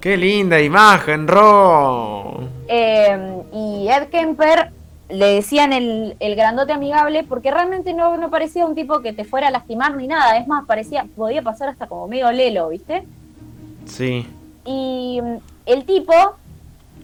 ¡Qué 0.00 0.18
linda 0.18 0.60
imagen, 0.60 1.26
Ro! 1.26 2.40
Eh, 2.68 3.42
y 3.52 3.88
Ed 3.88 4.08
Kemper 4.10 4.70
le 5.08 5.26
decían 5.36 5.72
el, 5.72 6.14
el 6.20 6.36
grandote 6.36 6.74
amigable 6.74 7.24
porque 7.24 7.50
realmente 7.50 7.94
no, 7.94 8.18
no 8.18 8.28
parecía 8.28 8.66
un 8.66 8.74
tipo 8.74 9.00
que 9.00 9.14
te 9.14 9.24
fuera 9.24 9.48
a 9.48 9.50
lastimar 9.50 9.96
ni 9.96 10.08
nada. 10.08 10.36
Es 10.36 10.46
más, 10.46 10.66
parecía, 10.66 11.06
podía 11.16 11.40
pasar 11.40 11.70
hasta 11.70 11.86
como 11.86 12.06
medio 12.06 12.30
lelo, 12.32 12.68
¿viste? 12.68 13.06
Sí. 13.86 14.26
Y 14.68 15.20
mm, 15.22 15.36
el 15.64 15.84
tipo, 15.86 16.12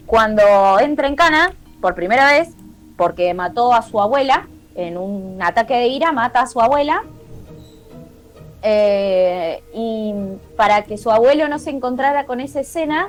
cuando 0.05 0.43
entra 0.81 1.09
en 1.09 1.17
cana, 1.17 1.53
por 1.81 1.95
primera 1.95 2.27
vez, 2.31 2.51
porque 2.99 3.33
mató 3.33 3.73
a 3.73 3.81
su 3.81 3.99
abuela, 4.01 4.47
en 4.75 4.99
un 4.99 5.41
ataque 5.43 5.75
de 5.75 5.87
ira, 5.89 6.13
mata 6.13 6.43
a 6.43 6.47
su 6.47 6.61
abuela. 6.61 7.03
eh, 8.67 9.63
y 9.75 10.15
para 10.57 10.83
que 10.85 10.97
su 10.97 11.11
abuelo 11.11 11.49
no 11.49 11.59
se 11.59 11.69
encontrara 11.71 12.25
con 12.25 12.41
esa 12.41 12.61
escena, 12.61 13.09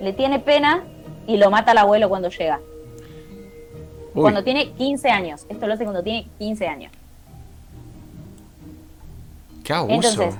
le 0.00 0.12
tiene 0.14 0.38
pena 0.38 0.82
y 1.26 1.36
lo 1.36 1.50
mata 1.50 1.72
al 1.72 1.78
abuelo 1.78 2.08
cuando 2.08 2.28
llega. 2.30 2.60
Uy, 4.14 4.22
Cuando 4.22 4.42
tiene 4.44 4.70
15 4.72 5.10
años. 5.10 5.44
Esto 5.48 5.66
lo 5.66 5.74
hace 5.74 5.84
cuando 5.84 6.02
tiene 6.02 6.26
15 6.38 6.66
años. 6.68 6.92
qué 9.62 9.72
abuso. 9.74 9.94
Entonces, 9.94 10.34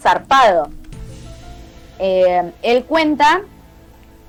zarpado. 0.00 0.68
Eh, 1.98 2.52
él 2.62 2.84
cuenta 2.84 3.42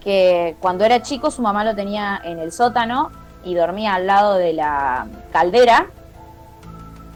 que 0.04 0.56
cuando 0.60 0.86
era 0.86 1.02
chico 1.02 1.30
su 1.30 1.42
mamá 1.42 1.64
lo 1.64 1.76
tenía 1.76 2.20
en 2.24 2.40
el 2.40 2.52
sótano 2.52 3.12
y 3.44 3.54
dormía 3.54 3.96
al 3.96 4.08
lado 4.08 4.36
de 4.36 4.54
la 4.54 5.08
caldera 5.32 5.88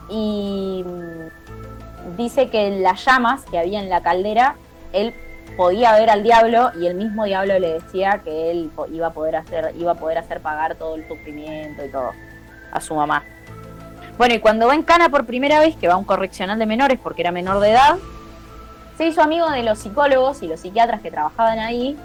y 0.09 0.83
mm, 0.85 2.17
dice 2.17 2.49
que 2.49 2.69
las 2.69 3.03
llamas 3.05 3.45
que 3.45 3.57
había 3.57 3.79
en 3.79 3.89
la 3.89 4.01
caldera 4.01 4.55
él 4.91 5.13
podía 5.57 5.93
ver 5.93 6.09
al 6.09 6.23
diablo 6.23 6.71
y 6.79 6.87
el 6.87 6.95
mismo 6.95 7.25
diablo 7.25 7.57
le 7.57 7.73
decía 7.73 8.21
que 8.23 8.51
él 8.51 8.71
iba 8.91 9.07
a 9.07 9.13
poder 9.13 9.37
hacer 9.37 9.73
iba 9.77 9.93
a 9.93 9.95
poder 9.95 10.17
hacer 10.17 10.41
pagar 10.41 10.75
todo 10.75 10.95
el 10.95 11.07
sufrimiento 11.07 11.85
y 11.85 11.89
todo 11.89 12.11
a 12.71 12.81
su 12.81 12.95
mamá. 12.95 13.23
Bueno, 14.17 14.35
y 14.35 14.39
cuando 14.39 14.67
va 14.67 14.75
en 14.75 14.83
cana 14.83 15.09
por 15.09 15.25
primera 15.25 15.59
vez, 15.59 15.75
que 15.75 15.87
va 15.87 15.93
a 15.93 15.97
un 15.97 16.03
correccional 16.03 16.59
de 16.59 16.65
menores 16.65 16.99
porque 17.01 17.21
era 17.21 17.31
menor 17.31 17.59
de 17.59 17.71
edad, 17.71 17.97
se 18.97 19.07
hizo 19.07 19.21
amigo 19.21 19.49
de 19.49 19.63
los 19.63 19.79
psicólogos 19.79 20.43
y 20.43 20.47
los 20.47 20.59
psiquiatras 20.59 21.01
que 21.01 21.11
trabajaban 21.11 21.59
ahí 21.59 21.97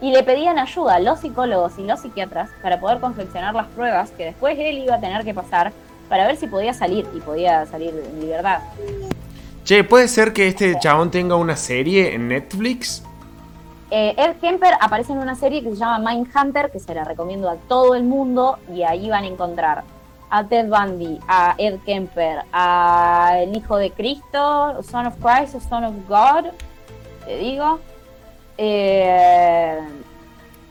y 0.00 0.10
le 0.10 0.22
pedían 0.22 0.58
ayuda 0.58 0.96
a 0.96 1.00
los 1.00 1.20
psicólogos 1.20 1.78
y 1.78 1.84
los 1.84 2.00
psiquiatras 2.00 2.50
para 2.62 2.80
poder 2.80 3.00
confeccionar 3.00 3.54
las 3.54 3.66
pruebas 3.68 4.10
que 4.10 4.26
después 4.26 4.58
él 4.58 4.78
iba 4.78 4.96
a 4.96 5.00
tener 5.00 5.24
que 5.24 5.32
pasar 5.32 5.72
para 6.08 6.26
ver 6.26 6.36
si 6.36 6.46
podía 6.46 6.74
salir 6.74 7.06
y 7.14 7.20
podía 7.20 7.64
salir 7.66 7.90
en 7.90 8.20
libertad. 8.20 8.58
Che, 9.64 9.82
¿puede 9.84 10.08
ser 10.08 10.32
que 10.32 10.48
este 10.48 10.78
chabón 10.78 11.10
tenga 11.10 11.36
una 11.36 11.56
serie 11.56 12.14
en 12.14 12.28
Netflix? 12.28 13.02
Eh, 13.90 14.14
Ed 14.18 14.36
Kemper 14.40 14.74
aparece 14.80 15.12
en 15.12 15.18
una 15.18 15.36
serie 15.36 15.62
que 15.62 15.70
se 15.70 15.76
llama 15.76 16.10
Mindhunter, 16.10 16.70
que 16.70 16.80
se 16.80 16.94
la 16.94 17.04
recomiendo 17.04 17.48
a 17.48 17.56
todo 17.56 17.94
el 17.94 18.02
mundo 18.02 18.58
y 18.74 18.82
ahí 18.82 19.08
van 19.08 19.24
a 19.24 19.26
encontrar 19.28 19.84
a 20.36 20.42
Ted 20.42 20.68
Bundy, 20.68 21.20
a 21.28 21.54
Ed 21.58 21.78
Kemper, 21.86 22.40
a 22.52 23.34
el 23.38 23.56
Hijo 23.56 23.76
de 23.76 23.92
Cristo, 23.92 24.82
Son 24.82 25.06
of 25.06 25.14
Christ, 25.22 25.54
o 25.54 25.60
Son 25.60 25.84
of 25.84 25.94
God, 26.08 26.46
te 27.24 27.36
digo, 27.38 27.78
eh, 28.58 29.78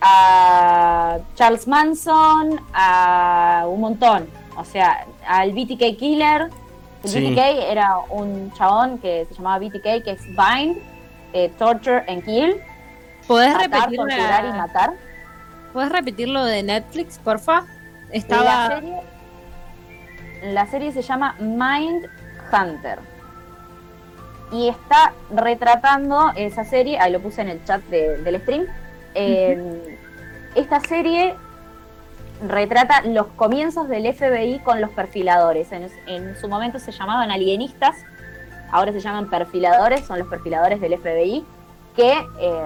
a 0.00 1.18
Charles 1.34 1.66
Manson, 1.66 2.60
a 2.74 3.64
un 3.66 3.80
montón, 3.80 4.28
o 4.56 4.64
sea, 4.64 5.06
al 5.26 5.52
BTK 5.52 5.96
Killer. 5.96 6.50
El 7.02 7.10
Sí. 7.10 7.20
BTK 7.20 7.70
era 7.70 7.98
un 8.10 8.52
chabón 8.52 8.98
que 8.98 9.26
se 9.28 9.34
llamaba 9.34 9.58
BTK, 9.58 10.02
que 10.02 10.10
es 10.12 10.22
Bind, 10.26 10.76
eh, 11.32 11.50
Torture 11.58 12.04
and 12.08 12.22
Kill. 12.24 12.60
¿Podés 13.26 13.54
Matar, 13.54 13.70
repetir 13.70 13.96
torturar 13.98 14.44
y 14.44 14.48
la- 14.48 14.54
matar. 14.56 14.92
¿Puedes 15.72 15.90
repetir 15.90 16.28
lo 16.28 16.44
de 16.44 16.62
Netflix, 16.62 17.18
porfa? 17.18 17.62
La 18.10 18.14
Estaba. 18.14 18.68
serie, 18.68 19.00
la 20.44 20.66
serie 20.66 20.92
se 20.92 21.02
llama 21.02 21.34
Mind 21.40 22.06
Hunter. 22.52 22.98
Y 24.52 24.68
está 24.68 25.12
retratando 25.34 26.32
esa 26.36 26.64
serie, 26.64 26.98
ahí 27.00 27.10
lo 27.12 27.20
puse 27.20 27.42
en 27.42 27.48
el 27.48 27.64
chat 27.64 27.82
de- 27.84 28.18
del 28.18 28.40
stream. 28.42 28.66
eh, 29.16 29.96
esta 30.56 30.80
serie 30.80 31.34
retrata 32.48 33.02
los 33.02 33.26
comienzos 33.36 33.88
del 33.88 34.06
FBI 34.12 34.58
con 34.60 34.80
los 34.80 34.90
perfiladores. 34.90 35.70
En, 35.72 35.88
en 36.06 36.36
su 36.36 36.48
momento 36.48 36.78
se 36.78 36.92
llamaban 36.92 37.30
alienistas, 37.30 37.96
ahora 38.70 38.92
se 38.92 39.00
llaman 39.00 39.30
perfiladores, 39.30 40.04
son 40.04 40.18
los 40.18 40.28
perfiladores 40.28 40.80
del 40.80 40.98
FBI, 40.98 41.44
que 41.96 42.12
eh, 42.40 42.64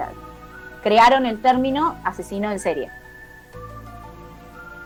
crearon 0.83 1.25
el 1.25 1.41
término 1.41 1.95
asesino 2.03 2.51
en 2.51 2.59
serie. 2.59 2.89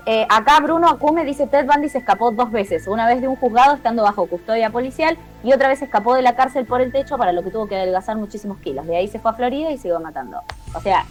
Eh, 0.05 0.25
acá 0.29 0.59
Bruno 0.59 0.89
Acume 0.89 1.23
dice 1.23 1.47
Ted 1.47 1.65
Bundy 1.65 1.87
se 1.87 1.99
escapó 1.99 2.31
dos 2.31 2.51
veces, 2.51 2.87
una 2.87 3.07
vez 3.07 3.21
de 3.21 3.29
un 3.29 3.37
juzgado 3.37 3.75
estando 3.75 4.03
bajo 4.03 4.25
custodia 4.27 4.69
policial 4.69 5.17
y 5.43 5.53
otra 5.53 5.69
vez 5.69 5.81
escapó 5.81 6.13
de 6.13 6.21
la 6.21 6.35
cárcel 6.35 6.65
por 6.65 6.81
el 6.81 6.91
techo 6.91 7.17
para 7.17 7.31
lo 7.31 7.41
que 7.41 7.51
tuvo 7.51 7.67
que 7.67 7.77
adelgazar 7.77 8.17
muchísimos 8.17 8.57
kilos. 8.57 8.85
De 8.85 8.97
ahí 8.97 9.07
se 9.07 9.19
fue 9.19 9.31
a 9.31 9.33
Florida 9.33 9.71
y 9.71 9.77
siguió 9.77 10.01
matando. 10.01 10.41
O 10.75 10.81
sea, 10.81 11.05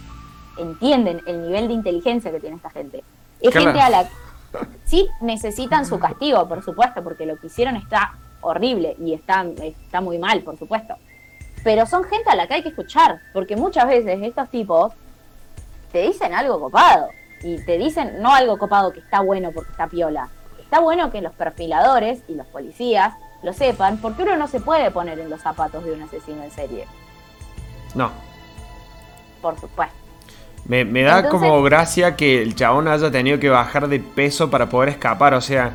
entienden 0.57 1.21
el 1.25 1.41
nivel 1.41 1.67
de 1.67 1.73
inteligencia 1.73 2.31
que 2.31 2.39
tiene 2.39 2.57
esta 2.57 2.69
gente. 2.69 3.03
Es 3.41 3.49
Claro. 3.51 3.65
gente 3.65 3.81
a 3.81 3.89
la 3.89 4.05
sí 4.85 5.09
necesitan 5.21 5.87
su 5.87 5.97
castigo, 5.97 6.47
por 6.47 6.63
supuesto, 6.63 7.03
porque 7.03 7.25
lo 7.25 7.37
que 7.37 7.47
hicieron 7.47 7.75
está 7.75 8.13
horrible 8.41 8.95
y 8.99 9.13
está, 9.13 9.43
está 9.59 10.01
muy 10.01 10.19
mal, 10.19 10.41
por 10.43 10.57
supuesto. 10.59 10.95
Pero 11.63 11.87
son 11.87 12.03
gente 12.03 12.29
a 12.29 12.35
la 12.35 12.47
que 12.47 12.55
hay 12.55 12.61
que 12.61 12.69
escuchar, 12.69 13.19
porque 13.33 13.55
muchas 13.55 13.87
veces 13.87 14.19
estos 14.21 14.49
tipos 14.49 14.93
te 15.91 16.01
dicen 16.03 16.33
algo 16.33 16.59
copado 16.59 17.07
y 17.43 17.57
te 17.65 17.77
dicen 17.77 18.21
no 18.21 18.33
algo 18.33 18.57
copado 18.57 18.91
que 18.93 18.99
está 18.99 19.21
bueno 19.21 19.51
porque 19.51 19.71
está 19.71 19.87
piola. 19.87 20.29
Está 20.61 20.79
bueno 20.79 21.11
que 21.11 21.21
los 21.21 21.33
perfiladores 21.33 22.21
y 22.27 22.35
los 22.35 22.47
policías 22.47 23.13
lo 23.43 23.53
sepan, 23.53 23.97
porque 23.97 24.23
uno 24.23 24.35
no 24.37 24.47
se 24.47 24.59
puede 24.61 24.89
poner 24.91 25.19
en 25.19 25.29
los 25.29 25.41
zapatos 25.41 25.83
de 25.83 25.91
un 25.91 26.01
asesino 26.01 26.41
en 26.43 26.49
serie, 26.51 26.87
No. 27.93 28.09
por 29.41 29.59
supuesto. 29.59 29.93
Me, 30.65 30.85
me 30.85 31.01
da 31.03 31.19
Entonces- 31.19 31.41
como 31.41 31.61
gracia 31.61 32.15
que 32.15 32.41
el 32.41 32.55
chabón 32.55 32.87
haya 32.87 33.11
tenido 33.11 33.37
que 33.39 33.49
bajar 33.49 33.89
de 33.89 33.99
peso 33.99 34.49
para 34.49 34.69
poder 34.69 34.89
escapar. 34.89 35.33
O 35.33 35.41
sea, 35.41 35.73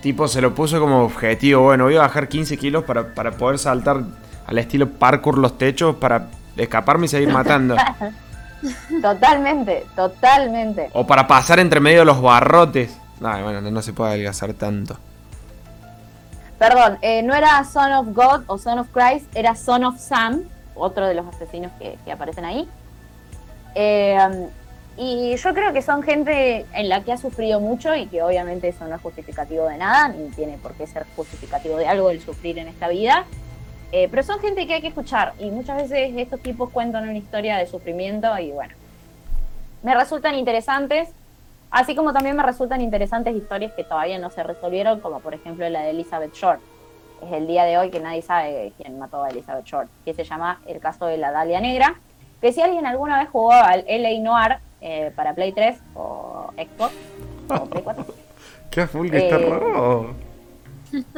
tipo 0.00 0.28
se 0.28 0.40
lo 0.40 0.54
puso 0.54 0.78
como 0.78 1.02
objetivo. 1.02 1.62
Bueno, 1.62 1.84
voy 1.84 1.96
a 1.96 2.02
bajar 2.02 2.28
15 2.28 2.56
kilos 2.56 2.84
para, 2.84 3.14
para 3.14 3.32
poder 3.32 3.58
saltar 3.58 4.02
al 4.46 4.58
estilo 4.58 4.88
parkour 4.88 5.38
los 5.38 5.58
techos 5.58 5.96
para 5.96 6.28
escaparme 6.56 7.06
y 7.06 7.08
seguir 7.08 7.32
matando. 7.32 7.74
Totalmente, 9.02 9.86
totalmente. 9.94 10.90
o 10.92 11.06
para 11.06 11.26
pasar 11.26 11.58
entre 11.60 11.80
medio 11.80 12.00
de 12.00 12.04
los 12.04 12.20
barrotes. 12.20 12.96
No, 13.20 13.30
bueno, 13.42 13.60
no, 13.60 13.70
no 13.70 13.82
se 13.82 13.92
puede 13.92 14.10
adelgazar 14.12 14.54
tanto. 14.54 14.96
Perdón, 16.58 16.98
eh, 17.02 17.22
no 17.22 17.34
era 17.34 17.62
Son 17.64 17.92
of 17.92 18.08
God 18.08 18.42
o 18.46 18.58
Son 18.58 18.78
of 18.78 18.88
Christ, 18.92 19.26
era 19.34 19.54
Son 19.54 19.84
of 19.84 19.98
Sam, 19.98 20.42
otro 20.74 21.06
de 21.06 21.14
los 21.14 21.26
asesinos 21.26 21.70
que, 21.78 21.98
que 22.04 22.12
aparecen 22.12 22.44
ahí. 22.44 22.68
Eh, 23.74 24.48
y 24.96 25.36
yo 25.36 25.54
creo 25.54 25.72
que 25.72 25.80
son 25.80 26.02
gente 26.02 26.66
en 26.72 26.88
la 26.88 27.04
que 27.04 27.12
ha 27.12 27.16
sufrido 27.16 27.60
mucho 27.60 27.94
y 27.94 28.06
que 28.06 28.20
obviamente 28.20 28.66
eso 28.68 28.84
no 28.88 28.96
es 28.96 29.00
justificativo 29.00 29.68
de 29.68 29.76
nada, 29.76 30.08
ni 30.08 30.28
tiene 30.30 30.58
por 30.58 30.74
qué 30.74 30.88
ser 30.88 31.06
justificativo 31.14 31.76
de 31.76 31.86
algo 31.86 32.10
el 32.10 32.20
sufrir 32.20 32.58
en 32.58 32.66
esta 32.66 32.88
vida. 32.88 33.24
Eh, 33.92 34.08
pero 34.10 34.22
son 34.22 34.38
gente 34.40 34.66
que 34.66 34.74
hay 34.74 34.80
que 34.82 34.88
escuchar 34.88 35.32
y 35.38 35.50
muchas 35.50 35.76
veces 35.78 36.12
estos 36.16 36.40
tipos 36.40 36.70
cuentan 36.70 37.04
una 37.04 37.16
historia 37.16 37.56
de 37.56 37.66
sufrimiento 37.66 38.36
y 38.38 38.50
bueno, 38.52 38.74
me 39.82 39.94
resultan 39.94 40.34
interesantes, 40.34 41.08
así 41.70 41.94
como 41.94 42.12
también 42.12 42.36
me 42.36 42.42
resultan 42.42 42.82
interesantes 42.82 43.34
historias 43.34 43.72
que 43.72 43.84
todavía 43.84 44.18
no 44.18 44.28
se 44.30 44.42
resolvieron, 44.42 45.00
como 45.00 45.20
por 45.20 45.32
ejemplo 45.32 45.66
la 45.70 45.80
de 45.82 45.90
Elizabeth 45.90 46.34
Short. 46.34 46.60
Es 47.24 47.32
el 47.32 47.46
día 47.46 47.64
de 47.64 47.78
hoy 47.78 47.90
que 47.90 47.98
nadie 47.98 48.20
sabe 48.22 48.72
quién 48.76 48.98
mató 48.98 49.24
a 49.24 49.30
Elizabeth 49.30 49.64
Short, 49.64 49.88
que 50.04 50.12
se 50.14 50.22
llama 50.24 50.60
el 50.66 50.80
caso 50.80 51.06
de 51.06 51.16
la 51.16 51.30
Dalia 51.32 51.60
Negra, 51.60 51.94
que 52.42 52.52
si 52.52 52.60
alguien 52.60 52.84
alguna 52.86 53.18
vez 53.18 53.28
jugó 53.30 53.52
al 53.52 53.84
LA 53.88 54.20
Noir 54.20 54.58
eh, 54.82 55.10
para 55.16 55.32
Play 55.34 55.52
3 55.52 55.78
o 55.94 56.50
Xbox 56.56 56.92
o 57.48 57.64
Play 57.66 57.82
4, 57.82 58.06
Qué 58.70 58.86
full 58.86 59.08
que 59.10 59.16
está 59.16 59.36
Eh, 59.36 59.48
raro. 59.50 60.14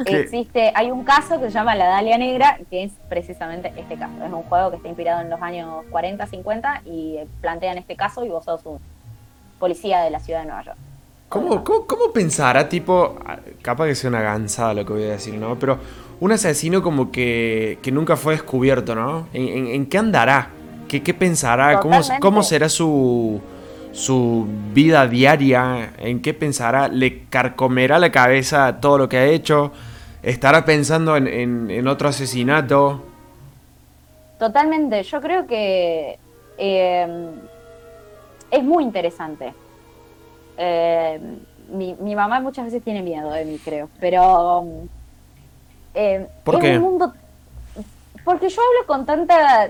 Existe, 0.07 0.73
hay 0.75 0.91
un 0.91 1.05
caso 1.05 1.39
que 1.41 1.47
se 1.47 1.53
llama 1.53 1.75
La 1.75 1.87
Dalia 1.87 2.19
Negra, 2.19 2.59
que 2.71 2.85
es 2.85 2.93
precisamente 3.09 3.73
este 3.77 3.97
caso. 3.97 4.13
Es 4.25 4.33
un 4.33 4.43
juego 4.43 4.71
que 4.71 4.77
está 4.77 4.89
inspirado 4.89 5.21
en 5.23 5.31
los 5.31 5.41
años 5.43 5.85
40, 5.91 6.27
50 6.27 6.83
y 6.87 7.19
plantean 7.41 7.79
este 7.79 7.97
caso 7.97 8.25
y 8.25 8.29
vos 8.29 8.45
sos 8.45 8.65
un 8.67 8.79
policía 9.59 10.01
de 10.03 10.11
la 10.11 10.21
ciudad 10.21 10.41
de 10.41 10.47
Nueva 10.47 10.63
York. 10.65 10.79
¿Cómo, 11.29 11.63
cómo, 11.63 11.87
cómo 11.87 12.13
pensará, 12.13 12.69
tipo, 12.69 13.17
ah, 13.25 13.39
capaz 13.63 13.87
que 13.87 13.95
sea 13.95 14.11
una 14.11 14.21
gansada 14.21 14.75
lo 14.75 14.85
que 14.85 14.93
voy 14.93 15.05
a 15.05 15.11
decir, 15.11 15.35
¿no? 15.35 15.57
Pero 15.59 15.79
un 16.19 16.33
asesino 16.33 16.83
como 16.83 17.13
que, 17.13 17.79
que 17.83 17.93
nunca 17.93 18.17
fue 18.17 18.33
descubierto, 18.35 18.95
¿no? 18.97 19.29
¿En, 19.33 19.47
en- 19.49 19.67
en 19.69 19.87
qué 19.87 19.99
andará? 19.99 20.51
¿Qué, 20.89 21.03
qué 21.05 21.15
pensará? 21.15 21.79
¿Cómo. 21.81 21.95
¿Cómo 22.21 22.43
será 22.43 22.69
su, 22.69 23.41
su 23.93 24.47
vida 24.73 25.07
diaria? 25.07 25.93
¿En 25.99 26.23
qué 26.23 26.35
pensará? 26.35 26.89
¿Le 26.89 27.25
carcomerá 27.25 27.99
la 27.99 28.11
cabeza 28.13 28.81
todo 28.81 28.99
lo 28.99 29.09
que 29.09 29.19
ha 29.19 29.27
hecho? 29.27 29.73
¿Estará 30.23 30.65
pensando 30.65 31.17
en, 31.17 31.27
en- 31.27 31.71
en 31.71 31.89
otro 31.89 32.09
asesinato? 32.09 33.03
Totalmente, 34.39 35.03
yo 35.03 35.21
creo 35.21 35.47
que 35.47 36.19
eh, 36.59 37.31
es 38.51 38.65
muy 38.65 38.85
interesante. 38.85 39.53
Eh, 40.57 41.21
mi, 41.73 41.95
mi 42.01 42.15
mamá 42.15 42.41
muchas 42.41 42.65
veces 42.67 42.83
tiene 42.83 43.03
miedo 43.03 43.31
de 43.33 43.45
mí, 43.45 43.59
creo, 43.65 43.89
pero 43.99 44.65
eh, 45.95 46.27
¿Por 46.45 46.59
qué? 46.59 46.77
un 46.77 46.83
mundo... 46.83 47.13
Porque 48.25 48.49
yo 48.49 48.61
hablo 48.61 48.87
con 48.87 49.07
tanta... 49.07 49.67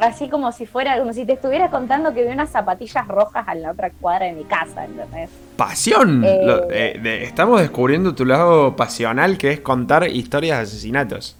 así 0.00 0.28
como 0.28 0.50
si 0.52 0.66
fuera, 0.66 0.98
como 0.98 1.12
si 1.12 1.24
te 1.24 1.34
estuviera 1.34 1.70
contando 1.70 2.12
que 2.14 2.24
vi 2.24 2.32
unas 2.32 2.50
zapatillas 2.50 3.06
rojas 3.06 3.44
a 3.46 3.54
la 3.54 3.70
otra 3.72 3.90
cuadra 3.90 4.26
de 4.26 4.32
mi 4.32 4.44
casa, 4.44 4.84
¿entendés? 4.84 5.30
¡Pasión! 5.56 6.24
Eh, 6.24 6.40
Lo- 6.44 6.70
eh, 6.70 6.98
de- 7.02 7.24
estamos 7.24 7.60
descubriendo 7.60 8.14
tu 8.14 8.24
lado 8.24 8.74
pasional, 8.76 9.38
que 9.38 9.52
es 9.52 9.60
contar 9.60 10.06
historias 10.08 10.58
de 10.58 10.62
asesinatos. 10.64 11.36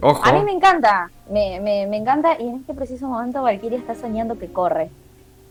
Ojo. 0.00 0.22
A 0.24 0.32
mí 0.32 0.42
me 0.44 0.52
encanta, 0.52 1.10
me, 1.30 1.58
me, 1.60 1.86
me 1.86 1.96
encanta 1.96 2.36
y 2.38 2.48
en 2.48 2.56
este 2.56 2.74
preciso 2.74 3.08
momento 3.08 3.42
Valkyria 3.42 3.78
está 3.78 3.94
soñando 3.94 4.38
que 4.38 4.46
corre. 4.48 4.90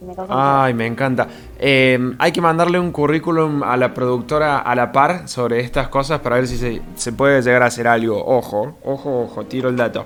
Me 0.01 0.13
Ay, 0.29 0.73
me 0.73 0.85
encanta. 0.85 1.25
Eh, 1.57 1.97
hay 2.19 2.31
que 2.33 2.41
mandarle 2.41 2.77
un 2.79 2.91
currículum 2.91 3.63
a 3.63 3.77
la 3.77 3.93
productora 3.93 4.59
a 4.59 4.75
la 4.75 4.91
par 4.91 5.29
sobre 5.29 5.61
estas 5.61 5.87
cosas 5.87 6.19
para 6.19 6.35
ver 6.35 6.47
si 6.47 6.57
se, 6.57 6.81
se 6.95 7.13
puede 7.13 7.41
llegar 7.41 7.63
a 7.63 7.67
hacer 7.67 7.87
algo. 7.87 8.23
Ojo, 8.25 8.75
ojo, 8.83 9.21
ojo, 9.23 9.45
tiro 9.45 9.69
el 9.69 9.77
dato. 9.77 10.05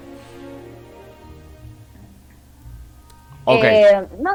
Eh, 3.55 4.07
no, 4.21 4.31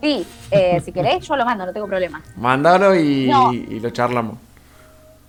sí, 0.00 0.26
eh, 0.50 0.80
si 0.84 0.92
querés 0.92 1.26
yo 1.26 1.36
lo 1.36 1.44
mando, 1.44 1.66
no 1.66 1.72
tengo 1.72 1.86
problema. 1.86 2.22
mándalo 2.36 2.94
y, 2.94 3.28
No. 3.28 3.52
y 3.52 3.80
lo 3.80 3.90
charlamos. 3.90 4.36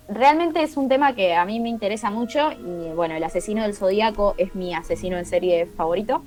Realmente 0.10 0.62
es 0.62 0.76
un 0.76 0.90
tema 0.90 1.14
que 1.16 1.34
a 1.34 1.46
mí 1.46 1.60
me 1.62 1.70
interesa 1.70 2.12
mucho 2.12 2.52
y 2.52 2.92
bueno, 2.94 3.16
el 3.16 3.24
asesino 3.24 3.64
del 3.64 3.74
zodíaco 3.74 4.36
es 4.38 4.54
mi 4.54 4.74
asesino 4.76 5.18
en 5.18 5.26
serie 5.26 5.66
favorito, 5.66 6.22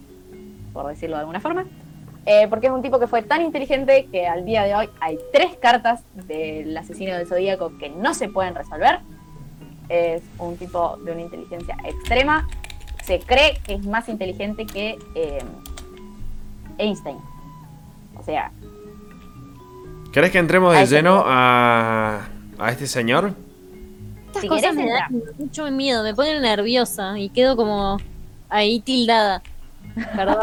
por 0.72 0.86
decirlo 0.86 1.16
de 1.16 1.20
alguna 1.20 1.40
forma. 1.40 1.66
Eh, 2.24 2.48
porque 2.48 2.66
es 2.66 2.72
un 2.72 2.82
tipo 2.82 2.98
que 2.98 3.06
fue 3.06 3.22
tan 3.22 3.42
inteligente 3.42 4.08
que 4.10 4.26
al 4.26 4.44
día 4.44 4.64
de 4.64 4.74
hoy 4.74 4.88
hay 5.00 5.16
tres 5.32 5.56
cartas 5.60 6.02
del 6.14 6.76
asesino 6.76 7.14
del 7.16 7.28
zodíaco 7.28 7.76
que 7.78 7.88
no 7.90 8.14
se 8.14 8.28
pueden 8.28 8.54
resolver. 8.56 8.98
Es 9.88 10.22
un 10.38 10.56
tipo 10.56 10.96
de 11.04 11.12
una 11.12 11.20
inteligencia 11.20 11.76
extrema. 11.84 12.48
Se 13.04 13.20
cree 13.20 13.58
que 13.64 13.74
es 13.74 13.86
más 13.86 14.08
inteligente 14.08 14.66
que 14.66 14.98
Einstein. 16.78 17.18
O 18.18 18.22
sea, 18.22 18.50
¿Querés 20.12 20.30
que 20.30 20.38
entremos 20.38 20.74
de 20.74 20.86
lleno 20.86 21.22
a, 21.26 22.26
a 22.58 22.70
este 22.70 22.86
señor? 22.86 23.34
Estas 24.28 24.42
Si 24.42 24.48
cosas 24.48 24.74
querés, 24.74 24.76
me 24.76 24.90
dan 24.90 25.22
mucho 25.38 25.70
miedo, 25.70 26.02
me 26.02 26.14
ponen 26.14 26.40
nerviosa 26.42 27.18
y 27.18 27.28
quedo 27.28 27.56
como 27.56 27.98
ahí 28.48 28.80
tildada. 28.80 29.42
Perdón. 30.14 30.38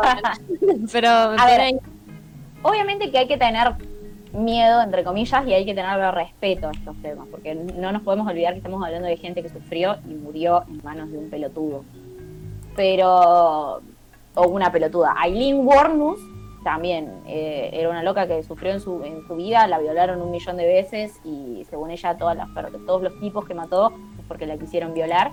Pero 0.91 1.09
me 1.31 1.41
A 1.41 1.45
ver, 1.45 1.57
pone 1.57 1.63
ahí. 1.63 1.77
obviamente 2.61 3.09
que 3.11 3.17
hay 3.19 3.27
que 3.27 3.37
tener 3.37 3.73
miedo, 4.31 4.81
entre 4.81 5.03
comillas, 5.03 5.45
y 5.47 5.53
hay 5.53 5.65
que 5.65 5.75
tener 5.75 5.99
respeto 6.13 6.67
a 6.67 6.71
estos 6.71 6.95
temas, 7.03 7.27
porque 7.29 7.53
no 7.55 7.91
nos 7.91 8.01
podemos 8.01 8.27
olvidar 8.27 8.53
que 8.53 8.57
estamos 8.59 8.83
hablando 8.83 9.07
de 9.07 9.17
gente 9.17 9.41
que 9.43 9.49
sufrió 9.49 9.97
y 10.07 10.13
murió 10.15 10.63
en 10.67 10.81
manos 10.83 11.11
de 11.11 11.17
un 11.19 11.29
pelotudo. 11.29 11.83
Pero, 12.75 13.81
o 14.35 14.47
una 14.47 14.71
pelotuda. 14.71 15.15
Aileen 15.17 15.65
Warnus 15.65 16.19
también 16.63 17.21
eh, 17.27 17.69
era 17.73 17.89
una 17.89 18.03
loca 18.03 18.25
que 18.27 18.41
sufrió 18.43 18.71
en 18.71 18.79
su, 18.79 19.03
en 19.03 19.27
su 19.27 19.35
vida, 19.35 19.67
la 19.67 19.79
violaron 19.79 20.21
un 20.21 20.31
millón 20.31 20.55
de 20.57 20.65
veces 20.65 21.19
y 21.25 21.65
según 21.69 21.91
ella 21.91 22.17
todas 22.17 22.37
las, 22.37 22.47
todos 22.85 23.01
los 23.01 23.19
tipos 23.19 23.45
que 23.45 23.53
mató 23.53 23.89
es 24.17 24.25
porque 24.27 24.45
la 24.47 24.57
quisieron 24.57 24.93
violar. 24.93 25.31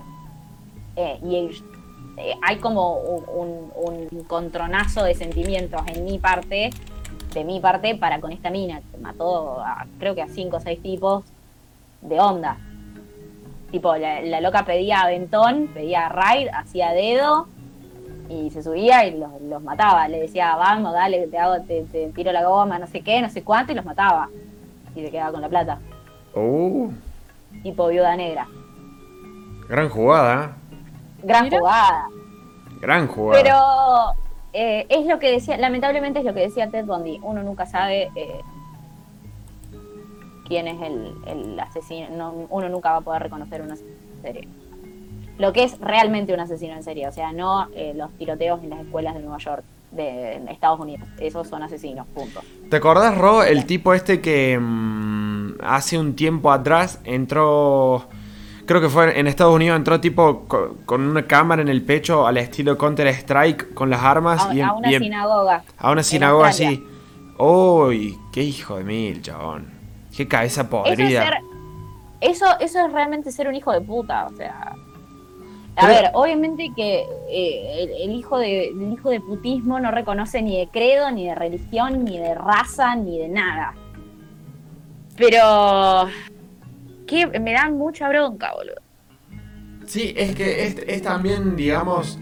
Eh, 0.97 1.19
y 1.23 1.35
eh, 2.17 2.35
hay 2.41 2.57
como 2.57 2.95
un, 2.97 3.71
un- 3.75 4.23
contronazo 4.25 5.03
de 5.03 5.15
sentimientos 5.15 5.81
en 5.87 6.03
mi 6.03 6.19
parte, 6.19 6.69
de 7.33 7.43
mi 7.45 7.61
parte, 7.61 7.95
para 7.95 8.19
con 8.19 8.33
esta 8.33 8.49
mina, 8.49 8.81
que 8.91 8.97
mató 8.97 9.61
a, 9.61 9.85
creo 9.99 10.13
que 10.15 10.21
a 10.21 10.27
cinco 10.27 10.57
o 10.57 10.59
seis 10.59 10.81
tipos 10.81 11.23
de 12.01 12.19
onda. 12.19 12.57
Tipo, 13.71 13.95
la, 13.95 14.41
loca 14.41 14.65
pedía 14.65 15.01
aventón, 15.01 15.69
pedía 15.73 16.09
raid, 16.09 16.49
hacía 16.53 16.91
dedo 16.91 17.47
y 18.31 18.49
se 18.49 18.63
subía 18.63 19.05
y 19.05 19.17
los, 19.19 19.41
los 19.41 19.61
mataba. 19.61 20.07
Le 20.07 20.21
decía, 20.21 20.55
vamos, 20.55 20.93
dale, 20.93 21.27
te 21.27 21.37
hago, 21.37 21.61
te, 21.63 21.83
te 21.91 22.07
tiro 22.09 22.31
la 22.31 22.45
goma, 22.47 22.79
no 22.79 22.87
sé 22.87 23.01
qué, 23.01 23.21
no 23.21 23.29
sé 23.29 23.43
cuánto, 23.43 23.71
y 23.71 23.75
los 23.75 23.85
mataba. 23.85 24.29
Y 24.95 25.01
se 25.01 25.11
quedaba 25.11 25.31
con 25.33 25.41
la 25.41 25.49
plata. 25.49 25.79
Uh, 26.33 26.89
Tipo 27.63 27.87
viuda 27.89 28.15
negra. 28.15 28.47
gran 29.67 29.89
jugada, 29.89 30.55
Gran 31.23 31.43
Mira. 31.43 31.59
jugada. 31.59 32.07
gran 32.81 33.07
jugada. 33.07 33.41
Pero 33.43 33.57
eh, 34.53 34.85
es 34.89 35.05
lo 35.05 35.19
que 35.19 35.31
decía, 35.31 35.57
lamentablemente 35.57 36.19
es 36.19 36.25
lo 36.25 36.33
que 36.33 36.41
decía 36.41 36.69
Ted 36.69 36.85
Bundy. 36.85 37.19
Uno 37.21 37.43
nunca 37.43 37.65
sabe 37.65 38.09
eh, 38.15 38.41
quién 40.47 40.67
es 40.67 40.81
el, 40.81 41.13
el 41.27 41.59
asesino. 41.59 42.07
No, 42.15 42.31
uno 42.49 42.69
nunca 42.69 42.91
va 42.91 42.97
a 42.97 43.01
poder 43.01 43.23
reconocer 43.23 43.61
un 43.61 43.71
asesino 43.71 43.95
en 44.15 44.21
serie. 44.21 44.47
Lo 45.37 45.53
que 45.53 45.63
es 45.63 45.79
realmente 45.79 46.33
un 46.33 46.39
asesino 46.39 46.73
en 46.75 46.83
serie. 46.83 47.07
O 47.07 47.11
sea, 47.11 47.31
no 47.33 47.67
eh, 47.75 47.93
los 47.95 48.11
tiroteos 48.17 48.61
en 48.63 48.69
las 48.69 48.79
escuelas 48.81 49.13
de 49.15 49.21
Nueva 49.21 49.37
York, 49.39 49.63
de 49.91 50.35
Estados 50.49 50.79
Unidos. 50.79 51.07
Esos 51.19 51.47
son 51.47 51.63
asesinos, 51.63 52.05
punto. 52.13 52.41
¿Te 52.69 52.77
acordás, 52.77 53.17
Ro, 53.17 53.43
el 53.43 53.65
tipo 53.65 53.93
este 53.93 54.21
que 54.21 54.57
mm, 54.59 55.53
hace 55.63 55.97
un 55.97 56.15
tiempo 56.15 56.51
atrás 56.51 56.99
entró, 57.03 58.05
creo 58.65 58.79
que 58.81 58.87
fue 58.89 59.19
en 59.19 59.27
Estados 59.27 59.53
Unidos, 59.55 59.75
entró 59.77 59.99
tipo 59.99 60.45
co- 60.47 60.75
con 60.85 61.01
una 61.01 61.25
cámara 61.27 61.61
en 61.61 61.69
el 61.69 61.81
pecho 61.81 62.27
al 62.27 62.37
estilo 62.37 62.77
Counter 62.77 63.07
Strike 63.07 63.73
con 63.73 63.89
las 63.89 64.01
armas 64.03 64.45
A, 64.45 64.53
y, 64.53 64.61
a 64.61 64.73
una 64.73 64.91
y 64.91 64.97
sinagoga. 64.99 65.63
a 65.77 65.91
una 65.91 66.03
sinagoga 66.03 66.49
así. 66.49 66.85
¡Uy! 67.37 68.17
¡Qué 68.31 68.43
hijo 68.43 68.77
de 68.77 68.83
mil, 68.83 69.21
chabón! 69.21 69.67
¡Qué 70.15 70.27
cabeza 70.27 70.61
Eso 70.61 70.85
es, 70.85 70.89
podrida! 70.95 71.23
ser, 71.23 71.33
eso, 72.21 72.45
eso 72.59 72.85
es 72.85 72.93
realmente 72.93 73.31
ser 73.31 73.47
un 73.47 73.55
hijo 73.55 73.71
de 73.71 73.81
puta. 73.81 74.27
O 74.27 74.35
sea, 74.35 74.73
A 75.77 75.87
Pero- 75.87 76.01
ver, 76.01 76.11
obviamente 76.13 76.71
que 76.75 77.05
eh, 77.29 77.83
el, 77.83 78.09
el 78.11 78.15
hijo 78.15 78.37
de, 78.37 78.67
el 78.69 78.91
hijo 78.93 79.09
de 79.09 79.19
putismo 79.21 79.79
no 79.79 79.89
reconoce 79.91 80.41
ni 80.41 80.57
de 80.57 80.67
credo, 80.67 81.09
ni 81.11 81.27
de 81.27 81.35
religión, 81.35 82.03
ni 82.03 82.17
de 82.19 82.35
raza, 82.35 82.95
ni 82.95 83.17
de 83.19 83.29
nada. 83.29 83.73
Pero 85.17 86.07
que 87.07 87.27
me 87.39 87.53
dan 87.53 87.77
mucha 87.77 88.09
bronca, 88.09 88.53
boludo. 88.53 88.75
Sí, 89.85 90.13
es 90.15 90.35
que 90.35 90.65
es, 90.67 90.77
es 90.87 91.01
también, 91.01 91.55
digamos, 91.55 92.19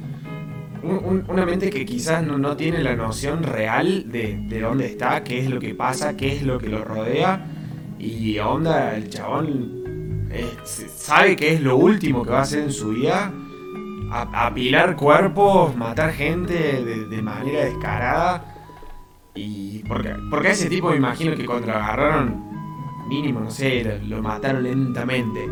un- 0.82 1.04
un- 1.04 1.26
una 1.30 1.46
mente 1.46 1.70
que 1.70 1.86
quizás 1.86 2.24
no, 2.26 2.38
no 2.38 2.56
tiene 2.56 2.82
la 2.84 2.96
noción 2.96 3.44
real 3.44 4.12
de, 4.12 4.38
de 4.48 4.60
dónde 4.62 4.86
está, 4.88 5.24
qué 5.24 5.40
es 5.40 5.50
lo 5.50 5.60
que 5.60 5.76
pasa, 5.76 6.16
qué 6.18 6.34
es 6.36 6.44
lo 6.44 6.58
que 6.60 6.70
lo 6.70 6.84
rodea. 6.84 7.46
Y 8.00 8.40
onda, 8.40 8.96
el 8.96 9.10
chabón 9.10 9.79
sabe 10.66 11.36
que 11.36 11.54
es 11.54 11.62
lo 11.62 11.78
último 11.78 12.24
que 12.24 12.32
va 12.32 12.40
a 12.40 12.44
hacer 12.44 12.60
en 12.64 12.72
su 12.72 12.90
vida. 12.90 13.32
A- 14.12 14.48
apilar 14.48 14.96
cuerpos, 14.96 15.76
matar 15.76 16.12
gente 16.14 16.54
de, 16.84 17.06
de 17.06 17.22
manera 17.22 17.66
descarada. 17.66 18.56
Y 19.36 19.80
porque, 19.88 20.16
porque 20.30 20.50
a 20.50 20.52
ese 20.52 20.70
tipo 20.70 20.90
me 20.90 20.98
imagino 20.98 21.36
que 21.36 21.46
cuando 21.46 21.68
lo 21.68 21.74
agarraron, 21.74 22.44
mínimo, 23.08 23.40
no 23.40 23.52
sé, 23.52 23.84
lo, 23.84 24.18
lo 24.18 24.22
mataron 24.24 24.64
lentamente. 24.64 25.48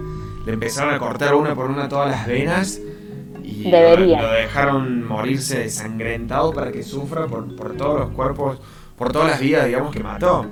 Le 0.45 0.53
empezaron 0.53 0.93
a 0.93 0.99
cortar 0.99 1.35
una 1.35 1.53
por 1.55 1.69
una 1.69 1.87
todas 1.89 2.09
las 2.09 2.25
venas 2.27 2.79
y 3.43 3.63
lo 4.21 4.31
dejaron 4.31 5.07
morirse 5.07 5.59
desangrentado 5.59 6.53
para 6.53 6.71
que 6.71 6.83
sufra 6.83 7.27
por, 7.27 7.55
por 7.55 7.73
todos 7.77 7.99
los 7.99 8.09
cuerpos, 8.11 8.59
por 8.97 9.11
todas 9.11 9.29
las 9.29 9.39
vidas, 9.39 9.65
digamos, 9.67 9.93
que 9.93 10.01
mató. 10.03 10.45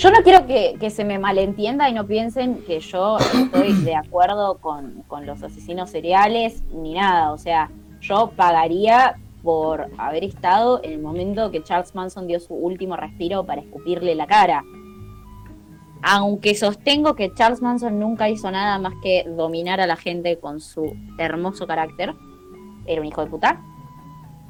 Yo 0.00 0.10
no 0.10 0.22
quiero 0.22 0.46
que, 0.46 0.88
se 0.88 1.04
me 1.04 1.18
malentienda 1.18 1.90
y 1.90 1.92
no 1.92 2.06
piensen 2.06 2.62
que 2.66 2.80
yo 2.80 3.18
estoy 3.18 3.74
de 3.84 3.94
acuerdo 3.94 4.56
con, 4.56 5.02
con 5.06 5.26
los 5.26 5.42
asesinos 5.42 5.90
seriales 5.90 6.62
ni 6.72 6.94
nada. 6.94 7.32
O 7.32 7.36
sea, 7.36 7.70
yo 8.00 8.32
pagaría 8.34 9.16
por 9.42 9.88
haber 9.98 10.24
estado 10.24 10.80
en 10.82 10.92
el 10.92 11.00
momento 11.00 11.50
que 11.50 11.62
Charles 11.62 11.94
Manson 11.94 12.26
dio 12.26 12.40
su 12.40 12.54
último 12.54 12.96
respiro 12.96 13.44
para 13.44 13.60
escupirle 13.60 14.14
la 14.14 14.26
cara. 14.26 14.64
Aunque 16.00 16.54
sostengo 16.54 17.14
que 17.14 17.34
Charles 17.34 17.60
Manson 17.60 17.98
nunca 17.98 18.30
hizo 18.30 18.50
nada 18.50 18.78
más 18.78 18.94
que 19.02 19.24
dominar 19.28 19.82
a 19.82 19.86
la 19.86 19.96
gente 19.96 20.38
con 20.38 20.62
su 20.62 20.96
hermoso 21.18 21.66
carácter, 21.66 22.14
era 22.86 23.02
un 23.02 23.06
hijo 23.06 23.22
de 23.22 23.30
puta, 23.30 23.60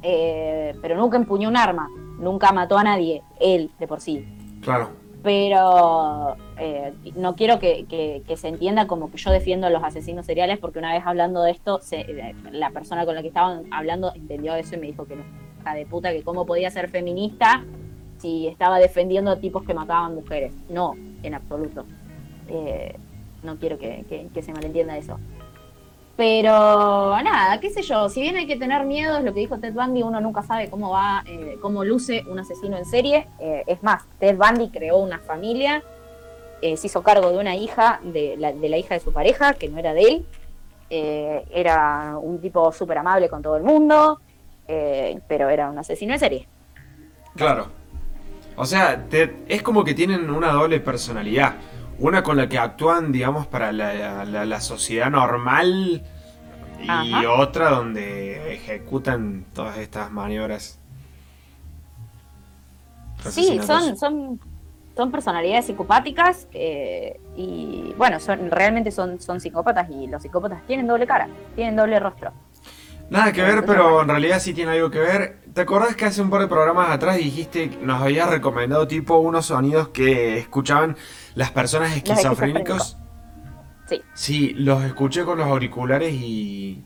eh, 0.01 0.73
pero 0.81 0.95
nunca 0.95 1.17
empuñó 1.17 1.49
un 1.49 1.57
arma, 1.57 1.89
nunca 2.19 2.53
mató 2.53 2.77
a 2.77 2.85
nadie, 2.85 3.21
él 3.41 3.69
de 3.77 3.87
por 3.87 3.99
sí 3.99 4.25
Claro. 4.61 5.00
Pero 5.23 6.35
eh, 6.57 6.93
no 7.15 7.35
quiero 7.35 7.59
que, 7.59 7.85
que- 7.87 8.23
que 8.27 8.37
se 8.37 8.47
entienda 8.47 8.87
como 8.87 9.11
que 9.11 9.17
yo 9.17 9.31
defiendo 9.31 9.67
a 9.67 9.69
los 9.69 9.83
asesinos 9.83 10.25
seriales, 10.25 10.57
porque 10.59 10.79
una 10.79 10.93
vez 10.93 11.03
hablando 11.05 11.43
de 11.43 11.51
esto, 11.51 11.79
se- 11.81 12.01
eh, 12.01 12.35
la 12.51 12.71
persona 12.71 13.05
con 13.05 13.15
la 13.15 13.21
que 13.21 13.27
estaban 13.27 13.63
hablando 13.71 14.11
entendió 14.15 14.55
eso 14.55 14.75
y 14.75 14.79
me 14.79 14.87
dijo 14.87 15.05
que 15.05 15.15
no, 15.15 15.23
hija 15.61 15.75
de 15.75 15.85
puta, 15.85 16.11
que 16.11 16.23
cómo 16.23 16.45
podía 16.45 16.71
ser 16.71 16.89
feminista 16.89 17.63
si 18.17 18.47
estaba 18.47 18.79
defendiendo 18.79 19.31
a 19.31 19.35
tipos 19.39 19.63
que 19.63 19.73
mataban 19.73 20.15
mujeres. 20.15 20.53
No, 20.69 20.95
en 21.23 21.33
absoluto. 21.33 21.85
Eh, 22.47 22.95
no 23.43 23.55
quiero 23.57 23.77
que, 23.79 24.05
se 24.43 24.53
malentienda 24.53 24.97
eso. 24.97 25.19
Pero 26.21 27.19
nada, 27.23 27.59
qué 27.59 27.71
sé 27.71 27.81
yo, 27.81 28.07
si 28.07 28.21
bien 28.21 28.35
hay 28.37 28.45
que 28.45 28.55
tener 28.55 28.85
miedo, 28.85 29.17
es 29.17 29.23
lo 29.23 29.33
que 29.33 29.39
dijo 29.39 29.57
Ted 29.57 29.73
Bundy, 29.73 30.03
uno 30.03 30.21
nunca 30.21 30.43
sabe 30.43 30.69
cómo 30.69 30.91
va, 30.91 31.23
eh, 31.25 31.57
cómo 31.59 31.83
luce 31.83 32.23
un 32.27 32.37
asesino 32.37 32.77
en 32.77 32.85
serie. 32.85 33.27
Eh, 33.39 33.63
es 33.65 33.81
más, 33.81 34.03
Ted 34.19 34.37
Bundy 34.37 34.69
creó 34.69 34.97
una 34.97 35.17
familia, 35.17 35.81
eh, 36.61 36.77
se 36.77 36.85
hizo 36.85 37.01
cargo 37.01 37.31
de 37.31 37.39
una 37.39 37.55
hija, 37.55 37.99
de 38.03 38.35
la, 38.37 38.53
de 38.53 38.69
la 38.69 38.77
hija 38.77 38.93
de 38.93 38.99
su 38.99 39.11
pareja, 39.11 39.55
que 39.55 39.67
no 39.67 39.79
era 39.79 39.95
de 39.95 40.01
él. 40.03 40.25
Era 41.51 42.15
un 42.21 42.39
tipo 42.39 42.71
súper 42.71 42.99
amable 42.99 43.27
con 43.27 43.41
todo 43.41 43.57
el 43.57 43.63
mundo, 43.63 44.21
pero 44.67 45.49
era 45.49 45.71
un 45.71 45.79
asesino 45.79 46.13
en 46.13 46.19
serie. 46.19 46.47
Claro. 47.35 47.65
O 48.57 48.65
sea, 48.65 49.05
te- 49.09 49.37
es 49.47 49.63
como 49.63 49.83
que 49.83 49.95
tienen 49.95 50.29
una 50.29 50.51
doble 50.51 50.79
personalidad. 50.81 51.55
Una 52.01 52.21
con 52.23 52.35
la 52.37 52.49
que 52.49 52.57
actúan, 52.57 53.11
digamos, 53.11 53.47
para 53.47 53.71
la, 53.71 54.25
la- 54.25 54.45
la 54.45 54.61
sociedad 54.61 55.09
normal 55.09 56.03
y 56.83 56.89
Ajá. 56.89 57.23
otra 57.25 57.69
donde 57.69 58.53
ejecutan 58.55 59.45
todas 59.53 59.77
estas 59.77 60.11
maniobras. 60.11 60.79
Sí, 63.29 63.59
son, 63.61 63.95
son, 63.97 64.39
son 64.95 65.11
personalidades 65.11 65.65
psicopáticas 65.67 66.47
eh, 66.53 67.19
y 67.35 67.93
bueno, 67.97 68.19
son, 68.19 68.49
realmente 68.49 68.91
son, 68.91 69.19
son 69.21 69.39
psicópatas 69.39 69.89
y 69.91 70.07
los 70.07 70.21
psicópatas 70.23 70.65
tienen 70.65 70.87
doble 70.87 71.05
cara, 71.05 71.29
tienen 71.55 71.75
doble 71.75 71.99
rostro. 71.99 72.31
Nada 73.09 73.33
que 73.33 73.41
ver, 73.43 73.65
pero 73.65 74.01
en 74.01 74.07
realidad 74.07 74.39
sí 74.39 74.53
tiene 74.53 74.71
algo 74.71 74.89
que 74.89 74.99
ver. 74.99 75.41
¿Te 75.53 75.61
acordás 75.61 75.95
que 75.97 76.05
hace 76.05 76.21
un 76.21 76.29
par 76.29 76.41
de 76.41 76.47
programas 76.47 76.89
atrás 76.91 77.17
dijiste 77.17 77.69
que 77.69 77.77
nos 77.85 78.01
habías 78.01 78.29
recomendado 78.29 78.87
tipo 78.87 79.17
unos 79.17 79.47
sonidos 79.47 79.89
que 79.89 80.37
escuchaban 80.37 80.95
las 81.35 81.51
personas 81.51 81.95
esquizofrénicos? 81.95 82.97
Sí. 83.87 84.01
Sí, 84.13 84.53
los 84.55 84.83
escuché 84.83 85.23
con 85.25 85.37
los 85.37 85.47
auriculares 85.47 86.13
y 86.13 86.83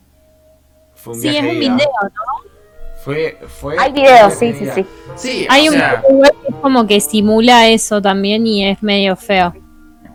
fue 0.96 1.14
un 1.14 1.22
Sí, 1.22 1.30
viaje 1.30 1.48
es 1.48 1.54
un 1.54 1.60
video, 1.60 1.78
¿no? 1.78 2.56
Fue, 3.04 3.38
fue 3.48 3.76
Hay 3.78 3.92
videos, 3.92 4.34
sí, 4.34 4.54
sí, 4.54 4.68
sí. 4.74 4.86
Sí, 5.16 5.48
Hay 5.50 5.68
o 5.70 5.72
un 5.72 5.78
sea, 5.78 6.04
video 6.08 6.32
que 6.32 6.48
es 6.50 6.56
como 6.56 6.88
que 6.88 7.00
simula 7.00 7.68
eso 7.68 8.02
también 8.02 8.48
y 8.48 8.68
es 8.68 8.82
medio 8.82 9.16
feo. 9.16 9.54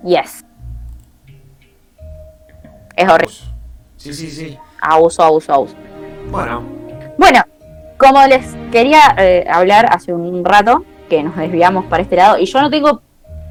Yes. 0.04 0.44
Es 2.96 3.08
horrible. 3.08 3.34
Sí, 3.96 4.12
sí, 4.12 4.30
sí. 4.30 4.58
Abuso, 4.80 5.22
abuso, 5.22 5.52
abuso. 5.52 5.74
Bueno, 6.30 6.62
Bueno, 7.16 7.42
como 7.98 8.26
les 8.26 8.44
quería 8.72 9.14
eh, 9.18 9.46
hablar 9.48 9.86
hace 9.92 10.12
un 10.12 10.44
rato, 10.44 10.84
que 11.08 11.22
nos 11.22 11.36
desviamos 11.36 11.84
para 11.84 12.02
este 12.02 12.16
lado, 12.16 12.38
y 12.38 12.46
yo 12.46 12.60
no 12.60 12.70
tengo. 12.70 13.02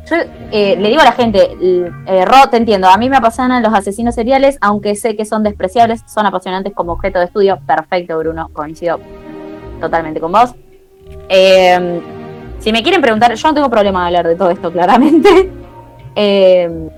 Yo 0.09 0.15
eh, 0.51 0.75
le 0.77 0.89
digo 0.89 1.01
a 1.01 1.05
la 1.05 1.11
gente, 1.11 1.55
eh, 1.61 2.25
Ro, 2.25 2.49
te 2.49 2.57
entiendo, 2.57 2.87
a 2.87 2.97
mí 2.97 3.09
me 3.09 3.17
apasionan 3.17 3.61
los 3.61 3.73
asesinos 3.73 4.15
seriales, 4.15 4.57
aunque 4.61 4.95
sé 4.95 5.15
que 5.15 5.25
son 5.25 5.43
despreciables, 5.43 6.03
son 6.07 6.25
apasionantes 6.25 6.73
como 6.73 6.93
objeto 6.93 7.19
de 7.19 7.25
estudio. 7.25 7.59
Perfecto, 7.65 8.17
Bruno, 8.17 8.49
coincido 8.53 8.99
totalmente 9.79 10.19
con 10.19 10.31
vos. 10.31 10.55
Eh, 11.27 12.01
si 12.59 12.71
me 12.71 12.83
quieren 12.83 13.01
preguntar, 13.01 13.33
yo 13.33 13.47
no 13.47 13.53
tengo 13.53 13.69
problema 13.69 14.01
de 14.01 14.07
hablar 14.07 14.27
de 14.27 14.35
todo 14.35 14.49
esto, 14.49 14.71
claramente. 14.71 15.51
Eh, 16.15 16.89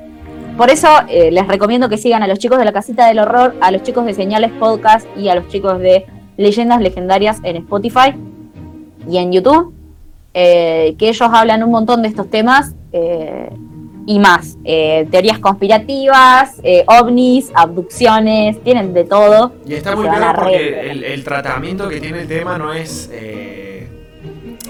por 0.58 0.70
eso 0.70 0.88
eh, 1.08 1.32
les 1.32 1.48
recomiendo 1.48 1.90
que 1.90 1.98
sigan 1.98 2.24
a 2.24 2.28
los 2.28 2.40
chicos 2.40 2.58
de 2.58 2.66
la 2.66 2.74
casita 2.74 3.08
del 3.08 3.20
horror, 3.20 3.56
a 3.62 3.72
los 3.72 3.84
chicos 3.84 4.06
de 4.06 4.14
Señales 4.14 4.52
Podcast 4.52 5.08
y 5.16 5.30
a 5.30 5.36
los 5.36 5.48
chicos 5.48 5.80
de 5.80 6.06
Leyendas 6.38 6.82
Legendarias 6.82 7.40
en 7.44 7.58
Spotify 7.58 8.14
y 9.10 9.18
en 9.18 9.32
YouTube, 9.32 9.74
eh, 10.34 10.96
que 10.98 11.10
ellos 11.10 11.30
hablan 11.32 11.64
un 11.64 11.72
montón 11.72 12.02
de 12.02 12.08
estos 12.08 12.30
temas 12.30 12.74
eh, 12.94 13.50
y 14.06 14.20
más. 14.20 14.58
Eh, 14.64 15.08
teorías 15.12 15.40
conspirativas, 15.40 16.56
ovnis, 16.88 17.52
abducciones, 17.54 18.62
tienen 18.64 18.94
de 18.94 19.04
todo. 19.04 19.54
y 19.66 19.74
está 19.76 19.96
muy 19.96 20.08
reír. 20.08 20.24
porque 20.36 20.92
el, 20.92 21.04
el 21.04 21.24
tratamiento 21.24 21.88
que 21.90 22.00
tiene 22.00 22.22
el 22.22 22.28
tema 22.28 22.58
no 22.58 22.74
es. 22.74 23.10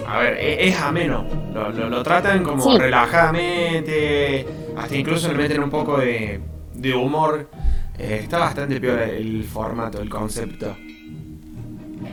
a 0.08 0.20
ver, 0.20 0.38
e- 0.40 0.68
es, 0.68 0.80
ameno. 0.82 1.26
Lo, 1.54 1.70
lo- 1.72 1.90
lo 1.90 2.04
tratan 2.04 2.44
como 2.44 2.62
Sí. 2.64 2.78
relajadamente. 2.78 4.46
Hasta 4.78 4.96
incluso 4.96 5.28
le 5.30 5.36
meten 5.36 5.64
un 5.64 5.70
poco 5.70 5.98
de, 5.98 6.40
de 6.74 6.94
humor. 6.94 7.50
Está 7.98 8.40
bastante 8.40 8.80
peor 8.82 9.00
el 9.02 9.44
formato, 9.44 10.02
el 10.02 10.10
concepto. 10.10 10.76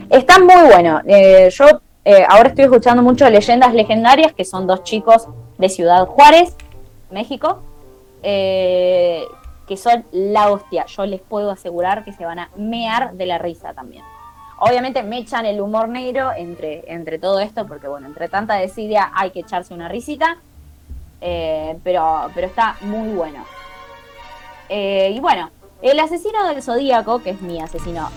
Está 0.09 0.39
muy 0.39 0.67
bueno. 0.71 1.01
Eh, 1.05 1.49
yo 1.51 1.65
eh, 2.05 2.25
ahora 2.27 2.49
estoy 2.49 2.65
escuchando 2.65 3.03
mucho 3.03 3.29
Leyendas 3.29 3.73
Legendarias, 3.73 4.33
que 4.33 4.45
son 4.45 4.67
dos 4.67 4.83
chicos 4.83 5.27
de 5.57 5.69
Ciudad 5.69 6.05
Juárez, 6.07 6.55
México, 7.11 7.61
eh, 8.23 9.25
que 9.67 9.75
son 9.75 10.05
la 10.11 10.49
hostia. 10.49 10.85
Yo 10.85 11.05
les 11.05 11.21
puedo 11.21 11.51
asegurar 11.51 12.05
que 12.05 12.13
se 12.13 12.25
van 12.25 12.39
a 12.39 12.49
mear 12.55 13.13
de 13.13 13.25
la 13.25 13.37
risa 13.37 13.73
también. 13.73 14.03
Obviamente 14.59 15.03
me 15.03 15.19
echan 15.19 15.45
el 15.45 15.61
humor 15.61 15.89
negro 15.89 16.31
entre, 16.35 16.83
entre 16.91 17.19
todo 17.19 17.39
esto, 17.39 17.67
porque 17.67 17.87
bueno, 17.87 18.07
entre 18.07 18.29
tanta 18.29 18.55
desidia 18.55 19.11
hay 19.13 19.31
que 19.31 19.41
echarse 19.41 19.73
una 19.73 19.89
risita, 19.89 20.37
eh, 21.21 21.77
pero, 21.83 22.29
pero 22.33 22.47
está 22.47 22.77
muy 22.81 23.09
bueno. 23.09 23.43
Y 24.71 25.19
bueno, 25.19 25.49
el 25.81 25.99
asesino 25.99 26.47
del 26.47 26.61
Zodíaco, 26.61 27.23
que 27.23 27.31
es 27.31 27.41
mi 27.41 27.59
asesino 27.59 28.07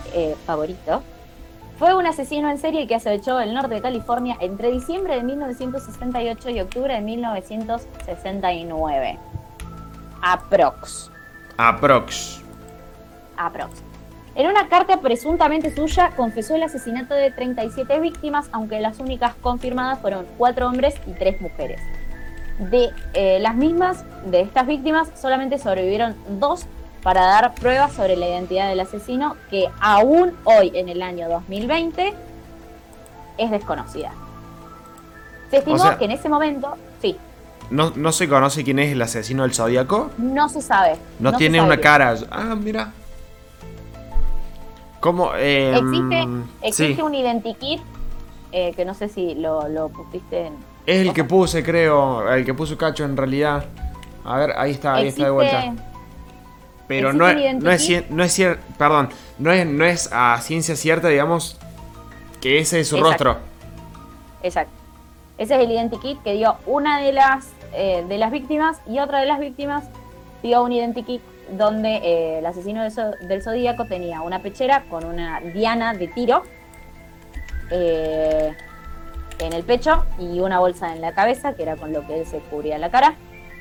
favorito, 0.45 1.03
fue 1.79 1.95
un 1.95 2.07
asesino 2.07 2.51
en 2.51 2.59
serie 2.59 2.87
que 2.87 2.95
acechó 2.95 3.41
el 3.41 3.55
norte 3.55 3.75
de 3.75 3.81
California 3.81 4.37
entre 4.41 4.71
diciembre 4.71 5.17
de 5.17 5.23
1968 5.23 6.51
y 6.51 6.61
octubre 6.61 6.95
de 6.95 7.01
1969. 7.01 9.19
Aprox. 10.23 11.11
Aprox. 11.57 12.43
Aprox. 13.37 13.83
En 14.35 14.47
una 14.47 14.69
carta 14.69 15.01
presuntamente 15.01 15.75
suya, 15.75 16.13
confesó 16.17 16.55
el 16.55 16.63
asesinato 16.63 17.15
de 17.15 17.31
37 17.31 18.01
víctimas, 18.01 18.49
aunque 18.53 18.81
las 18.81 18.99
únicas 18.99 19.35
confirmadas 19.35 19.99
fueron 19.99 20.27
cuatro 20.39 20.69
hombres 20.69 20.95
y 21.07 21.13
tres 21.13 21.41
mujeres. 21.41 21.83
De 22.59 22.91
eh, 23.13 23.39
las 23.41 23.57
mismas, 23.57 24.05
de 24.25 24.41
estas 24.41 24.67
víctimas, 24.67 25.11
solamente 25.21 25.59
sobrevivieron 25.59 26.15
dos 26.39 26.67
para 27.03 27.23
dar 27.23 27.55
pruebas 27.55 27.93
sobre 27.93 28.17
la 28.17 28.29
identidad 28.29 28.69
del 28.69 28.81
asesino 28.81 29.37
que 29.51 29.69
aún 29.81 30.33
hoy 30.45 30.71
en 30.75 30.89
el 30.89 31.03
año 31.03 31.29
2020 31.29 32.15
es 33.39 33.51
desconocida. 33.51 34.13
Se 35.51 35.59
estimó 35.59 35.79
sea- 35.79 35.99
que 35.99 36.05
en 36.05 36.13
ese 36.13 36.29
momento, 36.29 36.75
sí, 37.01 37.17
¿No, 37.71 37.91
¿No 37.97 38.13
se 38.13 38.29
conoce 38.29 38.65
quién 38.65 38.79
es 38.81 38.93
el 38.93 39.01
asesino 39.01 39.45
del 39.45 39.55
zodíaco? 39.55 40.11
no 40.19 40.49
se 40.51 40.61
sabe. 40.61 40.97
No, 41.19 41.33
tiene 41.37 41.57
sabe 41.59 41.67
una 41.69 41.77
bien. 41.77 41.83
cara. 41.83 42.15
Ah, 42.31 42.55
mira. 42.55 42.93
¿Cómo? 45.01 45.31
Eh, 45.37 45.75
Existe, 45.77 46.29
existe 46.63 46.97
sí. 46.97 47.03
un 47.03 47.15
identikit 47.15 47.81
eh, 48.53 48.73
que 48.77 48.85
no 48.85 48.93
sé 48.95 49.09
si 49.09 49.35
lo, 49.35 49.67
lo 49.69 49.89
pusiste 49.89 50.49
en... 50.49 50.55
Es 50.87 51.01
el 51.07 51.13
que 51.15 51.25
puse, 51.25 51.63
creo. 51.65 52.31
El 52.31 52.45
que 52.45 52.53
puso 52.55 52.77
Cacho 52.77 53.05
en 53.05 53.17
realidad. 53.17 53.65
A 54.25 54.37
ver, 54.39 54.53
ahí 54.57 54.73
está, 54.73 54.95
ahí 54.95 55.09
está 55.09 55.25
de 55.25 55.31
vuelta. 55.31 55.75
Pero 57.01 57.13
no 57.13 57.29
es, 57.29 57.55
no 57.57 57.71
es, 57.71 58.11
no 58.11 58.23
cier- 58.25 58.59
perdón, 58.79 59.09
no 59.39 59.51
es, 59.53 59.67
no 59.67 59.85
es 59.85 60.09
a 60.13 60.39
ciencia 60.41 60.77
cierta, 60.77 61.09
digamos, 61.09 61.59
que 62.41 62.59
ese 62.59 62.81
es 62.81 62.89
su 62.89 62.97
Exacto. 62.97 63.25
rostro. 63.25 63.43
Exacto. 64.43 64.73
Ese 65.39 65.55
es 65.57 65.61
el 65.63 65.71
identikit 65.71 66.23
que 66.23 66.35
dio 66.35 66.57
una 66.67 67.01
de 67.01 67.13
las 67.13 67.49
eh, 67.73 68.05
de 68.09 68.19
las 68.19 68.31
víctimas 68.31 68.79
y 68.87 68.99
otra 68.99 69.21
de 69.21 69.27
las 69.27 69.41
víctimas 69.41 69.85
dio 70.43 70.63
un 70.63 70.73
identikit 70.73 71.23
donde 71.57 71.97
eh, 71.97 72.39
el 72.39 72.47
asesino 72.47 72.83
del, 72.83 72.93
del 73.29 73.43
zodíaco 73.43 73.87
tenía 73.87 74.21
una 74.21 74.43
pechera 74.43 74.85
con 74.91 75.05
una 75.05 75.41
diana 75.41 75.95
de 75.95 76.09
tiro 76.09 76.43
eh, 77.71 78.53
en 79.39 79.53
el 79.53 79.65
pecho 79.65 80.05
y 80.19 80.41
una 80.41 80.59
bolsa 80.59 80.95
en 80.95 81.01
la 81.01 81.13
cabeza, 81.15 81.55
que 81.55 81.63
era 81.63 81.77
con 81.77 81.93
lo 81.93 82.07
que 82.07 82.21
él 82.21 82.27
se 82.27 82.39
cubría 82.39 82.79
la 82.79 82.91
cara. 82.91 83.15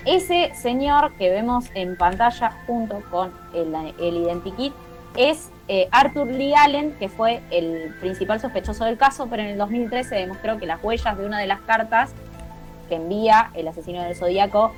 Ese 0.06 0.54
señor 0.56 1.14
que 1.14 1.30
vemos 1.30 1.66
en 1.76 1.96
pantalla 1.96 2.58
junto 2.66 3.02
con 3.12 3.32
el, 3.54 3.74
el 4.00 4.18
identikit 4.18 4.74
es 5.16 5.52
eh, 5.68 5.88
Arthur 5.92 6.28
Lee 6.28 6.54
Allen, 6.54 6.94
que 6.98 7.10
fue 7.10 7.42
el 7.52 7.96
principal 8.00 8.40
sospechoso 8.40 8.86
del 8.86 8.98
caso, 8.98 9.28
pero 9.30 9.44
en 9.44 9.50
el 9.50 9.58
2013 9.58 10.10
se 10.10 10.16
demostró 10.16 10.58
que 10.58 10.66
las 10.66 10.84
huellas 10.84 11.18
de 11.18 11.26
una 11.26 11.40
de 11.40 11.48
las 11.48 11.62
cartas 11.62 12.14
que 12.90 12.96
envía 12.96 13.52
el 13.54 13.68
asesino 13.68 14.02
del 14.02 14.16
zodíaco 14.16 14.72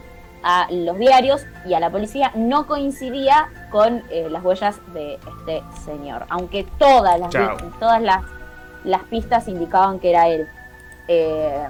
a 0.43 0.67
los 0.69 0.97
diarios 0.99 1.45
y 1.65 1.73
a 1.73 1.79
la 1.79 1.89
policía 1.89 2.31
no 2.35 2.67
coincidía 2.67 3.49
con 3.71 4.03
eh, 4.09 4.27
las 4.29 4.43
huellas 4.43 4.79
de 4.93 5.15
este 5.15 5.63
señor, 5.85 6.25
aunque 6.29 6.65
todas 6.77 7.19
las, 7.19 7.31
todas 7.79 8.01
las, 8.01 8.23
las 8.83 9.03
pistas 9.03 9.47
indicaban 9.47 9.99
que 9.99 10.09
era 10.09 10.27
él. 10.27 10.47
Eh, 11.07 11.65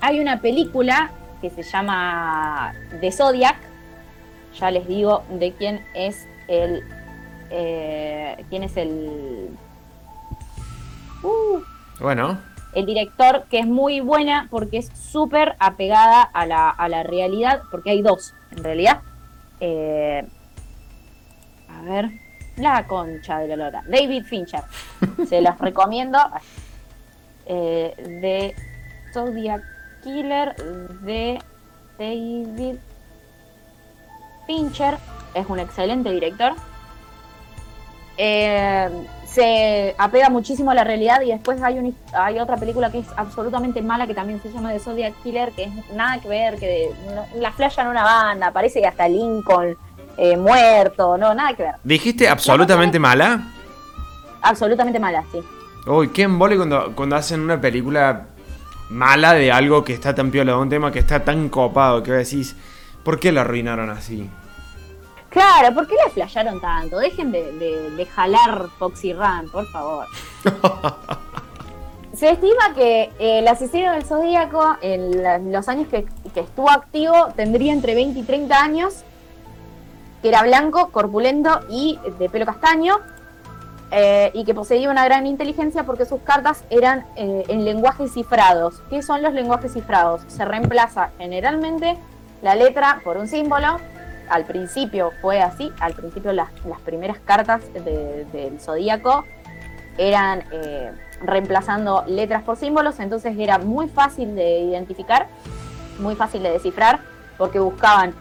hay 0.00 0.20
una 0.20 0.40
película 0.40 1.10
que 1.40 1.50
se 1.50 1.62
llama 1.62 2.74
The 3.00 3.12
Zodiac, 3.12 3.56
ya 4.58 4.70
les 4.70 4.86
digo 4.86 5.22
de 5.30 5.52
quién 5.52 5.84
es 5.94 6.26
el 6.48 6.84
eh, 7.50 8.44
quién 8.50 8.62
es 8.62 8.76
el 8.76 9.50
uh, 11.22 11.60
Bueno, 12.00 12.38
el 12.74 12.86
director, 12.86 13.44
que 13.50 13.60
es 13.60 13.66
muy 13.66 14.00
buena 14.00 14.48
porque 14.50 14.78
es 14.78 14.88
súper 14.88 15.56
apegada 15.58 16.22
a 16.22 16.46
la, 16.46 16.68
a 16.68 16.88
la 16.88 17.02
realidad, 17.02 17.62
porque 17.70 17.90
hay 17.90 18.02
dos, 18.02 18.34
en 18.50 18.64
realidad. 18.64 19.00
Eh, 19.60 20.26
a 21.68 21.82
ver, 21.82 22.10
la 22.56 22.86
concha 22.86 23.38
de 23.38 23.48
la 23.48 23.56
lora. 23.56 23.82
David 23.88 24.24
Fincher. 24.24 24.62
Se 25.28 25.40
los 25.40 25.58
recomiendo. 25.58 26.18
Eh, 27.46 27.94
de 28.20 28.54
Zodiac 29.12 29.62
Killer 30.02 30.54
de 31.02 31.38
David 31.98 32.76
Fincher. 34.46 34.96
Es 35.34 35.46
un 35.48 35.58
excelente 35.58 36.10
director. 36.10 36.52
Eh, 38.16 38.88
se 39.26 39.94
apega 39.96 40.28
muchísimo 40.28 40.72
a 40.72 40.74
la 40.74 40.82
realidad 40.82 41.20
y 41.20 41.28
después 41.30 41.62
hay, 41.62 41.78
un, 41.78 41.96
hay 42.14 42.40
otra 42.40 42.56
película 42.56 42.90
que 42.90 42.98
es 43.00 43.06
absolutamente 43.16 43.80
mala 43.80 44.06
que 44.08 44.14
también 44.14 44.42
se 44.42 44.50
llama 44.50 44.72
The 44.72 44.80
Zodiac 44.80 45.14
Killer, 45.22 45.52
que 45.52 45.64
es 45.64 45.70
nada 45.94 46.18
que 46.20 46.28
ver, 46.28 46.58
que 46.58 46.90
no- 47.14 47.26
la 47.40 47.52
flashan 47.52 47.86
una 47.86 48.02
banda, 48.02 48.50
parece 48.50 48.80
que 48.80 48.86
hasta 48.88 49.06
Lincoln 49.06 49.76
eh, 50.16 50.36
muerto, 50.36 51.16
no, 51.16 51.32
nada 51.32 51.54
que 51.54 51.62
ver. 51.62 51.74
¿dijiste 51.84 52.28
absolutamente 52.28 52.98
mala? 52.98 53.40
Absolutamente 54.42 54.98
mala, 54.98 55.22
sí. 55.30 55.38
Uy, 55.86 56.08
qué 56.08 56.22
embole 56.22 56.56
cuando, 56.56 56.92
cuando 56.96 57.14
hacen 57.14 57.40
una 57.40 57.60
película 57.60 58.26
mala 58.90 59.34
de 59.34 59.52
algo 59.52 59.84
que 59.84 59.92
está 59.94 60.14
tan 60.14 60.30
piola, 60.30 60.52
de 60.52 60.58
un 60.58 60.68
tema 60.68 60.90
que 60.92 60.98
está 61.00 61.24
tan 61.24 61.48
copado, 61.48 62.02
que 62.02 62.12
decís, 62.12 62.56
¿por 63.04 63.18
qué 63.20 63.32
lo 63.32 63.40
arruinaron 63.40 63.90
así? 63.90 64.28
Claro, 65.30 65.74
¿por 65.74 65.86
qué 65.86 65.94
la 66.02 66.10
flasharon 66.10 66.60
tanto? 66.60 66.98
Dejen 66.98 67.30
de, 67.30 67.52
de- 67.52 67.90
de 67.90 68.06
jalar 68.06 68.68
Foxy 68.78 69.12
Run, 69.12 69.50
por 69.52 69.66
favor. 69.66 70.06
Se 72.14 72.30
estima 72.30 72.74
que 72.74 73.02
eh, 73.20 73.38
el 73.40 73.46
asesino 73.48 73.92
del 73.92 74.04
Zodíaco, 74.04 74.76
en 74.80 75.52
los 75.52 75.68
años 75.68 75.86
que, 75.88 76.04
que 76.34 76.40
estuvo 76.40 76.68
activo, 76.70 77.28
tendría 77.36 77.72
entre 77.72 77.94
20 77.94 78.18
y 78.18 78.22
30 78.24 78.60
años, 78.60 79.04
que 80.22 80.30
era 80.30 80.42
blanco, 80.42 80.88
corpulento 80.90 81.60
y 81.70 81.96
de 82.18 82.28
pelo 82.28 82.44
castaño, 82.46 82.96
eh, 83.90 84.30
y 84.34 84.44
que 84.44 84.54
poseía 84.54 84.90
una 84.90 85.04
gran 85.04 85.26
inteligencia 85.26 85.84
porque 85.84 86.04
sus 86.04 86.20
cartas 86.20 86.64
eran 86.70 87.06
eh, 87.16 87.44
en 87.48 87.64
lenguajes 87.64 88.12
cifrados. 88.12 88.82
¿Qué 88.90 89.02
son 89.02 89.22
los 89.22 89.32
lenguajes 89.32 89.72
cifrados? 89.72 90.22
Se 90.28 90.44
reemplaza 90.44 91.10
generalmente 91.18 91.96
la 92.42 92.54
letra 92.54 93.00
por 93.04 93.16
un 93.16 93.26
símbolo. 93.26 93.78
Al 94.28 94.44
principio 94.44 95.12
fue 95.22 95.40
así, 95.40 95.72
al 95.80 95.94
principio 95.94 96.32
las, 96.32 96.48
las 96.66 96.80
primeras 96.80 97.18
cartas 97.18 97.62
de- 97.72 98.26
del 98.32 98.60
zodíaco 98.60 99.24
eran 99.96 100.44
eh, 100.52 100.92
reemplazando 101.22 102.04
letras 102.06 102.42
por 102.42 102.56
símbolos, 102.56 103.00
entonces 103.00 103.36
era 103.38 103.58
muy 103.58 103.88
fácil 103.88 104.36
de 104.36 104.60
identificar, 104.60 105.26
muy 105.98 106.14
fácil 106.14 106.42
de 106.42 106.50
descifrar, 106.50 107.00
porque 107.38 107.58
buscaban 107.58 108.14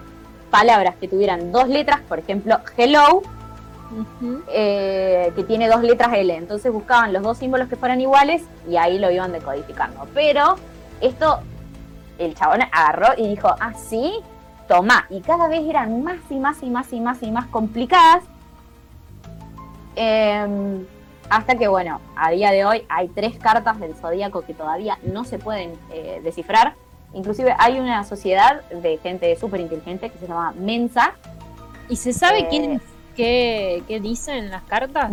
palabras 0.49 0.95
que 0.99 1.07
tuvieran 1.07 1.51
dos 1.51 1.67
letras, 1.67 1.99
por 2.07 2.17
ejemplo, 2.19 2.57
hello, 2.77 3.21
eh, 4.49 5.31
que 5.35 5.43
tiene 5.43 5.67
dos 5.67 5.81
letras 5.81 6.13
L. 6.13 6.35
Entonces 6.35 6.71
buscaban 6.71 7.13
los 7.13 7.23
dos 7.23 7.37
símbolos 7.37 7.67
que 7.67 7.75
fueran 7.75 7.99
iguales 8.01 8.43
y 8.69 8.77
ahí 8.77 8.99
lo 8.99 9.11
iban 9.11 9.31
decodificando. 9.31 10.07
Pero 10.13 10.55
esto, 11.01 11.39
el 12.17 12.35
chabón 12.35 12.61
agarró 12.71 13.09
y 13.17 13.27
dijo, 13.27 13.49
ah, 13.59 13.73
sí, 13.73 14.13
toma. 14.67 15.05
Y 15.09 15.21
cada 15.21 15.47
vez 15.47 15.61
eran 15.67 16.03
más 16.03 16.19
y 16.29 16.35
más 16.35 16.61
y 16.61 16.69
más 16.69 16.91
y 16.93 16.99
más 16.99 17.21
y 17.23 17.31
más 17.31 17.47
complicadas. 17.47 18.23
Em, 19.95 20.85
hasta 21.29 21.55
que, 21.55 21.67
bueno, 21.67 21.99
a 22.15 22.31
día 22.31 22.51
de 22.51 22.65
hoy 22.65 22.85
hay 22.89 23.07
tres 23.09 23.37
cartas 23.37 23.79
del 23.79 23.95
zodíaco 23.95 24.41
que 24.41 24.53
todavía 24.53 24.97
no 25.03 25.23
se 25.25 25.39
pueden 25.39 25.73
eh, 25.91 26.21
descifrar. 26.23 26.75
Inclusive 27.13 27.55
hay 27.57 27.79
una 27.79 28.03
sociedad 28.03 28.61
de 28.69 28.97
gente 28.97 29.35
súper 29.37 29.61
inteligente 29.61 30.09
que 30.09 30.19
se 30.19 30.27
llama 30.27 30.53
Mensa. 30.57 31.13
¿Y 31.89 31.95
se 31.95 32.13
sabe 32.13 32.39
Eh, 32.41 32.47
quién 32.49 32.81
qué, 33.17 33.83
qué 33.87 33.99
dicen 33.99 34.49
las 34.49 34.63
cartas? 34.63 35.11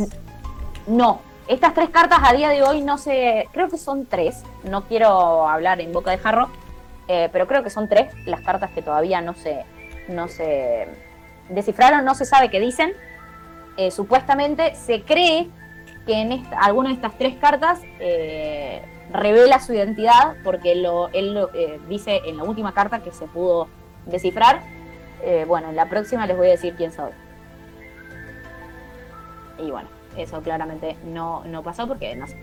No, 0.87 1.21
estas 1.49 1.75
tres 1.75 1.89
cartas 1.91 2.21
a 2.23 2.33
día 2.33 2.51
de 2.51 2.63
hoy 2.63 2.83
no 2.83 2.99
sé, 2.99 3.49
creo 3.53 3.69
que 3.69 3.79
son 3.79 4.07
tres, 4.07 4.43
no 4.63 4.85
quiero 4.85 5.49
hablar 5.49 5.81
en 5.81 5.93
boca 5.93 6.11
de 6.11 6.19
jarro, 6.19 6.51
eh, 7.09 7.29
pero 7.33 7.47
creo 7.47 7.63
que 7.65 7.71
son 7.71 7.89
tres 7.89 8.15
las 8.27 8.43
cartas 8.43 8.71
que 8.71 8.83
todavía 8.83 9.21
no 9.21 9.35
se, 9.35 9.65
no 10.09 10.29
se 10.29 10.87
descifraron, 11.49 12.05
no 12.05 12.15
se 12.15 12.25
sabe 12.25 12.51
qué 12.51 12.61
dicen. 12.61 12.93
Eh, 13.77 13.91
supuestamente 13.91 14.75
se 14.77 15.03
cree 15.03 15.49
que 16.07 16.21
en 16.21 16.33
esta, 16.33 16.61
alguna 16.61 16.91
de 16.91 16.95
estas 16.95 17.19
tres 17.19 17.35
cartas 17.37 17.81
eh, 17.99 18.83
revela 19.11 19.59
su 19.59 19.75
identidad, 19.75 20.37
porque 20.45 20.75
lo, 20.77 21.09
él 21.09 21.47
dice 21.89 22.21
en 22.27 22.37
la 22.37 22.45
última 22.45 22.73
carta 22.73 23.01
que 23.01 23.11
se 23.11 23.27
pudo 23.27 23.69
descifrar. 24.07 24.63
Bueno, 25.47 25.71
en 25.71 25.77
la 25.77 25.89
próxima 25.89 26.27
les 26.27 26.37
voy 26.37 26.49
a 26.49 26.51
decir 26.51 26.75
quién 26.77 26.93
soy. 26.93 27.11
Y 29.59 29.71
bueno, 29.71 29.89
eso 30.17 30.41
claramente 30.43 30.97
no, 31.05 31.45
no 31.45 31.63
pasó 31.63 31.87
porque 31.87 32.15
no 32.17 32.27
sé. 32.27 32.37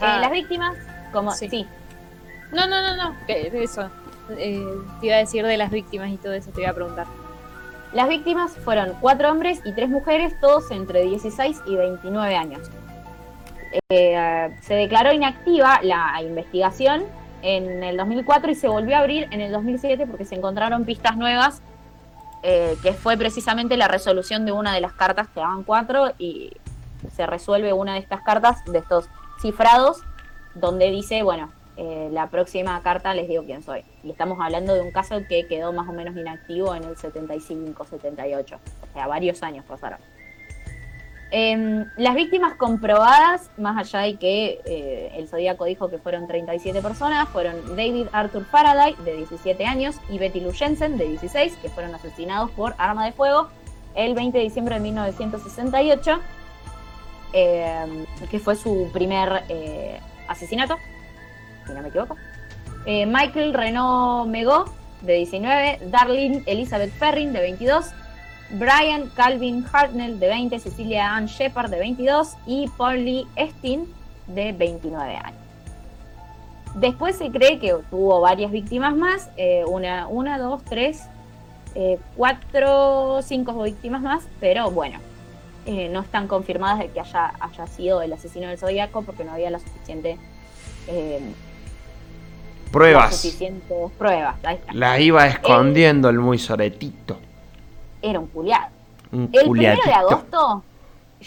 Ah. 0.00 0.16
Eh, 0.16 0.20
las 0.20 0.30
víctimas, 0.30 0.76
como 1.12 1.32
Sí. 1.32 1.48
sí. 1.48 1.66
No, 2.52 2.66
no, 2.66 2.80
no, 2.80 2.96
no. 2.96 3.16
Eso. 3.26 3.90
Eh, 4.30 4.64
te 5.00 5.06
iba 5.06 5.16
a 5.16 5.18
decir 5.18 5.44
de 5.44 5.56
las 5.56 5.70
víctimas 5.70 6.10
y 6.10 6.16
todo 6.16 6.32
eso, 6.32 6.50
te 6.50 6.62
iba 6.62 6.70
a 6.70 6.74
preguntar. 6.74 7.06
Las 7.92 8.08
víctimas 8.08 8.52
fueron 8.52 8.94
cuatro 9.00 9.30
hombres 9.30 9.60
y 9.64 9.72
tres 9.72 9.88
mujeres, 9.88 10.38
todos 10.40 10.70
entre 10.70 11.02
16 11.02 11.62
y 11.66 11.76
29 11.76 12.36
años. 12.36 12.70
Eh, 13.90 14.50
se 14.60 14.74
declaró 14.74 15.12
inactiva 15.12 15.80
la 15.82 16.20
investigación 16.22 17.04
en 17.42 17.82
el 17.82 17.96
2004 17.96 18.50
y 18.50 18.54
se 18.54 18.68
volvió 18.68 18.96
a 18.96 19.00
abrir 19.00 19.28
en 19.30 19.40
el 19.40 19.52
2007 19.52 20.06
porque 20.06 20.24
se 20.24 20.34
encontraron 20.34 20.84
pistas 20.84 21.16
nuevas, 21.16 21.62
eh, 22.42 22.76
que 22.82 22.92
fue 22.92 23.16
precisamente 23.16 23.76
la 23.76 23.88
resolución 23.88 24.46
de 24.46 24.52
una 24.52 24.74
de 24.74 24.80
las 24.80 24.92
cartas 24.92 25.28
que 25.28 25.40
daban 25.40 25.64
cuatro 25.64 26.12
y 26.18 26.52
se 27.14 27.26
resuelve 27.26 27.72
una 27.72 27.94
de 27.94 28.00
estas 28.00 28.22
cartas, 28.22 28.64
de 28.66 28.78
estos 28.78 29.08
cifrados, 29.40 30.02
donde 30.54 30.90
dice, 30.90 31.22
bueno, 31.22 31.50
eh, 31.76 32.08
la 32.10 32.28
próxima 32.28 32.80
carta 32.82 33.14
les 33.14 33.28
digo 33.28 33.44
quién 33.44 33.62
soy. 33.62 33.84
Y 34.02 34.10
estamos 34.10 34.38
hablando 34.40 34.74
de 34.74 34.80
un 34.80 34.90
caso 34.90 35.20
que 35.28 35.46
quedó 35.46 35.72
más 35.72 35.88
o 35.88 35.92
menos 35.92 36.16
inactivo 36.16 36.74
en 36.74 36.84
el 36.84 36.96
75, 36.96 37.84
78. 37.84 38.56
O 38.56 38.92
sea, 38.92 39.06
varios 39.06 39.42
años 39.42 39.64
pasaron. 39.64 40.00
Em, 41.30 41.84
las 41.98 42.14
víctimas 42.14 42.54
comprobadas, 42.54 43.50
más 43.58 43.76
allá 43.76 44.06
de 44.06 44.16
que 44.16 44.60
eh, 44.64 45.12
el 45.14 45.28
Zodíaco 45.28 45.66
dijo 45.66 45.90
que 45.90 45.98
fueron 45.98 46.26
37 46.26 46.80
personas, 46.80 47.28
fueron 47.28 47.76
David 47.76 48.06
Arthur 48.12 48.46
Faraday, 48.46 48.94
de 49.04 49.16
17 49.16 49.66
años, 49.66 49.96
y 50.08 50.18
Betty 50.18 50.40
Lou 50.40 50.52
Jensen, 50.52 50.96
de 50.96 51.06
16, 51.06 51.56
que 51.60 51.68
fueron 51.68 51.94
asesinados 51.94 52.50
por 52.52 52.74
arma 52.78 53.04
de 53.04 53.12
fuego 53.12 53.48
el 53.94 54.14
20 54.14 54.38
de 54.38 54.44
diciembre 54.44 54.76
de 54.76 54.80
1968, 54.80 56.20
em, 57.34 58.06
que 58.30 58.38
fue 58.38 58.56
su 58.56 58.88
primer 58.92 59.44
eh, 59.50 60.00
asesinato, 60.28 60.76
si 61.66 61.72
no 61.72 61.82
me 61.82 61.88
equivoco. 61.88 62.16
Eh, 62.86 63.04
Michael 63.04 63.52
Renault 63.52 64.30
Megó, 64.30 64.64
de 65.02 65.14
19, 65.14 65.78
Darlene 65.90 66.42
Elizabeth 66.46 66.90
Ferrin, 66.92 67.34
de 67.34 67.40
22, 67.40 67.92
Brian 68.50 69.10
Calvin 69.14 69.64
Hartnell, 69.70 70.18
de 70.18 70.28
20, 70.28 70.58
Cecilia 70.58 71.14
Ann 71.14 71.26
Shepard, 71.26 71.70
de 71.70 71.78
22, 71.78 72.34
y 72.46 72.68
Polly 72.76 73.26
Estin, 73.36 73.86
de 74.26 74.52
29 74.52 75.16
años. 75.16 75.40
Después 76.74 77.16
se 77.16 77.30
cree 77.30 77.58
que 77.58 77.74
tuvo 77.90 78.20
varias 78.20 78.50
víctimas 78.50 78.94
más, 78.94 79.28
eh, 79.36 79.64
una, 79.66 80.06
una, 80.06 80.38
dos, 80.38 80.62
tres, 80.64 81.02
eh, 81.74 81.98
cuatro, 82.16 83.20
cinco 83.22 83.62
víctimas 83.62 84.02
más, 84.02 84.24
pero 84.40 84.70
bueno, 84.70 84.98
eh, 85.66 85.88
no 85.88 86.00
están 86.00 86.28
confirmadas 86.28 86.78
de 86.78 86.88
que 86.88 87.00
haya, 87.00 87.32
haya 87.40 87.66
sido 87.66 88.00
el 88.02 88.12
asesino 88.12 88.48
del 88.48 88.58
Zodíaco 88.58 89.02
porque 89.02 89.24
no 89.24 89.32
había 89.32 89.50
la 89.50 89.58
suficiente 89.58 90.18
Pruebas. 92.70 93.22
las. 94.42 94.58
La 94.74 95.00
iba 95.00 95.26
escondiendo 95.26 96.08
el 96.08 96.18
muy 96.18 96.38
soretito. 96.38 97.18
Era 98.02 98.18
un 98.20 98.26
culiado. 98.26 98.66
Un 99.12 99.28
El 99.32 99.50
primero 99.50 99.82
de 99.84 99.92
agosto 99.92 100.62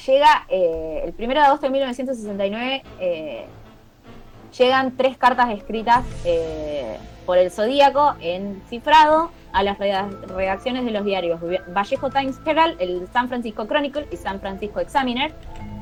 llega, 0.05 0.45
eh, 0.49 1.01
el 1.05 1.13
primero 1.13 1.39
de 1.41 1.47
agosto 1.47 1.65
de 1.65 1.71
1969, 1.71 2.83
eh, 2.99 3.45
llegan 4.57 4.95
tres 4.97 5.17
cartas 5.17 5.49
escritas 5.51 6.03
eh, 6.25 6.97
por 7.25 7.37
el 7.37 7.51
Zodíaco 7.51 8.15
en 8.21 8.61
cifrado 8.69 9.31
a 9.53 9.63
las 9.63 9.77
reda- 9.79 10.09
redacciones 10.27 10.85
de 10.85 10.91
los 10.91 11.03
diarios 11.03 11.39
Vallejo 11.75 12.09
Times 12.09 12.39
Herald, 12.45 12.75
el 12.79 13.07
San 13.11 13.27
Francisco 13.27 13.65
Chronicle 13.67 14.07
y 14.11 14.17
San 14.17 14.39
Francisco 14.39 14.79
Examiner. 14.79 15.33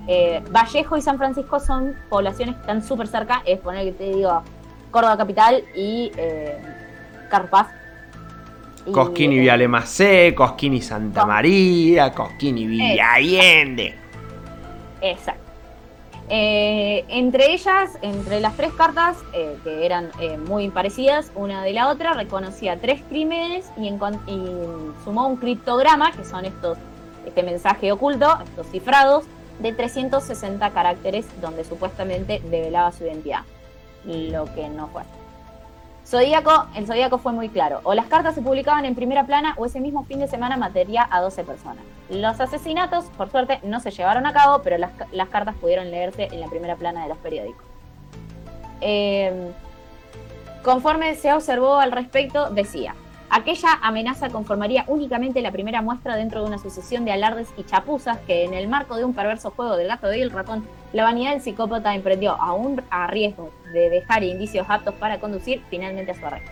Eh, 0.08 0.42
Vallejo 0.50 0.98
y 0.98 1.02
San 1.02 1.18
Francisco 1.20 1.60
son 1.60 1.96
poblaciones 2.10 2.56
que 2.56 2.62
están 2.62 2.82
súper 2.84 3.08
cerca, 3.08 3.44
es 3.46 3.60
poner 3.60 3.86
que 3.86 3.92
te 3.92 4.04
digo 4.16 4.42
Córdoba 4.90 5.18
Capital 5.18 5.64
y 5.76 6.12
eh, 6.18 6.58
Carpaz. 7.30 7.68
Y, 8.86 8.92
Cosquín 8.92 9.34
y 9.34 9.40
Villa 9.40 9.54
Alemacé, 9.54 10.34
Cosquín 10.36 10.74
y 10.74 10.82
Santa 10.82 11.26
María, 11.26 12.14
Cosquín 12.14 12.58
y 12.58 12.68
Villa 12.68 13.14
Allende. 13.14 13.96
Exacto. 15.02 15.50
Eh, 16.32 17.06
entre 17.08 17.54
ellas, 17.54 17.98
entre 18.04 18.40
las 18.40 18.56
tres 18.56 18.72
cartas, 18.74 19.18
eh, 19.34 19.58
que 19.64 19.84
eran 19.84 20.12
eh, 20.20 20.38
muy 20.38 20.70
parecidas 20.70 21.32
una 21.34 21.64
de 21.64 21.74
la 21.74 21.90
otra, 21.90 22.14
reconocía 22.14 22.80
tres 22.80 23.02
crímenes 23.10 23.72
y 23.78 23.90
sumó 25.04 25.28
un 25.28 25.38
criptograma, 25.38 26.12
que 26.12 26.24
son 26.24 26.46
estos, 26.46 26.78
este 27.26 27.42
mensaje 27.42 27.92
oculto, 27.92 28.38
estos 28.44 28.68
cifrados, 28.68 29.26
de 29.58 29.74
360 29.74 30.70
caracteres 30.70 31.26
donde 31.42 31.64
supuestamente 31.64 32.42
develaba 32.50 32.92
su 32.92 33.04
identidad, 33.06 33.42
lo 34.06 34.46
que 34.54 34.70
no 34.70 34.88
fue. 34.88 35.02
Zodíaco, 36.06 36.66
el 36.76 36.88
Zodíaco 36.88 37.18
fue 37.18 37.32
muy 37.32 37.50
claro. 37.50 37.82
O 37.84 37.94
las 37.94 38.08
cartas 38.08 38.36
se 38.36 38.42
publicaban 38.42 38.86
en 38.86 38.96
primera 38.96 39.26
plana 39.26 39.54
o 39.58 39.66
ese 39.66 39.80
mismo 39.80 40.04
fin 40.06 40.20
de 40.20 40.28
semana 40.28 40.58
mataría 40.58 41.08
a 41.10 41.22
12 41.22 41.44
personas. 41.44 41.84
Los 42.10 42.40
asesinatos, 42.40 43.06
por 43.18 43.30
suerte, 43.30 43.60
no 43.64 43.80
se 43.80 43.92
llevaron 43.92 44.26
a 44.26 44.34
cabo, 44.34 44.62
pero 44.64 44.78
las, 44.78 44.92
las 45.12 45.30
cartas 45.30 45.56
pudieron 45.56 45.92
leerse 45.92 46.28
en 46.32 46.40
la 46.40 46.48
primera 46.48 46.76
plana 46.76 47.04
de 47.04 47.10
los 47.10 47.18
periódicos. 47.20 47.64
Eh, 48.82 49.52
conforme 50.64 51.16
se 51.16 51.34
observó 51.34 51.76
al 51.76 51.92
respecto, 51.92 52.50
decía, 52.50 52.96
aquella 53.30 53.80
amenaza 53.82 54.30
conformaría 54.30 54.86
únicamente 54.88 55.42
la 55.42 55.52
primera 55.52 55.82
muestra 55.82 56.16
dentro 56.16 56.42
de 56.42 56.48
una 56.48 56.58
sucesión 56.58 57.06
de 57.06 57.12
alardes 57.12 57.48
y 57.58 57.64
chapuzas 57.64 58.20
que 58.20 58.44
en 58.44 58.54
el 58.54 58.68
marco 58.68 58.96
de 58.96 59.06
un 59.06 59.14
perverso 59.14 59.52
juego 59.52 59.78
del 59.78 59.88
gato 59.88 60.14
y 60.14 60.22
el 60.22 60.32
ratón, 60.32 60.66
la 60.94 61.04
vanidad 61.04 61.32
del 61.32 61.42
psicópata 61.42 61.94
emprendió 61.94 62.34
aún 62.34 62.82
a 62.90 63.08
riesgo 63.08 63.52
de 63.74 63.90
dejar 63.90 64.24
indicios 64.24 64.66
aptos 64.70 64.96
para 64.96 65.20
conducir 65.20 65.62
finalmente 65.70 66.12
a 66.12 66.16
su 66.16 66.26
arresto. 66.26 66.52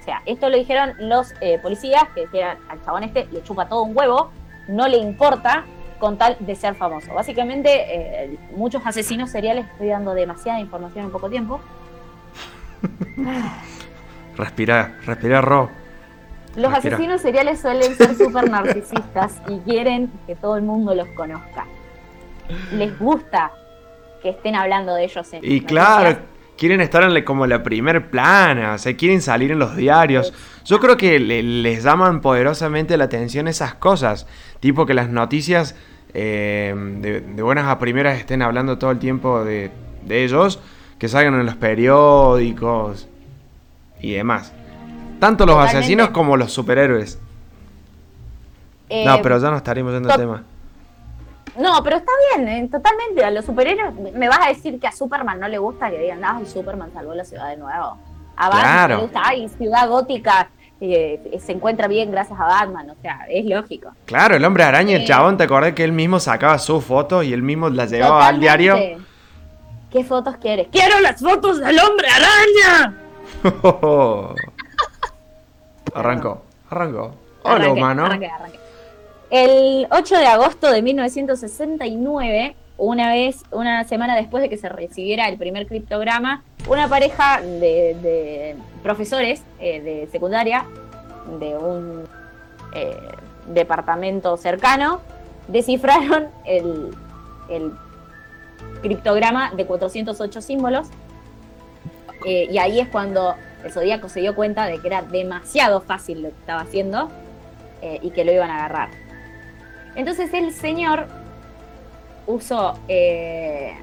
O 0.00 0.04
sea, 0.04 0.22
esto 0.26 0.48
lo 0.48 0.56
dijeron 0.56 0.92
los 0.98 1.34
eh, 1.40 1.58
policías, 1.58 2.04
que 2.14 2.22
dijeron 2.22 2.56
al 2.68 2.82
chabón 2.84 3.04
este 3.04 3.26
le 3.30 3.42
chupa 3.42 3.68
todo 3.68 3.82
un 3.82 3.96
huevo, 3.96 4.30
no 4.68 4.88
le 4.88 4.96
importa 4.98 5.64
con 5.98 6.16
tal 6.16 6.36
de 6.40 6.54
ser 6.54 6.74
famoso. 6.76 7.12
Básicamente, 7.12 7.68
eh, 7.70 8.38
muchos 8.56 8.86
asesinos 8.86 9.30
seriales, 9.30 9.66
estoy 9.66 9.88
dando 9.88 10.14
demasiada 10.14 10.60
información 10.60 11.06
en 11.06 11.10
poco 11.10 11.28
tiempo, 11.28 11.60
Respira, 14.36 14.98
respira, 15.04 15.40
Ro. 15.40 15.70
Los 16.58 16.72
Respira. 16.72 16.96
asesinos 16.96 17.20
seriales 17.20 17.60
suelen 17.60 17.94
ser 17.96 18.14
súper 18.16 18.50
narcisistas 18.50 19.40
y 19.48 19.58
quieren 19.60 20.10
que 20.26 20.34
todo 20.34 20.56
el 20.56 20.62
mundo 20.62 20.94
los 20.94 21.08
conozca. 21.08 21.66
Les 22.72 22.98
gusta 22.98 23.52
que 24.22 24.30
estén 24.30 24.56
hablando 24.56 24.94
de 24.94 25.04
ellos 25.04 25.32
en 25.32 25.44
Y 25.44 25.60
noticias. 25.60 25.68
claro, 25.68 26.18
quieren 26.56 26.80
estar 26.80 27.02
en 27.04 27.14
la- 27.14 27.24
como 27.24 27.46
la 27.46 27.62
primer 27.62 28.10
plana, 28.10 28.74
o 28.74 28.78
sea, 28.78 28.96
quieren 28.96 29.22
salir 29.22 29.52
en 29.52 29.58
los 29.60 29.76
diarios. 29.76 30.32
Yo 30.64 30.80
creo 30.80 30.96
que 30.96 31.18
le- 31.20 31.42
les 31.42 31.84
llaman 31.84 32.20
poderosamente 32.20 32.96
la 32.96 33.04
atención 33.04 33.46
esas 33.48 33.74
cosas, 33.74 34.26
tipo 34.60 34.84
que 34.86 34.94
las 34.94 35.08
noticias 35.08 35.76
eh, 36.14 36.74
de, 37.00 37.20
de 37.20 37.42
buenas 37.42 37.66
a 37.66 37.78
primeras 37.78 38.18
estén 38.18 38.40
hablando 38.40 38.78
todo 38.78 38.90
el 38.90 38.98
tiempo 38.98 39.44
de, 39.44 39.70
de 40.04 40.24
ellos, 40.24 40.58
que 40.98 41.06
salgan 41.06 41.34
en 41.34 41.44
los 41.44 41.54
periódicos 41.56 43.06
y 44.00 44.12
demás. 44.14 44.52
Tanto 45.20 45.44
los 45.46 45.54
Totalmente. 45.54 45.78
asesinos 45.78 46.10
como 46.10 46.36
los 46.36 46.52
superhéroes. 46.52 47.18
Eh, 48.88 49.04
no, 49.04 49.20
pero 49.22 49.38
ya 49.38 49.50
no 49.50 49.56
estaríamos 49.56 49.92
yendo 49.92 50.10
al 50.10 50.18
tema. 50.18 50.44
No, 51.58 51.82
pero 51.82 51.96
está 51.96 52.12
bien, 52.36 52.48
eh, 52.48 52.68
totalmente. 52.70 53.24
A 53.24 53.30
los 53.30 53.44
superhéroes, 53.44 53.92
me 54.14 54.28
vas 54.28 54.38
a 54.46 54.48
decir 54.48 54.78
que 54.78 54.86
a 54.86 54.92
Superman 54.92 55.40
no 55.40 55.48
le 55.48 55.58
gusta 55.58 55.90
que 55.90 55.98
digan, 55.98 56.24
ay, 56.24 56.46
Superman 56.46 56.90
salvó 56.94 57.14
la 57.14 57.24
ciudad 57.24 57.48
de 57.50 57.56
nuevo. 57.56 57.98
A 58.36 58.48
Batman 58.48 58.62
Claro. 58.62 58.96
le 58.96 59.02
gusta, 59.02 59.22
ay, 59.24 59.48
ciudad 59.48 59.88
gótica 59.88 60.50
eh, 60.80 61.36
se 61.44 61.50
encuentra 61.50 61.88
bien 61.88 62.12
gracias 62.12 62.38
a 62.38 62.44
Batman. 62.44 62.88
O 62.90 62.94
sea, 63.02 63.26
es 63.28 63.44
lógico. 63.44 63.90
Claro, 64.04 64.36
el 64.36 64.44
hombre 64.44 64.62
araña, 64.62 64.94
el 64.96 65.04
chabón, 65.04 65.36
¿te 65.36 65.42
acordás 65.44 65.72
que 65.72 65.82
él 65.82 65.90
mismo 65.92 66.20
sacaba 66.20 66.56
sus 66.60 66.84
fotos 66.84 67.24
y 67.24 67.32
él 67.32 67.42
mismo 67.42 67.68
las 67.68 67.90
llevaba 67.90 68.28
al 68.28 68.38
diario? 68.38 68.76
¿Qué 69.90 70.04
fotos 70.04 70.36
quieres? 70.36 70.68
¡Quiero 70.70 71.00
las 71.00 71.20
fotos 71.20 71.58
del 71.58 71.78
hombre 71.80 72.06
araña! 72.08 72.94
arrancó, 75.98 76.42
arrancó. 76.70 77.14
Hola, 77.42 77.72
humano. 77.72 78.08
El 79.30 79.86
8 79.90 80.16
de 80.16 80.26
agosto 80.26 80.70
de 80.70 80.82
1969, 80.82 82.56
una 82.78 83.10
vez, 83.10 83.42
una 83.50 83.84
semana 83.84 84.16
después 84.16 84.42
de 84.42 84.48
que 84.48 84.56
se 84.56 84.68
recibiera 84.68 85.28
el 85.28 85.36
primer 85.36 85.66
criptograma, 85.66 86.42
una 86.68 86.88
pareja 86.88 87.40
de, 87.40 87.96
de 88.02 88.56
profesores 88.82 89.42
eh, 89.60 89.80
de 89.80 90.08
secundaria 90.10 90.64
de 91.38 91.56
un 91.56 92.04
eh, 92.72 92.96
departamento 93.48 94.36
cercano 94.36 95.00
descifraron 95.46 96.28
el, 96.44 96.94
el 97.48 97.72
criptograma 98.82 99.50
de 99.52 99.66
408 99.66 100.40
símbolos 100.40 100.88
eh, 102.24 102.48
y 102.50 102.58
ahí 102.58 102.80
es 102.80 102.88
cuando 102.88 103.34
el 103.64 103.72
Zodíaco 103.72 104.08
se 104.08 104.20
dio 104.20 104.34
cuenta 104.34 104.66
de 104.66 104.78
que 104.80 104.86
era 104.86 105.02
demasiado 105.02 105.80
fácil 105.80 106.22
lo 106.22 106.28
que 106.30 106.36
estaba 106.36 106.60
haciendo 106.60 107.10
eh, 107.82 107.98
y 108.02 108.10
que 108.10 108.24
lo 108.24 108.32
iban 108.32 108.50
a 108.50 108.56
agarrar. 108.56 108.90
Entonces 109.94 110.32
el 110.34 110.52
señor 110.52 111.06
usó 112.26 112.78
eh, 112.88 113.74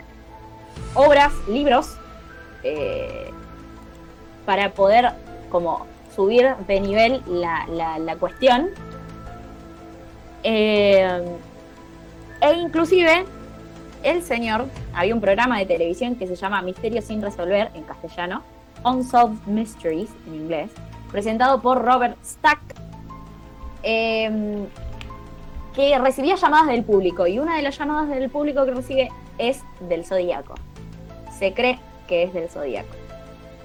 obras, 0.93 1.33
libros, 1.47 1.97
eh, 2.63 3.29
para 4.45 4.71
poder 4.71 5.11
como 5.49 5.85
subir 6.15 6.55
de 6.67 6.79
nivel 6.79 7.21
la, 7.27 7.65
la- 7.67 7.99
la 7.99 8.15
cuestión. 8.15 8.69
E 10.43 11.21
inclusive 12.61 13.25
el 14.03 14.21
señor, 14.21 14.65
había 14.93 15.15
un 15.15 15.21
programa 15.21 15.57
de 15.57 15.65
televisión 15.65 16.15
que 16.15 16.27
se 16.27 16.35
llama 16.35 16.61
Misterios 16.61 17.05
sin 17.05 17.21
resolver 17.21 17.71
en 17.73 17.83
castellano, 17.83 18.43
Unsolved 18.85 19.45
Mysteries 19.47 20.09
en 20.27 20.35
inglés, 20.35 20.71
presentado 21.11 21.61
por 21.61 21.83
Robert 21.83 22.17
Stack, 22.23 22.59
eh, 23.83 24.65
que 25.75 25.99
recibía 25.99 26.35
llamadas 26.35 26.67
del 26.67 26.83
público 26.83 27.27
y 27.27 27.39
una 27.39 27.57
de 27.57 27.61
las 27.61 27.77
llamadas 27.77 28.09
del 28.09 28.29
público 28.29 28.63
que 28.65 28.71
recibe 28.71 29.09
es 29.37 29.61
del 29.81 30.05
Zodíaco. 30.05 30.55
Se 31.37 31.53
cree 31.53 31.79
que 32.07 32.23
es 32.23 32.33
del 32.33 32.49
Zodíaco. 32.49 32.93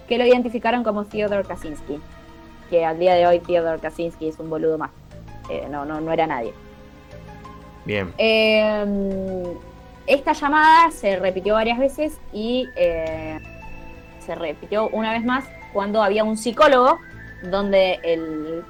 que 0.08 0.18
lo 0.18 0.26
identificaron 0.26 0.82
como 0.82 1.04
Theodore 1.04 1.44
Kaczynski. 1.44 2.00
Que 2.68 2.84
al 2.84 2.98
día 2.98 3.14
de 3.14 3.28
hoy 3.28 3.38
Theodore 3.38 3.78
Kaczynski 3.78 4.26
es 4.26 4.40
un 4.40 4.50
boludo 4.50 4.76
más. 4.76 4.90
Eh, 5.48 5.68
no, 5.70 5.84
no, 5.84 6.00
no 6.00 6.12
era 6.12 6.26
nadie. 6.26 6.52
Bien. 7.84 8.12
Eh, 8.18 9.56
esta 10.08 10.32
llamada 10.32 10.90
se 10.90 11.16
repitió 11.16 11.54
varias 11.54 11.78
veces 11.78 12.18
y 12.32 12.66
eh, 12.74 13.38
se 14.20 14.34
repitió 14.34 14.88
una 14.88 15.12
vez 15.12 15.24
más 15.24 15.44
cuando 15.72 16.02
había 16.02 16.24
un 16.24 16.36
psicólogo 16.36 16.98
donde 17.42 18.00
el 18.02 18.64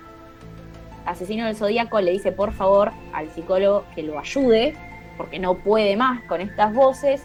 asesino 1.06 1.46
del 1.46 1.56
zodíaco 1.56 2.00
le 2.00 2.12
dice 2.12 2.32
por 2.32 2.52
favor 2.52 2.92
al 3.12 3.30
psicólogo 3.30 3.84
que 3.94 4.02
lo 4.02 4.18
ayude 4.18 4.76
porque 5.16 5.38
no 5.38 5.54
puede 5.54 5.96
más 5.96 6.22
con 6.24 6.40
estas 6.40 6.72
voces 6.72 7.22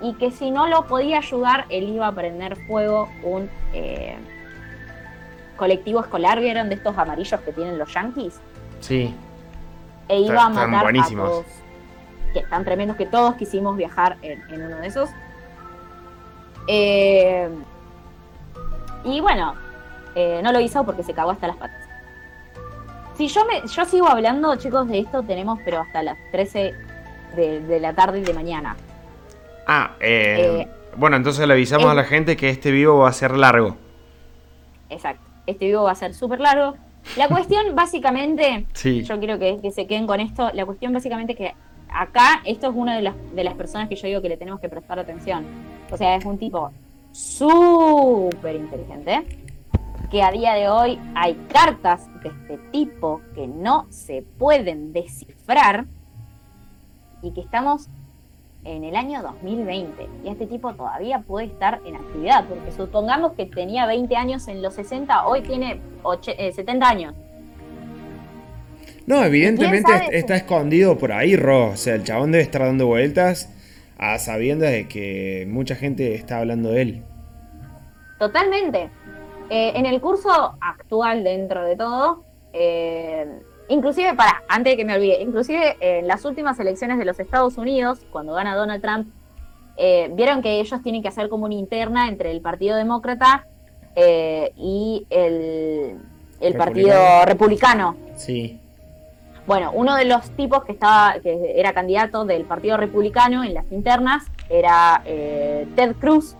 y 0.00 0.14
que 0.14 0.30
si 0.30 0.50
no 0.50 0.66
lo 0.66 0.86
podía 0.86 1.18
ayudar 1.18 1.66
él 1.68 1.84
iba 1.88 2.06
a 2.06 2.12
prender 2.12 2.56
fuego 2.66 3.08
un 3.22 3.48
eh, 3.72 4.16
colectivo 5.56 6.00
escolar, 6.00 6.40
¿vieron 6.40 6.68
de 6.68 6.76
estos 6.76 6.96
amarillos 6.98 7.40
que 7.40 7.52
tienen 7.52 7.78
los 7.78 7.92
yankees? 7.92 8.40
Sí. 8.80 9.14
e 10.08 10.20
iba 10.20 10.46
a 10.46 10.48
están 10.50 10.70
matar 10.70 10.82
buenísimos. 10.82 11.26
a 11.26 11.30
todos. 11.30 11.46
Que 12.32 12.38
están 12.40 12.64
tremendos 12.64 12.96
que 12.96 13.06
todos 13.06 13.34
quisimos 13.36 13.76
viajar 13.76 14.16
en, 14.22 14.42
en 14.52 14.62
uno 14.62 14.76
de 14.78 14.86
esos. 14.88 15.08
Eh, 16.66 17.48
y 19.04 19.20
bueno, 19.20 19.54
eh, 20.14 20.40
no 20.42 20.52
lo 20.52 20.60
hizo 20.60 20.84
porque 20.84 21.02
se 21.02 21.12
cagó 21.12 21.30
hasta 21.30 21.46
las 21.48 21.56
patas. 21.56 21.80
Si 23.16 23.28
yo 23.28 23.44
me, 23.44 23.66
yo 23.68 23.84
sigo 23.84 24.08
hablando, 24.08 24.56
chicos, 24.56 24.88
de 24.88 24.98
esto 25.00 25.22
tenemos, 25.22 25.58
pero 25.64 25.80
hasta 25.80 26.02
las 26.02 26.16
13 26.32 26.74
de, 27.36 27.60
de 27.60 27.80
la 27.80 27.92
tarde 27.94 28.20
y 28.20 28.22
de 28.22 28.34
mañana. 28.34 28.76
Ah, 29.66 29.92
eh, 30.00 30.62
Eh, 30.62 30.68
bueno, 30.96 31.16
entonces 31.16 31.46
le 31.46 31.54
avisamos 31.54 31.86
es- 31.86 31.90
a 31.92 31.94
la 31.94 32.04
gente 32.04 32.36
que 32.36 32.48
este 32.50 32.70
vivo 32.70 32.98
va 32.98 33.08
a 33.08 33.12
ser 33.12 33.36
largo. 33.36 33.76
Exacto. 34.90 35.22
Este 35.46 35.66
vivo 35.66 35.84
va 35.84 35.92
a 35.92 35.94
ser 35.94 36.14
súper 36.14 36.40
largo. 36.40 36.74
La 37.16 37.28
cuestión, 37.28 37.66
básicamente, 37.74 38.66
Sí. 38.72 39.02
yo 39.04 39.18
quiero 39.18 39.38
que, 39.38 39.58
que 39.60 39.70
se 39.70 39.86
queden 39.86 40.06
con 40.06 40.20
esto. 40.20 40.50
La 40.54 40.64
cuestión, 40.66 40.92
básicamente, 40.92 41.34
que 41.36 41.54
acá 41.92 42.40
esto 42.44 42.68
es 42.70 42.72
una 42.74 42.96
de 42.96 43.02
las, 43.02 43.14
de 43.34 43.44
las 43.44 43.54
personas 43.54 43.88
que 43.88 43.94
yo 43.96 44.08
digo 44.08 44.22
que 44.22 44.28
le 44.28 44.36
tenemos 44.36 44.60
que 44.60 44.68
prestar 44.68 44.98
atención. 44.98 45.44
O 45.94 45.96
sea, 45.96 46.16
es 46.16 46.24
un 46.24 46.38
tipo 46.38 46.70
súper 47.12 48.56
inteligente. 48.56 49.24
Que 50.10 50.22
a 50.22 50.30
día 50.30 50.54
de 50.54 50.68
hoy 50.68 50.98
hay 51.14 51.34
cartas 51.52 52.08
de 52.22 52.28
este 52.28 52.58
tipo 52.70 53.20
que 53.34 53.46
no 53.48 53.86
se 53.90 54.22
pueden 54.38 54.92
descifrar. 54.92 55.86
Y 57.22 57.32
que 57.32 57.40
estamos 57.40 57.88
en 58.64 58.84
el 58.84 58.96
año 58.96 59.22
2020 59.22 60.08
y 60.24 60.28
este 60.28 60.46
tipo 60.46 60.72
todavía 60.74 61.18
puede 61.20 61.46
estar 61.48 61.80
en 61.84 61.96
actividad, 61.96 62.46
porque 62.46 62.72
supongamos 62.72 63.32
que 63.32 63.44
tenía 63.46 63.84
20 63.86 64.16
años 64.16 64.48
en 64.48 64.62
los 64.62 64.72
60, 64.74 65.26
hoy 65.26 65.42
tiene 65.42 65.80
och- 66.02 66.34
eh, 66.38 66.50
70 66.52 66.88
años. 66.88 67.14
No, 69.06 69.22
evidentemente 69.22 69.90
está 70.12 70.36
escondido 70.36 70.96
por 70.96 71.12
ahí, 71.12 71.36
Ro. 71.36 71.68
O 71.72 71.76
sea, 71.76 71.94
el 71.94 72.04
chabón 72.04 72.32
debe 72.32 72.42
estar 72.44 72.62
dando 72.62 72.86
vueltas 72.86 73.50
a 74.12 74.18
sabiendas 74.18 74.70
de 74.70 74.88
que 74.88 75.46
mucha 75.48 75.74
gente 75.74 76.14
está 76.14 76.38
hablando 76.38 76.70
de 76.70 76.82
él. 76.82 77.02
Totalmente. 78.18 78.90
Eh, 79.50 79.72
en 79.74 79.86
el 79.86 80.00
curso 80.00 80.56
actual, 80.60 81.24
dentro 81.24 81.64
de 81.64 81.76
todo, 81.76 82.24
eh, 82.52 83.26
inclusive, 83.68 84.14
para, 84.14 84.42
antes 84.48 84.72
de 84.72 84.76
que 84.76 84.84
me 84.84 84.94
olvide, 84.94 85.20
inclusive 85.20 85.76
en 85.80 86.06
las 86.06 86.24
últimas 86.24 86.58
elecciones 86.60 86.98
de 86.98 87.04
los 87.04 87.18
Estados 87.18 87.58
Unidos, 87.58 88.00
cuando 88.10 88.34
gana 88.34 88.56
Donald 88.56 88.82
Trump, 88.82 89.08
eh, 89.76 90.08
vieron 90.12 90.40
que 90.40 90.60
ellos 90.60 90.82
tienen 90.82 91.02
que 91.02 91.08
hacer 91.08 91.28
como 91.28 91.46
una 91.46 91.54
interna 91.54 92.08
entre 92.08 92.30
el 92.30 92.40
Partido 92.40 92.76
Demócrata 92.76 93.46
eh, 93.96 94.52
y 94.56 95.06
el, 95.10 95.98
el 96.40 96.54
Partido. 96.54 96.94
Republicano. 97.26 97.96
Sí. 98.16 98.60
Bueno, 99.46 99.72
uno 99.74 99.94
de 99.94 100.06
los 100.06 100.30
tipos 100.30 100.64
que 100.64 100.72
estaba, 100.72 101.20
que 101.20 101.52
era 101.56 101.74
candidato 101.74 102.24
del 102.24 102.44
Partido 102.44 102.78
Republicano 102.78 103.44
en 103.44 103.52
las 103.52 103.70
internas 103.70 104.24
era 104.48 105.02
eh, 105.04 105.68
Ted 105.76 105.96
Cruz, 105.96 106.34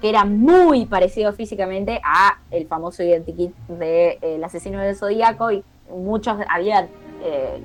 que 0.00 0.08
era 0.08 0.24
muy 0.24 0.86
parecido 0.86 1.32
físicamente 1.32 2.00
a 2.04 2.38
el 2.52 2.68
famoso 2.68 3.02
identikit 3.02 3.52
de 3.66 4.10
eh, 4.10 4.36
el 4.36 4.44
asesino 4.44 4.80
del 4.80 4.94
Zodíaco 4.94 5.50
y 5.50 5.64
muchos 5.90 6.36
había 6.48 6.88
eh, 7.24 7.60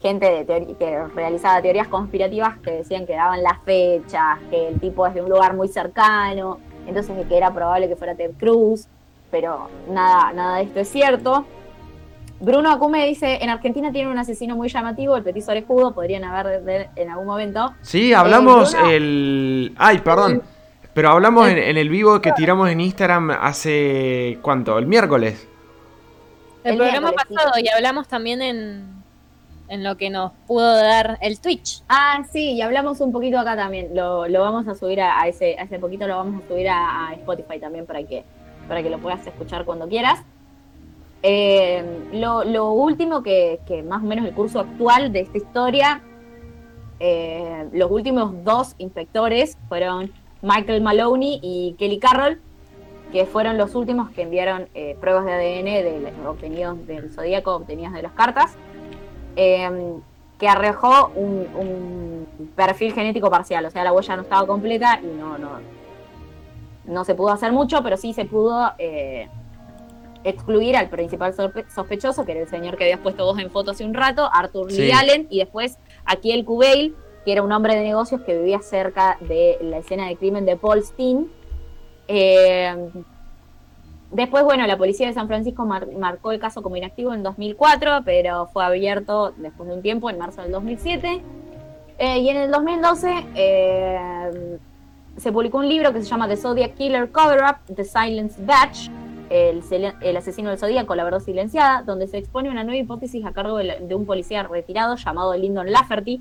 gente 0.00 0.44
de 0.44 0.76
que 0.78 1.04
realizaba 1.16 1.60
teorías 1.60 1.88
conspirativas 1.88 2.58
que 2.58 2.70
decían 2.70 3.06
que 3.06 3.14
daban 3.14 3.42
las 3.42 3.60
fechas, 3.64 4.38
que 4.50 4.68
el 4.68 4.78
tipo 4.78 5.04
es 5.04 5.14
de 5.14 5.22
un 5.22 5.30
lugar 5.30 5.54
muy 5.54 5.66
cercano, 5.66 6.58
entonces 6.86 7.26
que 7.26 7.36
era 7.36 7.52
probable 7.52 7.88
que 7.88 7.96
fuera 7.96 8.14
Ted 8.14 8.32
Cruz, 8.38 8.86
pero 9.32 9.68
nada, 9.88 10.32
nada 10.32 10.58
de 10.58 10.64
esto 10.64 10.78
es 10.78 10.88
cierto. 10.88 11.44
Bruno 12.44 12.72
Acume 12.72 13.06
dice, 13.06 13.38
en 13.40 13.50
Argentina 13.50 13.92
tiene 13.92 14.10
un 14.10 14.18
asesino 14.18 14.56
muy 14.56 14.68
llamativo, 14.68 15.16
el 15.16 15.22
petiso 15.22 15.52
orejudo, 15.52 15.94
podrían 15.94 16.24
haber 16.24 16.62
de- 16.64 16.88
en 16.96 17.08
algún 17.08 17.26
momento. 17.26 17.72
Sí, 17.82 18.12
hablamos 18.12 18.74
Eh, 18.74 18.76
Bruno- 18.78 18.90
el... 18.90 19.74
Ay, 19.78 19.98
perdón. 19.98 20.42
Pero 20.92 21.10
hablamos 21.10 21.48
en, 21.48 21.56
en 21.58 21.76
el 21.78 21.88
vivo 21.88 22.20
que 22.20 22.32
tiramos 22.32 22.68
en 22.68 22.80
Instagram 22.80 23.30
hace... 23.30 24.38
¿Cuánto? 24.42 24.76
El 24.76 24.86
miércoles. 24.86 25.48
El, 26.64 26.72
El 26.72 26.78
programa 26.78 27.08
miércoles, 27.10 27.26
sí. 27.28 27.34
pasado 27.34 27.52
y 27.62 27.68
hablamos 27.68 28.08
también 28.08 28.42
en, 28.42 29.02
en 29.68 29.84
lo 29.84 29.96
que 29.96 30.10
nos 30.10 30.32
pudo 30.48 30.74
dar 30.76 31.18
el 31.22 31.38
Twitch. 31.40 31.82
Ah, 31.88 32.24
sí, 32.30 32.54
y 32.54 32.60
hablamos 32.60 33.00
un 33.00 33.12
poquito 33.12 33.38
acá 33.38 33.54
también. 33.56 33.94
Lo, 33.94 34.26
lo 34.26 34.40
vamos 34.40 34.66
a 34.66 34.74
subir 34.74 35.00
a, 35.00 35.20
a 35.22 35.28
ese, 35.28 35.56
a 35.58 35.62
ese 35.62 35.78
poquito, 35.78 36.06
lo 36.08 36.16
vamos 36.16 36.42
a 36.44 36.48
subir 36.48 36.68
a, 36.68 37.08
a 37.08 37.14
Spotify 37.14 37.58
también 37.60 37.86
para 37.86 38.02
que, 38.02 38.24
para 38.68 38.82
que 38.82 38.90
lo 38.90 38.98
puedas 38.98 39.24
escuchar 39.26 39.64
cuando 39.64 39.88
quieras. 39.88 40.18
Eh, 41.22 42.08
lo, 42.12 42.72
último 42.72 43.22
que, 43.22 43.60
más 43.86 44.02
o 44.02 44.06
menos 44.06 44.26
el 44.26 44.34
curso 44.34 44.60
actual 44.60 45.12
de 45.12 45.20
esta 45.20 45.38
historia, 45.38 46.02
eh, 46.98 47.68
los 47.72 47.90
últimos 47.90 48.44
dos 48.44 48.74
inspectores 48.78 49.56
fueron 49.68 50.12
Michael 50.42 50.82
Maloney 50.82 51.38
y 51.42 51.74
Kelly 51.78 51.98
Carroll, 51.98 52.40
que 53.12 53.26
fueron 53.26 53.56
los 53.56 53.74
últimos 53.74 54.10
que 54.10 54.22
enviaron 54.22 54.68
eh, 54.74 54.96
pruebas 55.00 55.24
de 55.26 55.32
ADN 55.32 55.64
del, 55.64 56.26
obtenidos 56.26 56.86
del 56.86 57.12
zodíaco, 57.12 57.54
obtenidas 57.54 57.92
de 57.92 58.02
las 58.02 58.12
cartas. 58.12 58.56
Que 59.36 60.48
arrojó 60.48 61.12
un, 61.14 61.46
un 61.54 62.50
perfil 62.56 62.92
genético 62.92 63.30
parcial, 63.30 63.64
o 63.64 63.70
sea, 63.70 63.84
la 63.84 63.92
huella 63.92 64.16
no 64.16 64.22
estaba 64.22 64.44
completa 64.44 64.98
y 65.00 65.06
no, 65.06 65.38
no, 65.38 65.50
no 66.84 67.04
se 67.04 67.14
pudo 67.14 67.30
hacer 67.30 67.52
mucho, 67.52 67.80
pero 67.84 67.96
sí 67.96 68.12
se 68.12 68.24
pudo 68.24 68.72
excluir 70.24 70.76
al 70.76 70.88
principal 70.88 71.34
sospechoso, 71.34 72.24
que 72.24 72.32
era 72.32 72.40
el 72.42 72.48
señor 72.48 72.76
que 72.76 72.84
habías 72.84 73.00
puesto 73.00 73.24
vos 73.24 73.38
en 73.38 73.50
foto 73.50 73.72
hace 73.72 73.84
un 73.84 73.94
rato, 73.94 74.28
Arthur 74.32 74.70
Sí. 74.70 74.82
Lee 74.82 74.92
Allen, 74.92 75.26
y 75.30 75.38
después 75.38 75.78
aquí 76.04 76.32
el 76.32 76.44
Kubeil, 76.44 76.94
que 77.24 77.32
era 77.32 77.42
un 77.42 77.52
hombre 77.52 77.74
de 77.76 77.82
negocios 77.82 78.20
que 78.22 78.36
vivía 78.36 78.60
cerca 78.60 79.16
de 79.20 79.58
la 79.62 79.78
escena 79.78 80.06
de 80.08 80.16
crimen 80.16 80.44
de 80.44 80.56
Paul 80.56 80.82
Steen. 80.82 81.30
Eh, 82.08 82.90
Después, 84.14 84.44
bueno, 84.44 84.66
la 84.66 84.76
policía 84.76 85.06
de 85.06 85.14
San 85.14 85.26
Francisco 85.26 85.64
mar- 85.64 85.88
marcó 85.98 86.32
el 86.32 86.38
caso 86.38 86.60
como 86.62 86.76
inactivo 86.76 87.14
en 87.14 87.22
2004, 87.22 88.02
pero 88.04 88.46
fue 88.52 88.62
abierto 88.62 89.32
después 89.38 89.66
de 89.70 89.74
un 89.76 89.80
tiempo, 89.80 90.10
en 90.10 90.18
marzo 90.18 90.42
del 90.42 90.52
2007. 90.52 91.22
Eh, 91.98 92.18
y 92.18 92.28
en 92.28 92.36
el 92.36 92.50
2012 92.50 93.24
eh, 93.34 94.58
se 95.16 95.32
publicó 95.32 95.56
un 95.58 95.68
libro 95.70 95.94
que 95.94 96.02
se 96.02 96.10
llama 96.10 96.28
The 96.28 96.36
Zodiac 96.36 96.74
Killer 96.74 97.10
Cover 97.10 97.40
Up, 97.42 97.74
The 97.74 97.84
Silence 97.84 98.38
Batch, 98.44 98.90
el, 99.32 99.62
el 100.02 100.16
asesino 100.16 100.50
del 100.50 100.58
Zodíaco, 100.58 100.94
la 100.94 101.04
verdad 101.04 101.20
silenciada, 101.20 101.82
donde 101.82 102.06
se 102.06 102.18
expone 102.18 102.50
una 102.50 102.64
nueva 102.64 102.78
hipótesis 102.78 103.24
a 103.24 103.32
cargo 103.32 103.56
de, 103.56 103.78
de 103.80 103.94
un 103.94 104.04
policía 104.04 104.42
retirado 104.42 104.96
llamado 104.96 105.34
Lyndon 105.34 105.72
Lafferty, 105.72 106.20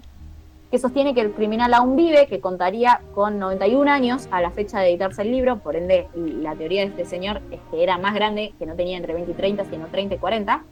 que 0.72 0.80
sostiene 0.80 1.14
que 1.14 1.20
el 1.20 1.34
criminal 1.34 1.74
aún 1.74 1.98
vive, 1.98 2.28
que 2.28 2.40
contaría 2.40 3.02
con 3.14 3.38
91 3.38 3.92
años 3.92 4.30
a 4.32 4.40
la 4.40 4.52
fecha 4.52 4.80
de 4.80 4.90
editarse 4.90 5.24
el 5.24 5.32
libro, 5.32 5.58
por 5.60 5.76
ende 5.76 6.08
la 6.16 6.56
teoría 6.56 6.82
de 6.82 6.88
este 6.88 7.04
señor 7.04 7.42
es 7.52 7.60
que 7.70 7.84
era 7.84 7.98
más 7.98 8.16
grande, 8.16 8.54
que 8.58 8.66
no 8.66 8.76
tenía 8.76 8.96
entre 8.96 9.14
20 9.14 9.32
y 9.32 9.34
30, 9.34 9.66
sino 9.66 9.88
30 9.88 10.16
y 10.16 10.18
40. 10.18 10.64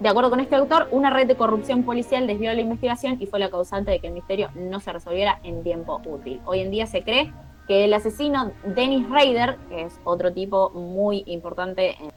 De 0.00 0.10
acuerdo 0.10 0.28
con 0.28 0.40
este 0.40 0.56
autor, 0.56 0.88
una 0.90 1.08
red 1.08 1.26
de 1.26 1.36
corrupción 1.36 1.84
policial 1.84 2.26
desvió 2.26 2.52
la 2.52 2.60
investigación 2.60 3.16
y 3.18 3.24
fue 3.24 3.38
la 3.38 3.48
causante 3.48 3.90
de 3.92 3.98
que 3.98 4.08
el 4.08 4.12
misterio 4.12 4.50
no 4.54 4.78
se 4.80 4.92
resolviera 4.92 5.40
en 5.42 5.62
tiempo 5.62 6.02
útil. 6.04 6.42
Hoy 6.44 6.60
en 6.60 6.70
día 6.70 6.86
se 6.86 7.02
cree 7.02 7.32
que 7.66 7.84
el 7.84 7.94
asesino 7.94 8.52
Dennis 8.64 9.08
Rader, 9.08 9.56
que 9.68 9.82
es 9.82 9.98
otro 10.04 10.32
tipo 10.32 10.70
muy 10.70 11.24
importante 11.26 11.96
en- 12.02 12.10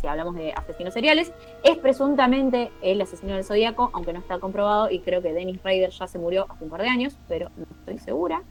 si 0.00 0.06
hablamos 0.06 0.34
de 0.34 0.52
asesinos 0.52 0.94
seriales, 0.94 1.32
es 1.64 1.76
presuntamente 1.78 2.70
el 2.82 3.00
asesino 3.00 3.34
del 3.34 3.44
Zodíaco, 3.44 3.90
aunque 3.92 4.12
no 4.12 4.18
está 4.20 4.38
comprobado 4.38 4.90
y 4.90 5.00
creo 5.00 5.22
que 5.22 5.32
Dennis 5.32 5.62
Rader 5.62 5.90
ya 5.90 6.06
se 6.06 6.18
murió 6.18 6.46
hace 6.48 6.64
un 6.64 6.70
par 6.70 6.82
de 6.82 6.88
años, 6.88 7.16
pero 7.28 7.50
no 7.56 7.64
estoy 7.78 7.98
segura. 7.98 8.42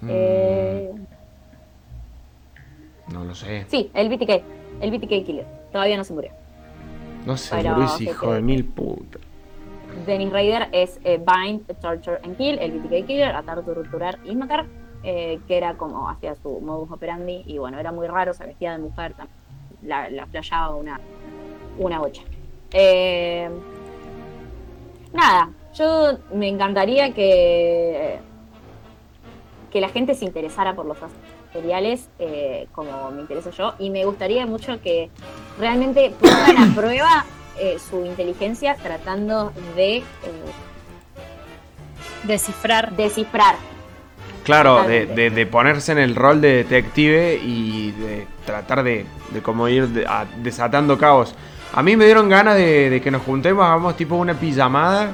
Mm, 0.00 0.08
Eh, 0.10 0.92
No 3.08 3.24
lo 3.24 3.34
sé. 3.34 3.64
sí, 3.68 3.90
el 3.94 4.08
BTK, 4.08 4.42
el 4.80 4.90
BTK 4.90 5.24
Killer, 5.24 5.46
todavía 5.70 5.96
no 5.96 6.04
se 6.04 6.12
murió. 6.14 6.30
No 7.26 7.36
sé, 7.36 7.56
Pero 7.56 7.86
se 7.88 8.04
hijo 8.04 8.32
de 8.32 8.42
mil 8.42 8.64
putas. 8.64 9.22
Dennis 10.06 10.32
Rader 10.32 10.68
es 10.72 10.98
eh, 11.04 11.18
Bind, 11.18 11.66
Torture 11.80 12.18
and 12.24 12.36
Kill, 12.36 12.58
el 12.58 12.72
BTK 12.72 13.06
Killer, 13.06 13.34
atar, 13.36 13.62
torturar 13.64 14.18
y 14.24 14.34
matar. 14.34 14.66
Eh, 15.02 15.40
que 15.46 15.56
era 15.56 15.74
como 15.74 16.08
hacía 16.08 16.34
su 16.36 16.60
modus 16.60 16.90
operandi, 16.90 17.42
y 17.46 17.58
bueno, 17.58 17.78
era 17.78 17.92
muy 17.92 18.06
raro, 18.06 18.34
se 18.34 18.46
vestía 18.46 18.72
de 18.72 18.78
mujer, 18.78 19.14
la, 19.82 20.08
la 20.10 20.26
flayaba 20.26 20.74
una, 20.74 21.00
una 21.78 21.98
bocha. 21.98 22.22
Eh, 22.72 23.50
nada, 25.12 25.50
yo 25.74 26.18
me 26.32 26.48
encantaría 26.48 27.12
que, 27.12 28.18
que 29.70 29.80
la 29.80 29.88
gente 29.88 30.14
se 30.14 30.24
interesara 30.24 30.74
por 30.74 30.86
los 30.86 30.98
seriales 31.52 32.08
eh, 32.18 32.66
como 32.72 33.10
me 33.10 33.20
intereso 33.20 33.50
yo, 33.50 33.74
y 33.78 33.90
me 33.90 34.04
gustaría 34.04 34.46
mucho 34.46 34.80
que 34.80 35.10
realmente 35.58 36.14
pongan 36.18 36.56
a 36.70 36.74
prueba 36.74 37.24
eh, 37.58 37.78
su 37.78 38.06
inteligencia 38.06 38.76
tratando 38.76 39.52
de 39.76 39.98
eh, 39.98 40.04
Descifrar. 42.24 42.96
descifrar. 42.96 43.56
Claro, 44.44 44.82
de, 44.82 45.00
Totalmente. 45.02 45.14
de- 45.22 45.30
de 45.30 45.46
ponerse 45.46 45.92
en 45.92 45.98
el 45.98 46.14
rol 46.16 46.40
de 46.40 46.54
detective 46.64 47.40
y 47.42 47.92
de 47.92 48.26
tratar 48.44 48.82
de, 48.82 49.06
de 49.30 49.40
como 49.42 49.68
ir 49.68 49.88
de- 49.88 50.06
a- 50.06 50.26
desatando 50.42 50.98
cabos. 50.98 51.34
A 51.74 51.82
mí 51.82 51.96
me 51.96 52.04
dieron 52.04 52.28
ganas 52.28 52.56
de, 52.56 52.90
de 52.90 53.00
que 53.00 53.10
nos 53.10 53.22
juntemos, 53.22 53.64
hagamos 53.64 53.96
tipo 53.96 54.16
una 54.16 54.34
pijamada, 54.34 55.12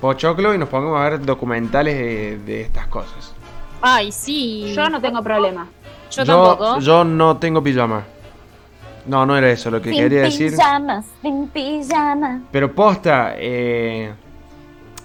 pochoclo, 0.00 0.54
y 0.54 0.58
nos 0.58 0.68
pongamos 0.68 0.98
a 1.00 1.08
ver 1.10 1.20
documentales 1.24 1.96
de, 1.96 2.38
de 2.38 2.60
estas 2.62 2.86
cosas. 2.88 3.34
Ay, 3.82 4.10
sí. 4.12 4.72
Yo 4.74 4.88
no 4.88 5.00
tengo 5.00 5.22
problema. 5.22 5.66
Yo 6.10 6.24
tampoco. 6.24 6.78
Yo 6.80 7.04
no 7.04 7.36
tengo 7.36 7.62
pijama. 7.62 8.02
No, 9.06 9.26
no 9.26 9.36
era 9.36 9.50
eso 9.50 9.70
lo 9.70 9.82
que 9.82 9.90
quería 9.90 10.22
decir. 10.22 10.52
pijamas, 10.52 11.04
sin 11.20 11.48
pijama. 11.48 12.40
Pero 12.50 12.72
posta, 12.72 13.34
eh, 13.36 14.10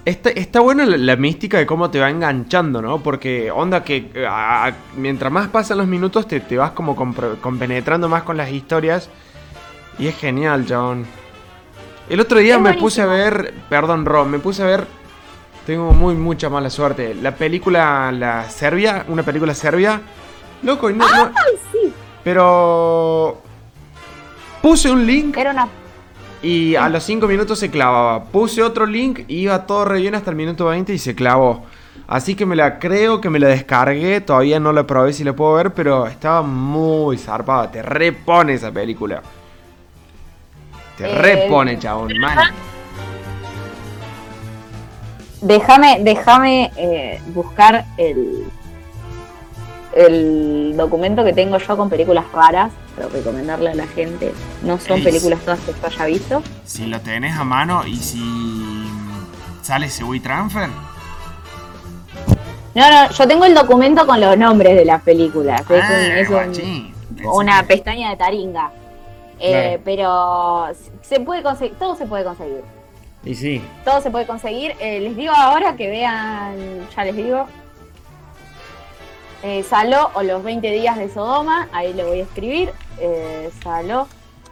está, 0.10 0.30
está 0.32 0.60
buena 0.60 0.86
la, 0.86 0.98
la 0.98 1.16
mística 1.16 1.58
de 1.58 1.66
cómo 1.66 1.90
te 1.90 2.00
va 2.00 2.10
enganchando, 2.10 2.82
¿no? 2.82 3.00
Porque 3.02 3.50
onda 3.52 3.84
que 3.84 4.10
eh, 4.14 4.26
a- 4.28 4.72
mientras 4.98 5.32
más 5.32 5.48
pasan 5.50 5.78
los 5.78 5.88
minutos 5.88 6.28
te, 6.28 6.40
te 6.40 6.58
vas 6.58 6.72
como 6.72 6.96
compenetrando 6.96 8.10
más 8.10 8.24
con 8.24 8.38
las 8.38 8.52
historias. 8.52 9.10
Y 9.98 10.08
es 10.08 10.18
genial, 10.18 10.66
John. 10.68 11.06
El 12.10 12.20
otro 12.20 12.40
día 12.40 12.56
Es 12.56 12.62
me 12.62 12.74
puse 12.74 13.02
a 13.02 13.06
ver, 13.06 13.54
perdón, 13.70 14.06
Ron, 14.06 14.32
me 14.32 14.40
puse 14.40 14.64
a 14.64 14.66
ver, 14.66 14.88
tengo 15.66 15.92
muy 15.94 16.16
mucha 16.16 16.50
mala 16.50 16.70
suerte, 16.70 17.14
la 17.14 17.36
película, 17.36 18.12
la 18.12 18.50
Serbia, 18.50 19.06
una 19.10 19.24
película 19.24 19.54
serbia. 19.54 20.02
Loco, 20.64 20.90
y 20.90 20.94
no, 20.94 21.08
no- 21.08 21.26
Ay, 21.36 21.54
sí. 21.72 21.94
pero 22.24 23.42
puse 24.62 24.90
un 24.90 25.06
link 25.06 25.38
Era 25.38 25.52
una. 25.52 25.68
Y 26.42 26.76
a 26.76 26.88
los 26.90 27.04
5 27.04 27.28
minutos 27.28 27.60
se 27.60 27.70
clavaba. 27.70 28.26
Puse 28.26 28.64
otro 28.64 28.86
link 28.86 29.22
iba 29.28 29.66
todo 29.66 29.86
re 29.86 30.00
bien 30.00 30.16
hasta 30.16 30.30
el 30.30 30.36
minuto 30.36 30.66
20 30.66 30.94
y 30.94 30.98
se 31.00 31.16
clavó. 31.16 31.66
Así 32.08 32.34
que 32.36 32.46
me 32.46 32.56
la 32.56 32.80
creo 32.80 33.22
que 33.22 33.30
me 33.30 33.40
la 33.40 33.50
descargué. 33.50 34.22
Todavía 34.22 34.60
no 34.60 34.72
la 34.72 34.88
probé 34.88 35.14
si 35.14 35.24
la 35.24 35.34
puedo 35.34 35.54
ver, 35.54 35.74
pero 35.74 36.08
estaba 36.08 36.42
muy 36.42 37.18
zarpada. 37.18 37.72
Te 37.72 37.82
repone 37.82 38.54
esa 38.54 38.72
película. 38.72 39.22
Te 40.98 41.06
Eh, 41.06 41.16
repone, 41.16 41.78
chabón. 41.78 42.12
Déjame, 45.42 46.00
déjame 46.02 46.72
eh, 46.76 47.22
buscar 47.28 47.86
el, 47.98 48.46
el 49.96 50.74
documento 50.78 51.24
que 51.24 51.34
tengo 51.34 51.58
yo 51.58 51.78
con 51.78 51.90
películas 51.90 52.26
raras 52.34 52.72
para 52.96 53.10
recomendarle 53.10 53.72
a 53.72 53.76
la 53.76 53.88
gente. 53.88 54.34
No 54.64 54.78
son 54.80 54.98
Ey, 55.00 55.04
películas 55.04 55.40
todas 55.42 55.60
que 55.62 55.72
yo 55.72 55.88
haya 55.88 56.06
visto. 56.06 56.44
Si 56.66 56.86
lo 56.86 57.00
tenés 57.02 57.36
a 57.38 57.44
mano 57.44 57.86
y 57.88 57.96
si 57.98 58.22
sale 59.62 59.88
ese 59.88 60.04
WeTransfer. 60.04 60.70
No, 62.76 62.90
no, 62.92 63.10
yo 63.12 63.28
tengo 63.28 63.46
el 63.46 63.54
documento 63.56 64.06
con 64.06 64.22
los 64.22 64.38
nombres 64.38 64.76
de 64.76 64.86
las 64.86 65.02
películas. 65.02 65.62
Es, 65.62 65.70
un- 65.70 65.76
Ah, 65.82 66.08
es 66.20 66.30
un- 66.30 67.26
una 67.34 67.64
pestaña 67.64 68.12
de 68.12 68.18
taringa. 68.18 68.72
Eh, 69.40 69.80
Claro. 69.80 69.82
Pero 69.86 70.68
se 71.02 71.20
puede 71.22 71.42
conseguir, 71.42 71.76
todo 71.78 71.96
se 71.96 72.06
puede 72.06 72.24
conseguir. 72.24 72.62
Y 73.24 73.36
sí. 73.36 73.62
Todo 73.84 74.02
se 74.02 74.12
puede 74.12 74.26
conseguir. 74.26 74.74
Eh, 74.80 75.00
les 75.02 75.16
digo 75.16 75.34
ahora 75.34 75.76
que 75.76 75.90
vean, 75.90 76.56
ya 76.96 77.04
les 77.04 77.16
digo. 77.16 77.46
Eh, 79.42 79.64
Saló 79.64 80.12
o 80.16 80.22
los 80.22 80.44
20 80.44 80.70
días 80.72 80.98
de 80.98 81.10
Sodoma, 81.10 81.70
ahí 81.72 81.94
le 81.94 82.04
voy 82.04 82.20
a 82.20 82.24
escribir. 82.24 82.74
Eh, 83.00 83.50
Saló 83.64 84.08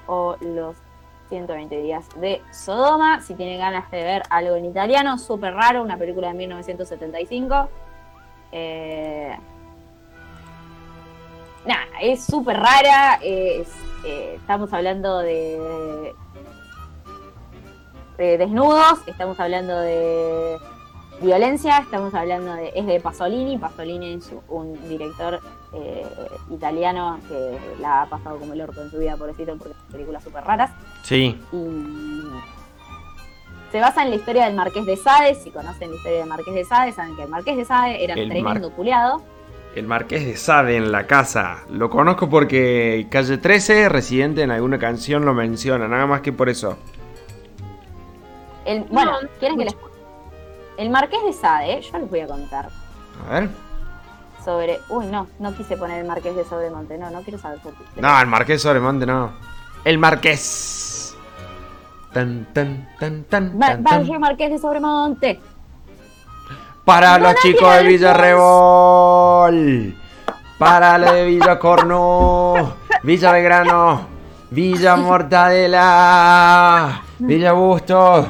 o 0.07 0.37
los 0.39 0.77
120 1.29 1.81
días 1.81 2.05
de 2.15 2.41
Sodoma. 2.51 3.21
Si 3.21 3.33
tienen 3.35 3.59
ganas 3.59 3.91
de 3.91 4.03
ver 4.03 4.23
algo 4.29 4.55
en 4.55 4.65
italiano, 4.65 5.17
súper 5.17 5.53
raro, 5.53 5.81
una 5.81 5.97
película 5.97 6.29
de 6.29 6.35
1975. 6.35 7.69
Eh, 8.53 9.35
nada, 11.65 11.85
es 12.01 12.23
súper 12.23 12.57
rara. 12.57 13.19
es, 13.21 13.67
eh, 14.05 14.35
estamos 14.37 14.71
hablando 14.71 15.19
de 15.19 16.13
de 18.17 18.37
desnudos, 18.37 18.99
estamos 19.05 19.39
hablando 19.39 19.79
de 19.79 20.57
violencia, 21.21 21.79
estamos 21.79 22.13
hablando 22.13 22.53
de. 22.53 22.71
es 22.75 22.85
de 22.85 22.99
Pasolini. 22.99 23.57
Pasolini 23.57 24.13
es 24.13 24.31
un 24.49 24.77
director 24.87 25.39
eh, 25.73 26.05
italiano 26.51 27.19
que 27.27 27.57
la 27.81 28.03
ha 28.03 28.05
pasado 28.09 28.37
como 28.37 28.53
el 28.53 28.61
orto 28.61 28.81
en 28.81 28.91
su 28.91 28.97
vida, 28.97 29.17
pobrecito, 29.17 29.57
porque 29.57 29.73
son 29.73 29.91
películas 29.91 30.23
súper 30.23 30.43
raras. 30.43 30.71
Sí. 31.03 31.39
Y 31.51 31.67
se 33.71 33.79
basa 33.79 34.03
en 34.03 34.11
la 34.11 34.15
historia 34.15 34.45
del 34.45 34.55
Marqués 34.55 34.85
de 34.85 34.95
Sade. 34.95 35.35
Si 35.35 35.51
conocen 35.51 35.89
la 35.89 35.95
historia 35.97 36.19
del 36.19 36.29
Marqués 36.29 36.53
de 36.53 36.63
Sade, 36.63 36.91
saben 36.93 37.15
que 37.15 37.23
el 37.23 37.29
Marqués 37.29 37.57
de 37.57 37.65
Sade 37.65 38.03
era 38.03 38.13
El 38.13 38.29
tremendo 38.29 38.71
culiado. 38.71 39.21
El 39.75 39.85
Marqués 39.85 40.25
de 40.25 40.37
Sade 40.37 40.77
en 40.77 40.91
la 40.91 41.05
casa. 41.05 41.65
Lo 41.69 41.89
conozco 41.89 42.29
porque 42.29 43.07
Calle 43.11 43.37
13, 43.37 43.89
Residente, 43.89 44.41
en 44.41 44.51
alguna 44.51 44.79
canción 44.79 45.25
lo 45.25 45.33
menciona, 45.33 45.87
nada 45.87 46.07
más 46.07 46.21
que 46.21 46.31
por 46.31 46.49
eso. 46.49 46.77
El, 48.65 48.83
bueno, 48.85 49.13
¿quieren 49.39 49.57
que 49.57 49.65
les 49.65 49.75
El 50.77 50.89
Marqués 50.89 51.19
de 51.25 51.33
Sade, 51.33 51.81
yo 51.81 51.97
les 51.97 52.09
voy 52.09 52.19
a 52.21 52.27
contar 52.27 52.69
A 53.27 53.33
ver. 53.33 53.49
sobre. 54.45 54.79
Uy, 54.89 55.07
no, 55.07 55.27
no 55.39 55.53
quise 55.55 55.75
poner 55.77 55.99
el 55.99 56.07
Marqués 56.07 56.35
de 56.35 56.43
Sobremonte, 56.45 56.97
no, 56.97 57.09
no 57.09 57.21
quiero 57.21 57.39
saber 57.39 57.59
por 57.59 57.73
qué. 57.73 58.01
No, 58.01 58.19
el 58.19 58.27
Marqués 58.27 58.61
Sobremonte 58.61 59.05
no. 59.05 59.31
El 59.83 59.97
Marqués. 59.97 61.15
Tan, 62.13 62.47
tan, 62.53 62.87
tan, 62.99 63.23
tan. 63.25 63.59
Valle 63.59 64.19
Marqués 64.19 64.51
de 64.51 64.59
Sobremonte. 64.59 65.39
Para 66.85 67.17
los 67.19 67.35
chicos 67.35 67.75
de 67.75 67.83
Villarrebol. 67.83 69.95
Para 70.57 70.97
los 70.97 71.11
de 71.11 71.25
Villa 71.25 71.59
Cornú. 71.65 72.53
Villa 73.03 73.31
Belgrano. 73.33 74.07
Villa 74.49 74.95
Mortadela. 74.95 77.01
Villa 77.19 77.51
Busto. 77.53 78.27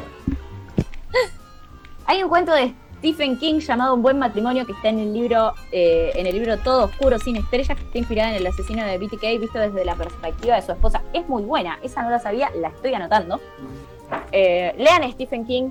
Hay 2.10 2.24
un 2.24 2.30
cuento 2.30 2.54
de 2.54 2.74
Stephen 3.00 3.38
King 3.38 3.60
llamado 3.60 3.94
Un 3.94 4.02
buen 4.02 4.18
matrimonio 4.18 4.66
que 4.66 4.72
está 4.72 4.88
en 4.88 5.00
el 5.00 5.14
libro, 5.14 5.54
eh, 5.74 6.12
en 6.16 6.26
el 6.26 6.34
libro 6.34 6.58
Todo 6.58 6.86
Oscuro 6.86 7.20
sin 7.20 7.36
estrellas, 7.36 7.78
que 7.78 7.84
está 7.84 7.98
inspirada 7.98 8.30
en 8.30 8.38
el 8.38 8.48
asesino 8.48 8.86
de 8.86 8.98
BTK, 8.98 9.42
visto 9.42 9.60
desde 9.60 9.84
la 9.84 9.94
perspectiva 9.96 10.56
de 10.56 10.62
su 10.62 10.72
esposa. 10.72 11.02
Es 11.12 11.28
muy 11.28 11.44
buena, 11.44 11.78
esa 11.84 12.04
no 12.04 12.10
la 12.10 12.20
sabía, 12.20 12.50
la 12.56 12.70
estoy 12.70 12.94
anotando. 12.94 13.42
Eh, 14.32 14.74
lean 14.78 15.12
Stephen 15.12 15.46
King, 15.46 15.70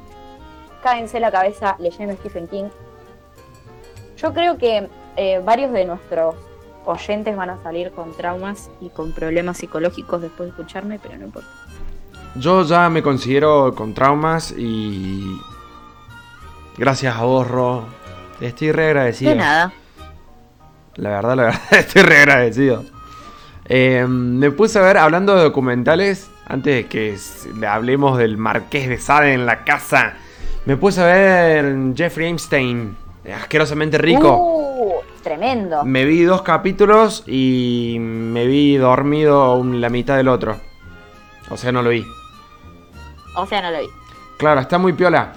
cádense 0.82 1.20
la 1.20 1.30
cabeza 1.30 1.74
leyendo 1.78 2.14
Stephen 2.16 2.48
King. 2.48 2.66
Yo 4.18 4.34
creo 4.34 4.58
que 4.58 4.86
eh, 5.16 5.40
varios 5.42 5.72
de 5.72 5.86
nuestros 5.86 6.34
oyentes 6.84 7.34
van 7.34 7.48
a 7.48 7.62
salir 7.62 7.92
con 7.92 8.12
traumas 8.12 8.70
y 8.82 8.90
con 8.90 9.12
problemas 9.12 9.56
psicológicos 9.56 10.20
después 10.20 10.48
de 10.48 10.50
escucharme, 10.50 10.98
pero 11.02 11.16
no 11.16 11.24
importa. 11.24 11.48
Yo 12.34 12.62
ya 12.62 12.90
me 12.90 13.02
considero 13.02 13.74
con 13.74 13.94
traumas 13.94 14.52
y. 14.52 15.24
Gracias 16.78 17.16
a 17.16 17.22
vos, 17.22 17.48
Ro. 17.48 17.84
Estoy 18.40 18.72
re 18.72 18.86
agradecido. 18.86 19.30
De 19.30 19.36
nada. 19.36 19.72
La 20.96 21.10
verdad, 21.10 21.36
la 21.36 21.42
verdad, 21.44 21.62
estoy 21.72 22.02
re 22.02 22.18
agradecido. 22.18 22.84
Eh, 23.68 24.06
me 24.06 24.50
puse 24.50 24.78
a 24.78 24.82
ver, 24.82 24.96
hablando 24.98 25.34
de 25.34 25.42
documentales, 25.42 26.30
antes 26.46 26.74
de 26.74 26.86
que 26.86 27.16
hablemos 27.66 28.18
del 28.18 28.36
Marqués 28.36 28.88
de 28.88 28.98
Sade 28.98 29.32
en 29.32 29.46
la 29.46 29.64
casa, 29.64 30.14
me 30.66 30.76
puse 30.76 31.00
a 31.00 31.06
ver 31.06 31.74
Jeffrey 31.94 32.30
Epstein, 32.30 32.96
asquerosamente 33.34 33.98
rico. 33.98 34.36
Uh, 34.36 34.94
tremendo. 35.22 35.84
Me 35.84 36.04
vi 36.04 36.22
dos 36.22 36.42
capítulos 36.42 37.24
y 37.26 37.96
me 38.00 38.46
vi 38.46 38.76
dormido 38.76 39.62
la 39.64 39.88
mitad 39.88 40.16
del 40.16 40.28
otro. 40.28 40.56
O 41.50 41.56
sea, 41.56 41.72
no 41.72 41.82
lo 41.82 41.90
vi. 41.90 42.04
O 43.34 43.46
sea, 43.46 43.62
no 43.62 43.70
lo 43.70 43.80
vi. 43.80 43.88
Claro, 44.38 44.60
está 44.60 44.78
muy 44.78 44.92
piola. 44.92 45.32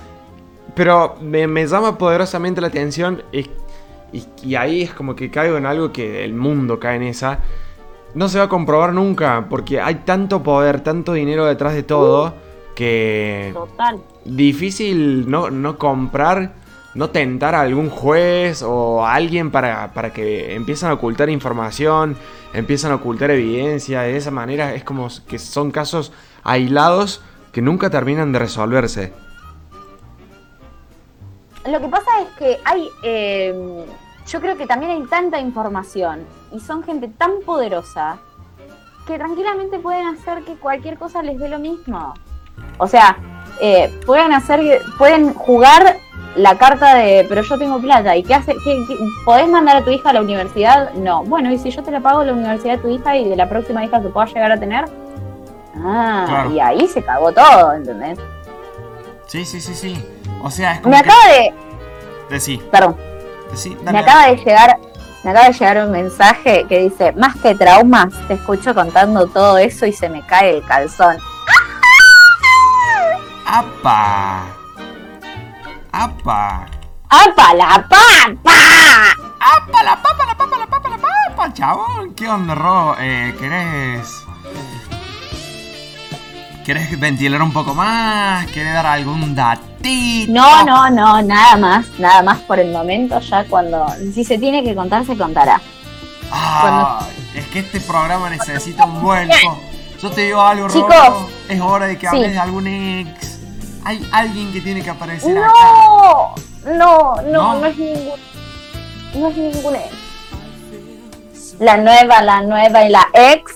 Pero 0.75 1.15
me, 1.21 1.47
me 1.47 1.65
llama 1.67 1.97
poderosamente 1.97 2.61
la 2.61 2.67
atención 2.67 3.23
y, 3.31 3.39
y- 4.11 4.25
y 4.43 4.55
ahí 4.55 4.81
es 4.83 4.93
como 4.93 5.15
que 5.15 5.29
caigo 5.31 5.57
en 5.57 5.65
algo 5.65 5.91
que 5.91 6.23
el 6.23 6.33
mundo 6.33 6.79
cae 6.79 6.97
en 6.97 7.03
esa. 7.03 7.39
No 8.13 8.27
se 8.27 8.39
va 8.39 8.45
a 8.45 8.49
comprobar 8.49 8.93
nunca 8.93 9.45
porque 9.49 9.79
hay 9.79 9.95
tanto 10.05 10.41
poder, 10.43 10.81
tanto 10.81 11.13
dinero 11.13 11.45
detrás 11.45 11.73
de 11.73 11.83
todo 11.83 12.33
que 12.75 13.51
Total. 13.53 13.99
difícil 14.25 15.29
no, 15.29 15.49
no 15.51 15.77
comprar 15.77 16.53
no 16.95 17.11
tentar 17.11 17.53
a 17.53 17.61
algún 17.61 17.89
juez 17.89 18.63
o 18.63 19.05
a 19.05 19.13
alguien 19.13 19.51
para, 19.51 19.93
para 19.93 20.11
que 20.11 20.55
empiezan 20.55 20.89
a 20.89 20.93
ocultar 20.95 21.29
información, 21.29 22.17
empiezan 22.53 22.91
a 22.91 22.95
ocultar 22.95 23.29
evidencia. 23.29 24.01
De 24.01 24.17
esa 24.17 24.31
manera 24.31 24.73
es 24.73 24.83
como 24.83 25.07
que 25.27 25.37
son 25.37 25.69
casos 25.69 26.11
aislados 26.43 27.21
que 27.51 27.61
nunca 27.61 27.89
terminan 27.91 28.31
de 28.31 28.39
resolverse. 28.39 29.13
Lo 31.65 31.79
que 31.81 31.87
pasa 31.87 32.09
es 32.21 32.27
que 32.37 32.59
hay, 32.65 32.89
eh, 33.03 33.85
yo 34.27 34.39
creo 34.41 34.57
que 34.57 34.65
también 34.65 34.91
hay 34.91 35.03
tanta 35.07 35.39
información 35.39 36.25
y 36.51 36.59
son 36.59 36.83
gente 36.83 37.07
tan 37.09 37.41
poderosa 37.45 38.17
que 39.05 39.17
tranquilamente 39.17 39.79
pueden 39.79 40.07
hacer 40.07 40.43
que 40.43 40.55
cualquier 40.55 40.97
cosa 40.97 41.21
les 41.23 41.37
dé 41.39 41.49
lo 41.49 41.59
mismo. 41.59 42.13
O 42.77 42.87
sea, 42.87 43.17
eh, 43.61 43.91
pueden 44.05 44.31
hacer, 44.33 44.81
pueden 44.97 45.33
jugar 45.33 45.97
la 46.35 46.57
carta 46.57 46.95
de, 46.95 47.25
pero 47.27 47.41
yo 47.41 47.57
tengo 47.57 47.79
plata, 47.79 48.15
¿y 48.15 48.23
qué 48.23 48.35
hace? 48.35 48.53
¿Qué- 48.63 48.85
qué- 48.87 48.97
¿Podés 49.25 49.49
mandar 49.49 49.77
a 49.77 49.83
tu 49.83 49.89
hija 49.89 50.11
a 50.11 50.13
la 50.13 50.21
universidad? 50.21 50.93
No. 50.93 51.23
Bueno, 51.23 51.51
¿y 51.51 51.57
si 51.57 51.71
yo 51.71 51.83
te 51.83 51.91
la 51.91 51.99
pago 51.99 52.23
la 52.23 52.33
universidad 52.33 52.75
de 52.75 52.81
tu 52.81 52.87
hija 52.89 53.17
y 53.17 53.27
de 53.27 53.35
la 53.35 53.49
próxima 53.49 53.83
hija 53.83 54.01
que 54.01 54.09
pueda 54.09 54.27
llegar 54.27 54.51
a 54.51 54.59
tener? 54.59 54.85
Ah, 55.75 56.25
Claro. 56.27 56.51
y 56.51 56.59
ahí 56.59 56.87
se 56.87 57.01
cagó 57.03 57.31
todo, 57.31 57.73
¿entendés? 57.73 58.19
Sí, 59.29 59.45
sí, 59.45 59.61
sí, 59.61 59.73
sí. 59.75 60.05
O 60.41 60.49
sea, 60.51 60.73
es 60.73 60.81
como 60.81 60.95
Me 60.95 61.03
que- 61.03 61.09
acaba 61.09 61.27
de, 61.27 61.53
Decí, 62.29 62.57
perdón, 62.71 62.95
decí, 63.51 63.69
me 63.77 63.83
dale, 63.85 63.99
acaba 63.99 64.25
de 64.27 64.35
llegar, 64.37 64.77
me 65.23 65.31
acaba 65.31 65.47
de 65.47 65.53
llegar 65.53 65.77
un 65.85 65.91
mensaje 65.91 66.65
que 66.69 66.79
dice, 66.79 67.11
más 67.13 67.35
que 67.37 67.55
traumas, 67.55 68.07
te 68.27 68.35
escucho 68.35 68.73
contando 68.75 69.25
todo 69.27 69.57
eso 69.57 69.85
y 69.85 69.93
se 69.93 70.09
me 70.09 70.23
cae 70.25 70.57
el 70.57 70.63
calzón. 70.65 71.17
¡Apa! 73.45 74.43
¡Apa! 75.91 76.65
¡Apa 77.09 77.53
la 77.55 77.87
papa! 77.89 79.13
¡Apa 79.39 79.83
la 79.83 79.95
papa, 80.01 80.25
la 80.27 80.35
papa, 80.37 80.57
la 80.59 80.67
papa, 80.67 80.89
la 80.89 80.97
papa, 80.97 81.53
chabón! 81.53 82.13
¿Qué 82.13 82.27
onda, 82.29 82.53
Ro? 82.53 82.95
Eh, 82.99 83.35
¿Querés. 83.39 84.23
¿Querés 86.69 86.99
ventilar 86.99 87.41
un 87.41 87.51
poco 87.51 87.73
más? 87.73 88.45
¿Querés 88.51 88.73
dar 88.75 88.85
algún 88.85 89.33
datito? 89.33 90.31
No, 90.31 90.63
no, 90.63 90.87
no, 90.91 91.19
nada 91.23 91.57
más, 91.57 91.87
nada 91.97 92.21
más 92.21 92.37
por 92.41 92.59
el 92.59 92.71
momento, 92.71 93.19
ya 93.21 93.43
cuando, 93.45 93.87
si 94.13 94.23
se 94.23 94.37
tiene 94.37 94.63
que 94.63 94.75
contar, 94.75 95.03
se 95.03 95.17
contará. 95.17 95.59
Ah, 96.31 96.99
es 97.33 97.47
que 97.47 97.57
este 97.61 97.81
programa 97.81 98.29
necesita 98.29 98.85
un 98.85 99.01
vuelco. 99.01 99.57
Yo 99.99 100.11
te 100.11 100.21
digo 100.27 100.39
algo. 100.41 100.67
Chicos. 100.67 101.31
Es 101.49 101.59
hora 101.59 101.87
de 101.87 101.97
que 101.97 102.07
Sí. 102.07 102.15
hables 102.15 102.33
de 102.33 102.39
algún 102.39 102.67
ex. 102.67 103.39
Hay 103.83 104.07
alguien 104.11 104.53
que 104.53 104.61
tiene 104.61 104.83
que 104.83 104.91
aparecer 104.91 105.35
acá. 105.39 105.51
No, 105.51 106.35
no, 106.67 107.15
no, 107.15 107.31
¿No? 107.31 107.59
no, 107.61 107.65
es 107.65 107.77
ningún, 107.79 108.19
no 109.15 109.27
es 109.27 109.37
ningún 109.37 109.75
ex. 109.75 111.55
La 111.59 111.77
nueva, 111.77 112.21
la 112.21 112.43
nueva 112.43 112.85
y 112.85 112.89
la 112.89 113.07
ex, 113.15 113.53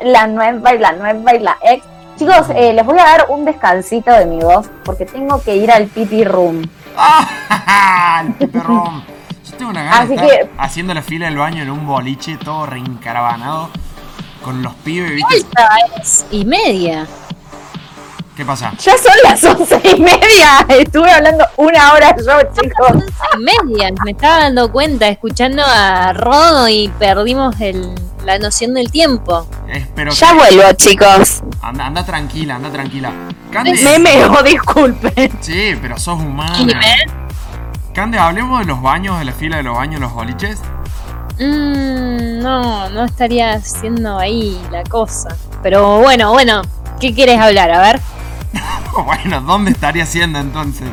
la 0.00 0.28
nueva 0.28 0.74
y 0.74 0.78
la 0.78 0.92
nueva 0.92 1.34
y 1.34 1.38
la 1.40 1.58
ex. 1.64 1.91
Chicos, 2.22 2.50
eh, 2.54 2.72
les 2.72 2.86
voy 2.86 2.96
a 3.00 3.02
dar 3.04 3.26
un 3.30 3.44
descansito 3.44 4.12
de 4.12 4.26
mi 4.26 4.38
voz 4.38 4.70
porque 4.84 5.04
tengo 5.06 5.42
que 5.42 5.56
ir 5.56 5.72
al 5.72 5.86
pipi 5.88 6.22
room. 6.22 6.62
¡Ah! 6.96 8.22
El 8.38 8.48
perrón. 8.48 9.02
Yo 9.50 9.56
tengo 9.56 9.72
una 9.72 9.82
gana 9.82 9.96
Así 9.98 10.08
de 10.10 10.14
estar 10.14 10.28
que- 10.28 10.50
haciendo 10.56 10.94
la 10.94 11.02
fila 11.02 11.26
del 11.26 11.36
baño 11.38 11.64
en 11.64 11.70
un 11.70 11.84
boliche 11.84 12.36
todo 12.36 12.66
reencarabanado 12.66 13.70
con 14.44 14.62
los 14.62 14.72
pibes, 14.74 15.16
¿viste? 15.16 15.44
Es 16.00 16.24
y 16.30 16.44
media. 16.44 17.08
¿Qué 18.36 18.44
pasa? 18.46 18.72
Ya 18.78 18.96
son 18.96 19.12
las 19.24 19.44
once 19.44 19.78
y 19.94 20.00
media. 20.00 20.64
Estuve 20.68 21.10
hablando 21.10 21.44
una 21.58 21.92
hora 21.92 22.16
yo, 22.16 22.38
chicos. 22.60 23.04
Y 23.36 23.42
media. 23.42 23.90
Me 24.04 24.12
estaba 24.12 24.38
dando 24.40 24.72
cuenta 24.72 25.08
escuchando 25.08 25.62
a 25.66 26.14
Rodo 26.14 26.66
y 26.68 26.88
perdimos 26.98 27.60
el, 27.60 27.94
la 28.24 28.38
noción 28.38 28.72
del 28.72 28.90
tiempo. 28.90 29.46
Espero 29.68 30.12
Ya 30.12 30.28
que- 30.30 30.34
vuelvo, 30.34 30.72
chicos. 30.76 31.42
Anda, 31.60 31.86
anda 31.86 32.04
tranquila, 32.06 32.54
anda 32.56 32.70
tranquila. 32.70 33.12
Cande, 33.52 33.74
Me 33.82 33.98
meo, 33.98 34.42
disculpen. 34.42 35.30
Sí, 35.40 35.76
pero 35.82 35.98
sos 35.98 36.18
humana. 36.18 36.56
Dime. 36.56 36.72
Cande, 37.92 38.18
hablemos 38.18 38.60
de 38.60 38.64
los 38.64 38.80
baños, 38.80 39.18
de 39.18 39.26
la 39.26 39.32
fila 39.32 39.58
de 39.58 39.64
los 39.64 39.76
baños, 39.76 40.00
los 40.00 40.12
boliches. 40.14 40.58
Mm, 41.38 42.38
no, 42.40 42.88
no 42.88 43.04
estaría 43.04 43.52
haciendo 43.52 44.18
ahí 44.18 44.58
la 44.70 44.82
cosa. 44.84 45.36
Pero 45.62 45.98
bueno, 46.00 46.32
bueno, 46.32 46.62
¿qué 46.98 47.14
quieres 47.14 47.38
hablar? 47.38 47.70
A 47.70 47.80
ver. 47.82 48.00
Bueno, 49.04 49.40
¿dónde 49.40 49.70
estaría 49.70 50.02
haciendo 50.04 50.38
entonces? 50.38 50.88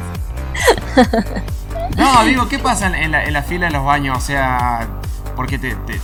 No, 1.97 2.23
digo, 2.23 2.47
¿qué 2.47 2.59
pasa 2.59 2.87
en- 2.97 3.11
la, 3.11 3.25
en 3.25 3.33
la 3.33 3.43
fila 3.43 3.67
de 3.67 3.73
los 3.73 3.83
baños? 3.85 4.17
O 4.17 4.21
sea, 4.21 4.87
porque 5.35 5.57
te, 5.59 5.75
te, 5.75 5.99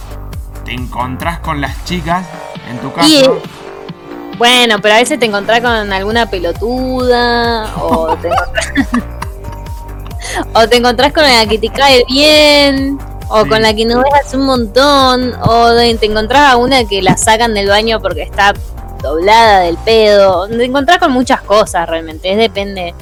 te 0.65 0.73
encontrás 0.73 1.39
con 1.39 1.61
las 1.61 1.83
chicas 1.85 2.25
en 2.69 2.77
tu 2.79 2.91
caso. 2.91 3.07
Y, 3.07 4.37
bueno, 4.37 4.79
pero 4.81 4.95
a 4.95 4.97
veces 4.97 5.17
te 5.19 5.25
encontrás 5.25 5.61
con 5.61 5.71
alguna 5.93 6.25
pelotuda 6.29 7.73
o 7.77 8.15
te 8.17 8.27
encontrás, 8.27 8.71
o 10.53 10.67
te 10.67 10.77
encontrás 10.77 11.13
con 11.13 11.23
la 11.23 11.45
que 11.47 11.57
te 11.57 11.69
cae 11.69 12.03
bien 12.09 12.99
o 13.29 13.43
Sí. 13.43 13.49
con 13.49 13.61
la 13.61 13.73
que 13.73 13.85
no 13.85 13.97
ves 14.03 14.33
un 14.33 14.45
montón 14.45 15.33
o 15.41 15.69
te 15.73 16.05
encontrás 16.05 16.51
a 16.53 16.57
una 16.57 16.83
que 16.85 17.01
la 17.01 17.15
sacan 17.17 17.53
del 17.53 17.69
baño 17.69 18.01
porque 18.01 18.23
está 18.23 18.53
doblada 19.01 19.61
del 19.61 19.77
pedo. 19.77 20.47
Te 20.47 20.63
encontrás 20.65 20.97
con 20.99 21.11
muchas 21.11 21.41
cosas 21.41 21.87
realmente, 21.87 22.31
es 22.31 22.37
depende. 22.37 22.93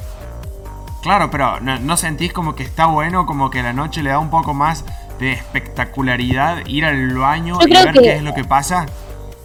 Claro, 1.02 1.30
pero 1.30 1.60
¿no, 1.60 1.78
no 1.78 1.96
sentís 1.96 2.32
como 2.32 2.54
que 2.54 2.62
está 2.62 2.86
bueno, 2.86 3.26
como 3.26 3.50
que 3.50 3.60
a 3.60 3.64
la 3.64 3.72
noche 3.72 4.02
le 4.02 4.10
da 4.10 4.18
un 4.18 4.30
poco 4.30 4.54
más 4.54 4.84
de 5.18 5.32
espectacularidad 5.32 6.66
ir 6.66 6.84
al 6.84 7.14
baño 7.16 7.58
Yo 7.60 7.66
y 7.68 7.72
ver 7.72 7.92
que- 7.92 8.00
qué 8.00 8.16
es 8.16 8.22
lo 8.22 8.34
que 8.34 8.44
pasa? 8.44 8.86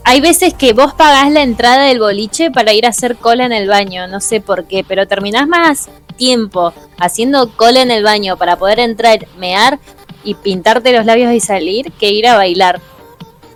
Hay 0.06 0.22
veces 0.22 0.54
que 0.56 0.74
vos 0.74 0.94
pagás 0.94 1.30
la 1.32 1.44
entrada 1.44 1.84
del 1.84 2.00
boliche 2.00 2.50
para 2.50 2.74
ir 2.74 2.86
a 2.86 2.90
hacer 2.90 3.18
cola 3.18 3.46
en 3.46 3.52
el 3.52 3.68
baño, 3.68 4.08
no 4.08 4.22
sé 4.22 4.42
por 4.42 4.66
qué, 4.66 4.84
pero 4.84 5.08
terminás 5.08 5.48
más 5.48 5.90
tiempo 6.18 6.74
haciendo 6.98 7.52
cola 7.56 7.82
en 7.82 7.92
el 7.92 8.04
baño 8.04 8.36
para 8.38 8.56
poder 8.56 8.80
entrar, 8.80 9.20
mear 9.38 9.78
y 10.24 10.34
pintarte 10.34 10.94
los 10.94 11.06
labios 11.06 11.32
y 11.34 11.40
salir 11.40 11.92
que 11.94 12.10
ir 12.10 12.28
a 12.28 12.36
bailar. 12.38 12.82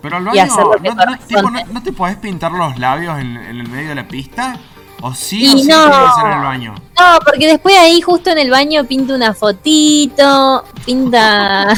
Pero 0.04 0.16
al 0.18 0.22
Y 0.22 0.26
baño, 0.26 0.42
hacer 0.44 0.64
lo 0.64 0.72
que 0.80 0.88
¿no, 0.90 0.94
no- 0.94 1.18
tipo, 1.18 1.50
no- 1.50 1.64
no 1.72 1.82
te 1.82 1.92
podés 1.92 2.16
pintar 2.16 2.52
los 2.52 2.78
labios 2.78 3.18
en, 3.18 3.36
en 3.36 3.58
el 3.58 3.68
medio 3.68 3.88
de 3.88 3.94
la 3.96 4.06
pista? 4.06 4.56
¿O 5.00 5.12
sí 5.14 5.44
Y 5.44 5.54
o 5.54 5.58
sí 5.58 5.66
no. 5.68 5.84
que 5.86 6.20
ser 6.20 6.26
en 6.30 6.38
el 6.38 6.44
baño? 6.44 6.74
No, 6.98 7.18
porque 7.24 7.46
después 7.48 7.76
ahí 7.78 8.00
justo 8.00 8.30
en 8.30 8.38
el 8.38 8.50
baño 8.50 8.84
pinta 8.84 9.14
una 9.14 9.34
fotito, 9.34 10.64
pinta 10.86 11.74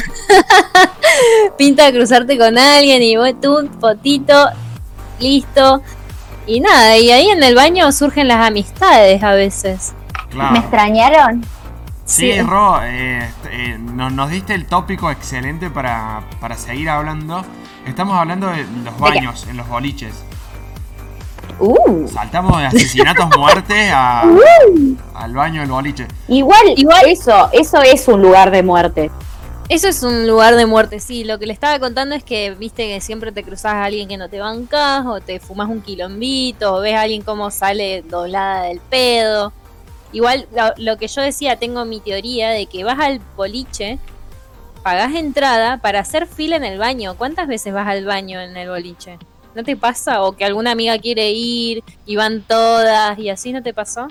pinta 1.59 1.91
cruzarte 1.93 2.37
con 2.39 2.57
alguien 2.59 3.03
y 3.03 3.17
vos 3.17 3.31
tú 3.41 3.69
fotito, 3.81 4.51
listo. 5.19 5.83
Y 6.47 6.61
nada, 6.61 6.97
y 6.97 7.11
ahí 7.11 7.29
en 7.31 7.43
el 7.43 7.55
baño 7.57 7.91
surgen 7.91 8.29
las 8.29 8.47
amistades 8.47 9.23
a 9.23 9.33
veces. 9.33 9.95
Claro. 10.31 10.53
¿Me 10.53 10.59
extrañaron? 10.61 11.43
Sí, 12.05 12.33
Sí. 12.35 12.41
Ro, 12.43 12.81
eh, 12.85 13.29
eh, 13.51 13.79
nos, 13.81 14.13
nos 14.13 14.31
diste 14.31 14.55
el 14.55 14.67
tópico 14.67 15.11
excelente 15.11 15.71
para, 15.71 16.23
para 16.41 16.57
seguir 16.57 16.89
hablando. 16.89 17.45
Estamos 17.87 18.19
hablando 18.19 18.49
de 18.49 18.67
los 18.85 18.99
baños 18.99 19.47
en 19.49 19.57
los 19.57 19.69
boliches. 19.69 20.13
Uh. 21.61 22.09
Saltamos 22.09 22.59
de 22.59 22.67
asesinatos, 22.67 23.29
muertes 23.39 23.91
a, 23.93 24.23
al 25.15 25.33
baño 25.33 25.61
del 25.61 25.71
boliche. 25.71 26.07
Igual, 26.29 26.75
igual 26.77 27.07
eso, 27.07 27.49
eso 27.53 27.81
es 27.83 28.09
un 28.09 28.21
lugar 28.21 28.51
de 28.51 28.63
muerte. 28.63 29.11
Eso 29.69 29.89
es 29.89 30.03
un 30.03 30.27
lugar 30.27 30.57
de 30.57 30.67
muerte, 30.67 31.01
sí. 31.01 31.25
Lo 31.25 31.39
que 31.39 31.47
le 31.47 31.53
estaba 31.53 31.79
contando 31.79 32.15
es 32.15 32.23
que, 32.25 32.51
viste, 32.51 32.89
que 32.89 33.01
siempre 33.01 33.33
te 33.33 33.43
cruzas 33.43 33.73
a 33.73 33.85
alguien 33.85 34.09
que 34.09 34.17
no 34.17 34.29
te 34.29 34.41
bancas, 34.41 35.07
o 35.07 35.21
te 35.21 35.41
fumas 35.41 35.69
un 35.69 35.81
quilombito, 35.81 36.75
o 36.75 36.81
ves 36.81 36.95
a 36.95 37.03
alguien 37.03 37.23
como 37.23 37.51
sale 37.51 38.03
doblada 38.03 38.65
del 38.65 38.81
pedo. 38.81 39.53
Igual, 40.13 40.47
lo, 40.55 40.73
lo 40.77 40.99
que 40.99 41.09
yo 41.09 41.23
decía, 41.23 41.57
tengo 41.57 41.85
mi 41.85 42.01
teoría 42.01 42.51
de 42.51 42.67
que 42.67 42.85
vas 42.85 42.99
al 42.99 43.21
boliche, 43.37 43.99
pagás 44.87 45.17
entrada 45.17 45.79
para 45.79 45.99
hacer 45.99 46.29
fila 46.29 46.55
en 46.55 46.63
el 46.63 46.79
baño. 46.79 47.17
¿Cuántas 47.19 47.49
veces 47.49 47.75
vas 47.75 47.89
al 47.89 48.05
baño 48.05 48.41
en 48.41 48.57
el 48.57 48.69
boliche? 48.69 49.19
¿No 49.57 49.65
te 49.65 49.77
pasa? 49.77 50.23
O 50.23 50.37
que 50.37 50.45
alguna 50.45 50.71
amiga 50.71 50.97
quiere 50.99 51.33
ir 51.33 51.83
y 52.05 52.15
van 52.15 52.43
todas 52.43 53.19
y 53.19 53.29
así, 53.29 53.53
¿no 53.53 53.65
te 53.65 53.75
pasó? 53.75 54.07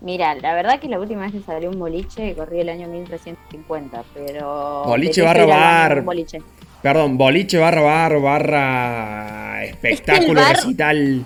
Mira, 0.00 0.34
la 0.34 0.54
verdad 0.54 0.80
que 0.80 0.88
la 0.88 0.98
última 0.98 1.22
vez 1.22 1.30
que 1.30 1.40
salió 1.40 1.70
un 1.70 1.78
boliche 1.78 2.34
corrí 2.34 2.62
el 2.62 2.68
año 2.68 2.88
1350, 2.88 4.02
pero... 4.12 4.82
Boliche 4.86 5.22
barra 5.22 5.46
bar. 5.46 6.02
boliche. 6.02 6.42
Perdón, 6.82 7.16
boliche 7.16 7.58
barra 7.58 7.80
bar 7.82 8.20
barra 8.20 9.64
espectáculo 9.66 10.40
bar- 10.40 10.56
recital. 10.56 11.24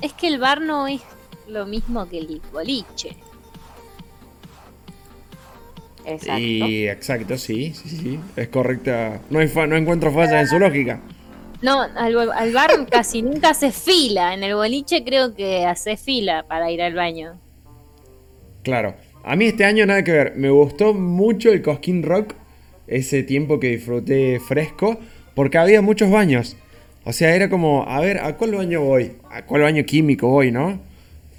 Es 0.00 0.12
que 0.12 0.28
el 0.28 0.38
bar 0.38 0.60
no 0.60 0.86
es 0.86 1.00
lo 1.48 1.66
mismo 1.66 2.08
que 2.08 2.18
el 2.18 2.40
boliche. 2.52 3.16
Exacto. 6.04 6.38
Y 6.40 6.88
exacto, 6.88 7.38
sí, 7.38 7.72
sí, 7.74 7.88
sí, 7.88 8.20
es 8.36 8.48
correcta. 8.48 9.20
No, 9.30 9.38
hay 9.38 9.48
fa- 9.48 9.66
no 9.66 9.76
encuentro 9.76 10.12
falla 10.12 10.40
en 10.40 10.48
su 10.48 10.58
lógica. 10.58 11.00
No, 11.62 11.80
al, 11.82 12.30
al 12.32 12.52
bar 12.52 12.70
casi 12.90 13.22
nunca 13.22 13.50
hace 13.50 13.70
fila. 13.70 14.34
En 14.34 14.42
el 14.42 14.54
boliche 14.56 15.04
creo 15.04 15.34
que 15.34 15.64
hace 15.64 15.96
fila 15.96 16.44
para 16.48 16.70
ir 16.72 16.82
al 16.82 16.94
baño. 16.94 17.38
Claro. 18.62 18.94
A 19.24 19.36
mí 19.36 19.46
este 19.46 19.64
año 19.64 19.86
nada 19.86 20.02
que 20.02 20.10
ver. 20.12 20.32
Me 20.36 20.50
gustó 20.50 20.92
mucho 20.92 21.52
el 21.52 21.62
Cosquín 21.62 22.02
Rock. 22.02 22.34
Ese 22.88 23.22
tiempo 23.22 23.60
que 23.60 23.68
disfruté 23.68 24.40
fresco. 24.40 24.98
Porque 25.34 25.58
había 25.58 25.82
muchos 25.82 26.10
baños. 26.10 26.56
O 27.04 27.12
sea, 27.12 27.34
era 27.34 27.48
como, 27.48 27.84
a 27.88 28.00
ver, 28.00 28.18
¿a 28.18 28.36
cuál 28.36 28.54
baño 28.54 28.80
voy? 28.82 29.12
¿A 29.30 29.42
cuál 29.44 29.62
baño 29.62 29.84
químico 29.84 30.28
voy, 30.28 30.50
no? 30.52 30.80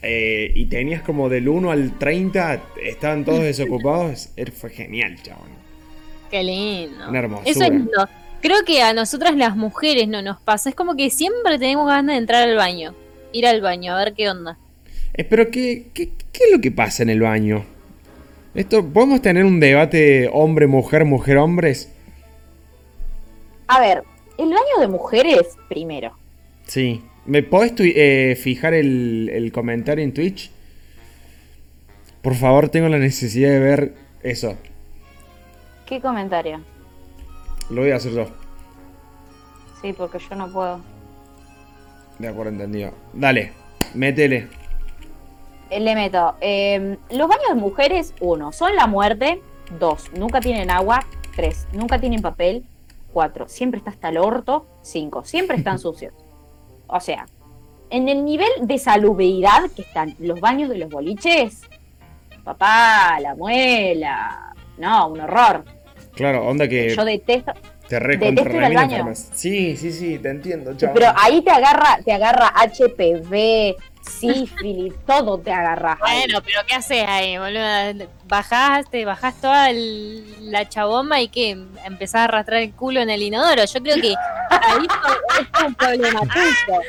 Eh, 0.06 0.52
y 0.54 0.66
tenías 0.66 1.02
como 1.02 1.30
del 1.30 1.48
1 1.48 1.72
al 1.72 1.98
30, 1.98 2.62
estaban 2.84 3.24
todos 3.24 3.42
desocupados. 3.44 4.30
Fue 4.54 4.70
genial, 4.70 5.16
chabón. 5.24 5.48
Qué 6.30 6.44
lindo. 6.44 7.10
Una 7.10 7.20
hermosura. 7.20 7.50
Eso 7.50 7.64
es 7.64 7.70
lindo. 7.70 8.10
Creo 8.42 8.66
que 8.66 8.82
a 8.82 8.94
nosotras 8.94 9.36
las 9.38 9.56
mujeres 9.56 10.10
no 10.10 10.22
nos 10.22 10.42
pasa. 10.42 10.70
Es 10.70 10.76
como 10.76 10.98
que 10.98 11.10
siempre 11.10 11.58
tenemos 11.58 11.88
ganas 11.88 12.16
de 12.16 12.20
entrar 12.20 12.50
al 12.50 12.58
baño. 12.58 12.94
Ir 13.32 13.48
al 13.48 13.62
baño, 13.62 13.94
a 13.94 14.04
ver 14.04 14.14
qué 14.14 14.30
onda. 14.30 14.58
Eh, 15.14 15.24
pero 15.24 15.50
¿qué, 15.50 15.88
qué, 15.94 16.10
qué 16.32 16.44
es 16.46 16.52
lo 16.52 16.60
que 16.60 16.72
pasa 16.72 17.04
en 17.04 17.10
el 17.10 17.22
baño? 17.22 17.64
Esto, 18.54 18.86
¿Podemos 18.86 19.22
tener 19.22 19.46
un 19.46 19.62
debate 19.62 20.30
hombre-mujer, 20.32 21.06
mujer-hombres? 21.06 21.90
A 23.68 23.80
ver, 23.80 24.04
el 24.38 24.50
baño 24.50 24.80
de 24.82 24.88
mujeres, 24.88 25.58
primero. 25.70 26.18
Sí. 26.68 27.02
¿Me 27.26 27.42
podés 27.44 27.74
eh, 27.80 28.38
fijar 28.42 28.74
el, 28.74 29.30
el 29.32 29.52
comentario 29.52 30.04
en 30.04 30.14
Twitch? 30.14 30.52
Por 32.22 32.36
favor, 32.36 32.70
tengo 32.70 32.90
la 32.90 33.00
necesidad 33.00 33.50
de 33.50 33.60
ver 33.60 33.94
eso. 34.24 34.58
¿Qué 35.86 36.02
comentario? 36.02 36.62
Lo 37.70 37.82
voy 37.82 37.92
a 37.92 37.98
hacer 37.98 38.14
yo. 38.14 38.28
Sí, 39.82 39.94
porque 39.94 40.20
yo 40.20 40.36
no 40.36 40.52
puedo. 40.52 40.80
De 42.20 42.28
acuerdo, 42.28 42.52
entendido. 42.52 42.92
Dale, 43.14 43.52
métele. 43.94 44.48
Eh, 45.70 45.80
Le 45.80 45.96
meto. 45.96 46.36
eh, 46.42 46.98
los 47.10 47.28
baños 47.28 47.48
de 47.50 47.56
mujeres, 47.56 48.14
uno, 48.20 48.52
son 48.52 48.76
la 48.76 48.88
muerte. 48.88 49.42
Dos, 49.80 50.12
nunca 50.18 50.40
tienen 50.40 50.70
agua. 50.70 51.06
Tres, 51.36 51.68
nunca 51.74 52.00
tienen 52.00 52.22
papel. 52.22 52.64
Cuatro, 53.12 53.48
siempre 53.50 53.80
está 53.80 53.92
hasta 53.92 54.10
el 54.10 54.18
orto. 54.18 54.66
Cinco, 54.82 55.26
siempre 55.26 55.58
están 55.58 55.80
sucios. 55.80 56.14
O 56.94 57.00
sea, 57.00 57.26
en 57.90 58.08
el 58.08 58.24
nivel 58.24 58.52
de 58.62 58.78
salubridad 58.78 59.64
que 59.76 59.82
están 59.82 60.16
los 60.20 60.40
baños 60.40 60.70
de 60.70 60.78
los 60.78 60.92
boliches, 60.92 61.62
papá, 62.44 63.20
la 63.20 63.34
muela. 63.34 64.54
No, 64.78 65.08
un 65.08 65.22
horror. 65.22 65.66
Claro, 66.14 66.46
onda 66.46 66.68
que 66.68 66.94
Yo 66.96 67.04
detesto. 67.04 67.52
te 67.90 68.00
detesto 68.00 68.58
ir 68.58 68.64
al 68.64 68.76
baño. 68.76 69.10
Sí, 69.16 69.76
sí, 69.76 69.92
sí, 69.92 70.20
te 70.20 70.30
entiendo. 70.30 70.76
Pero 70.78 71.08
ahí 71.16 71.42
te 71.42 71.50
agarra, 71.50 71.98
te 72.06 72.14
agarra 72.14 72.54
HPV, 72.56 73.76
sífilis, 74.04 74.94
todo 75.06 75.38
te 75.40 75.52
agarra. 75.52 75.98
ahí. 76.02 76.20
Bueno, 76.26 76.42
pero 76.46 76.62
¿qué 76.68 76.76
haces 76.76 77.06
ahí, 77.08 77.38
boludo? 77.38 78.08
Bajás, 78.28 78.90
te 78.90 79.06
bajás 79.06 79.40
toda 79.42 79.70
el- 79.70 80.52
la 80.52 80.68
chabomba 80.70 81.20
y 81.22 81.28
que 81.30 81.52
empezás 81.86 82.16
a 82.22 82.24
arrastrar 82.26 82.62
el 82.62 82.74
culo 82.74 83.00
en 83.02 83.10
el 83.10 83.22
inodoro. 83.22 83.64
Yo 83.66 83.82
creo 83.82 83.96
que 84.02 84.16
ahí 84.50 84.88
es 85.40 85.66
un 85.66 85.76
problema 85.76 86.20
tuyo. 86.22 86.80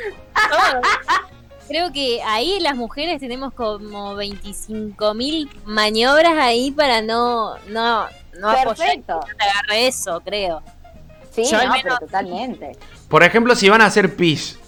Creo 1.67 1.93
que 1.93 2.21
ahí 2.23 2.61
las 2.61 2.77
mujeres 2.77 3.19
tenemos 3.21 3.55
como 3.55 4.15
25 4.17 5.15
mil 5.15 5.49
maniobras 5.65 6.35
ahí 6.37 6.71
para 6.71 7.01
no, 7.01 7.57
no, 7.69 8.07
no 8.39 8.51
apoyar 8.51 8.77
Perfecto. 8.77 9.15
no 9.15 9.21
te 9.37 9.45
agarre 9.45 9.87
eso, 9.87 10.21
creo. 10.21 10.63
Sí, 11.33 11.45
Yo 11.51 11.59
al 11.59 11.69
no, 11.69 11.73
menos- 11.73 11.83
pero 11.85 11.99
totalmente. 12.01 12.73
Por 13.09 13.23
ejemplo, 13.23 13.57
si 13.57 13.69
van 13.71 13.81
a 13.81 13.87
hacer 13.87 14.15
pis, 14.15 14.59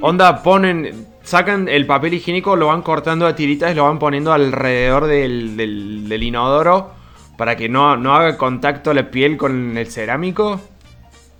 onda 0.00 0.42
ponen, 0.42 1.06
sacan 1.26 1.68
el 1.68 1.86
papel 1.86 2.14
higiénico, 2.14 2.54
lo 2.56 2.68
van 2.68 2.82
cortando 2.82 3.26
a 3.26 3.34
tiritas 3.34 3.72
y 3.72 3.74
lo 3.74 3.84
van 3.84 3.98
poniendo 3.98 4.32
alrededor 4.32 5.06
del, 5.06 5.56
del- 5.56 6.08
del 6.08 6.22
inodoro 6.22 6.92
para 7.36 7.56
que 7.56 7.68
no, 7.68 7.96
no 7.96 8.14
haga 8.14 8.38
contacto 8.38 8.94
la 8.94 9.10
piel 9.10 9.36
con 9.36 9.76
el 9.76 9.86
cerámico. 9.90 10.60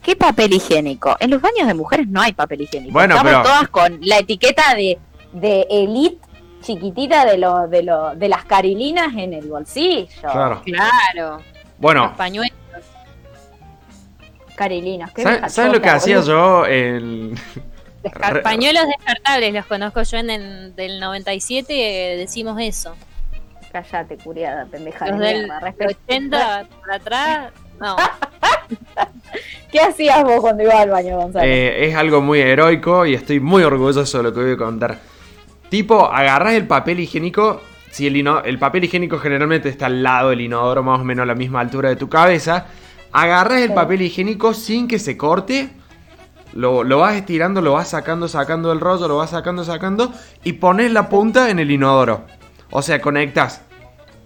¿Qué 0.03 0.15
papel 0.17 0.53
higiénico? 0.55 1.17
En 1.21 1.31
los 1.31 1.41
baños 1.41 1.67
de 1.69 1.75
mujeres 1.75 2.07
no 2.09 2.21
hay 2.21 2.33
papel 2.33 2.63
higiénico. 2.63 2.93
Bueno, 2.93 3.15
Estamos 3.17 3.33
pero- 3.33 3.43
todas 3.45 3.69
con 3.69 3.99
La 4.03 4.19
etiqueta 4.19 4.75
de, 4.75 4.99
de 5.33 5.67
elite 5.71 6.19
chiquitita 6.63 7.25
de, 7.25 7.39
lo, 7.39 7.69
de, 7.69 7.83
lo, 7.85 8.15
de 8.17 8.29
las 8.29 8.45
carilinas 8.45 9.15
en 9.17 9.33
el 9.35 9.47
bolsillo. 9.49 10.07
Claro. 10.21 10.63
Claro. 10.65 11.39
Bueno, 11.79 12.07
Los 12.07 12.17
pañuelos. 12.17 12.57
Carilinas. 14.57 15.13
¿sabes 15.49 15.73
lo 15.73 15.81
que 15.81 15.89
hacía 15.91 16.21
yo 16.23 16.67
en... 16.67 17.35
Re- 18.15 18.41
Pañuelos 18.43 18.85
descartables 18.87 19.53
los 19.55 19.67
conozco 19.67 20.03
yo 20.03 20.17
en 20.19 20.31
el 20.31 20.77
del 20.77 21.01
97, 21.01 22.15
eh, 22.15 22.17
decimos 22.17 22.59
eso. 22.61 22.95
Cállate, 23.73 24.17
curiada, 24.17 24.67
pendeja. 24.67 25.07
Los 25.09 25.19
de 25.19 25.27
del 25.27 25.37
mierda, 25.45 25.61
respe- 25.61 25.97
80 26.09 26.67
para 26.81 26.95
atrás, 26.97 27.53
no. 27.81 27.97
¿Qué 29.71 29.81
hacías 29.81 30.23
vos 30.25 30.41
cuando 30.41 30.63
ibas 30.63 30.77
al 30.77 30.91
baño, 30.91 31.17
Gonzalo? 31.19 31.45
Eh, 31.47 31.87
es 31.89 31.95
algo 31.97 32.21
muy 32.23 32.41
heroico 32.41 33.05
y 33.07 33.15
estoy 33.15 33.41
muy 33.41 33.63
orgulloso 33.63 34.19
de 34.19 34.23
lo 34.25 34.33
que 34.33 34.41
voy 34.41 34.53
a 34.53 34.57
contar. 34.57 34.99
Tipo, 35.69 36.07
agarras 36.07 36.55
el 36.55 36.67
papel 36.67 37.01
higiénico. 37.01 37.61
Si 37.91 38.07
el, 38.07 38.17
ino- 38.17 38.43
el 38.45 38.59
papel 38.59 38.85
higiénico 38.85 39.19
generalmente 39.19 39.69
está 39.69 39.87
al 39.87 40.03
lado 40.03 40.31
del 40.31 40.41
inodoro, 40.41 40.83
más 40.83 41.01
o 41.01 41.05
menos 41.05 41.25
a 41.25 41.27
la 41.27 41.35
misma 41.35 41.61
altura 41.61 41.89
de 41.89 41.97
tu 41.97 42.09
cabeza. 42.09 42.67
Agarras 43.13 43.61
el 43.63 43.69
Sí. 43.69 43.75
papel 43.75 44.03
higiénico 44.03 44.55
sin 44.55 44.87
que 44.89 44.99
se 44.99 45.17
corte. 45.17 45.71
Lo, 46.57 46.85
lo 46.85 46.99
vas 46.99 47.15
estirando, 47.17 47.61
lo 47.61 47.75
vas 47.75 47.89
sacando, 47.91 48.29
sacando 48.29 48.71
del 48.71 48.81
rollo, 48.81 49.09
lo 49.09 49.19
vas 49.19 49.31
sacando, 49.31 49.63
sacando. 49.63 50.13
Y 50.43 50.55
pones 50.55 50.91
la 50.91 51.09
punta 51.09 51.51
en 51.51 51.59
el 51.59 51.71
inodoro. 51.71 52.25
O 52.71 52.83
sea, 52.83 53.01
conectas 53.01 53.61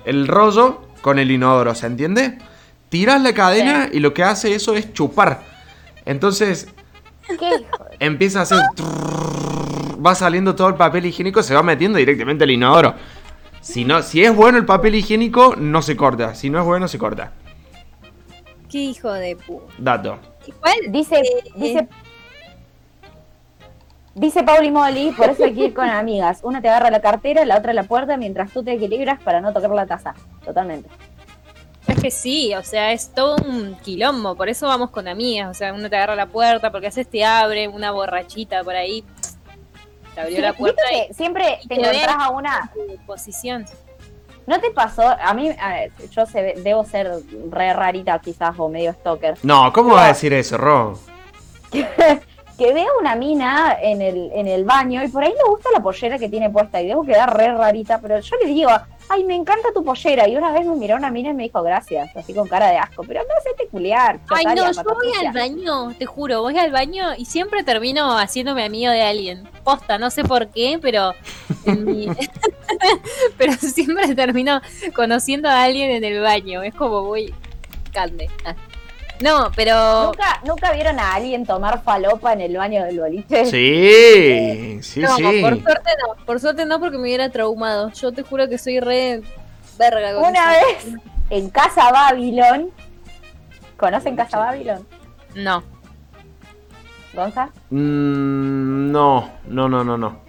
el 0.04 0.28
rollo 0.28 0.82
con 1.02 1.18
el 1.18 1.30
inodoro, 1.30 1.74
¿se 1.74 1.86
entiende? 1.86 2.38
Tiras 2.88 3.20
la 3.20 3.32
cadena 3.32 3.88
y 3.92 4.00
lo 4.00 4.14
que 4.14 4.22
hace 4.22 4.54
eso 4.54 4.74
es 4.74 4.92
chupar. 4.92 5.42
Entonces, 6.04 6.68
¿Qué 7.26 7.50
empieza 7.98 8.40
a 8.40 8.42
hacer. 8.42 8.58
Va 10.04 10.14
saliendo 10.14 10.54
todo 10.54 10.68
el 10.68 10.76
papel 10.76 11.06
higiénico, 11.06 11.42
se 11.42 11.54
va 11.54 11.62
metiendo 11.62 11.98
directamente 11.98 12.44
al 12.44 12.50
inodoro. 12.50 12.94
Si, 13.60 13.84
no, 13.84 14.02
si 14.02 14.24
es 14.24 14.34
bueno 14.34 14.56
el 14.56 14.64
papel 14.64 14.94
higiénico, 14.94 15.54
no 15.56 15.82
se 15.82 15.96
corta. 15.96 16.34
Si 16.34 16.48
no 16.48 16.58
es 16.58 16.64
bueno, 16.64 16.88
se 16.88 16.98
corta. 16.98 17.32
Qué 18.70 18.78
hijo 18.78 19.12
de 19.12 19.36
pu. 19.36 19.60
Dato. 19.76 20.18
Igual, 20.46 20.76
Dice, 20.88 21.16
eh, 21.16 21.50
dice, 21.56 21.88
dice 24.14 24.42
Pauli 24.42 24.70
Molly, 24.70 25.12
por 25.12 25.30
eso 25.30 25.44
hay 25.44 25.54
que 25.54 25.66
ir 25.66 25.74
con 25.74 25.88
amigas. 25.88 26.40
Una 26.42 26.60
te 26.60 26.68
agarra 26.68 26.90
la 26.90 27.00
cartera, 27.00 27.44
la 27.44 27.58
otra 27.58 27.72
la 27.72 27.84
puerta, 27.84 28.16
mientras 28.16 28.52
tú 28.52 28.62
te 28.62 28.72
equilibras 28.72 29.20
para 29.22 29.40
no 29.40 29.52
tocar 29.52 29.70
la 29.70 29.86
taza. 29.86 30.14
Totalmente. 30.44 30.88
es 31.86 32.00
que 32.00 32.10
sí, 32.10 32.54
o 32.54 32.62
sea, 32.62 32.92
es 32.92 33.10
todo 33.12 33.36
un 33.36 33.74
quilombo, 33.76 34.34
por 34.34 34.48
eso 34.48 34.66
vamos 34.66 34.90
con 34.90 35.08
amigas, 35.08 35.50
o 35.50 35.54
sea, 35.54 35.72
uno 35.72 35.88
te 35.88 35.96
agarra 35.96 36.14
la 36.14 36.26
puerta, 36.26 36.70
porque 36.70 36.88
haces 36.88 37.08
te 37.08 37.24
abre 37.24 37.68
una 37.68 37.90
borrachita 37.90 38.62
por 38.62 38.76
ahí, 38.76 39.04
te 40.14 40.20
abrió 40.20 40.40
la 40.40 40.48
¿Viste 40.48 40.58
puerta 40.58 40.82
que 40.90 41.14
siempre 41.14 41.58
y 41.62 41.68
te 41.68 41.76
te 41.76 41.80
encontrás 41.80 42.16
a 42.18 42.30
una 42.30 42.72
posición. 43.06 43.64
¿No 44.46 44.58
te 44.58 44.70
pasó? 44.70 45.02
A 45.06 45.32
mí, 45.32 45.48
a 45.60 45.68
ver, 45.74 45.92
yo 46.10 46.26
se, 46.26 46.54
debo 46.56 46.84
ser 46.84 47.08
re 47.50 47.72
rarita 47.72 48.18
quizás 48.18 48.54
o 48.58 48.68
medio 48.68 48.92
stalker. 48.94 49.38
No, 49.42 49.72
¿cómo 49.72 49.94
vas 49.94 50.04
a 50.04 50.08
decir 50.08 50.32
eso, 50.32 50.56
Ro? 50.56 50.98
Que 52.60 52.74
veo 52.74 52.90
una 53.00 53.16
mina 53.16 53.78
en 53.80 54.02
el, 54.02 54.30
en 54.34 54.46
el 54.46 54.64
baño 54.64 55.02
y 55.02 55.08
por 55.08 55.22
ahí 55.24 55.32
me 55.32 55.48
gusta 55.48 55.70
la 55.72 55.80
pollera 55.82 56.18
que 56.18 56.28
tiene 56.28 56.50
puesta 56.50 56.78
y 56.82 56.86
debo 56.88 57.02
quedar 57.04 57.34
re 57.34 57.48
rarita, 57.54 57.98
pero 58.02 58.20
yo 58.20 58.36
le 58.42 58.48
digo, 58.50 58.68
ay, 59.08 59.24
me 59.24 59.34
encanta 59.34 59.72
tu 59.72 59.82
pollera. 59.82 60.28
Y 60.28 60.36
una 60.36 60.52
vez 60.52 60.66
me 60.66 60.76
miró 60.76 60.96
una 60.96 61.10
mina 61.10 61.30
y 61.30 61.32
me 61.32 61.44
dijo 61.44 61.62
gracias, 61.62 62.14
así 62.14 62.34
con 62.34 62.46
cara 62.48 62.68
de 62.68 62.76
asco, 62.76 63.02
pero 63.08 63.22
no 63.22 63.34
sé 63.42 63.66
culiar. 63.68 64.20
Ay, 64.28 64.44
no, 64.56 64.72
yo 64.72 64.82
voy 64.94 65.06
al 65.26 65.32
baño, 65.32 65.94
te 65.98 66.04
juro, 66.04 66.42
voy 66.42 66.58
al 66.58 66.70
baño 66.70 67.14
y 67.16 67.24
siempre 67.24 67.64
termino 67.64 68.18
haciéndome 68.18 68.62
amigo 68.62 68.92
de 68.92 69.02
alguien. 69.04 69.48
Posta, 69.64 69.96
no 69.96 70.10
sé 70.10 70.22
por 70.22 70.48
qué, 70.48 70.78
pero 70.82 71.14
en 71.64 71.84
mi- 71.86 72.08
pero 73.38 73.54
siempre 73.54 74.14
termino 74.14 74.60
conociendo 74.94 75.48
a 75.48 75.62
alguien 75.64 75.90
en 75.92 76.04
el 76.04 76.20
baño. 76.20 76.62
Es 76.62 76.74
como 76.74 77.04
muy 77.04 77.32
cande. 77.92 78.28
No, 79.20 79.50
pero 79.54 80.06
¿Nunca, 80.06 80.40
¿Nunca 80.46 80.72
vieron 80.72 80.98
a 80.98 81.14
alguien 81.14 81.44
tomar 81.44 81.82
falopa 81.82 82.32
en 82.32 82.40
el 82.40 82.56
baño 82.56 82.84
del 82.84 82.98
boliche? 83.00 83.44
Sí, 83.46 84.78
sí, 84.82 85.00
no, 85.00 85.16
sí. 85.16 85.40
por 85.42 85.60
suerte 85.62 85.90
no, 86.00 86.24
por 86.24 86.40
suerte 86.40 86.64
no 86.66 86.80
porque 86.80 86.96
me 86.96 87.02
hubiera 87.04 87.28
traumado. 87.30 87.90
Yo 87.92 88.12
te 88.12 88.22
juro 88.22 88.48
que 88.48 88.56
soy 88.58 88.80
re 88.80 89.22
verga 89.78 90.14
con 90.14 90.24
Una 90.24 90.56
eso. 90.58 90.66
vez 90.66 91.02
en 91.30 91.50
Casa 91.50 91.90
Babylon. 91.92 92.70
¿Conocen 93.76 94.16
Casa 94.16 94.38
Babylon? 94.38 94.86
No. 95.34 95.62
¿Gonza? 97.12 97.50
Mm, 97.70 98.90
no, 98.90 99.30
no, 99.46 99.68
no, 99.68 99.84
no, 99.84 99.98
no. 99.98 100.20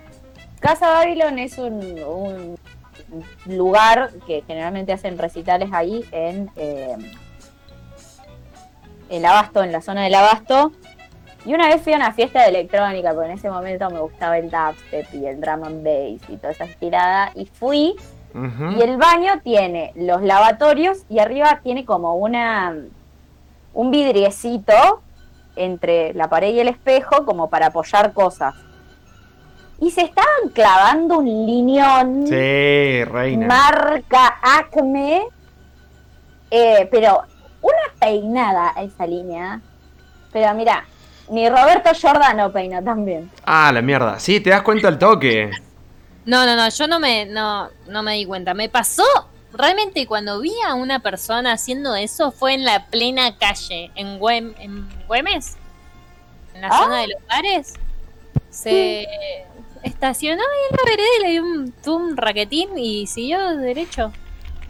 Casa 0.60 0.88
Babylon 0.90 1.40
es 1.40 1.58
un, 1.58 1.78
un 2.04 2.58
lugar 3.46 4.12
que 4.28 4.44
generalmente 4.48 4.94
hacen 4.94 5.18
recitales 5.18 5.70
ahí 5.74 6.06
en 6.12 6.50
eh, 6.56 6.96
el 9.12 9.26
Abasto, 9.26 9.64
en 9.64 9.72
la 9.72 9.82
zona 9.82 10.04
del 10.04 10.16
Abasto. 10.16 10.72
Y 11.46 11.54
una 11.54 11.68
vez 11.68 11.82
fui 11.82 11.94
a 11.94 11.98
una 11.98 12.14
fiesta 12.14 12.42
de 12.44 12.50
electrónica, 12.50 13.14
porque 13.14 13.30
en 13.32 13.38
ese 13.38 13.50
momento 13.50 13.90
me 13.90 14.00
gustaba 14.00 14.38
el 14.38 14.50
dubstep 14.52 15.14
y 15.14 15.26
el 15.26 15.42
drum 15.42 15.64
and 15.64 15.84
bass 15.84 16.30
y 16.30 16.38
toda 16.38 16.52
esa 16.52 16.66
estirada. 16.66 17.32
Y 17.36 17.46
fui. 17.46 17.96
Y 18.34 18.82
el 18.82 18.96
baño 18.96 19.42
tiene 19.44 19.92
los 19.96 20.22
lavatorios 20.22 21.00
y 21.10 21.20
arriba 21.20 21.60
tiene 21.62 21.84
como 21.84 22.16
una 22.16 22.74
un 23.74 23.92
vidriecito 23.92 25.02
entre 25.58 26.14
la 26.14 26.30
pared 26.30 26.54
y 26.54 26.62
el 26.62 26.70
espejo 26.70 27.26
como 27.26 27.50
para 27.50 27.68
apoyar 27.68 28.14
cosas. 28.14 28.56
Y 29.82 29.92
se 29.92 30.04
estaban 30.04 30.50
clavando 30.54 31.18
un 31.18 31.26
lineón 31.26 32.26
Sí, 32.28 33.04
reina. 33.04 33.48
marca 33.48 34.38
Acme, 34.42 35.24
eh, 36.52 36.88
pero 36.90 37.24
una 37.62 38.00
peinada 38.00 38.74
a 38.76 38.84
esa 38.84 39.06
línea. 39.08 39.62
Pero 40.34 40.54
mira, 40.54 40.86
ni 41.30 41.50
Roberto 41.50 41.92
Giordano 41.94 42.52
peina 42.52 42.82
también. 42.82 43.30
Ah, 43.46 43.72
la 43.74 43.82
mierda. 43.82 44.20
Sí, 44.20 44.40
te 44.40 44.50
das 44.50 44.62
cuenta 44.64 44.88
al 44.88 44.98
toque. 45.00 45.52
No, 46.26 46.46
no, 46.46 46.56
no, 46.56 46.70
yo 46.70 46.88
no 46.88 47.00
me, 47.00 47.26
no, 47.26 47.70
no 47.88 48.04
me 48.04 48.14
di 48.16 48.26
cuenta. 48.26 48.54
Me 48.54 48.70
pasó 48.70 49.04
realmente 49.54 50.06
cuando 50.08 50.40
vi 50.40 50.54
a 50.66 50.76
una 50.76 51.00
persona 51.00 51.52
haciendo 51.54 51.96
eso 51.96 52.32
fue 52.32 52.54
en 52.54 52.64
la 52.64 52.86
plena 52.88 53.38
calle, 53.38 53.92
en, 53.96 54.20
Güem- 54.20 54.56
en 54.60 54.88
Güemes, 55.08 55.58
en 56.54 56.62
la 56.62 56.68
Ah. 56.68 56.78
zona 56.84 57.02
de 57.02 57.08
los 57.08 57.28
bares. 57.28 57.74
Se 58.50 59.08
estacionó 59.84 60.42
ahí 60.42 60.60
en 60.70 60.78
la 60.78 60.84
vereda 60.90 61.08
y 61.20 61.24
le 61.24 61.32
dio 61.32 61.44
un, 61.44 61.74
un 61.88 62.18
raquetín 62.18 62.78
y 62.78 63.08
siguió 63.08 63.58
derecho. 63.58 64.12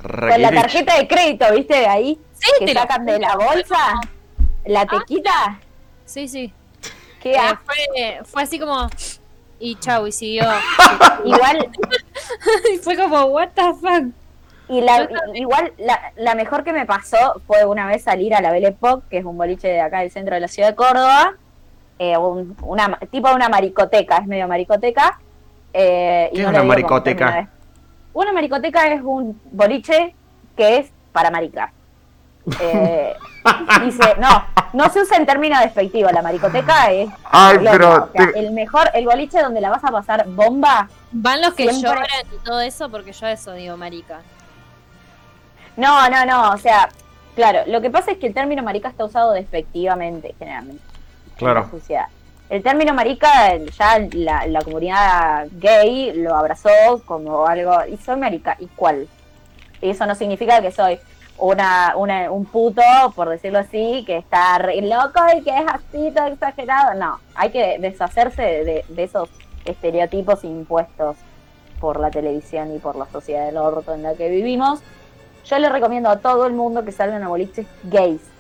Con 0.01 0.41
la 0.41 0.51
tarjeta 0.51 0.97
de 0.97 1.07
crédito, 1.07 1.45
¿viste? 1.53 1.85
Ahí, 1.87 2.19
Sí, 2.33 2.51
que 2.59 2.65
te 2.65 2.73
lo 2.73 2.79
sacan 2.81 3.05
de 3.05 3.19
la 3.19 3.35
bolsa, 3.35 3.77
la 4.65 4.85
tequita. 4.85 5.59
Sí, 6.05 6.27
sí. 6.27 6.51
Qué 7.21 7.33
Eh, 7.33 7.39
fue, 7.63 8.19
fue 8.25 8.41
así 8.43 8.57
como 8.59 8.87
y 9.59 9.75
chau 9.75 10.07
y 10.07 10.11
siguió. 10.11 10.43
Igual, 11.25 11.69
y 12.73 12.77
fue 12.79 12.97
como 12.97 13.25
what 13.25 13.49
the 13.53 13.61
fuck. 13.79 14.05
y 14.67 14.81
la, 14.81 15.07
igual 15.35 15.71
la, 15.77 16.13
la 16.15 16.33
mejor 16.33 16.63
que 16.63 16.73
me 16.73 16.85
pasó 16.87 17.41
fue 17.45 17.63
una 17.65 17.85
vez 17.85 18.03
salir 18.03 18.33
a 18.33 18.41
la 18.41 18.51
Belle 18.51 18.69
Époque, 18.69 19.05
que 19.09 19.17
es 19.19 19.25
un 19.25 19.37
boliche 19.37 19.67
de 19.67 19.81
acá 19.81 19.99
del 19.99 20.09
centro 20.11 20.33
de 20.33 20.41
la 20.41 20.47
ciudad 20.47 20.69
de 20.69 20.75
Córdoba, 20.75 21.35
eh, 21.99 22.17
un- 22.17 22.57
una, 22.63 22.97
tipo 23.11 23.27
de 23.29 23.35
una 23.35 23.49
maricoteca, 23.49 24.17
es 24.17 24.25
medio 24.25 24.47
maricoteca. 24.47 25.19
eh, 25.73 26.29
y 26.33 26.37
¿Qué 26.37 26.41
no 26.43 26.49
es 26.49 26.55
una 26.55 26.63
maricoteca? 26.63 27.49
Término 28.13 28.21
Una 28.21 28.31
maricoteca 28.33 28.87
es 28.93 29.01
un 29.01 29.39
boliche 29.51 30.15
que 30.57 30.77
es 30.77 30.91
para 31.11 31.31
maricas. 31.31 31.71
Eh, 32.59 33.15
dice, 33.83 34.15
no, 34.19 34.43
no 34.73 34.89
se 34.89 35.01
usa 35.01 35.17
en 35.17 35.27
términos 35.27 35.59
despectivos, 35.61 36.11
la 36.11 36.23
maricoteca 36.23 36.91
es 36.91 37.07
Ay, 37.25 37.57
pero 37.63 38.05
o 38.05 38.09
sea, 38.11 38.31
te- 38.31 38.39
el 38.39 38.51
mejor, 38.51 38.89
el 38.95 39.05
boliche 39.05 39.41
donde 39.43 39.61
la 39.61 39.69
vas 39.69 39.83
a 39.83 39.91
pasar 39.91 40.25
bomba. 40.27 40.89
Van 41.11 41.39
los 41.41 41.53
que 41.53 41.69
Siempre- 41.69 41.89
lloran 41.89 42.07
y 42.33 42.43
todo 42.43 42.59
eso 42.61 42.89
porque 42.89 43.13
yo 43.13 43.27
eso 43.27 43.53
digo 43.53 43.77
marica. 43.77 44.21
No, 45.77 46.09
no, 46.09 46.25
no, 46.25 46.51
o 46.51 46.57
sea, 46.57 46.89
claro, 47.35 47.59
lo 47.67 47.79
que 47.81 47.89
pasa 47.91 48.11
es 48.11 48.17
que 48.17 48.27
el 48.27 48.33
término 48.33 48.63
marica 48.63 48.89
está 48.89 49.05
usado 49.05 49.33
despectivamente 49.33 50.35
generalmente. 50.39 50.83
en 50.83 51.35
Claro. 51.37 51.61
la 51.61 51.69
sociedad. 51.71 52.05
El 52.51 52.63
término 52.63 52.93
marica 52.93 53.55
ya 53.55 53.97
la, 54.11 54.61
comunidad 54.61 55.47
gay 55.53 56.11
lo 56.11 56.35
abrazó 56.35 56.69
como 57.05 57.47
algo, 57.47 57.71
y 57.89 57.95
soy 57.95 58.17
marica, 58.17 58.57
¿y 58.59 58.67
cuál? 58.67 59.07
Y 59.79 59.91
eso 59.91 60.05
no 60.05 60.15
significa 60.15 60.61
que 60.61 60.69
soy 60.69 60.99
una, 61.37 61.93
una, 61.95 62.29
un 62.29 62.43
puto, 62.43 62.81
por 63.15 63.29
decirlo 63.29 63.59
así, 63.59 64.03
que 64.05 64.17
está 64.17 64.57
re 64.57 64.81
loco 64.81 65.21
y 65.33 65.43
que 65.43 65.51
es 65.51 65.65
así 65.65 66.11
todo 66.13 66.27
exagerado. 66.27 66.93
No, 66.95 67.21
hay 67.35 67.51
que 67.51 67.77
deshacerse 67.79 68.41
de, 68.41 68.83
de 68.85 69.03
esos 69.03 69.29
estereotipos 69.63 70.43
impuestos 70.43 71.15
por 71.79 72.01
la 72.01 72.11
televisión 72.11 72.75
y 72.75 72.79
por 72.79 72.97
la 72.97 73.05
sociedad 73.05 73.45
del 73.45 73.55
orto 73.55 73.93
en 73.93 74.03
la 74.03 74.15
que 74.15 74.27
vivimos. 74.27 74.81
Yo 75.45 75.57
le 75.57 75.69
recomiendo 75.69 76.09
a 76.09 76.17
todo 76.17 76.47
el 76.47 76.53
mundo 76.53 76.83
que 76.83 76.91
salgan 76.91 77.23
a 77.23 77.29
boliches 77.29 77.65
gays. 77.83 78.30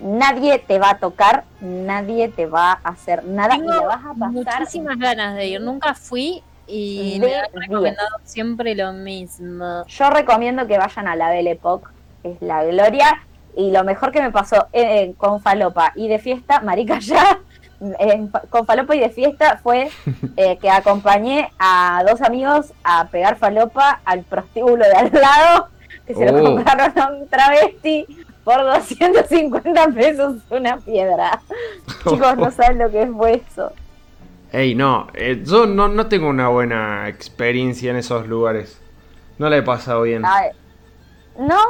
Nadie 0.00 0.58
te 0.60 0.78
va 0.78 0.90
a 0.90 0.98
tocar, 0.98 1.44
nadie 1.60 2.28
te 2.28 2.46
va 2.46 2.72
a 2.84 2.90
hacer 2.90 3.24
nada 3.24 3.56
y 3.56 3.58
Tengo 3.58 3.72
la 3.72 3.80
vas 3.80 4.04
a 4.04 4.14
pasar 4.14 4.30
muchísimas 4.60 4.98
ganas 4.98 5.34
de 5.36 5.46
ir. 5.46 5.60
Nunca 5.60 5.94
fui 5.94 6.42
y 6.66 7.16
me 7.20 7.34
han 7.34 7.46
diez. 7.50 7.52
recomendado 7.68 8.08
siempre 8.24 8.74
lo 8.74 8.92
mismo. 8.92 9.84
Yo 9.86 10.10
recomiendo 10.10 10.66
que 10.66 10.78
vayan 10.78 11.08
a 11.08 11.16
la 11.16 11.30
Belle 11.30 11.52
Époque, 11.52 11.88
es 12.22 12.40
la 12.42 12.64
gloria. 12.64 13.22
Y 13.56 13.72
lo 13.72 13.82
mejor 13.82 14.12
que 14.12 14.20
me 14.22 14.30
pasó 14.30 14.68
eh, 14.72 15.14
con 15.16 15.40
Falopa 15.40 15.92
y 15.96 16.06
de 16.06 16.18
fiesta, 16.20 16.60
marica 16.60 16.98
ya, 17.00 17.40
con 18.50 18.66
Falopa 18.66 18.94
y 18.94 19.00
de 19.00 19.10
fiesta 19.10 19.58
fue 19.62 19.90
eh, 20.36 20.58
que 20.58 20.70
acompañé 20.70 21.50
a 21.58 22.04
dos 22.08 22.22
amigos 22.22 22.72
a 22.84 23.06
pegar 23.08 23.36
Falopa 23.36 24.00
al 24.04 24.22
prostíbulo 24.22 24.84
de 24.84 24.92
al 24.92 25.10
lado, 25.12 25.68
que 26.06 26.14
se 26.14 26.24
lo 26.30 26.38
Oh. 26.38 26.54
compraron 26.54 26.98
a 26.98 27.06
un 27.10 27.26
travesti 27.28 28.06
por 28.48 28.64
250 28.64 29.88
pesos 29.88 30.36
una 30.48 30.78
piedra. 30.78 31.38
Chicos, 32.08 32.36
no 32.38 32.50
saben 32.50 32.78
lo 32.78 32.90
que 32.90 33.06
fue 33.06 33.42
eso. 33.46 33.72
Ey, 34.52 34.74
no, 34.74 35.08
eh, 35.12 35.42
yo 35.44 35.66
no, 35.66 35.88
no 35.88 36.06
tengo 36.06 36.28
una 36.28 36.48
buena 36.48 37.08
experiencia 37.08 37.90
en 37.90 37.96
esos 37.98 38.26
lugares. 38.26 38.80
No 39.36 39.50
la 39.50 39.58
he 39.58 39.62
pasado 39.62 40.02
bien. 40.02 40.22
Ay, 40.24 40.48
¿No? 41.38 41.60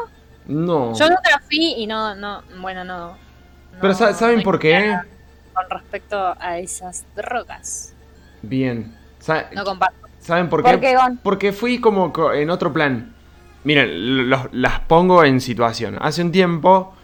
No. 0.47 0.95
Yo 0.95 1.09
nunca 1.09 1.43
fui 1.49 1.75
y 1.77 1.87
no, 1.89 2.15
no, 2.15 2.43
bueno, 2.61 2.85
no. 2.85 3.17
Pero 3.81 3.89
no- 3.93 3.99
sa- 3.99 4.15
¿saben 4.15 4.39
no 4.39 4.43
por 4.45 4.61
qué? 4.61 4.97
Con 5.53 5.69
respecto 5.71 6.35
a 6.39 6.59
esas 6.59 7.05
drogas. 7.17 7.93
Bien. 8.43 8.97
Sa- 9.19 9.49
No 9.53 9.65
comparto. 9.65 10.07
¿Saben 10.21 10.49
por 10.49 10.63
qué? 10.63 10.71
¿Por 10.71 10.81
qué, 10.81 10.95
Gon? 10.97 11.19
Porque 11.25 11.53
fui 11.53 11.81
como 11.81 12.13
co- 12.13 12.33
en 12.33 12.49
otro 12.51 12.73
plan. 12.73 13.15
Miren, 13.65 14.29
los- 14.31 14.49
las 14.53 14.81
pongo 14.81 15.25
en 15.25 15.41
situación. 15.41 15.99
Hace 16.01 16.23
un 16.23 16.33
tiempo. 16.33 16.95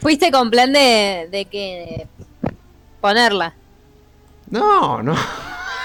Fuiste 0.00 0.30
con 0.32 0.50
plan 0.50 0.72
de, 0.72 1.28
de 1.30 1.44
que 1.46 2.06
ponerla. 3.00 3.54
No, 4.50 5.02
no. 5.02 5.14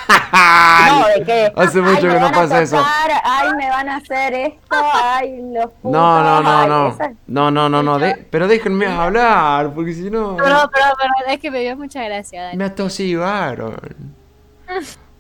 No, 0.10 1.08
de 1.08 1.24
que. 1.26 1.52
Hace 1.56 1.80
ay, 1.80 1.84
mucho 1.84 2.08
me 2.08 2.14
que 2.14 2.20
no 2.20 2.22
van 2.22 2.24
a 2.24 2.32
pasa 2.32 2.62
eso. 2.62 2.78
tocar, 2.78 3.12
Ay, 3.26 3.50
me 3.58 3.68
van 3.70 3.90
a 3.90 3.98
hacer 3.98 4.34
esto. 4.34 4.60
Ay, 4.72 5.38
los 5.54 5.66
putos. 5.66 5.82
No, 5.92 6.24
no, 6.24 6.42
no, 6.42 6.58
ay, 6.60 6.68
no. 6.70 6.88
esa- 6.90 7.12
No, 7.28 7.52
no, 7.52 7.68
no, 7.68 7.84
no. 7.84 8.00
de- 8.00 8.16
pero 8.32 8.48
déjenme 8.48 8.88
hablar, 8.88 9.74
porque 9.74 9.94
si 9.94 10.10
no. 10.10 10.38
Pero, 10.38 10.70
pero, 10.74 10.86
pero 10.98 11.14
es 11.34 11.40
que 11.42 11.52
me 11.52 11.60
dio 11.60 11.76
mucha 11.76 12.04
gracia, 12.06 12.44
Dani. 12.44 12.58
Me 12.58 12.64
atosigaron. 12.66 13.76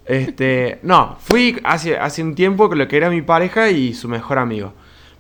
Este, 0.08 0.80
no, 0.84 1.18
fui 1.20 1.60
hace, 1.64 1.98
hace 1.98 2.24
un 2.24 2.34
tiempo 2.34 2.70
con 2.70 2.78
lo 2.78 2.88
que 2.88 2.98
era 2.98 3.10
mi 3.10 3.22
pareja 3.22 3.70
y 3.70 3.94
su 3.94 4.08
mejor 4.08 4.40
amigo. 4.40 4.74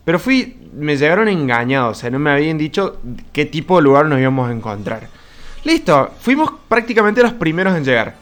Pero 0.05 0.19
fui, 0.19 0.57
me 0.73 0.95
llegaron 0.95 1.27
engañados, 1.27 1.97
o 1.97 1.99
sea, 1.99 2.09
no 2.09 2.19
me 2.19 2.31
habían 2.31 2.57
dicho 2.57 3.01
qué 3.33 3.45
tipo 3.45 3.75
de 3.75 3.83
lugar 3.83 4.05
nos 4.05 4.19
íbamos 4.19 4.49
a 4.49 4.53
encontrar. 4.53 5.09
Listo, 5.65 6.11
fuimos 6.21 6.53
prácticamente 6.69 7.21
los 7.21 7.33
primeros 7.33 7.75
en 7.75 7.83
llegar. 7.83 8.15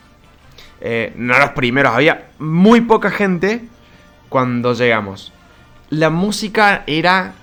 Eh, 0.81 1.13
no 1.15 1.37
los 1.37 1.51
primeros, 1.51 1.93
había 1.93 2.29
muy 2.39 2.81
poca 2.81 3.11
gente 3.11 3.61
cuando 4.29 4.73
llegamos. 4.73 5.31
La 5.91 6.09
música 6.09 6.83
era 6.87 7.35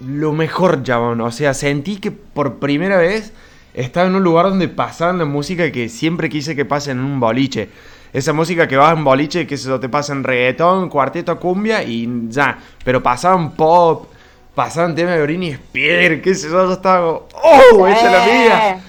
lo 0.00 0.32
mejor, 0.32 0.82
chabón. 0.84 1.20
O 1.20 1.30
sea, 1.32 1.54
sentí 1.54 1.96
que 1.96 2.12
por 2.12 2.60
primera 2.60 2.98
vez 2.98 3.32
estaba 3.74 4.06
en 4.06 4.14
un 4.14 4.22
lugar 4.22 4.46
donde 4.46 4.68
pasaban 4.68 5.18
la 5.18 5.24
música 5.24 5.72
que 5.72 5.88
siempre 5.88 6.28
quise 6.28 6.54
que 6.54 6.64
pase 6.64 6.92
en 6.92 7.00
un 7.00 7.20
boliche. 7.20 7.70
Esa 8.12 8.32
música 8.32 8.68
que 8.68 8.76
va 8.76 8.92
en 8.92 9.04
boliche, 9.04 9.46
que 9.46 9.54
eso 9.54 9.80
te 9.80 9.88
pasa 9.88 10.12
en 10.12 10.22
reggaetón, 10.22 10.88
cuarteto, 10.90 11.38
cumbia 11.40 11.82
y 11.82 12.08
ya. 12.28 12.58
Pero 12.84 13.02
pasaban 13.02 13.52
pop, 13.52 14.06
pasaban 14.54 14.94
temas 14.94 15.14
de 15.16 15.22
Britney 15.22 15.50
Spears, 15.50 16.20
qué 16.22 16.34
sé 16.34 16.48
yo, 16.48 16.66
yo 16.66 16.72
estaba 16.74 17.00
como, 17.06 17.26
¡Oh, 17.42 17.86
esa 17.88 18.06
es 18.06 18.12
la 18.12 18.24
mía! 18.26 18.80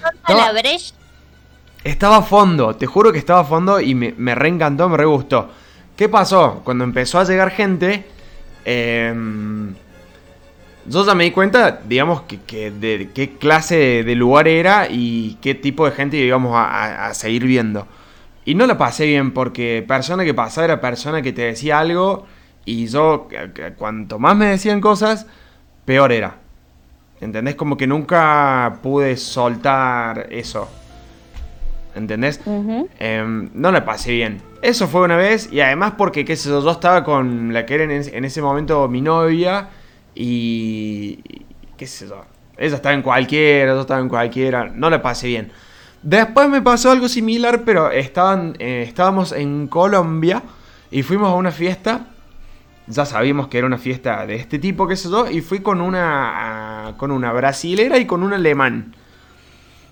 Estaba 1.86 2.18
a 2.18 2.22
fondo, 2.22 2.76
te 2.76 2.86
juro 2.86 3.12
que 3.12 3.20
estaba 3.20 3.42
a 3.42 3.46
fondo 3.46 3.80
y 3.80 3.96
me, 3.96 4.14
me 4.18 4.36
reencantó, 4.36 4.88
me 4.90 4.98
re 4.98 5.06
gustó. 5.06 5.50
¿Qué 5.96 6.10
pasó? 6.10 6.62
Cuando 6.64 6.84
empezó 6.84 7.20
a 7.20 7.24
llegar 7.24 7.52
gente, 7.52 8.06
em, 8.66 9.74
yo 10.86 11.06
ya 11.06 11.16
me 11.16 11.24
di 11.26 11.32
cuenta, 11.32 11.80
digamos, 11.86 12.24
que, 12.24 12.42
que 12.42 12.72
de 12.72 13.10
qué 13.14 13.38
clase 13.38 13.76
de, 13.78 14.04
de 14.04 14.16
lugar 14.16 14.48
era 14.48 14.88
y 14.90 15.38
qué 15.42 15.56
tipo 15.56 15.86
de 15.86 15.92
gente 15.92 16.18
íbamos 16.18 16.56
a, 16.56 16.64
a- 16.66 17.08
a 17.08 17.14
seguir 17.14 17.46
viendo. 17.46 17.88
Y 18.46 18.56
no 18.56 18.66
la 18.68 18.78
pasé 18.78 19.06
bien 19.06 19.32
porque 19.32 19.84
persona 19.88 20.26
que 20.26 20.34
pasaba 20.34 20.66
era 20.66 20.82
persona 20.82 21.22
que 21.22 21.32
te 21.32 21.44
decía 21.44 21.80
algo 21.80 22.26
y 22.66 22.88
yo, 22.88 23.28
cuanto 23.78 24.20
más 24.20 24.36
me 24.36 24.48
decían 24.48 24.82
cosas, 24.82 25.28
peor 25.86 26.12
era. 26.12 26.38
¿Entendés? 27.22 27.56
Como 27.56 27.78
que 27.78 27.88
nunca 27.88 28.80
pude 28.82 29.16
soltar 29.16 30.28
eso. 30.30 30.70
¿Entendés? 31.96 32.42
Em, 33.00 33.50
no 33.54 33.72
la 33.72 33.86
pasé 33.86 34.12
bien. 34.12 34.42
Eso 34.62 34.88
fue 34.88 35.02
una 35.02 35.16
vez 35.16 35.52
y 35.52 35.62
además 35.62 35.94
porque, 35.98 36.26
qué 36.26 36.36
sé 36.36 36.50
yo, 36.50 36.62
yo 36.62 36.72
estaba 36.72 37.04
con 37.04 37.54
la 37.54 37.66
que 37.66 37.76
era 37.76 37.84
en 37.84 37.92
ese, 37.92 38.18
en 38.18 38.26
ese 38.26 38.42
momento 38.42 38.88
mi 38.88 39.02
novia 39.02 39.70
y, 40.16 41.20
y 41.24 41.46
qué 41.78 41.86
sé 41.88 42.08
yo. 42.08 42.26
Ella 42.58 42.76
estaba 42.76 42.96
en 42.96 43.02
cualquiera, 43.02 43.74
yo 43.74 43.82
estaba 43.82 44.00
en 44.00 44.10
cualquiera, 44.10 44.66
no 44.66 44.90
la 44.90 45.02
pasé 45.02 45.28
bien. 45.28 45.52
Después 46.04 46.50
me 46.50 46.62
pasó 46.62 46.92
algo 46.92 47.08
similar, 47.08 47.64
pero 47.66 47.90
estaban, 47.90 48.56
eh, 48.60 48.84
estábamos 48.88 49.32
en 49.32 49.68
Colombia 49.68 50.44
y 50.92 51.02
fuimos 51.02 51.30
a 51.30 51.36
una 51.36 51.52
fiesta 51.52 52.08
ya 52.88 53.06
sabíamos 53.06 53.48
que 53.48 53.58
era 53.58 53.68
una 53.68 53.78
fiesta 53.78 54.26
de 54.26 54.36
este 54.36 54.60
tipo, 54.60 54.88
qué 54.88 54.96
sé 54.96 55.10
yo, 55.10 55.30
y 55.30 55.42
fui 55.42 55.60
con 55.60 55.82
una, 55.82 56.88
ah, 56.88 56.98
con 56.98 57.12
una 57.12 57.32
brasilera 57.32 57.98
y 57.98 58.06
con 58.06 58.24
un 58.24 58.34
alemán. 58.34 58.96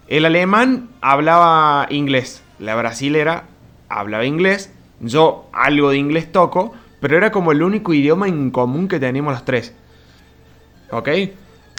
El 0.07 0.25
alemán 0.25 0.89
hablaba 0.99 1.87
inglés, 1.89 2.43
la 2.59 2.75
brasilera 2.75 3.45
hablaba 3.87 4.25
inglés, 4.25 4.73
yo 4.99 5.49
algo 5.53 5.91
de 5.91 5.97
inglés 5.97 6.31
toco, 6.31 6.73
pero 6.99 7.17
era 7.17 7.31
como 7.31 7.51
el 7.51 7.63
único 7.63 7.93
idioma 7.93 8.27
en 8.27 8.51
común 8.51 8.87
que 8.87 8.99
teníamos 8.99 9.33
los 9.33 9.45
tres. 9.45 9.73
¿Ok? 10.91 11.07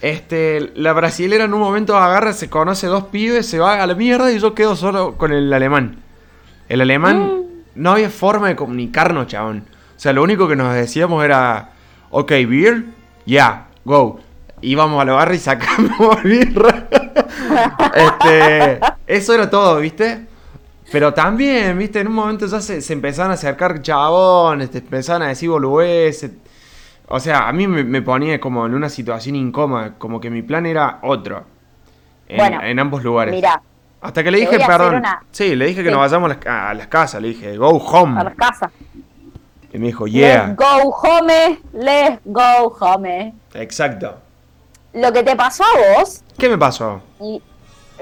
Este, 0.02 0.72
la 0.74 0.92
brasilera 0.92 1.44
en 1.44 1.54
un 1.54 1.60
momento 1.60 1.96
agarra, 1.96 2.32
se 2.32 2.50
conoce 2.50 2.88
dos 2.88 3.04
pibes, 3.04 3.46
se 3.46 3.60
va 3.60 3.80
a 3.80 3.86
la 3.86 3.94
mierda 3.94 4.32
y 4.32 4.40
yo 4.40 4.52
quedo 4.52 4.74
solo 4.74 5.16
con 5.16 5.32
el 5.32 5.52
alemán. 5.52 6.02
El 6.68 6.80
alemán 6.80 7.44
no 7.76 7.92
había 7.92 8.10
forma 8.10 8.48
de 8.48 8.56
comunicarnos, 8.56 9.28
chabón. 9.28 9.64
O 9.96 10.00
sea, 10.00 10.12
lo 10.12 10.24
único 10.24 10.48
que 10.48 10.56
nos 10.56 10.74
decíamos 10.74 11.24
era, 11.24 11.70
ok, 12.10 12.30
beer, 12.48 12.82
ya, 13.26 13.68
go. 13.84 14.18
Íbamos 14.60 15.00
a 15.00 15.04
la 15.04 15.12
barra 15.12 15.36
y 15.36 15.38
sacamos 15.38 16.20
birra. 16.24 16.88
este, 17.94 18.80
eso 19.06 19.34
era 19.34 19.48
todo, 19.48 19.78
¿viste? 19.78 20.26
Pero 20.90 21.14
también, 21.14 21.78
¿viste? 21.78 22.00
En 22.00 22.08
un 22.08 22.14
momento 22.14 22.46
ya 22.46 22.60
se, 22.60 22.80
se 22.80 22.92
empezaron 22.92 23.30
a 23.30 23.34
acercar 23.34 23.80
chabones, 23.80 24.68
te 24.68 24.78
empezaron 24.78 25.22
a 25.22 25.28
decir 25.28 25.48
boludeces. 25.48 26.32
O 27.08 27.20
sea, 27.20 27.48
a 27.48 27.52
mí 27.52 27.66
me, 27.66 27.84
me 27.84 28.00
ponía 28.02 28.40
como 28.40 28.64
en 28.66 28.74
una 28.74 28.88
situación 28.88 29.36
incómoda, 29.36 29.94
como 29.98 30.20
que 30.20 30.30
mi 30.30 30.42
plan 30.42 30.64
era 30.66 30.98
otro. 31.02 31.44
En, 32.28 32.38
Bueno, 32.38 32.62
en 32.62 32.78
ambos 32.78 33.02
lugares. 33.04 33.34
Mirá, 33.34 33.60
Hasta 34.00 34.24
que 34.24 34.30
le 34.30 34.38
dije, 34.38 34.58
perdón. 34.66 34.96
una- 34.96 35.22
Sí, 35.30 35.54
le 35.54 35.66
dije 35.66 35.82
que 35.82 35.88
Sí. 35.90 35.94
nos 35.94 36.00
vayamos 36.00 36.30
a 36.30 36.34
las, 36.34 36.46
a 36.70 36.74
las 36.74 36.86
casas. 36.88 37.20
Le 37.22 37.28
dije, 37.28 37.56
go 37.56 37.68
home. 37.70 38.20
a 38.20 38.24
la 38.24 38.34
casa. 38.34 38.70
Y 39.72 39.78
me 39.78 39.86
dijo, 39.86 40.06
yeah. 40.06 40.48
Let's 40.48 40.56
go 40.56 40.90
home, 40.90 41.58
let's 41.72 42.20
go 42.24 42.76
home. 42.80 43.34
Exacto. 43.54 44.16
Lo 44.94 45.12
que 45.12 45.22
te 45.22 45.36
pasó 45.36 45.64
a 45.64 45.98
vos, 46.00 46.22
¿Qué 46.38 46.48
me 46.48 46.58
pasó? 46.58 47.00
y 47.20 47.40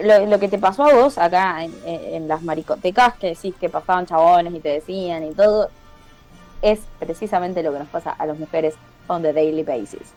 lo, 0.02 0.26
lo 0.26 0.38
que 0.40 0.48
te 0.48 0.58
pasó 0.58 0.84
a 0.84 0.94
vos 0.94 1.18
acá 1.18 1.62
en, 1.64 1.72
en- 1.84 2.14
en 2.14 2.28
las 2.28 2.42
maricotecas, 2.42 3.14
que 3.14 3.28
decís 3.28 3.54
que 3.60 3.68
pasaban 3.68 4.06
chabones 4.06 4.54
y 4.54 4.60
te 4.60 4.70
decían 4.70 5.22
y 5.24 5.32
todo, 5.34 5.68
es 6.62 6.80
precisamente 6.98 7.62
lo 7.62 7.72
que 7.72 7.78
nos 7.80 7.88
pasa 7.88 8.10
a 8.10 8.26
las 8.26 8.38
mujeres 8.38 8.74
on 9.08 9.22
the 9.22 9.32
daily 9.32 9.62
basis. 9.62 10.12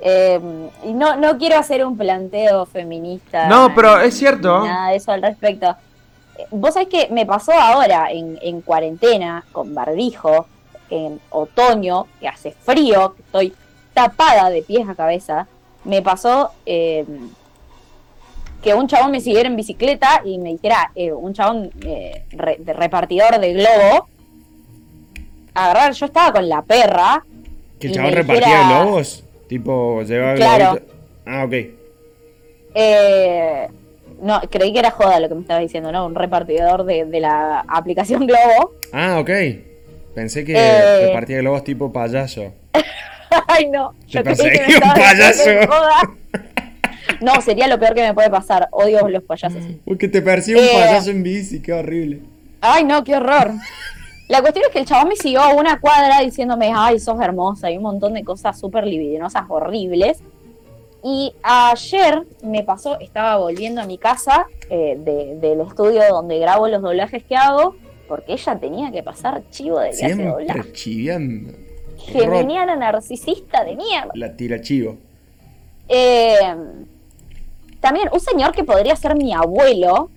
Eh, 0.00 0.38
y 0.84 0.92
no, 0.92 1.16
no 1.16 1.38
quiero 1.38 1.58
hacer 1.58 1.84
un 1.84 1.96
planteo 1.96 2.66
feminista. 2.66 3.48
No, 3.48 3.74
pero 3.74 3.98
es 4.00 4.14
cierto. 4.16 4.66
Nada 4.66 4.90
de 4.90 4.96
eso 4.96 5.12
al 5.12 5.22
respecto. 5.22 5.74
Vos 6.50 6.74
sabés 6.74 6.88
que 6.88 7.08
me 7.10 7.24
pasó 7.24 7.52
ahora 7.52 8.10
en, 8.10 8.38
en 8.42 8.60
cuarentena, 8.60 9.44
con 9.52 9.74
barbijo, 9.74 10.46
en 10.90 11.18
otoño, 11.30 12.06
que 12.20 12.28
hace 12.28 12.50
frío, 12.52 13.14
que 13.14 13.22
estoy 13.22 13.54
tapada 13.94 14.50
de 14.50 14.60
pies 14.62 14.86
a 14.86 14.94
cabeza. 14.94 15.46
Me 15.84 16.02
pasó 16.02 16.50
eh, 16.66 17.06
que 18.62 18.74
un 18.74 18.86
chabón 18.86 19.12
me 19.12 19.20
siguiera 19.20 19.48
en 19.48 19.56
bicicleta 19.56 20.20
y 20.24 20.38
me 20.38 20.50
dijera, 20.50 20.90
eh, 20.94 21.12
un 21.12 21.32
chabón 21.32 21.70
eh, 21.82 22.24
re- 22.32 22.56
de 22.58 22.72
repartidor 22.72 23.38
de 23.38 23.52
globo, 23.54 24.08
agarrar, 25.64 25.92
yo 25.92 26.06
estaba 26.06 26.32
con 26.32 26.48
la 26.48 26.62
perra. 26.62 27.24
¿Que 27.80 27.88
el 27.88 27.92
chabón 27.94 28.12
repartía 28.12 28.46
dijera- 28.46 28.82
globos? 28.82 29.24
Tipo, 29.48 30.02
llevaba 30.02 30.34
Claro. 30.34 30.80
Ah, 31.26 31.44
ok. 31.44 31.54
Eh, 32.74 33.68
no, 34.22 34.40
creí 34.50 34.72
que 34.72 34.78
era 34.80 34.90
joda 34.90 35.20
lo 35.20 35.28
que 35.28 35.34
me 35.34 35.40
estabas 35.42 35.62
diciendo, 35.62 35.92
¿no? 35.92 36.06
Un 36.06 36.14
repartidor 36.14 36.84
de, 36.84 37.04
de 37.04 37.20
la 37.20 37.60
aplicación 37.68 38.26
Globo. 38.26 38.72
Ah, 38.92 39.18
ok. 39.20 39.30
Pensé 40.14 40.44
que 40.44 40.54
Eh. 40.56 41.06
repartía 41.08 41.38
globos 41.38 41.64
tipo 41.64 41.92
payaso. 41.92 42.52
Ay, 43.48 43.66
no. 43.68 43.94
Te 44.00 44.06
yo 44.08 44.22
creí 44.24 44.36
que 44.36 44.66
me 44.68 44.74
un 44.76 44.80
payaso. 44.94 45.50
No, 47.20 47.40
sería 47.40 47.66
lo 47.68 47.78
peor 47.78 47.94
que 47.94 48.02
me 48.02 48.12
puede 48.12 48.28
pasar. 48.28 48.68
Odio 48.72 49.08
los 49.08 49.22
payasos. 49.22 49.64
Uy, 49.86 49.96
que 49.96 50.08
te 50.08 50.20
persigue 50.20 50.58
un 50.58 50.64
Eh. 50.64 50.70
payaso 50.74 51.10
en 51.10 51.22
bici, 51.22 51.60
qué 51.62 51.72
horrible. 51.72 52.20
Ay, 52.60 52.84
no, 52.84 53.04
qué 53.04 53.16
horror. 53.16 53.52
La 54.28 54.40
cuestión 54.40 54.64
es 54.66 54.72
que 54.72 54.80
el 54.80 54.86
chabón 54.86 55.08
me 55.08 55.16
siguió 55.16 55.40
a 55.40 55.54
una 55.54 55.80
cuadra 55.80 56.20
diciéndome, 56.20 56.72
ay, 56.74 56.98
sos 56.98 57.20
hermosa, 57.20 57.70
y 57.70 57.76
un 57.76 57.84
montón 57.84 58.14
de 58.14 58.24
cosas 58.24 58.58
súper 58.58 58.84
libidinosas, 58.86 59.44
horribles. 59.48 60.18
Y 61.04 61.32
ayer 61.42 62.26
me 62.42 62.64
pasó, 62.64 62.98
estaba 62.98 63.36
volviendo 63.36 63.80
a 63.80 63.86
mi 63.86 63.98
casa 63.98 64.46
eh, 64.68 64.96
de- 64.98 65.36
del 65.36 65.60
estudio 65.60 66.02
donde 66.10 66.40
grabo 66.40 66.66
los 66.66 66.82
doblajes 66.82 67.22
que 67.22 67.36
hago, 67.36 67.76
porque 68.08 68.32
ella 68.32 68.58
tenía 68.58 68.90
que 68.90 69.04
pasar 69.04 69.42
chivo 69.50 69.78
de 69.78 69.90
que 69.90 70.14
doblaje. 70.14 70.52
Siempre 70.52 70.72
chiviando. 70.72 71.52
Geminiana 71.98 72.74
narcisista 72.76 73.62
de 73.64 73.76
mierda. 73.76 74.10
La 74.14 74.36
tira 74.36 74.60
chivo. 74.60 74.96
Eh, 75.88 76.36
también 77.80 78.08
un 78.12 78.18
señor 78.20 78.50
que 78.52 78.64
podría 78.64 78.96
ser 78.96 79.14
mi 79.14 79.32
abuelo 79.32 80.10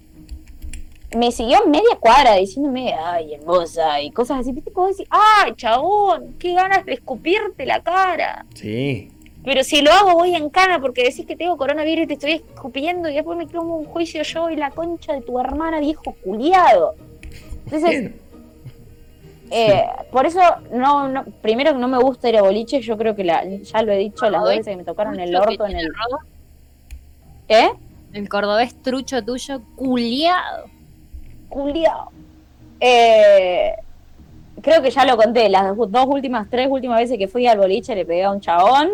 me 1.15 1.31
siguió 1.31 1.65
media 1.65 1.97
cuadra 1.99 2.35
diciéndome, 2.35 2.93
ay, 2.93 3.33
hermosa, 3.35 4.01
y 4.01 4.11
cosas 4.11 4.39
así. 4.39 4.51
¿Viste? 4.51 4.71
Como 4.71 4.87
decir, 4.87 5.07
ay, 5.09 5.53
chabón, 5.55 6.35
qué 6.37 6.53
ganas 6.53 6.85
de 6.85 6.93
escupirte 6.93 7.65
la 7.65 7.81
cara. 7.81 8.45
Sí. 8.53 9.11
Pero 9.43 9.63
si 9.63 9.81
lo 9.81 9.91
hago 9.91 10.13
voy 10.13 10.35
en 10.35 10.49
cana 10.49 10.79
porque 10.79 11.03
decís 11.03 11.25
que 11.25 11.35
tengo 11.35 11.57
coronavirus 11.57 12.03
y 12.03 12.07
te 12.07 12.13
estoy 12.13 12.31
escupiendo 12.33 13.09
y 13.09 13.15
después 13.15 13.37
me 13.37 13.47
quedo 13.47 13.61
un 13.61 13.85
juicio 13.85 14.21
yo 14.23 14.49
y 14.49 14.55
la 14.55 14.69
concha 14.71 15.13
de 15.13 15.21
tu 15.21 15.39
hermana, 15.39 15.79
viejo 15.79 16.15
culiado. 16.23 16.95
Entonces, 17.65 18.11
eh, 19.49 19.85
por 20.11 20.25
eso, 20.25 20.41
no, 20.71 21.07
no, 21.07 21.23
primero 21.41 21.71
que 21.71 21.79
no 21.79 21.87
me 21.87 21.97
gusta 21.97 22.29
ir 22.29 22.37
a 22.37 22.41
boliche, 22.41 22.81
yo 22.81 22.97
creo 22.97 23.15
que 23.15 23.23
la, 23.23 23.45
ya 23.45 23.81
lo 23.81 23.93
he 23.93 23.97
dicho 23.97 24.29
las 24.29 24.41
dos 24.41 24.49
veces 24.49 24.67
que 24.67 24.75
me 24.75 24.83
tocaron 24.83 25.19
el 25.19 25.35
orto 25.35 25.65
en 25.65 25.77
el... 25.77 25.87
¿Qué? 27.47 27.71
El 28.13 28.27
cordobés 28.27 28.79
trucho 28.81 29.23
tuyo, 29.23 29.61
culiado. 29.75 30.65
Culiao. 31.49 32.11
Eh, 32.79 33.73
creo 34.61 34.81
que 34.81 34.91
ya 34.91 35.05
lo 35.05 35.17
conté, 35.17 35.49
las 35.49 35.75
dos 35.75 36.05
últimas, 36.07 36.49
tres 36.49 36.67
últimas 36.69 36.99
veces 36.99 37.17
que 37.17 37.27
fui 37.27 37.47
al 37.47 37.57
boliche 37.57 37.95
le 37.95 38.05
pegué 38.05 38.23
a 38.23 38.31
un 38.31 38.39
chabón 38.39 38.89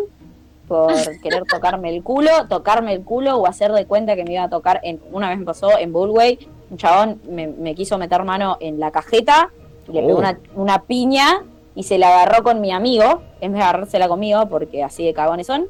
por 0.66 0.92
querer 1.22 1.44
tocarme 1.44 1.90
el 1.94 2.02
culo, 2.02 2.30
tocarme 2.48 2.92
el 2.92 3.02
culo 3.02 3.36
o 3.36 3.46
hacer 3.46 3.72
de 3.72 3.86
cuenta 3.86 4.16
que 4.16 4.24
me 4.24 4.32
iba 4.32 4.44
a 4.44 4.50
tocar, 4.50 4.80
en, 4.82 5.00
una 5.12 5.28
vez 5.28 5.38
me 5.38 5.44
pasó 5.44 5.78
en 5.78 5.92
Bullway, 5.92 6.38
un 6.70 6.76
chabón 6.76 7.20
me, 7.28 7.46
me 7.46 7.74
quiso 7.74 7.98
meter 7.98 8.24
mano 8.24 8.56
en 8.60 8.80
la 8.80 8.90
cajeta, 8.90 9.50
y 9.88 9.92
le 9.92 10.02
pegó 10.02 10.16
Oh. 10.16 10.18
una, 10.18 10.38
una 10.56 10.82
piña 10.82 11.44
y 11.76 11.84
se 11.84 11.98
la 11.98 12.08
agarró 12.08 12.42
con 12.42 12.60
mi 12.60 12.72
amigo, 12.72 13.22
en 13.40 13.52
vez 13.52 13.60
de 13.60 13.64
agarrársela 13.64 14.08
conmigo, 14.08 14.48
porque 14.48 14.82
así 14.82 15.04
de 15.04 15.14
cagones 15.14 15.46
son. 15.46 15.66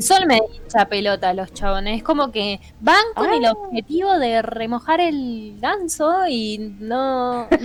Son 0.00 0.26
medio 0.26 0.44
hincha 0.54 0.86
pelota 0.86 1.32
los 1.34 1.52
chabones. 1.52 1.98
Es 1.98 2.02
como 2.02 2.32
que 2.32 2.58
van 2.80 3.02
con 3.14 3.30
el 3.32 3.44
objetivo 3.46 4.18
de 4.18 4.40
remojar 4.42 5.00
el 5.00 5.56
ganso 5.60 6.26
y 6.28 6.74
no. 6.80 7.46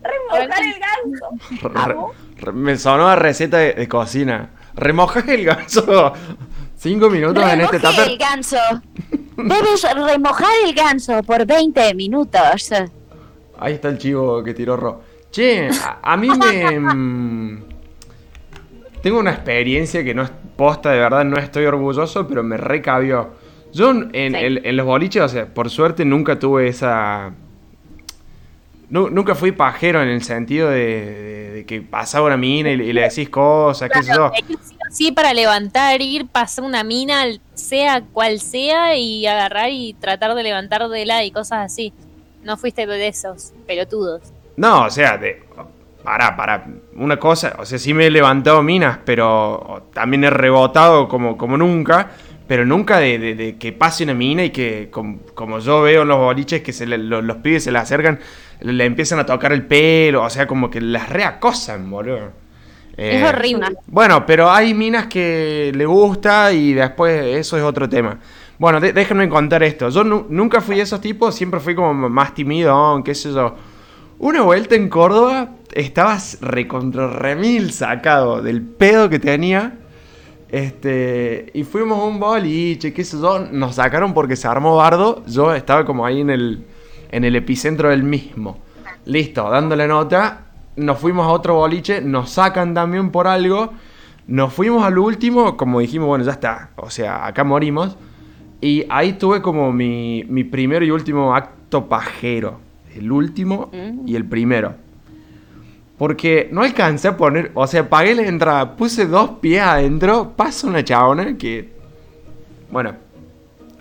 Remojar 0.00 0.62
el 0.62 0.74
ganso. 0.80 1.26
Re- 1.68 1.96
re- 2.44 2.52
me 2.52 2.76
sonó 2.78 3.08
a 3.08 3.16
receta 3.16 3.58
de, 3.58 3.72
de 3.74 3.88
cocina. 3.88 4.50
Remojas 4.74 5.26
el 5.28 5.44
ganso 5.44 6.12
cinco 6.76 7.10
minutos 7.10 7.42
en 7.44 7.60
este 7.62 7.80
tupper. 7.80 8.08
el 8.08 8.16
ganso. 8.18 8.56
Debes 9.36 9.82
remojar 9.94 10.50
el 10.64 10.72
ganso 10.74 11.22
por 11.24 11.44
20 11.44 11.94
minutos. 11.94 12.70
Ahí 13.58 13.74
está 13.74 13.88
el 13.88 13.98
chivo 13.98 14.42
que 14.42 14.54
tiró 14.54 14.76
Ro. 14.76 15.00
Che, 15.30 15.68
a, 15.68 15.98
a 16.12 16.16
mí 16.16 16.28
me. 16.30 17.58
Tengo 19.02 19.18
una 19.20 19.30
experiencia 19.32 20.02
que 20.04 20.14
no 20.14 20.22
es 20.22 20.30
posta, 20.56 20.90
de 20.90 20.98
verdad, 20.98 21.24
no 21.24 21.36
estoy 21.38 21.64
orgulloso, 21.66 22.26
pero 22.26 22.42
me 22.42 22.56
recabió. 22.56 23.30
Yo 23.72 23.90
en, 24.12 24.76
los 24.76 24.86
boliches, 24.86 25.22
o 25.22 25.28
sea, 25.28 25.46
por 25.46 25.70
suerte 25.70 26.04
nunca 26.04 26.38
tuve 26.38 26.68
esa. 26.68 27.32
Nu- 28.90 29.10
nunca 29.10 29.34
fui 29.34 29.52
pajero 29.52 30.02
en 30.02 30.08
el 30.08 30.22
sentido 30.22 30.70
de, 30.70 30.76
de- 30.78 31.50
de 31.52 31.66
que 31.66 31.82
pasaba 31.82 32.26
una 32.26 32.36
mina 32.38 32.70
y, 32.70 32.76
le- 32.78 32.84
y 32.86 32.92
le 32.94 33.02
decís 33.02 33.28
cosas, 33.28 33.90
qué 33.92 34.02
sé 34.02 34.12
yo. 34.14 34.30
Sí 34.90 35.12
para 35.12 35.34
levantar, 35.34 36.00
ir, 36.00 36.26
pasar 36.26 36.64
una 36.64 36.82
mina, 36.82 37.24
sea 37.52 38.00
cual 38.00 38.40
sea, 38.40 38.96
y 38.96 39.26
agarrar 39.26 39.68
y 39.70 39.92
tratar 40.00 40.34
de 40.34 40.42
levantar 40.42 40.88
de 40.88 41.04
la 41.04 41.22
y 41.24 41.30
cosas 41.30 41.66
así. 41.70 41.92
No 42.42 42.56
fuiste 42.56 42.86
de 42.86 43.08
esos 43.08 43.52
pelotudos. 43.66 44.22
No, 44.56 44.84
o 44.86 44.90
sea, 44.90 45.18
de, 45.18 45.42
para, 46.08 46.34
para, 46.36 46.64
una 46.96 47.18
cosa, 47.18 47.54
o 47.58 47.66
sea, 47.66 47.78
sí 47.78 47.92
me 47.92 48.06
he 48.06 48.10
levantado 48.10 48.62
minas, 48.62 48.98
pero 49.04 49.90
también 49.92 50.24
he 50.24 50.30
rebotado 50.30 51.06
como, 51.06 51.36
como 51.36 51.58
nunca, 51.58 52.08
pero 52.46 52.64
nunca 52.64 52.96
de, 52.98 53.18
de- 53.18 53.34
de 53.34 53.56
que 53.58 53.74
pase 53.74 54.04
una 54.04 54.14
mina 54.14 54.42
y 54.42 54.48
que, 54.48 54.88
com- 54.90 55.18
como 55.34 55.58
yo 55.58 55.82
veo 55.82 56.00
en 56.02 56.08
los 56.08 56.16
boliches, 56.16 56.62
que 56.62 56.72
se 56.72 56.86
le- 56.86 56.96
lo- 56.96 57.20
los 57.20 57.36
pibes 57.38 57.64
se 57.64 57.72
le 57.72 57.78
acercan, 57.78 58.18
le, 58.62 58.72
le 58.72 58.86
empiezan 58.86 59.18
a 59.18 59.26
tocar 59.26 59.52
el 59.52 59.66
pelo, 59.66 60.22
o 60.22 60.30
sea, 60.30 60.46
como 60.46 60.70
que 60.70 60.80
las 60.80 61.10
reacosan, 61.10 61.90
boludo. 61.90 62.32
es 62.96 63.20
Eh, 63.22 63.26
horrible. 63.26 63.66
Bueno, 63.86 64.24
pero 64.24 64.50
hay 64.50 64.72
minas 64.72 65.08
que 65.08 65.72
le 65.74 65.84
gusta 65.84 66.50
y 66.54 66.72
después 66.72 67.22
eso 67.36 67.58
es 67.58 67.62
otro 67.62 67.86
tema. 67.86 68.18
Bueno, 68.58 68.80
de- 68.80 68.94
déjenme 68.94 69.28
contar 69.28 69.62
esto. 69.62 69.90
Yo 69.90 70.04
nu- 70.04 70.24
nunca 70.30 70.62
fui 70.62 70.76
de 70.76 70.82
esos 70.84 71.02
tipos, 71.02 71.34
siempre 71.34 71.60
fui 71.60 71.74
como 71.74 72.08
más 72.08 72.32
tímido, 72.32 73.02
qué 73.04 73.14
sé 73.14 73.30
yo. 73.30 73.54
Una 74.20 74.40
vuelta 74.40 74.74
en 74.74 74.88
Córdoba, 74.88 75.50
estabas 75.74 76.38
recontra 76.40 77.08
remil 77.08 77.72
sacado 77.72 78.42
del 78.42 78.62
pedo 78.62 79.08
que 79.08 79.18
tenía. 79.18 79.78
Este, 80.50 81.50
y 81.52 81.64
fuimos 81.64 81.98
a 81.98 82.04
un 82.04 82.18
boliche, 82.18 82.94
qué 82.94 83.04
sé 83.04 83.18
yo, 83.20 83.40
nos 83.40 83.74
sacaron 83.74 84.14
porque 84.14 84.34
se 84.34 84.48
armó 84.48 84.76
bardo, 84.76 85.22
yo 85.26 85.54
estaba 85.54 85.84
como 85.84 86.06
ahí 86.06 86.22
en 86.22 86.30
el, 86.30 86.64
en 87.10 87.24
el 87.24 87.36
epicentro 87.36 87.90
del 87.90 88.02
mismo. 88.02 88.58
Listo, 89.04 89.48
dándole 89.50 89.86
nota, 89.86 90.46
nos 90.76 90.98
fuimos 90.98 91.26
a 91.26 91.30
otro 91.30 91.54
boliche, 91.54 92.00
nos 92.00 92.30
sacan 92.30 92.72
también 92.72 93.10
por 93.10 93.26
algo, 93.26 93.72
nos 94.26 94.52
fuimos 94.52 94.84
al 94.84 94.98
último, 94.98 95.56
como 95.56 95.80
dijimos, 95.80 96.08
bueno, 96.08 96.24
ya 96.24 96.32
está, 96.32 96.70
o 96.76 96.88
sea, 96.88 97.26
acá 97.26 97.44
morimos. 97.44 97.96
Y 98.60 98.86
ahí 98.88 99.12
tuve 99.12 99.40
como 99.42 99.72
mi, 99.72 100.24
mi 100.28 100.44
primero 100.44 100.84
y 100.84 100.90
último 100.90 101.34
acto 101.34 101.86
pajero. 101.88 102.58
El 102.94 103.12
último 103.12 103.70
y 104.06 104.16
el 104.16 104.24
primero. 104.24 104.74
Porque 105.98 106.48
no 106.52 106.62
alcancé 106.62 107.08
a 107.08 107.16
poner, 107.16 107.50
o 107.54 107.66
sea, 107.66 107.88
pagué 107.88 108.14
la 108.14 108.22
entrada, 108.22 108.76
puse 108.76 109.06
dos 109.06 109.30
pies 109.40 109.60
adentro, 109.60 110.32
pasa 110.36 110.68
una 110.68 110.84
chabona 110.84 111.36
que, 111.36 111.70
bueno, 112.70 112.94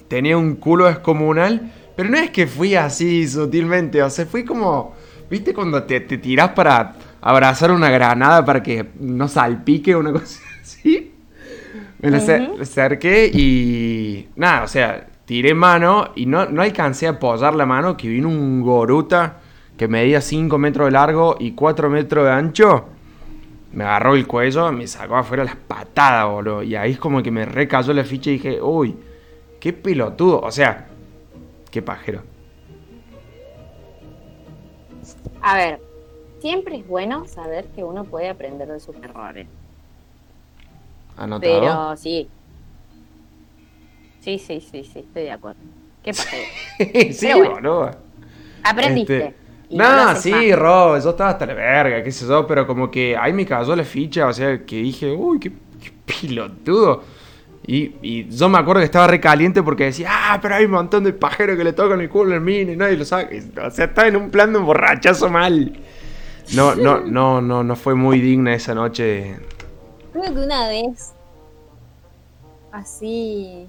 tenía 0.07 0.35
un 0.35 0.55
culo 0.55 0.85
descomunal, 0.85 1.71
pero 1.95 2.09
no 2.09 2.17
es 2.17 2.31
que 2.31 2.47
fui 2.47 2.73
así 2.73 3.27
sutilmente, 3.27 4.01
o 4.01 4.09
sea, 4.09 4.25
fui 4.25 4.43
como, 4.43 4.95
¿viste 5.29 5.53
cuando 5.53 5.83
te, 5.83 5.99
te 5.99 6.17
tirás 6.17 6.49
para 6.49 6.95
abrazar 7.21 7.71
una 7.71 7.91
granada 7.91 8.43
para 8.43 8.63
que 8.63 8.87
no 8.99 9.27
salpique 9.27 9.95
una 9.95 10.11
cosa 10.19 10.41
así? 10.59 11.13
Me 11.99 12.11
la 12.11 12.17
acerqué 12.61 13.27
y, 13.27 14.27
nada, 14.35 14.63
o 14.63 14.67
sea, 14.67 15.07
tiré 15.25 15.53
mano 15.53 16.11
y 16.15 16.25
no, 16.25 16.45
no 16.45 16.61
alcancé 16.61 17.07
a 17.07 17.11
apoyar 17.11 17.55
la 17.55 17.65
mano, 17.65 17.97
que 17.97 18.07
vino 18.07 18.29
un 18.29 18.61
goruta 18.61 19.39
que 19.77 19.87
medía 19.87 20.21
5 20.21 20.57
metros 20.57 20.87
de 20.87 20.91
largo 20.91 21.37
y 21.39 21.51
4 21.51 21.89
metros 21.89 22.25
de 22.25 22.31
ancho. 22.31 22.85
Me 23.71 23.83
agarró 23.83 24.15
el 24.15 24.25
cuello, 24.25 24.71
me 24.71 24.87
sacó 24.87 25.17
afuera 25.17 25.43
las 25.43 25.55
patadas, 25.55 26.27
boludo. 26.27 26.63
Y 26.63 26.75
ahí 26.75 26.93
es 26.93 26.97
como 26.97 27.21
que 27.21 27.29
me 27.29 27.45
recayó 27.45 27.93
la 27.93 28.03
ficha 28.03 28.31
y 28.31 28.33
dije, 28.33 28.61
uy, 28.61 28.95
qué 29.59 29.73
pelotudo. 29.73 30.39
O 30.41 30.51
sea, 30.51 30.87
qué 31.69 31.81
pajero. 31.81 32.23
A 35.41 35.55
ver, 35.55 35.79
siempre 36.39 36.77
es 36.77 36.87
bueno 36.87 37.27
saber 37.27 37.67
que 37.67 37.83
uno 37.83 38.03
puede 38.03 38.29
aprender 38.29 38.67
de 38.67 38.79
sus 38.79 38.95
errores. 38.95 39.47
¿Anotado? 41.15 41.59
Pero 41.59 41.97
sí. 41.97 42.27
Sí, 44.21 44.39
sí, 44.39 44.59
sí, 44.59 44.83
sí, 44.83 44.99
estoy 44.99 45.23
de 45.23 45.31
acuerdo. 45.31 45.59
¿Qué 46.03 46.11
pasa? 46.11 46.35
sí, 47.11 47.27
bueno, 47.33 47.51
boludo. 47.51 47.91
Aprendiste. 48.63 49.17
Este, 49.27 49.46
no 49.69 50.15
sí. 50.15 50.53
Rob, 50.53 51.01
yo 51.01 51.09
estaba 51.09 51.31
hasta 51.31 51.45
la 51.45 51.53
verga, 51.53 52.03
qué 52.03 52.11
sé 52.11 52.25
yo, 52.25 52.47
pero 52.47 52.65
como 52.65 52.89
que 52.89 53.17
ahí 53.17 53.33
me 53.33 53.45
cayó 53.45 53.75
la 53.75 53.83
ficha, 53.83 54.27
o 54.27 54.33
sea, 54.33 54.65
que 54.65 54.77
dije, 54.77 55.11
uy, 55.11 55.39
qué, 55.39 55.51
qué 55.51 55.91
pelotudo. 56.05 57.03
Y, 57.65 57.95
y 58.01 58.29
yo 58.29 58.47
me 58.47 58.59
acuerdo 58.59 58.79
que 58.79 58.85
estaba 58.85 59.07
re 59.07 59.19
caliente 59.19 59.61
porque 59.61 59.85
decía, 59.85 60.09
ah, 60.09 60.39
pero 60.41 60.55
hay 60.55 60.65
un 60.65 60.71
montón 60.71 61.03
de 61.03 61.11
pajeros 61.11 61.57
que 61.57 61.65
le 61.65 61.73
tocan 61.73 61.99
el 61.99 62.07
culo 62.07 62.33
al 62.33 62.39
mini 62.39 62.71
y 62.71 62.75
nadie 62.77 62.95
lo 62.95 63.03
sabe. 63.03 63.43
O 63.61 63.69
sea, 63.69 63.85
estaba 63.85 64.07
en 64.07 64.15
un 64.15 64.29
plan 64.31 64.53
de 64.53 64.59
borrachazo 64.59 65.29
mal. 65.29 65.77
No, 66.55 66.75
no, 66.75 67.01
no, 67.01 67.41
no, 67.41 67.63
no 67.65 67.75
fue 67.75 67.93
muy 67.93 68.21
digna 68.21 68.53
esa 68.53 68.73
noche. 68.73 69.37
Creo 70.13 70.33
que 70.33 70.39
una 70.39 70.69
vez. 70.69 71.13
Así. 72.71 73.67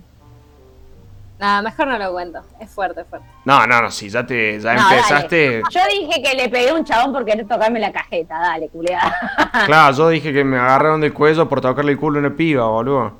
Nada, 1.38 1.62
mejor 1.62 1.86
no 1.86 1.98
lo 1.98 2.12
cuento. 2.12 2.40
Es 2.60 2.68
fuerte, 2.70 3.02
es 3.02 3.06
fuerte. 3.06 3.26
No, 3.44 3.64
no, 3.66 3.80
no, 3.82 3.90
sí, 3.92 4.08
ya 4.10 4.26
te, 4.26 4.58
ya 4.60 4.74
No, 4.74 4.80
dale. 4.82 4.96
empezaste. 4.96 5.62
Yo 5.70 5.80
dije 5.88 6.20
que 6.22 6.34
le 6.36 6.48
pegué 6.48 6.70
a 6.70 6.74
un 6.74 6.84
chabón 6.84 7.12
por 7.12 7.24
querer 7.24 7.46
tocarme 7.46 7.78
la 7.78 7.92
cajeta, 7.92 8.38
dale, 8.38 8.68
culeada. 8.68 9.14
Claro, 9.66 9.96
yo 9.96 10.08
dije 10.08 10.32
que 10.32 10.42
me 10.42 10.56
agarraron 10.58 11.00
del 11.00 11.12
cuello 11.12 11.48
por 11.48 11.60
tocarle 11.60 11.92
el 11.92 11.98
culo 11.98 12.18
a 12.18 12.26
una 12.26 12.34
piba, 12.36 12.66
boludo. 12.66 13.12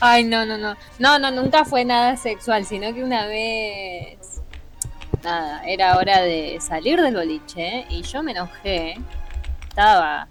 Ay, 0.00 0.24
no, 0.24 0.44
no, 0.46 0.56
no. 0.58 0.76
No, 0.98 1.18
no, 1.18 1.30
nunca 1.30 1.64
fue 1.64 1.84
nada 1.84 2.16
sexual, 2.16 2.64
sino 2.64 2.92
que 2.94 3.04
una 3.04 3.26
vez. 3.26 4.18
Nada, 5.22 5.62
era 5.66 5.96
hora 5.96 6.20
de 6.22 6.58
salir 6.60 7.00
del 7.00 7.14
boliche 7.14 7.86
y 7.88 8.02
yo 8.02 8.22
me 8.22 8.32
enojé. 8.32 8.94
Estaba 9.68 10.26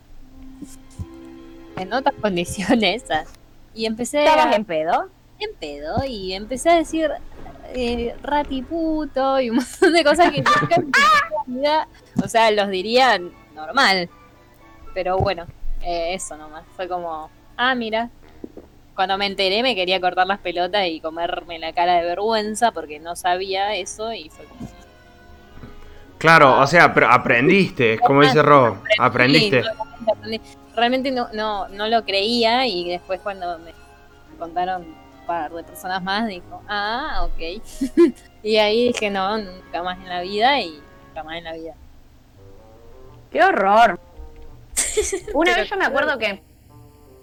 en 1.78 1.94
otras 1.94 2.16
condiciones. 2.22 3.04
Y 3.74 3.86
empecé 3.86 4.24
¿Estabas 4.26 4.48
a- 4.48 4.56
en 4.56 4.66
pedo? 4.66 5.10
En 5.44 5.56
pedo 5.56 6.04
y 6.06 6.34
empecé 6.34 6.70
a 6.70 6.76
decir 6.76 7.12
eh, 7.76 8.16
ratiputo 8.22 9.40
y 9.40 9.50
un 9.50 9.58
montón 9.58 9.94
de 9.94 10.04
cosas 10.04 10.32
que 10.32 10.44
nunca 10.44 10.76
en 10.76 10.92
mi 11.48 11.60
vida, 11.60 11.88
o 12.24 12.28
sea, 12.28 12.52
los 12.52 12.70
diría 12.70 13.20
normal. 13.56 14.10
Pero 14.94 15.18
bueno, 15.18 15.48
eh, 15.82 16.14
eso 16.14 16.38
nomás. 16.38 16.64
Fue 16.76 16.88
como, 16.88 17.30
ah, 17.58 17.76
mira. 17.76 18.10
Cuando 18.96 19.18
me 19.18 19.26
enteré 19.26 19.64
me 19.64 19.74
quería 19.74 20.00
cortar 20.00 20.28
las 20.28 20.38
pelotas 20.38 20.86
y 20.88 21.00
comerme 21.00 21.58
la 21.58 21.74
cara 21.74 21.96
de 21.96 22.04
vergüenza 22.04 22.72
porque 22.72 23.00
no 23.00 23.16
sabía 23.16 23.76
eso 23.76 24.14
y 24.14 24.30
fue 24.30 24.46
como... 24.46 24.70
Claro, 26.20 26.60
o 26.60 26.68
sea, 26.68 26.94
pero 26.94 27.10
aprendiste, 27.10 27.94
es 27.94 28.02
como 28.02 28.22
dice 28.22 28.44
Rob, 28.44 28.78
aprendiste. 29.00 29.64
Realmente 30.76 31.10
no, 31.12 31.28
no, 31.34 31.68
no 31.70 31.88
lo 31.88 32.06
creía 32.06 32.68
y 32.68 32.88
después 32.88 33.20
cuando 33.20 33.58
me 33.60 33.74
contaron 34.38 34.86
par 35.26 35.52
de 35.52 35.64
personas 35.64 36.02
más 36.04 36.28
dijo, 36.28 36.62
ah, 36.68 37.26
ok. 37.26 37.64
y 38.44 38.58
ahí 38.58 38.88
dije, 38.88 39.10
no, 39.10 39.38
nunca 39.38 39.84
más 39.84 39.98
en 39.98 40.10
la 40.10 40.22
vida 40.22 40.60
y 40.60 40.82
nunca 41.08 41.24
más 41.24 41.38
en 41.38 41.44
la 41.44 41.54
vida. 41.54 41.74
¡Qué 43.32 43.44
horror! 43.44 44.00
Una 45.34 45.56
vez 45.56 45.70
yo 45.70 45.78
me 45.78 45.86
acuerdo 45.86 46.18
que. 46.18 46.42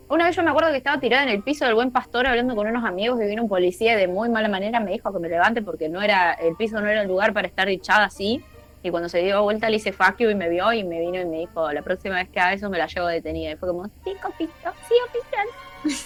Una 0.09 0.25
vez 0.25 0.35
yo 0.35 0.43
me 0.43 0.51
acuerdo 0.51 0.73
que 0.73 0.79
estaba 0.79 0.99
tirada 0.99 1.23
en 1.23 1.29
el 1.29 1.41
piso 1.45 1.65
del 1.65 1.75
buen 1.75 1.93
pastor 1.93 2.27
hablando 2.27 2.57
con 2.57 2.67
unos 2.67 2.85
amigos 2.85 3.21
y 3.23 3.27
vino 3.27 3.45
un 3.45 3.49
policía 3.49 3.93
y 3.93 3.97
de 3.97 4.09
muy 4.09 4.29
mala 4.29 4.49
manera 4.49 4.81
me 4.81 4.91
dijo 4.91 5.13
que 5.13 5.21
me 5.21 5.29
levante 5.29 5.63
porque 5.63 5.89
no 5.89 6.03
era, 6.03 6.33
el 6.33 6.57
piso 6.57 6.81
no 6.81 6.89
era 6.89 7.03
el 7.03 7.09
lugar 7.09 7.33
para 7.33 7.47
estar 7.47 7.69
echada 7.69 8.07
así. 8.07 8.43
Y 8.83 8.91
cuando 8.91 9.09
se 9.09 9.19
dio 9.19 9.43
vuelta 9.45 9.71
le 9.71 9.77
hice 9.77 9.93
fuck 9.93 10.17
you 10.19 10.31
y 10.31 10.35
me 10.35 10.49
vio 10.49 10.73
y 10.73 10.83
me 10.83 10.99
vino 10.99 11.21
y 11.21 11.27
me 11.27 11.39
dijo, 11.39 11.71
la 11.71 11.83
próxima 11.83 12.17
vez 12.17 12.29
que 12.29 12.41
haga 12.41 12.55
eso 12.55 12.69
me 12.71 12.79
la 12.79 12.89
llevo 12.89 13.07
detenida. 13.07 13.53
Y 13.53 13.57
fue 13.57 13.69
como, 13.69 13.85
sí, 13.87 14.13
copito, 14.21 14.73
sí, 14.89 14.95
oficial. 15.07 15.47
Sí, 15.89 15.97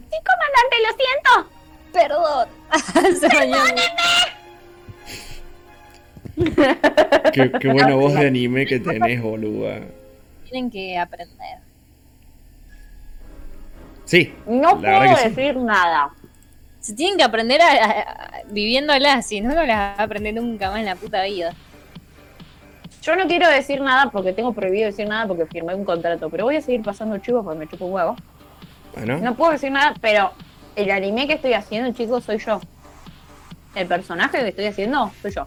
comandante, 0.00 0.76
lo 0.86 0.92
siento. 0.96 1.50
Perdón. 1.92 2.48
Bañó. 3.32 3.64
Qué, 7.32 7.52
qué 7.60 7.68
buena 7.68 7.94
voz 7.94 8.14
de 8.14 8.26
anime 8.26 8.66
que 8.66 8.80
tenés, 8.80 9.20
boluda. 9.22 9.80
Tienen 10.48 10.70
que 10.70 10.98
aprender. 10.98 11.58
Sí. 14.04 14.34
No 14.46 14.80
puedo 14.80 15.00
que 15.02 15.16
sí. 15.16 15.28
decir 15.28 15.56
nada. 15.56 16.10
Se 16.80 16.94
tienen 16.94 17.18
que 17.18 17.24
aprender 17.24 17.60
a, 17.60 17.68
a- 17.72 17.90
a- 18.00 18.42
viviéndolas, 18.50 19.26
si 19.26 19.40
no, 19.40 19.54
no 19.54 19.64
las 19.66 19.76
va 19.78 19.94
a 19.98 20.02
aprender 20.02 20.34
nunca 20.34 20.70
más 20.70 20.80
en 20.80 20.86
la 20.86 20.96
puta 20.96 21.22
vida. 21.24 21.54
Yo 23.02 23.16
no 23.16 23.26
quiero 23.26 23.48
decir 23.48 23.80
nada 23.80 24.10
porque 24.10 24.32
tengo 24.32 24.52
prohibido 24.52 24.86
decir 24.86 25.06
nada 25.08 25.26
porque 25.26 25.46
firmé 25.46 25.74
un 25.74 25.84
contrato, 25.84 26.28
pero 26.30 26.44
voy 26.44 26.56
a 26.56 26.62
seguir 26.62 26.82
pasando 26.82 27.16
chivos 27.18 27.44
porque 27.44 27.58
me 27.60 27.68
chupo 27.68 27.86
un 27.86 27.92
huevo. 27.92 28.16
Bueno, 28.94 29.18
No 29.18 29.34
puedo 29.34 29.52
decir 29.52 29.70
nada, 29.72 29.94
pero 30.00 30.32
el 30.76 30.90
anime 30.90 31.26
que 31.26 31.34
estoy 31.34 31.52
haciendo, 31.54 31.92
chicos, 31.92 32.24
soy 32.24 32.38
yo. 32.38 32.60
El 33.74 33.86
personaje 33.86 34.38
que 34.38 34.48
estoy 34.48 34.66
haciendo, 34.66 35.10
soy 35.22 35.32
yo. 35.32 35.46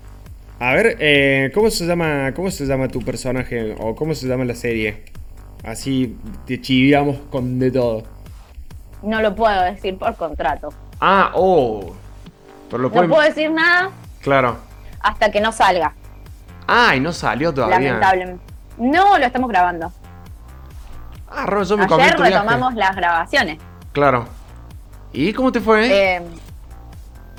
a 0.59 0.73
ver, 0.73 0.95
eh, 0.99 1.51
¿cómo 1.53 1.69
se 1.69 1.85
llama 1.85 2.31
cómo 2.33 2.49
se 2.51 2.65
llama 2.65 2.87
tu 2.87 3.01
personaje 3.01 3.75
o 3.79 3.95
cómo 3.95 4.15
se 4.15 4.27
llama 4.27 4.45
la 4.45 4.55
serie? 4.55 5.03
Así 5.63 6.17
te 6.45 6.59
chiviamos 6.61 7.17
con 7.29 7.59
de 7.59 7.71
todo. 7.71 8.03
No 9.01 9.21
lo 9.21 9.35
puedo 9.35 9.61
decir 9.63 9.97
por 9.97 10.15
contrato. 10.15 10.69
Ah, 11.01 11.31
oh. 11.35 11.93
Pero 12.69 12.83
lo 12.83 12.87
No 12.89 12.93
pueden... 12.93 13.09
puedo 13.09 13.21
decir 13.23 13.51
nada 13.51 13.91
Claro. 14.21 14.57
hasta 15.01 15.29
que 15.31 15.41
no 15.41 15.51
salga, 15.51 15.93
Ah, 16.67 16.95
y 16.95 17.01
no 17.01 17.11
salió 17.11 17.53
todavía. 17.53 17.79
lamentablemente. 17.79 18.43
No, 18.77 19.17
lo 19.19 19.25
estamos 19.25 19.49
grabando. 19.49 19.91
Ah, 21.35 21.45
me 21.47 21.83
Ayer 21.85 22.17
retomamos 22.17 22.75
las 22.75 22.95
grabaciones. 22.95 23.59
Claro. 23.91 24.25
¿Y 25.11 25.33
cómo 25.33 25.51
te 25.51 25.59
fue? 25.59 26.15
Eh, 26.17 26.21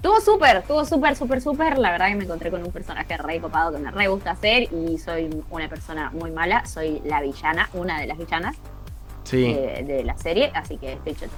Estuvo 0.05 0.21
súper, 0.21 0.59
estuvo 0.59 0.85
súper, 0.85 1.17
súper, 1.17 1.41
súper. 1.41 1.79
La 1.79 1.91
verdad 1.91 2.09
que 2.09 2.15
me 2.17 2.25
encontré 2.25 2.51
con 2.51 2.63
un 2.63 2.71
personaje 2.71 3.17
re 3.17 3.41
copado 3.41 3.73
que 3.73 3.79
me 3.79 3.91
re 3.91 4.07
gusta 4.09 4.33
hacer 4.33 4.65
y 4.65 4.99
soy 4.99 5.43
una 5.49 5.67
persona 5.67 6.11
muy 6.11 6.31
mala. 6.31 6.67
Soy 6.67 7.01
la 7.07 7.23
villana, 7.23 7.71
una 7.73 7.99
de 7.99 8.07
las 8.07 8.19
villanas 8.19 8.55
sí. 9.23 9.55
de, 9.55 9.83
de 9.83 10.05
la 10.05 10.15
serie, 10.19 10.53
así 10.55 10.77
que 10.77 10.93
estoy 10.93 11.15
chota. 11.15 11.33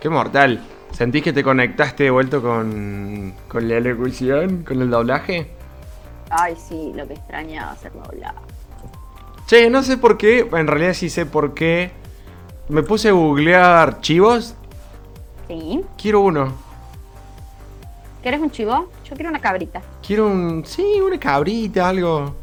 Qué 0.00 0.08
mortal. 0.08 0.60
¿Sentís 0.92 1.24
que 1.24 1.32
te 1.32 1.42
conectaste 1.42 2.04
de 2.04 2.10
vuelta 2.10 2.38
con, 2.38 3.34
con 3.48 3.68
la 3.68 3.80
locución, 3.80 4.62
con 4.62 4.80
el 4.80 4.88
doblaje? 4.88 5.50
Ay, 6.30 6.54
sí, 6.56 6.92
lo 6.94 7.04
que 7.08 7.14
extrañaba 7.14 7.72
hacerlo 7.72 8.04
hablar. 8.04 8.34
Che, 9.46 9.70
no 9.70 9.82
sé 9.82 9.96
por 9.96 10.18
qué, 10.18 10.40
en 10.40 10.66
realidad 10.66 10.92
sí 10.94 11.08
sé 11.08 11.24
por 11.26 11.54
qué. 11.54 11.90
Me 12.68 12.82
puse 12.82 13.08
a 13.10 13.12
googlear 13.12 14.00
chivos. 14.00 14.54
Sí. 15.46 15.82
Quiero 15.96 16.20
uno. 16.22 16.52
¿Quieres 18.22 18.40
un 18.40 18.50
chivo? 18.50 18.88
Yo 19.08 19.14
quiero 19.14 19.30
una 19.30 19.40
cabrita. 19.40 19.82
Quiero 20.04 20.26
un. 20.26 20.64
Sí, 20.66 20.84
una 21.00 21.18
cabrita, 21.20 21.88
algo. 21.88 22.34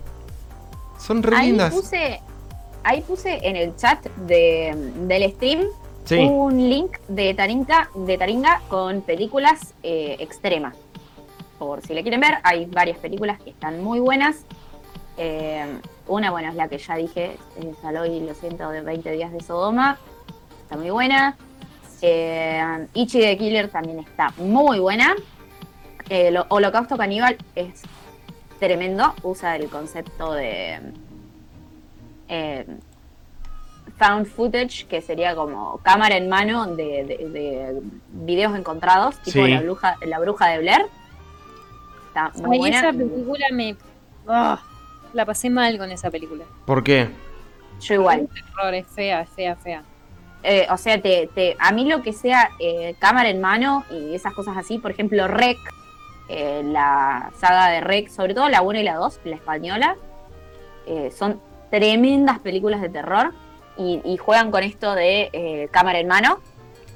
Son 0.98 1.22
re 1.22 1.36
Ahí 1.36 1.48
lindas. 1.48 1.74
puse, 1.74 2.22
ahí 2.86 3.02
puse 3.02 3.38
en 3.46 3.58
el 3.58 3.76
chat 3.76 4.06
de, 4.26 4.74
del 5.06 5.30
stream 5.34 5.66
Sí. 6.06 6.16
un 6.18 6.70
link 6.70 6.98
de 7.10 7.34
Taringa, 7.34 7.90
de 7.96 8.18
Taringa 8.18 8.62
con 8.70 9.02
películas 9.02 9.74
eh, 9.84 10.16
extremas. 10.20 10.76
Por 11.60 11.82
si 11.82 11.94
le 11.94 12.02
quieren 12.02 12.20
ver, 12.22 12.36
hay 12.44 12.66
varias 12.66 12.98
películas 12.98 13.40
que 13.42 13.50
están 13.50 13.82
muy 13.84 14.00
buenas. 14.00 14.38
Eh, 15.18 15.66
una, 16.08 16.32
bueno, 16.32 16.50
es 16.50 16.56
la 16.56 16.68
que 16.68 16.78
ya 16.78 16.96
dije, 16.96 17.38
eh, 17.58 17.74
Saloy, 17.82 18.20
lo 18.22 18.34
siento, 18.34 18.70
de 18.70 18.82
20 18.82 19.12
días 19.12 19.32
de 19.32 19.40
Sodoma. 19.42 19.98
Está 20.64 20.76
muy 20.78 20.90
buena. 20.90 21.36
Eh, 22.02 22.88
Ichi 22.94 23.20
the 23.22 23.38
Killer 23.38 23.70
también 23.70 24.00
está 24.00 24.32
muy 24.38 24.80
buena. 24.80 25.16
El 26.10 26.38
Holocausto 26.50 26.98
Caníbal 26.98 27.38
es 27.56 27.82
tremendo. 28.60 29.14
Usa 29.24 29.56
el 29.56 29.70
concepto 29.70 30.34
de 30.34 30.80
eh, 32.28 32.66
found 33.98 34.26
footage, 34.26 34.86
que 34.88 35.02
sería 35.02 35.36
como 35.36 35.78
cámara 35.80 36.18
en 36.18 36.28
mano 36.30 36.66
de, 36.68 37.04
de- 37.06 37.30
de 37.30 37.82
videos 38.12 38.56
encontrados, 38.58 39.18
tipo 39.20 39.46
Sí. 39.46 39.52
la, 39.52 39.62
bruja, 39.62 39.98
la 40.06 40.20
bruja 40.20 40.48
de 40.50 40.60
Blair. 40.60 40.86
Está 42.08 42.32
muy 42.42 42.56
Ay, 42.56 42.60
buena. 42.60 42.80
esa 42.80 42.92
película 42.92 43.46
me. 43.52 43.76
ah, 44.28 44.60
la 45.14 45.26
pasé 45.26 45.50
mal 45.50 45.78
con 45.78 45.92
esa 45.92 46.10
película. 46.12 46.44
¿Por 46.66 46.84
qué? 46.84 47.10
Yo 47.82 47.96
igual. 47.96 48.28
Terror, 48.34 48.74
es 48.74 48.88
fea, 48.88 49.22
es 49.22 49.30
fea, 49.30 49.56
fea. 49.56 49.84
Eh, 50.44 50.68
o 50.70 50.78
sea, 50.78 51.02
te, 51.02 51.30
te- 51.34 51.56
a 51.60 51.72
mí 51.72 51.86
lo 51.90 52.02
que 52.02 52.12
sea 52.14 52.50
eh, 52.60 52.96
cámara 53.00 53.30
en 53.30 53.40
mano 53.40 53.86
y 53.92 54.14
esas 54.14 54.34
cosas 54.34 54.58
así, 54.58 54.78
por 54.78 54.92
ejemplo, 54.92 55.28
Rec, 55.28 55.58
eh, 56.30 56.62
la 56.66 57.32
saga 57.38 57.70
de 57.70 57.82
Rec, 57.82 58.10
sobre 58.10 58.34
todo 58.34 58.50
la 58.50 58.62
1 58.62 58.80
y 58.80 58.84
la 58.84 58.96
2, 58.96 59.22
la 59.26 59.36
española, 59.36 59.96
eh, 60.86 61.12
son 61.18 61.40
tremendas 61.72 62.40
películas 62.40 62.82
de 62.82 62.90
terror 62.90 63.34
y, 63.78 64.02
y 64.04 64.18
juegan 64.18 64.52
con 64.52 64.64
esto 64.64 64.94
de 64.96 65.30
eh, 65.34 65.68
cámara 65.72 66.00
en 66.00 66.08
mano. 66.08 66.40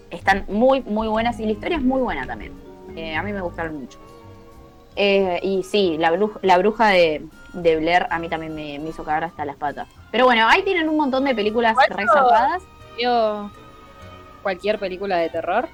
Están 0.10 0.45
muy, 0.48 0.81
muy 0.81 1.07
buenas 1.07 1.39
y 1.39 1.45
la 1.45 1.52
historia 1.52 1.77
es 1.77 1.84
muy 1.84 2.02
buena 2.02 2.26
también. 2.27 2.53
Eh, 2.95 3.15
a 3.15 3.23
mí 3.23 3.31
me 3.34 3.41
gustaron 3.41 3.80
mucho. 3.81 3.98
Eh, 4.95 5.39
y 5.44 5.64
sí, 5.64 5.95
la 5.99 6.11
bruja, 6.11 6.39
la 6.44 6.57
bruja 6.57 6.88
de, 6.89 7.22
de 7.64 7.76
Blair 7.78 8.08
a 8.10 8.20
mí 8.20 8.30
también 8.30 8.54
me, 8.54 8.78
me 8.80 8.90
hizo 8.90 9.04
cagar 9.04 9.24
hasta 9.26 9.44
las 9.46 9.56
patas. 9.58 9.88
Pero 10.12 10.26
bueno, 10.26 10.48
ahí 10.48 10.64
tienen 10.64 10.88
un 10.90 10.98
montón 10.98 11.24
de 11.26 11.34
películas 11.36 11.76
re 11.90 12.06
zarpadas. 12.06 12.64
Veo 12.98 13.52
cualquier 14.44 14.80
película 14.80 15.18
de 15.18 15.30
terror. 15.30 15.68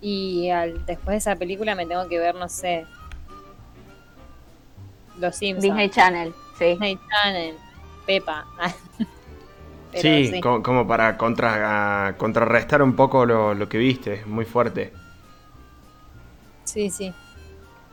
Y 0.00 0.48
al, 0.50 0.84
después 0.86 1.14
de 1.14 1.16
esa 1.18 1.36
película 1.36 1.74
me 1.74 1.84
tengo 1.86 2.08
que 2.08 2.18
ver, 2.18 2.34
no 2.34 2.48
sé. 2.48 2.86
Los 5.18 5.36
Simpsons. 5.36 5.62
Disney 5.64 5.90
Channel, 5.90 6.32
sí. 6.58 6.64
Disney 6.66 6.98
Channel. 7.10 7.54
Pepa. 8.06 8.46
Pero 9.92 10.02
sí, 10.02 10.40
co- 10.40 10.62
como 10.62 10.86
para 10.86 11.16
contra, 11.16 12.14
contrarrestar 12.18 12.82
un 12.82 12.94
poco 12.94 13.24
lo, 13.26 13.54
lo 13.54 13.68
que 13.68 13.78
viste, 13.78 14.24
muy 14.26 14.44
fuerte. 14.44 14.92
Sí, 16.64 16.90
sí. 16.90 17.12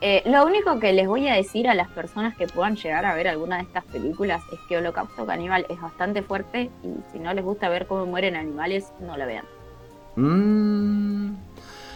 Eh, 0.07 0.21
lo 0.27 0.45
único 0.45 0.79
que 0.79 0.93
les 0.93 1.07
voy 1.07 1.27
a 1.27 1.33
decir 1.33 1.67
a 1.67 1.73
las 1.73 1.87
personas 1.87 2.35
que 2.35 2.45
puedan 2.45 2.75
llegar 2.75 3.05
a 3.05 3.15
ver 3.15 3.27
alguna 3.27 3.57
de 3.57 3.63
estas 3.63 3.83
películas 3.85 4.43
es 4.53 4.59
que 4.69 4.77
Holocausto 4.77 5.25
Caníbal 5.25 5.65
es 5.67 5.81
bastante 5.81 6.21
fuerte 6.21 6.69
y 6.83 6.89
si 7.11 7.17
no 7.17 7.33
les 7.33 7.43
gusta 7.43 7.69
ver 7.69 7.87
cómo 7.87 8.05
mueren 8.05 8.35
animales, 8.35 8.91
no 8.99 9.17
la 9.17 9.25
vean. 9.25 9.45
Mm. 10.15 11.35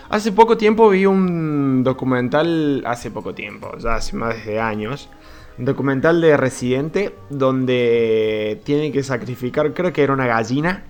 Hace 0.10 0.32
poco 0.32 0.58
tiempo 0.58 0.90
vi 0.90 1.06
un 1.06 1.84
documental, 1.84 2.82
hace 2.88 3.12
poco 3.12 3.36
tiempo, 3.36 3.78
ya 3.78 3.94
hace 3.94 4.16
más 4.16 4.44
de 4.44 4.60
años, 4.60 5.08
un 5.60 5.66
documental 5.66 6.20
de 6.20 6.36
Residente 6.36 7.14
donde 7.30 8.60
tiene 8.64 8.92
que 8.92 9.04
sacrificar, 9.04 9.76
creo 9.76 9.94
que 9.94 10.02
era 10.02 10.14
una 10.14 10.26
gallina. 10.26 10.84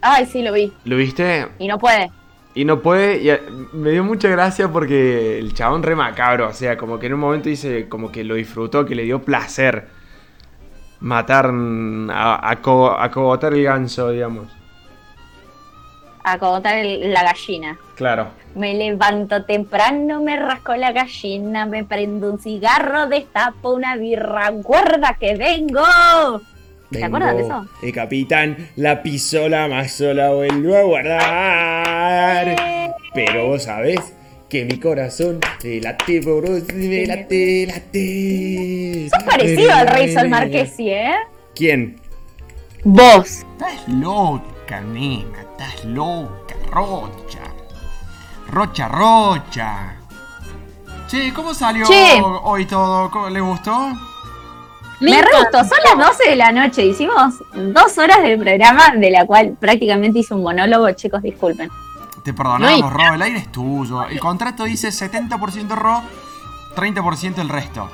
Ay, 0.00 0.26
sí, 0.26 0.42
lo 0.42 0.52
vi. 0.52 0.72
¿Lo 0.84 0.96
viste? 0.96 1.46
Y 1.60 1.68
no 1.68 1.78
puede. 1.78 2.10
Y 2.54 2.64
no 2.64 2.80
puede, 2.80 3.18
y 3.22 3.76
me 3.76 3.90
dio 3.90 4.02
mucha 4.02 4.28
gracia 4.28 4.68
porque 4.68 5.38
el 5.38 5.54
chabón 5.54 5.82
re 5.84 5.94
macabro, 5.94 6.48
o 6.48 6.52
sea, 6.52 6.76
como 6.76 6.98
que 6.98 7.06
en 7.06 7.14
un 7.14 7.20
momento 7.20 7.48
dice, 7.48 7.88
como 7.88 8.10
que 8.10 8.24
lo 8.24 8.34
disfrutó, 8.34 8.84
que 8.84 8.96
le 8.96 9.04
dio 9.04 9.22
placer 9.22 9.86
matar, 10.98 11.52
a, 12.10 12.50
a, 12.50 12.56
co- 12.60 12.90
a 12.98 13.10
cogotar 13.10 13.54
el 13.54 13.62
ganso, 13.62 14.10
digamos. 14.10 14.48
A 16.24 16.38
cogotar 16.38 16.76
el- 16.76 17.12
la 17.12 17.22
gallina. 17.22 17.78
Claro. 17.94 18.28
Me 18.56 18.74
levanto 18.74 19.44
temprano, 19.44 20.20
me 20.20 20.36
rasco 20.36 20.74
la 20.74 20.90
gallina, 20.92 21.66
me 21.66 21.84
prendo 21.84 22.32
un 22.32 22.38
cigarro, 22.40 23.06
destapo 23.06 23.70
una 23.74 23.94
birra, 23.96 24.50
guarda 24.50 25.16
que 25.20 25.36
vengo. 25.36 25.82
¿Se 26.92 27.04
acuerdan 27.04 27.36
de 27.36 27.42
eso? 27.44 27.66
El 27.82 27.92
capitán 27.92 28.68
la 28.76 29.02
pisó, 29.02 29.48
la 29.48 29.64
amasó, 29.64 30.12
la 30.12 30.30
vuelvo 30.30 30.76
a 30.76 30.82
guardar. 30.82 32.56
Pero 33.14 33.46
vos 33.48 33.62
sabés 33.64 34.12
que 34.48 34.64
mi 34.64 34.78
corazón 34.80 35.38
te 35.60 35.80
late 35.80 36.20
por 36.22 36.48
vos, 36.48 36.62
me 36.74 37.06
late, 37.06 37.66
late. 37.66 39.08
Sos 39.10 39.22
parecido 39.22 39.72
al 39.72 39.86
rey 39.86 40.12
Sol 40.12 40.28
Marquesi, 40.28 40.90
¿eh? 40.90 41.14
¿Quién? 41.54 42.00
Vos. 42.82 43.44
Estás 43.52 43.86
loca, 43.88 44.80
nena, 44.80 45.40
estás 45.42 45.84
loca, 45.84 46.54
Rocha. 46.72 47.40
Rocha, 48.48 48.88
Rocha. 48.88 49.96
Che, 51.06 51.32
¿cómo 51.32 51.54
salió 51.54 51.84
Che. 51.86 52.20
hoy 52.42 52.64
todo? 52.66 53.10
¿Cómo- 53.10 53.28
¿Le 53.30 53.40
gustó? 53.40 53.92
Me, 55.00 55.22
re 55.22 55.28
gustó, 55.38 55.64
son 55.64 55.78
las 55.84 56.08
12 56.08 56.30
de 56.30 56.36
la 56.36 56.52
noche, 56.52 56.84
hicimos 56.84 57.36
dos 57.54 57.96
horas 57.96 58.22
de 58.22 58.36
programa, 58.36 58.92
de 58.96 59.10
la 59.10 59.24
cual 59.24 59.56
prácticamente 59.58 60.18
hice 60.18 60.34
un 60.34 60.42
monólogo, 60.42 60.90
chicos, 60.92 61.22
disculpen. 61.22 61.70
Te 62.22 62.34
perdonamos, 62.34 62.92
Ro, 62.92 63.14
el 63.14 63.22
aire 63.22 63.38
es 63.38 63.50
tuyo. 63.50 64.06
El 64.06 64.20
contrato 64.20 64.64
dice 64.64 64.88
70% 64.88 65.68
Ro, 65.70 66.02
30% 66.76 67.38
el 67.38 67.48
resto. 67.48 67.90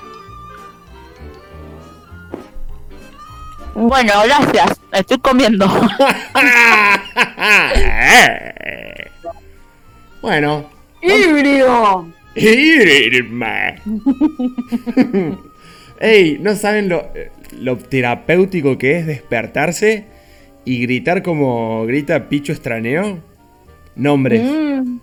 Bueno, 3.75 4.13
gracias. 4.25 4.81
Estoy 4.93 5.19
comiendo. 5.19 5.67
Bueno. 10.23 10.65
¡Híbrido! 11.03 12.09
Ey, 16.01 16.39
¿no 16.41 16.55
saben 16.57 16.89
lo, 16.89 17.09
lo 17.59 17.77
terapéutico 17.79 18.77
que 18.79 18.99
es 18.99 19.07
despertarse 19.07 20.05
y 20.65 20.83
gritar 20.83 21.23
como 21.23 21.87
grita 21.87 22.29
Picho 22.29 22.53
Estraneo? 22.53 23.19
Nombres, 23.95 24.43
Mm, 24.43 24.99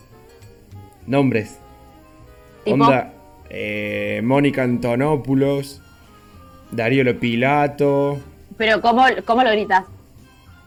nombres. 1.07 1.57
¿Tipo? 2.63 2.75
Onda, 2.75 3.13
eh, 3.49 4.21
Mónica 4.23 4.63
Antonopoulos, 4.63 5.81
Darío 6.71 7.03
Lopilato. 7.03 8.19
pero 8.57 8.79
¿cómo, 8.81 9.03
¿cómo 9.25 9.43
lo 9.43 9.49
gritas? 9.51 9.85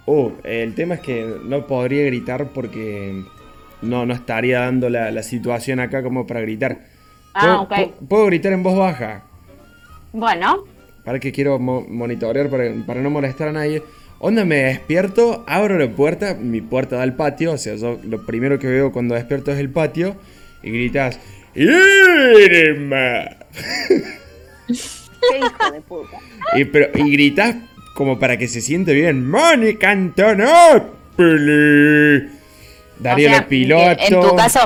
Uh, 0.07 0.31
el 0.45 0.75
tema 0.75 0.95
es 0.97 1.01
que 1.01 1.37
no 1.45 1.67
podría 1.67 2.05
gritar 2.07 2.49
porque 2.53 3.23
no, 3.83 4.07
no 4.07 4.15
estaría 4.15 4.61
dando 4.61 4.89
la, 4.91 5.11
la 5.11 5.23
situación 5.23 5.79
acá 5.81 6.03
como 6.03 6.27
para 6.27 6.41
gritar. 6.41 6.81
Ah, 7.35 7.41
¿Puedo, 7.41 7.63
ok. 7.63 7.71
pu- 7.73 8.09
puedo 8.09 8.27
gritar 8.27 8.53
en 8.53 8.63
voz 8.63 8.77
baja? 8.77 9.25
Bueno, 10.19 10.65
Para 11.05 11.21
que 11.21 11.31
quiero 11.31 11.59
mo- 11.59 11.85
monitorear 11.89 12.49
para, 12.49 12.73
para 12.87 13.03
no 13.03 13.11
molestar 13.11 13.49
a 13.49 13.53
nadie. 13.53 13.83
Onda, 14.19 14.47
me 14.47 14.57
despierto, 14.65 15.45
abro 15.47 15.79
la 15.79 15.91
puerta, 15.91 16.33
mi 16.35 16.63
puerta 16.63 16.97
da 16.97 17.03
al 17.03 17.15
patio, 17.17 17.53
o 17.53 17.59
sea, 17.59 17.75
yo 17.75 17.99
lo 18.03 18.25
primero 18.25 18.59
que 18.59 18.67
veo 18.67 18.93
cuando 18.93 19.15
despierto 19.15 19.53
es 19.53 19.59
el 19.59 19.69
patio, 19.69 20.17
y 20.63 20.71
gritas, 20.71 21.21
¡Irma! 21.55 23.27
qué 24.67 25.39
hijo 25.39 25.71
de 25.73 25.81
puta. 25.83 26.19
Y, 26.55 26.65
pero, 26.65 26.89
y 26.95 27.11
gritas 27.13 27.57
como 27.95 28.19
para 28.19 28.39
que 28.39 28.49
se 28.49 28.63
siente 28.63 28.95
bien, 28.95 29.29
¡Mónica 29.29 29.91
Antonopoulos! 29.91 32.23
Darío 32.99 33.29
O 33.29 33.33
sea, 33.33 33.47
Piloto. 33.49 34.01
En 34.01 34.21
tu 34.21 34.35
caso, 34.37 34.61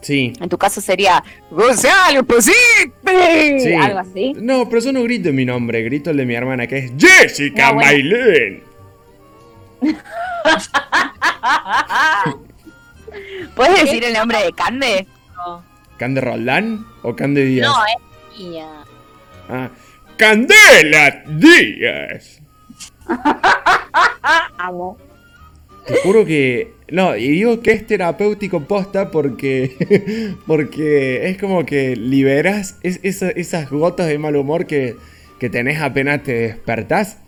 Sí. 0.00 0.32
en 0.40 0.48
tu 0.48 0.56
caso 0.56 0.80
sería 0.80 1.22
Gonzalo 1.50 2.24
Posipe. 2.24 3.60
Sí. 3.60 3.74
Algo 3.74 3.98
así. 3.98 4.32
No, 4.36 4.68
pero 4.68 4.80
yo 4.80 4.92
no 4.92 5.02
grito 5.02 5.32
mi 5.32 5.44
nombre, 5.44 5.82
grito 5.82 6.10
el 6.10 6.16
de 6.18 6.26
mi 6.26 6.34
hermana, 6.34 6.66
que 6.66 6.78
es 6.78 6.92
Jessica 6.98 7.68
No, 7.68 7.74
bueno. 7.74 7.90
Maylin. 7.90 8.62
¿Puedes 13.54 13.84
decir 13.84 14.04
el 14.04 14.12
nombre 14.12 14.42
de 14.44 14.52
Cande? 14.52 15.06
¿Cande 15.98 16.20
Roldán 16.20 16.86
o 17.02 17.14
Cande 17.16 17.44
Díaz? 17.44 17.68
No, 17.68 17.74
es 17.84 18.38
mía. 18.38 18.66
Ah, 19.48 19.68
Candela 20.16 21.22
Díaz. 21.26 22.40
Amo. 24.58 24.96
Te 25.88 25.96
juro 26.02 26.24
que. 26.24 26.72
No, 26.90 27.16
y 27.16 27.28
digo 27.28 27.60
que 27.60 27.72
es 27.72 27.86
terapéutico 27.86 28.60
posta 28.64 29.10
porque. 29.10 30.34
Porque 30.46 31.28
es 31.28 31.38
como 31.38 31.64
que 31.66 31.96
liberas 31.96 32.78
es- 32.82 33.00
esa- 33.02 33.30
esas 33.30 33.68
gotas 33.70 34.06
de 34.06 34.18
mal 34.18 34.36
humor 34.36 34.66
que 34.66 34.96
que 35.38 35.48
tenés 35.50 35.80
apenas 35.80 36.22
te 36.22 36.32
despertás. 36.32 37.18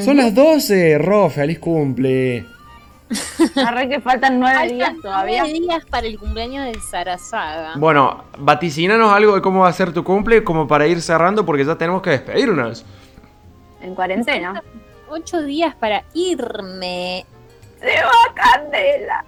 Son 0.00 0.18
las 0.18 0.34
12, 0.34 0.98
Ro, 0.98 1.30
feliz 1.30 1.58
cumple. 1.58 2.44
Arre 3.66 3.88
que 3.88 4.00
faltan 4.00 4.38
nueve 4.38 4.74
días 4.74 4.92
todavía. 5.00 5.44
nueve 5.44 5.58
días 5.60 5.84
para 5.86 6.06
el 6.06 6.18
cumpleaños 6.18 6.66
de 6.66 6.78
Sarasaga. 6.78 7.72
Bueno, 7.76 8.24
vaticinanos 8.38 9.10
algo 9.10 9.34
de 9.34 9.40
cómo 9.40 9.60
va 9.60 9.68
a 9.68 9.72
ser 9.72 9.92
tu 9.94 10.04
cumple 10.04 10.44
como 10.44 10.68
para 10.68 10.86
ir 10.86 11.00
cerrando 11.00 11.46
porque 11.46 11.64
ya 11.64 11.76
tenemos 11.78 12.02
que 12.02 12.10
despedirnos. 12.10 12.84
En 13.80 13.94
cuarentena. 13.94 14.62
Ocho 15.08 15.40
días 15.40 15.74
para 15.76 16.04
irme. 16.12 17.24
Se 17.80 18.02
va 18.02 18.34
Candela. 18.34 19.24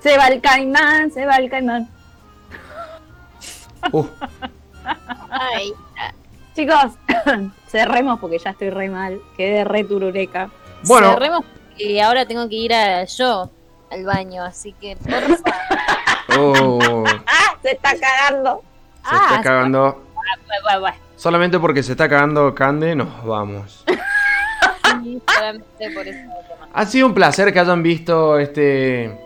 Se 0.00 0.16
va 0.18 0.26
el 0.28 0.40
caimán, 0.40 1.10
se 1.10 1.26
va 1.26 1.36
el 1.36 1.48
caimán. 1.48 1.88
Uh, 3.92 4.06
Ay, 5.30 5.72
Chicos, 6.54 6.92
cerremos 7.68 8.20
porque 8.20 8.38
ya 8.38 8.50
estoy 8.50 8.70
re 8.70 8.88
mal. 8.88 9.20
Quedé 9.36 9.64
re 9.64 9.84
turureca. 9.84 10.50
Bueno. 10.84 11.12
cerremos 11.14 11.44
y 11.78 12.00
ahora 12.00 12.26
tengo 12.26 12.48
que 12.48 12.56
ir 12.56 12.74
a 12.74 13.04
yo 13.04 13.50
al 13.90 14.04
baño, 14.04 14.42
así 14.42 14.72
que 14.74 14.96
por 14.96 15.22
favor. 15.22 16.38
oh, 16.38 17.04
¡Ah! 17.26 17.56
Se 17.62 17.72
está 17.72 17.92
cagando. 17.98 18.62
se 19.08 19.14
está 19.14 19.40
cagando. 19.42 20.04
Bueno, 20.14 20.60
bueno, 20.62 20.80
bueno. 20.80 20.96
Solamente 21.16 21.58
porque 21.58 21.82
se 21.82 21.92
está 21.92 22.08
cagando 22.08 22.54
Cande, 22.54 22.94
nos 22.94 23.24
vamos. 23.24 23.84
Sí, 25.12 25.22
solamente 25.34 25.90
por 25.94 26.08
eso. 26.08 26.30
Ha 26.72 26.86
sido 26.86 27.06
un 27.06 27.14
placer 27.14 27.52
que 27.52 27.60
hayan 27.60 27.82
visto 27.82 28.38
este 28.38 29.18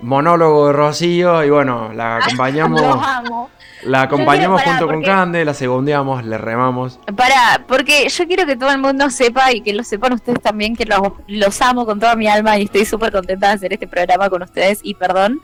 monólogo 0.00 0.68
de 0.68 0.72
Rocío 0.72 1.44
y 1.44 1.50
bueno, 1.50 1.92
la 1.92 2.16
acompañamos, 2.24 2.80
Los 2.80 3.06
amo. 3.06 3.50
la 3.84 4.02
acompañamos 4.02 4.62
junto 4.62 4.86
con 4.86 5.02
Cande, 5.02 5.44
la 5.44 5.54
segundeamos, 5.54 6.24
le 6.24 6.38
remamos. 6.38 6.98
Para, 7.16 7.64
porque 7.66 8.08
yo 8.08 8.26
quiero 8.26 8.46
que 8.46 8.56
todo 8.56 8.70
el 8.70 8.78
mundo 8.78 9.10
sepa 9.10 9.52
y 9.52 9.60
que 9.60 9.72
lo 9.72 9.82
sepan 9.82 10.12
ustedes 10.14 10.40
también, 10.40 10.76
que 10.76 10.86
los, 10.86 11.00
los 11.26 11.60
amo 11.62 11.84
con 11.86 12.00
toda 12.00 12.16
mi 12.16 12.26
alma 12.26 12.58
y 12.58 12.64
estoy 12.64 12.84
súper 12.84 13.12
contenta 13.12 13.48
de 13.48 13.54
hacer 13.54 13.72
este 13.72 13.86
programa 13.86 14.30
con 14.30 14.42
ustedes. 14.42 14.80
Y 14.82 14.94
perdón 14.94 15.40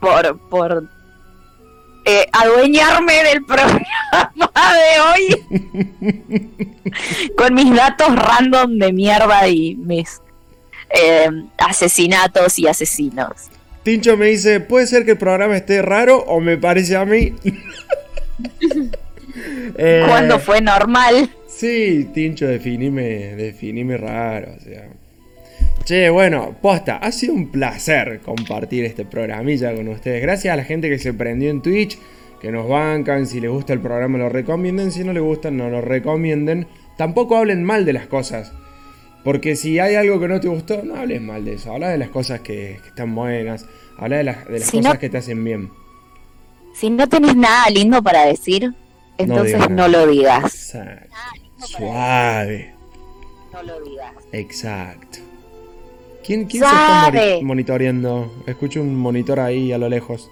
por, 0.00 0.38
por 0.48 0.88
eh, 2.06 2.26
adueñarme 2.32 3.24
del 3.24 3.44
programa 3.44 3.82
de 4.72 5.00
hoy 5.00 6.62
con 7.36 7.52
mis 7.52 7.74
datos 7.74 8.14
random 8.14 8.78
de 8.78 8.92
mierda 8.92 9.48
y 9.48 9.74
mis 9.74 10.22
eh, 10.90 11.28
asesinatos 11.58 12.58
y 12.60 12.68
asesinos. 12.68 13.50
Tincho 13.82 14.16
me 14.16 14.26
dice, 14.26 14.60
¿puede 14.60 14.86
ser 14.86 15.04
que 15.04 15.12
el 15.12 15.18
programa 15.18 15.56
esté 15.56 15.82
raro 15.82 16.18
o 16.18 16.40
me 16.40 16.56
parece 16.56 16.96
a 16.96 17.04
mí? 17.04 17.34
Eh, 19.78 20.04
Cuando 20.08 20.38
fue 20.38 20.62
normal. 20.62 21.28
Sí, 21.46 22.08
Tincho, 22.14 22.46
definime, 22.46 23.36
definime 23.36 23.98
raro, 23.98 24.54
o 24.56 24.60
sea. 24.60 24.88
Che, 25.84 26.08
bueno, 26.10 26.56
posta, 26.60 26.96
ha 26.96 27.12
sido 27.12 27.32
un 27.34 27.48
placer 27.48 28.20
compartir 28.24 28.84
este 28.84 29.04
programilla 29.04 29.72
con 29.74 29.86
ustedes. 29.88 30.20
Gracias 30.20 30.52
a 30.52 30.56
la 30.56 30.64
gente 30.64 30.88
que 30.88 30.98
se 30.98 31.14
prendió 31.14 31.48
en 31.50 31.62
Twitch, 31.62 31.96
que 32.40 32.50
nos 32.50 32.68
bancan, 32.68 33.26
si 33.26 33.40
les 33.40 33.50
gusta 33.50 33.72
el 33.72 33.80
programa 33.80 34.18
lo 34.18 34.28
recomienden, 34.28 34.90
si 34.90 35.04
no 35.04 35.12
les 35.12 35.22
gusta 35.22 35.50
no 35.52 35.70
lo 35.70 35.80
recomienden. 35.80 36.66
Tampoco 36.96 37.36
hablen 37.36 37.62
mal 37.62 37.84
de 37.84 37.92
las 37.92 38.06
cosas. 38.08 38.52
Porque 39.22 39.54
si 39.56 39.78
hay 39.78 39.94
algo 39.94 40.18
que 40.20 40.28
no 40.28 40.40
te 40.40 40.48
gustó, 40.48 40.82
no 40.82 40.96
hables 40.96 41.20
mal 41.20 41.44
de 41.44 41.54
eso. 41.54 41.72
Habla 41.72 41.88
de 41.90 41.98
las 41.98 42.08
cosas 42.10 42.40
que, 42.40 42.78
que 42.82 42.88
están 42.88 43.14
buenas. 43.14 43.66
Habla 43.96 44.16
de, 44.18 44.24
las- 44.24 44.44
de 44.46 44.58
las 44.58 44.68
Si 44.68 44.78
cosas 44.78 44.94
no- 44.94 45.00
que 45.00 45.08
te 45.08 45.18
hacen 45.18 45.44
bien. 45.44 45.70
Si 46.74 46.90
no 46.90 47.08
tenés 47.08 47.34
nada 47.36 47.70
lindo 47.70 48.02
para 48.02 48.26
decir, 48.26 48.74
entonces 49.18 49.68
no, 49.70 49.88
lo 49.88 50.06
digas. 50.06 50.74
Exacto. 50.74 51.16
Suave. 51.58 52.74
No 53.52 53.62
lo 53.62 53.80
digas. 53.82 54.12
Exacto. 54.32 55.18
¿Quién, 56.26 56.46
quién 56.46 56.64
se 56.64 56.68
está 56.68 57.12
monitoreando? 57.42 58.42
Escucho 58.46 58.80
un 58.80 58.96
monitor 58.96 59.38
ahí 59.38 59.72
a 59.72 59.78
lo 59.78 59.88
lejos. 59.88 60.28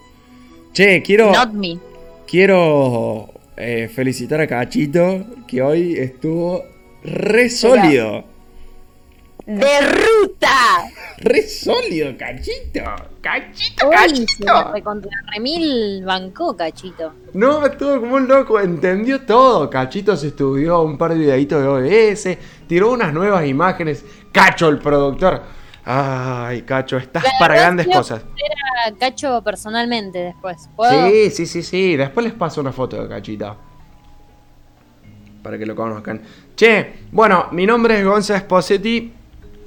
Che, 0.72 1.00
quiero, 1.02 1.30
Not 1.30 1.52
me. 1.52 1.78
quiero 2.26 3.28
eh, 3.56 3.88
felicitar 3.94 4.40
a 4.40 4.48
Cachito, 4.48 5.24
que 5.46 5.62
hoy 5.62 5.94
estuvo 5.96 6.64
re 7.04 7.48
sólido. 7.48 8.24
¡De 9.46 9.80
ruta! 9.82 10.90
Re 11.18 11.42
sólido, 11.46 12.16
Cachito. 12.18 12.80
Cachito, 13.20 13.88
Hoy 13.88 14.26
se 14.26 14.44
la 14.44 14.72
recontra 14.72 15.10
remil 15.32 16.02
bancó, 16.04 16.56
cachito. 16.56 17.12
No, 17.34 17.64
estuvo 17.64 18.00
como 18.00 18.16
un 18.16 18.26
loco, 18.26 18.58
entendió 18.58 19.20
todo. 19.20 19.70
Cachito 19.70 20.16
se 20.16 20.28
estudió 20.28 20.82
un 20.82 20.98
par 20.98 21.12
de 21.12 21.18
videitos 21.20 21.62
de 21.62 21.68
OBS, 21.68 22.38
tiró 22.66 22.90
unas 22.90 23.12
nuevas 23.14 23.46
imágenes. 23.46 24.04
Cacho, 24.32 24.68
el 24.68 24.78
productor. 24.78 25.42
Ay, 25.86 26.62
Cacho, 26.62 26.96
estás 26.96 27.24
La 27.24 27.30
para 27.38 27.56
grandes 27.56 27.86
cosas. 27.86 28.22
conocer 28.22 28.50
a 28.86 28.92
Cacho 28.98 29.42
personalmente 29.42 30.18
después. 30.18 30.68
¿Puedo? 30.74 31.08
Sí, 31.10 31.30
sí, 31.30 31.46
sí, 31.46 31.62
sí. 31.62 31.96
Después 31.96 32.24
les 32.24 32.32
paso 32.34 32.60
una 32.60 32.72
foto 32.72 33.02
de 33.02 33.08
Cachita. 33.08 33.56
Para 35.42 35.58
que 35.58 35.66
lo 35.66 35.76
conozcan. 35.76 36.22
Che, 36.56 37.00
bueno, 37.12 37.48
mi 37.52 37.66
nombre 37.66 37.98
es 37.98 38.04
Gonza 38.06 38.36
Esposetti. 38.36 39.12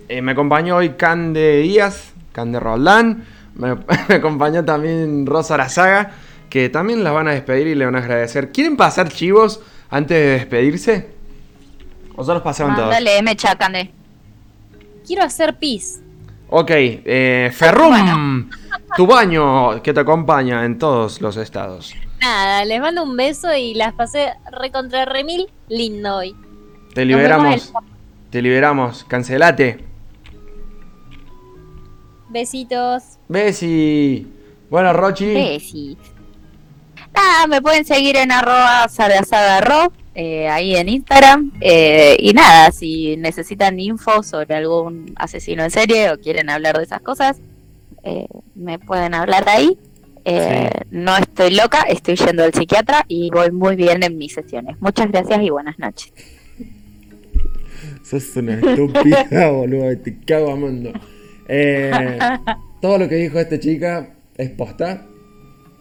Eh, 0.10 0.22
me 0.22 0.32
acompañó 0.32 0.78
hoy 0.78 0.92
Cande 0.92 1.58
Díaz, 1.58 2.14
Cande 2.32 2.60
Roldán. 2.60 3.26
Me, 3.54 3.76
me 4.10 4.16
acompañó 4.16 4.66
también 4.66 5.26
Rosa 5.28 5.54
Arazaga, 5.54 6.12
que 6.50 6.70
también 6.70 7.04
las 7.04 7.14
van 7.14 7.28
a 7.28 7.32
despedir 7.32 7.68
y 7.68 7.76
le 7.76 7.86
van 7.86 7.96
a 7.96 8.00
agradecer. 8.00 8.52
¿Quieren 8.52 8.76
pasar 8.76 9.10
chivos 9.10 9.62
antes 9.92 10.18
de 10.18 10.30
despedirse? 10.32 11.10
¿O 12.16 12.26
ya 12.26 12.34
los 12.34 12.42
pasaron 12.42 12.74
todos? 12.76 12.88
Mándale, 12.88 13.22
me 13.22 13.36
chacane. 13.36 13.92
Quiero 15.06 15.24
hacer 15.24 15.58
pis. 15.60 16.02
Ok, 16.50 16.72
eh, 16.72 17.52
Ferrum, 17.54 18.50
tu 18.96 19.06
baño 19.06 19.82
que 19.82 19.94
te 19.94 20.00
acompaña 20.00 20.64
en 20.64 20.78
todos 20.80 21.20
los 21.22 21.36
estados. 21.36 21.94
Nada, 22.22 22.64
les 22.66 22.80
mando 22.80 23.04
un 23.04 23.18
beso 23.18 23.54
y 23.54 23.74
las 23.74 23.94
pasé 23.94 24.34
recontra 24.52 25.06
remil 25.06 25.48
lindo 25.68 26.18
hoy. 26.18 26.36
Te 26.94 27.06
liberamos. 27.06 27.74
Te 28.30 28.42
liberamos. 28.42 29.04
Cancelate. 29.04 29.86
Besitos. 32.30 33.20
Besi. 33.28 34.28
Bueno, 34.70 34.94
Rochi. 34.94 35.34
Besi. 35.34 35.98
Nada, 37.14 37.48
me 37.48 37.62
pueden 37.62 37.86
seguir 37.86 38.16
en 38.16 38.32
arroba 38.32 38.88
sarasagarro, 38.90 39.92
eh, 40.20 40.48
ahí 40.50 40.76
en 40.76 40.90
Instagram. 40.90 41.52
eh, 41.62 42.18
y 42.20 42.34
nada, 42.34 42.72
si 42.72 43.16
necesitan 43.18 43.80
info 43.80 44.24
sobre 44.24 44.56
algún 44.56 45.14
asesino 45.16 45.64
en 45.64 45.70
serie 45.70 46.10
o 46.10 46.18
quieren 46.18 46.50
hablar 46.50 46.76
de 46.76 46.86
esas 46.86 47.02
cosas, 47.02 47.38
eh, 48.02 48.28
me 48.56 48.80
pueden 48.80 49.14
hablar 49.14 49.48
ahí. 49.48 49.78
No 50.90 51.16
estoy 51.18 51.52
loca, 51.52 51.84
estoy 51.84 52.16
yendo 52.16 52.44
al 52.44 52.52
psiquiatra 52.52 53.06
y 53.08 53.30
voy 53.30 53.52
muy 53.52 53.76
bien 53.76 54.02
en 54.02 54.18
mis 54.18 54.34
sesiones. 54.34 54.76
Muchas 54.80 55.12
gracias 55.12 55.40
y 55.40 55.52
buenas 55.52 55.78
noches. 55.78 56.12
Sos 58.02 58.36
una 58.38 58.56
estúpida, 58.56 59.52
boludo. 59.52 59.96
Te 60.00 60.18
cago 60.22 60.52
amando. 60.52 60.94
Todo 62.82 62.98
lo 62.98 63.08
que 63.08 63.16
dijo 63.16 63.40
esta 63.40 63.60
chica 63.60 64.16
es 64.36 64.50
posta. 64.50 65.06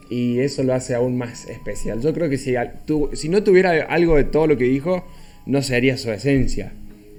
Y 0.08 0.38
eso 0.40 0.62
lo 0.62 0.72
hace 0.74 0.94
aún 0.94 1.16
más 1.18 1.46
especial. 1.48 2.00
Yo 2.00 2.12
creo 2.14 2.28
que 2.30 2.38
si, 2.38 2.54
al- 2.56 2.84
tu- 2.84 3.10
si 3.14 3.28
no 3.28 3.42
tuviera 3.42 3.72
algo 3.88 4.16
de 4.16 4.24
todo 4.24 4.46
lo 4.46 4.56
que 4.56 4.64
dijo, 4.64 5.04
no 5.46 5.62
sería 5.62 5.96
su 5.96 6.10
esencia. 6.12 6.72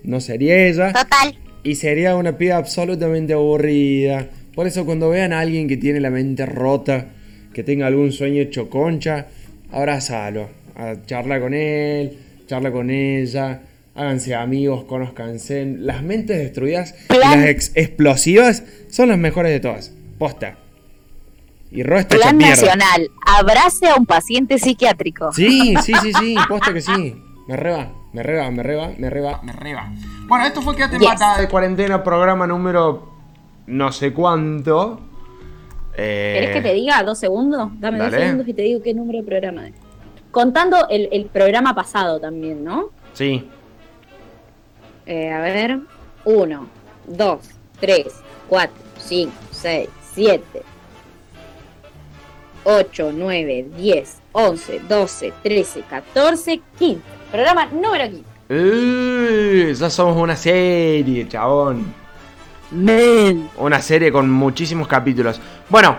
No 0.03 0.21
sería 0.21 0.67
ella. 0.67 0.93
Total. 0.93 1.37
Y 1.63 1.75
sería 1.75 2.15
una 2.15 2.37
piba 2.37 2.55
absolutamente 2.55 3.33
aburrida. 3.33 4.29
Por 4.55 4.67
eso 4.67 4.85
cuando 4.85 5.09
vean 5.09 5.33
a 5.33 5.41
alguien 5.41 5.67
que 5.67 5.75
tiene 5.77 5.99
la 5.99 6.09
mente 6.09 6.45
rota, 6.45 7.07
que 7.53 7.63
tenga 7.63 7.87
algún 7.87 8.11
sueño 8.13 8.41
hecho 8.41 8.69
concha, 8.69 9.27
abrázalo. 9.71 10.49
A 10.75 10.95
charla 11.05 11.39
con 11.39 11.53
él, 11.53 12.17
charla 12.47 12.71
con 12.71 12.89
ella, 12.91 13.61
háganse 13.95 14.33
amigos, 14.35 14.83
conozcanse. 14.85 15.65
Las 15.77 16.03
mentes 16.03 16.37
destruidas 16.37 16.95
y 17.13 17.17
las 17.17 17.45
ex- 17.47 17.71
explosivas 17.75 18.63
son 18.89 19.09
las 19.09 19.17
mejores 19.17 19.51
de 19.51 19.59
todas. 19.59 19.91
Posta. 20.17 20.57
Y 21.71 21.83
Ro 21.83 21.97
está 21.97 22.15
hecha 22.15 22.29
Plan 22.29 22.37
nacional, 22.37 23.11
abrace 23.25 23.89
a 23.89 23.95
un 23.95 24.05
paciente 24.05 24.57
psiquiátrico. 24.57 25.31
Sí, 25.33 25.75
sí, 25.83 25.93
sí, 26.01 26.13
sí, 26.13 26.35
posta 26.47 26.73
que 26.73 26.81
sí. 26.81 27.21
Me 27.47 27.55
reba, 27.55 27.91
me 28.13 28.23
reba, 28.23 28.51
me 28.51 28.63
reba, 28.63 28.91
me 28.97 29.09
reba, 29.09 29.41
me 29.43 29.51
reba. 29.53 29.91
Bueno, 30.27 30.45
esto 30.45 30.61
fue 30.61 30.75
Quédate 30.75 30.99
Yes. 30.99 31.07
Bata 31.07 31.41
de 31.41 31.47
cuarentena, 31.47 32.03
programa 32.03 32.47
número 32.47 33.11
no 33.67 33.91
sé 33.91 34.13
cuánto. 34.13 34.99
Eh, 35.95 36.37
¿Querés 36.39 36.55
que 36.55 36.61
te 36.61 36.73
diga 36.73 37.03
dos 37.03 37.19
segundos? 37.19 37.69
Dame 37.79 37.97
dale. 37.97 38.11
dos 38.11 38.21
segundos 38.21 38.47
y 38.47 38.53
te 38.53 38.61
digo 38.61 38.81
qué 38.81 38.93
número 38.93 39.19
de 39.19 39.25
programa 39.25 39.67
es. 39.67 39.73
Contando 40.31 40.87
el, 40.89 41.09
el 41.11 41.25
programa 41.25 41.73
pasado 41.73 42.19
también, 42.19 42.63
¿no? 42.63 42.89
Sí. 43.13 43.49
Eh, 45.05 45.31
a 45.31 45.39
ver. 45.39 45.79
1, 46.27 46.67
2, 47.07 47.39
3, 47.79 48.05
4, 48.49 48.75
5, 48.97 49.31
6, 49.51 49.89
7, 50.13 50.61
8, 52.69 53.13
9, 53.13 53.65
10, 53.77 54.21
11, 54.33 54.79
12, 54.89 55.33
13, 55.41 55.83
14, 55.89 56.61
15. 56.77 57.01
Programa 57.31 57.65
número 57.67 58.03
15. 58.09 58.25
Uh, 58.49 59.73
ya 59.73 59.89
somos 59.89 60.17
una 60.17 60.35
serie, 60.35 61.25
chabón. 61.29 61.93
Men. 62.71 63.49
Una 63.57 63.81
serie 63.81 64.11
con 64.11 64.29
muchísimos 64.29 64.85
capítulos. 64.85 65.39
Bueno, 65.69 65.97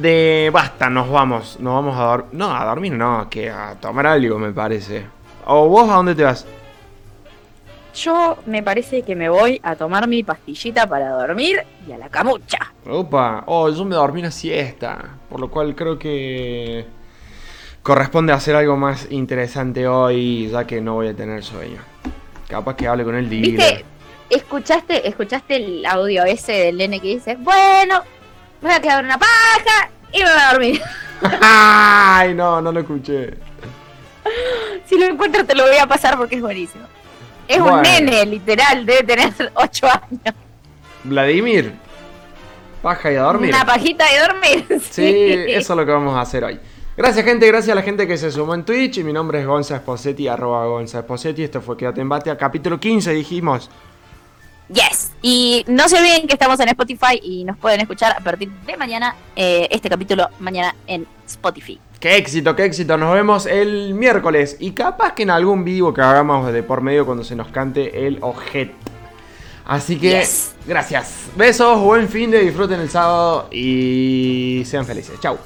de 0.00 0.48
basta, 0.50 0.88
nos 0.88 1.10
vamos. 1.10 1.58
Nos 1.60 1.74
vamos 1.74 1.98
a 1.98 2.04
dormir. 2.04 2.28
No, 2.32 2.56
a 2.56 2.64
dormir 2.64 2.92
no, 2.94 3.28
que 3.28 3.50
a 3.50 3.74
tomar 3.78 4.06
algo, 4.06 4.38
me 4.38 4.52
parece. 4.52 5.04
¿O 5.44 5.68
vos 5.68 5.90
a 5.90 5.96
dónde 5.96 6.14
te 6.14 6.24
vas? 6.24 6.46
Yo 7.96 8.36
me 8.44 8.62
parece 8.62 9.02
que 9.02 9.16
me 9.16 9.28
voy 9.30 9.58
a 9.62 9.74
tomar 9.74 10.06
mi 10.06 10.22
pastillita 10.22 10.86
para 10.86 11.10
dormir 11.10 11.62
y 11.88 11.92
a 11.92 11.98
la 11.98 12.10
camucha. 12.10 12.58
Opa, 12.88 13.44
oh, 13.46 13.70
yo 13.70 13.84
me 13.86 13.94
dormí 13.96 14.20
una 14.20 14.30
siesta. 14.30 15.16
Por 15.30 15.40
lo 15.40 15.50
cual 15.50 15.74
creo 15.74 15.98
que 15.98 16.84
corresponde 17.82 18.34
hacer 18.34 18.54
algo 18.54 18.76
más 18.76 19.06
interesante 19.10 19.88
hoy, 19.88 20.48
ya 20.50 20.66
que 20.66 20.80
no 20.82 20.94
voy 20.94 21.08
a 21.08 21.14
tener 21.16 21.42
sueño. 21.42 21.80
Capaz 22.48 22.76
que 22.76 22.86
hable 22.86 23.04
con 23.04 23.14
el 23.14 23.26
¿Viste? 23.26 23.48
líder. 23.50 23.84
¿Escuchaste, 24.28 25.08
¿Escuchaste 25.08 25.56
el 25.56 25.86
audio 25.86 26.24
ese 26.24 26.52
del 26.52 26.76
nene 26.76 27.00
que 27.00 27.08
dice, 27.08 27.36
bueno, 27.36 28.02
me 28.60 28.68
voy 28.68 28.76
a 28.76 28.80
quedar 28.80 29.04
una 29.04 29.16
paja 29.18 29.90
y 30.12 30.18
me 30.18 30.24
voy 30.24 30.40
a 30.42 30.52
dormir? 30.52 30.82
Ay, 31.40 32.34
no, 32.34 32.60
no 32.60 32.72
lo 32.72 32.80
escuché. 32.80 33.34
si 34.84 34.98
lo 34.98 35.06
encuentro 35.06 35.46
te 35.46 35.54
lo 35.54 35.64
voy 35.66 35.76
a 35.76 35.86
pasar 35.86 36.18
porque 36.18 36.36
es 36.36 36.42
buenísimo. 36.42 36.84
Es 37.48 37.58
Bueno. 37.60 37.76
un 37.76 37.82
nene, 37.82 38.26
literal, 38.26 38.84
debe 38.86 39.02
tener 39.04 39.32
8 39.54 39.86
años. 39.86 40.34
Vladimir, 41.04 41.72
paja 42.82 43.12
y 43.12 43.16
a 43.16 43.22
dormir. 43.22 43.50
Una 43.54 43.64
pajita 43.64 44.04
de 44.10 44.18
dormir. 44.20 44.82
Sí, 44.90 45.04
eso 45.48 45.72
es 45.72 45.76
lo 45.76 45.86
que 45.86 45.92
vamos 45.92 46.16
a 46.16 46.20
hacer 46.22 46.44
hoy. 46.44 46.58
Gracias 46.96 47.24
gente, 47.26 47.46
gracias 47.46 47.72
a 47.72 47.74
la 47.74 47.82
gente 47.82 48.06
que 48.06 48.16
se 48.16 48.32
sumó 48.32 48.54
en 48.54 48.64
Twitch. 48.64 48.98
Y 48.98 49.04
mi 49.04 49.12
nombre 49.12 49.40
es 49.40 49.46
Gonza 49.46 49.76
Esposetti, 49.76 50.28
arroba 50.28 50.64
Gonza 50.66 51.00
Esposetti. 51.00 51.44
Esto 51.44 51.60
fue 51.60 51.76
Quédate 51.76 52.00
en 52.00 52.08
Bate, 52.08 52.30
a 52.30 52.36
capítulo 52.38 52.80
15 52.80 53.12
dijimos. 53.12 53.70
Yes. 54.68 55.12
Y 55.22 55.64
no 55.68 55.88
se 55.88 55.96
olviden 55.98 56.26
que 56.26 56.32
estamos 56.32 56.58
en 56.58 56.68
Spotify 56.70 57.20
y 57.22 57.44
nos 57.44 57.56
pueden 57.58 57.80
escuchar 57.82 58.16
a 58.18 58.20
partir 58.20 58.50
de 58.50 58.76
mañana, 58.76 59.14
eh, 59.36 59.68
este 59.70 59.88
capítulo 59.88 60.28
mañana 60.40 60.74
en 60.86 61.06
Spotify. 61.26 61.78
Qué 62.00 62.16
éxito, 62.16 62.54
qué 62.54 62.64
éxito. 62.66 62.96
Nos 62.98 63.14
vemos 63.14 63.46
el 63.46 63.94
miércoles. 63.94 64.56
Y 64.60 64.72
capaz 64.72 65.14
que 65.14 65.22
en 65.22 65.30
algún 65.30 65.64
vivo 65.64 65.94
que 65.94 66.02
hagamos 66.02 66.52
de 66.52 66.62
por 66.62 66.80
medio 66.82 67.06
cuando 67.06 67.24
se 67.24 67.34
nos 67.34 67.48
cante 67.48 68.06
el 68.06 68.18
objeto. 68.20 68.74
Así 69.64 69.98
que, 69.98 70.10
Yes. 70.20 70.54
gracias. 70.66 71.24
Besos, 71.36 71.80
buen 71.80 72.08
fin 72.08 72.30
de 72.30 72.40
disfruten 72.40 72.80
el 72.80 72.90
sábado 72.90 73.48
y 73.50 74.62
sean 74.66 74.84
felices. 74.86 75.18
Chau. 75.20 75.38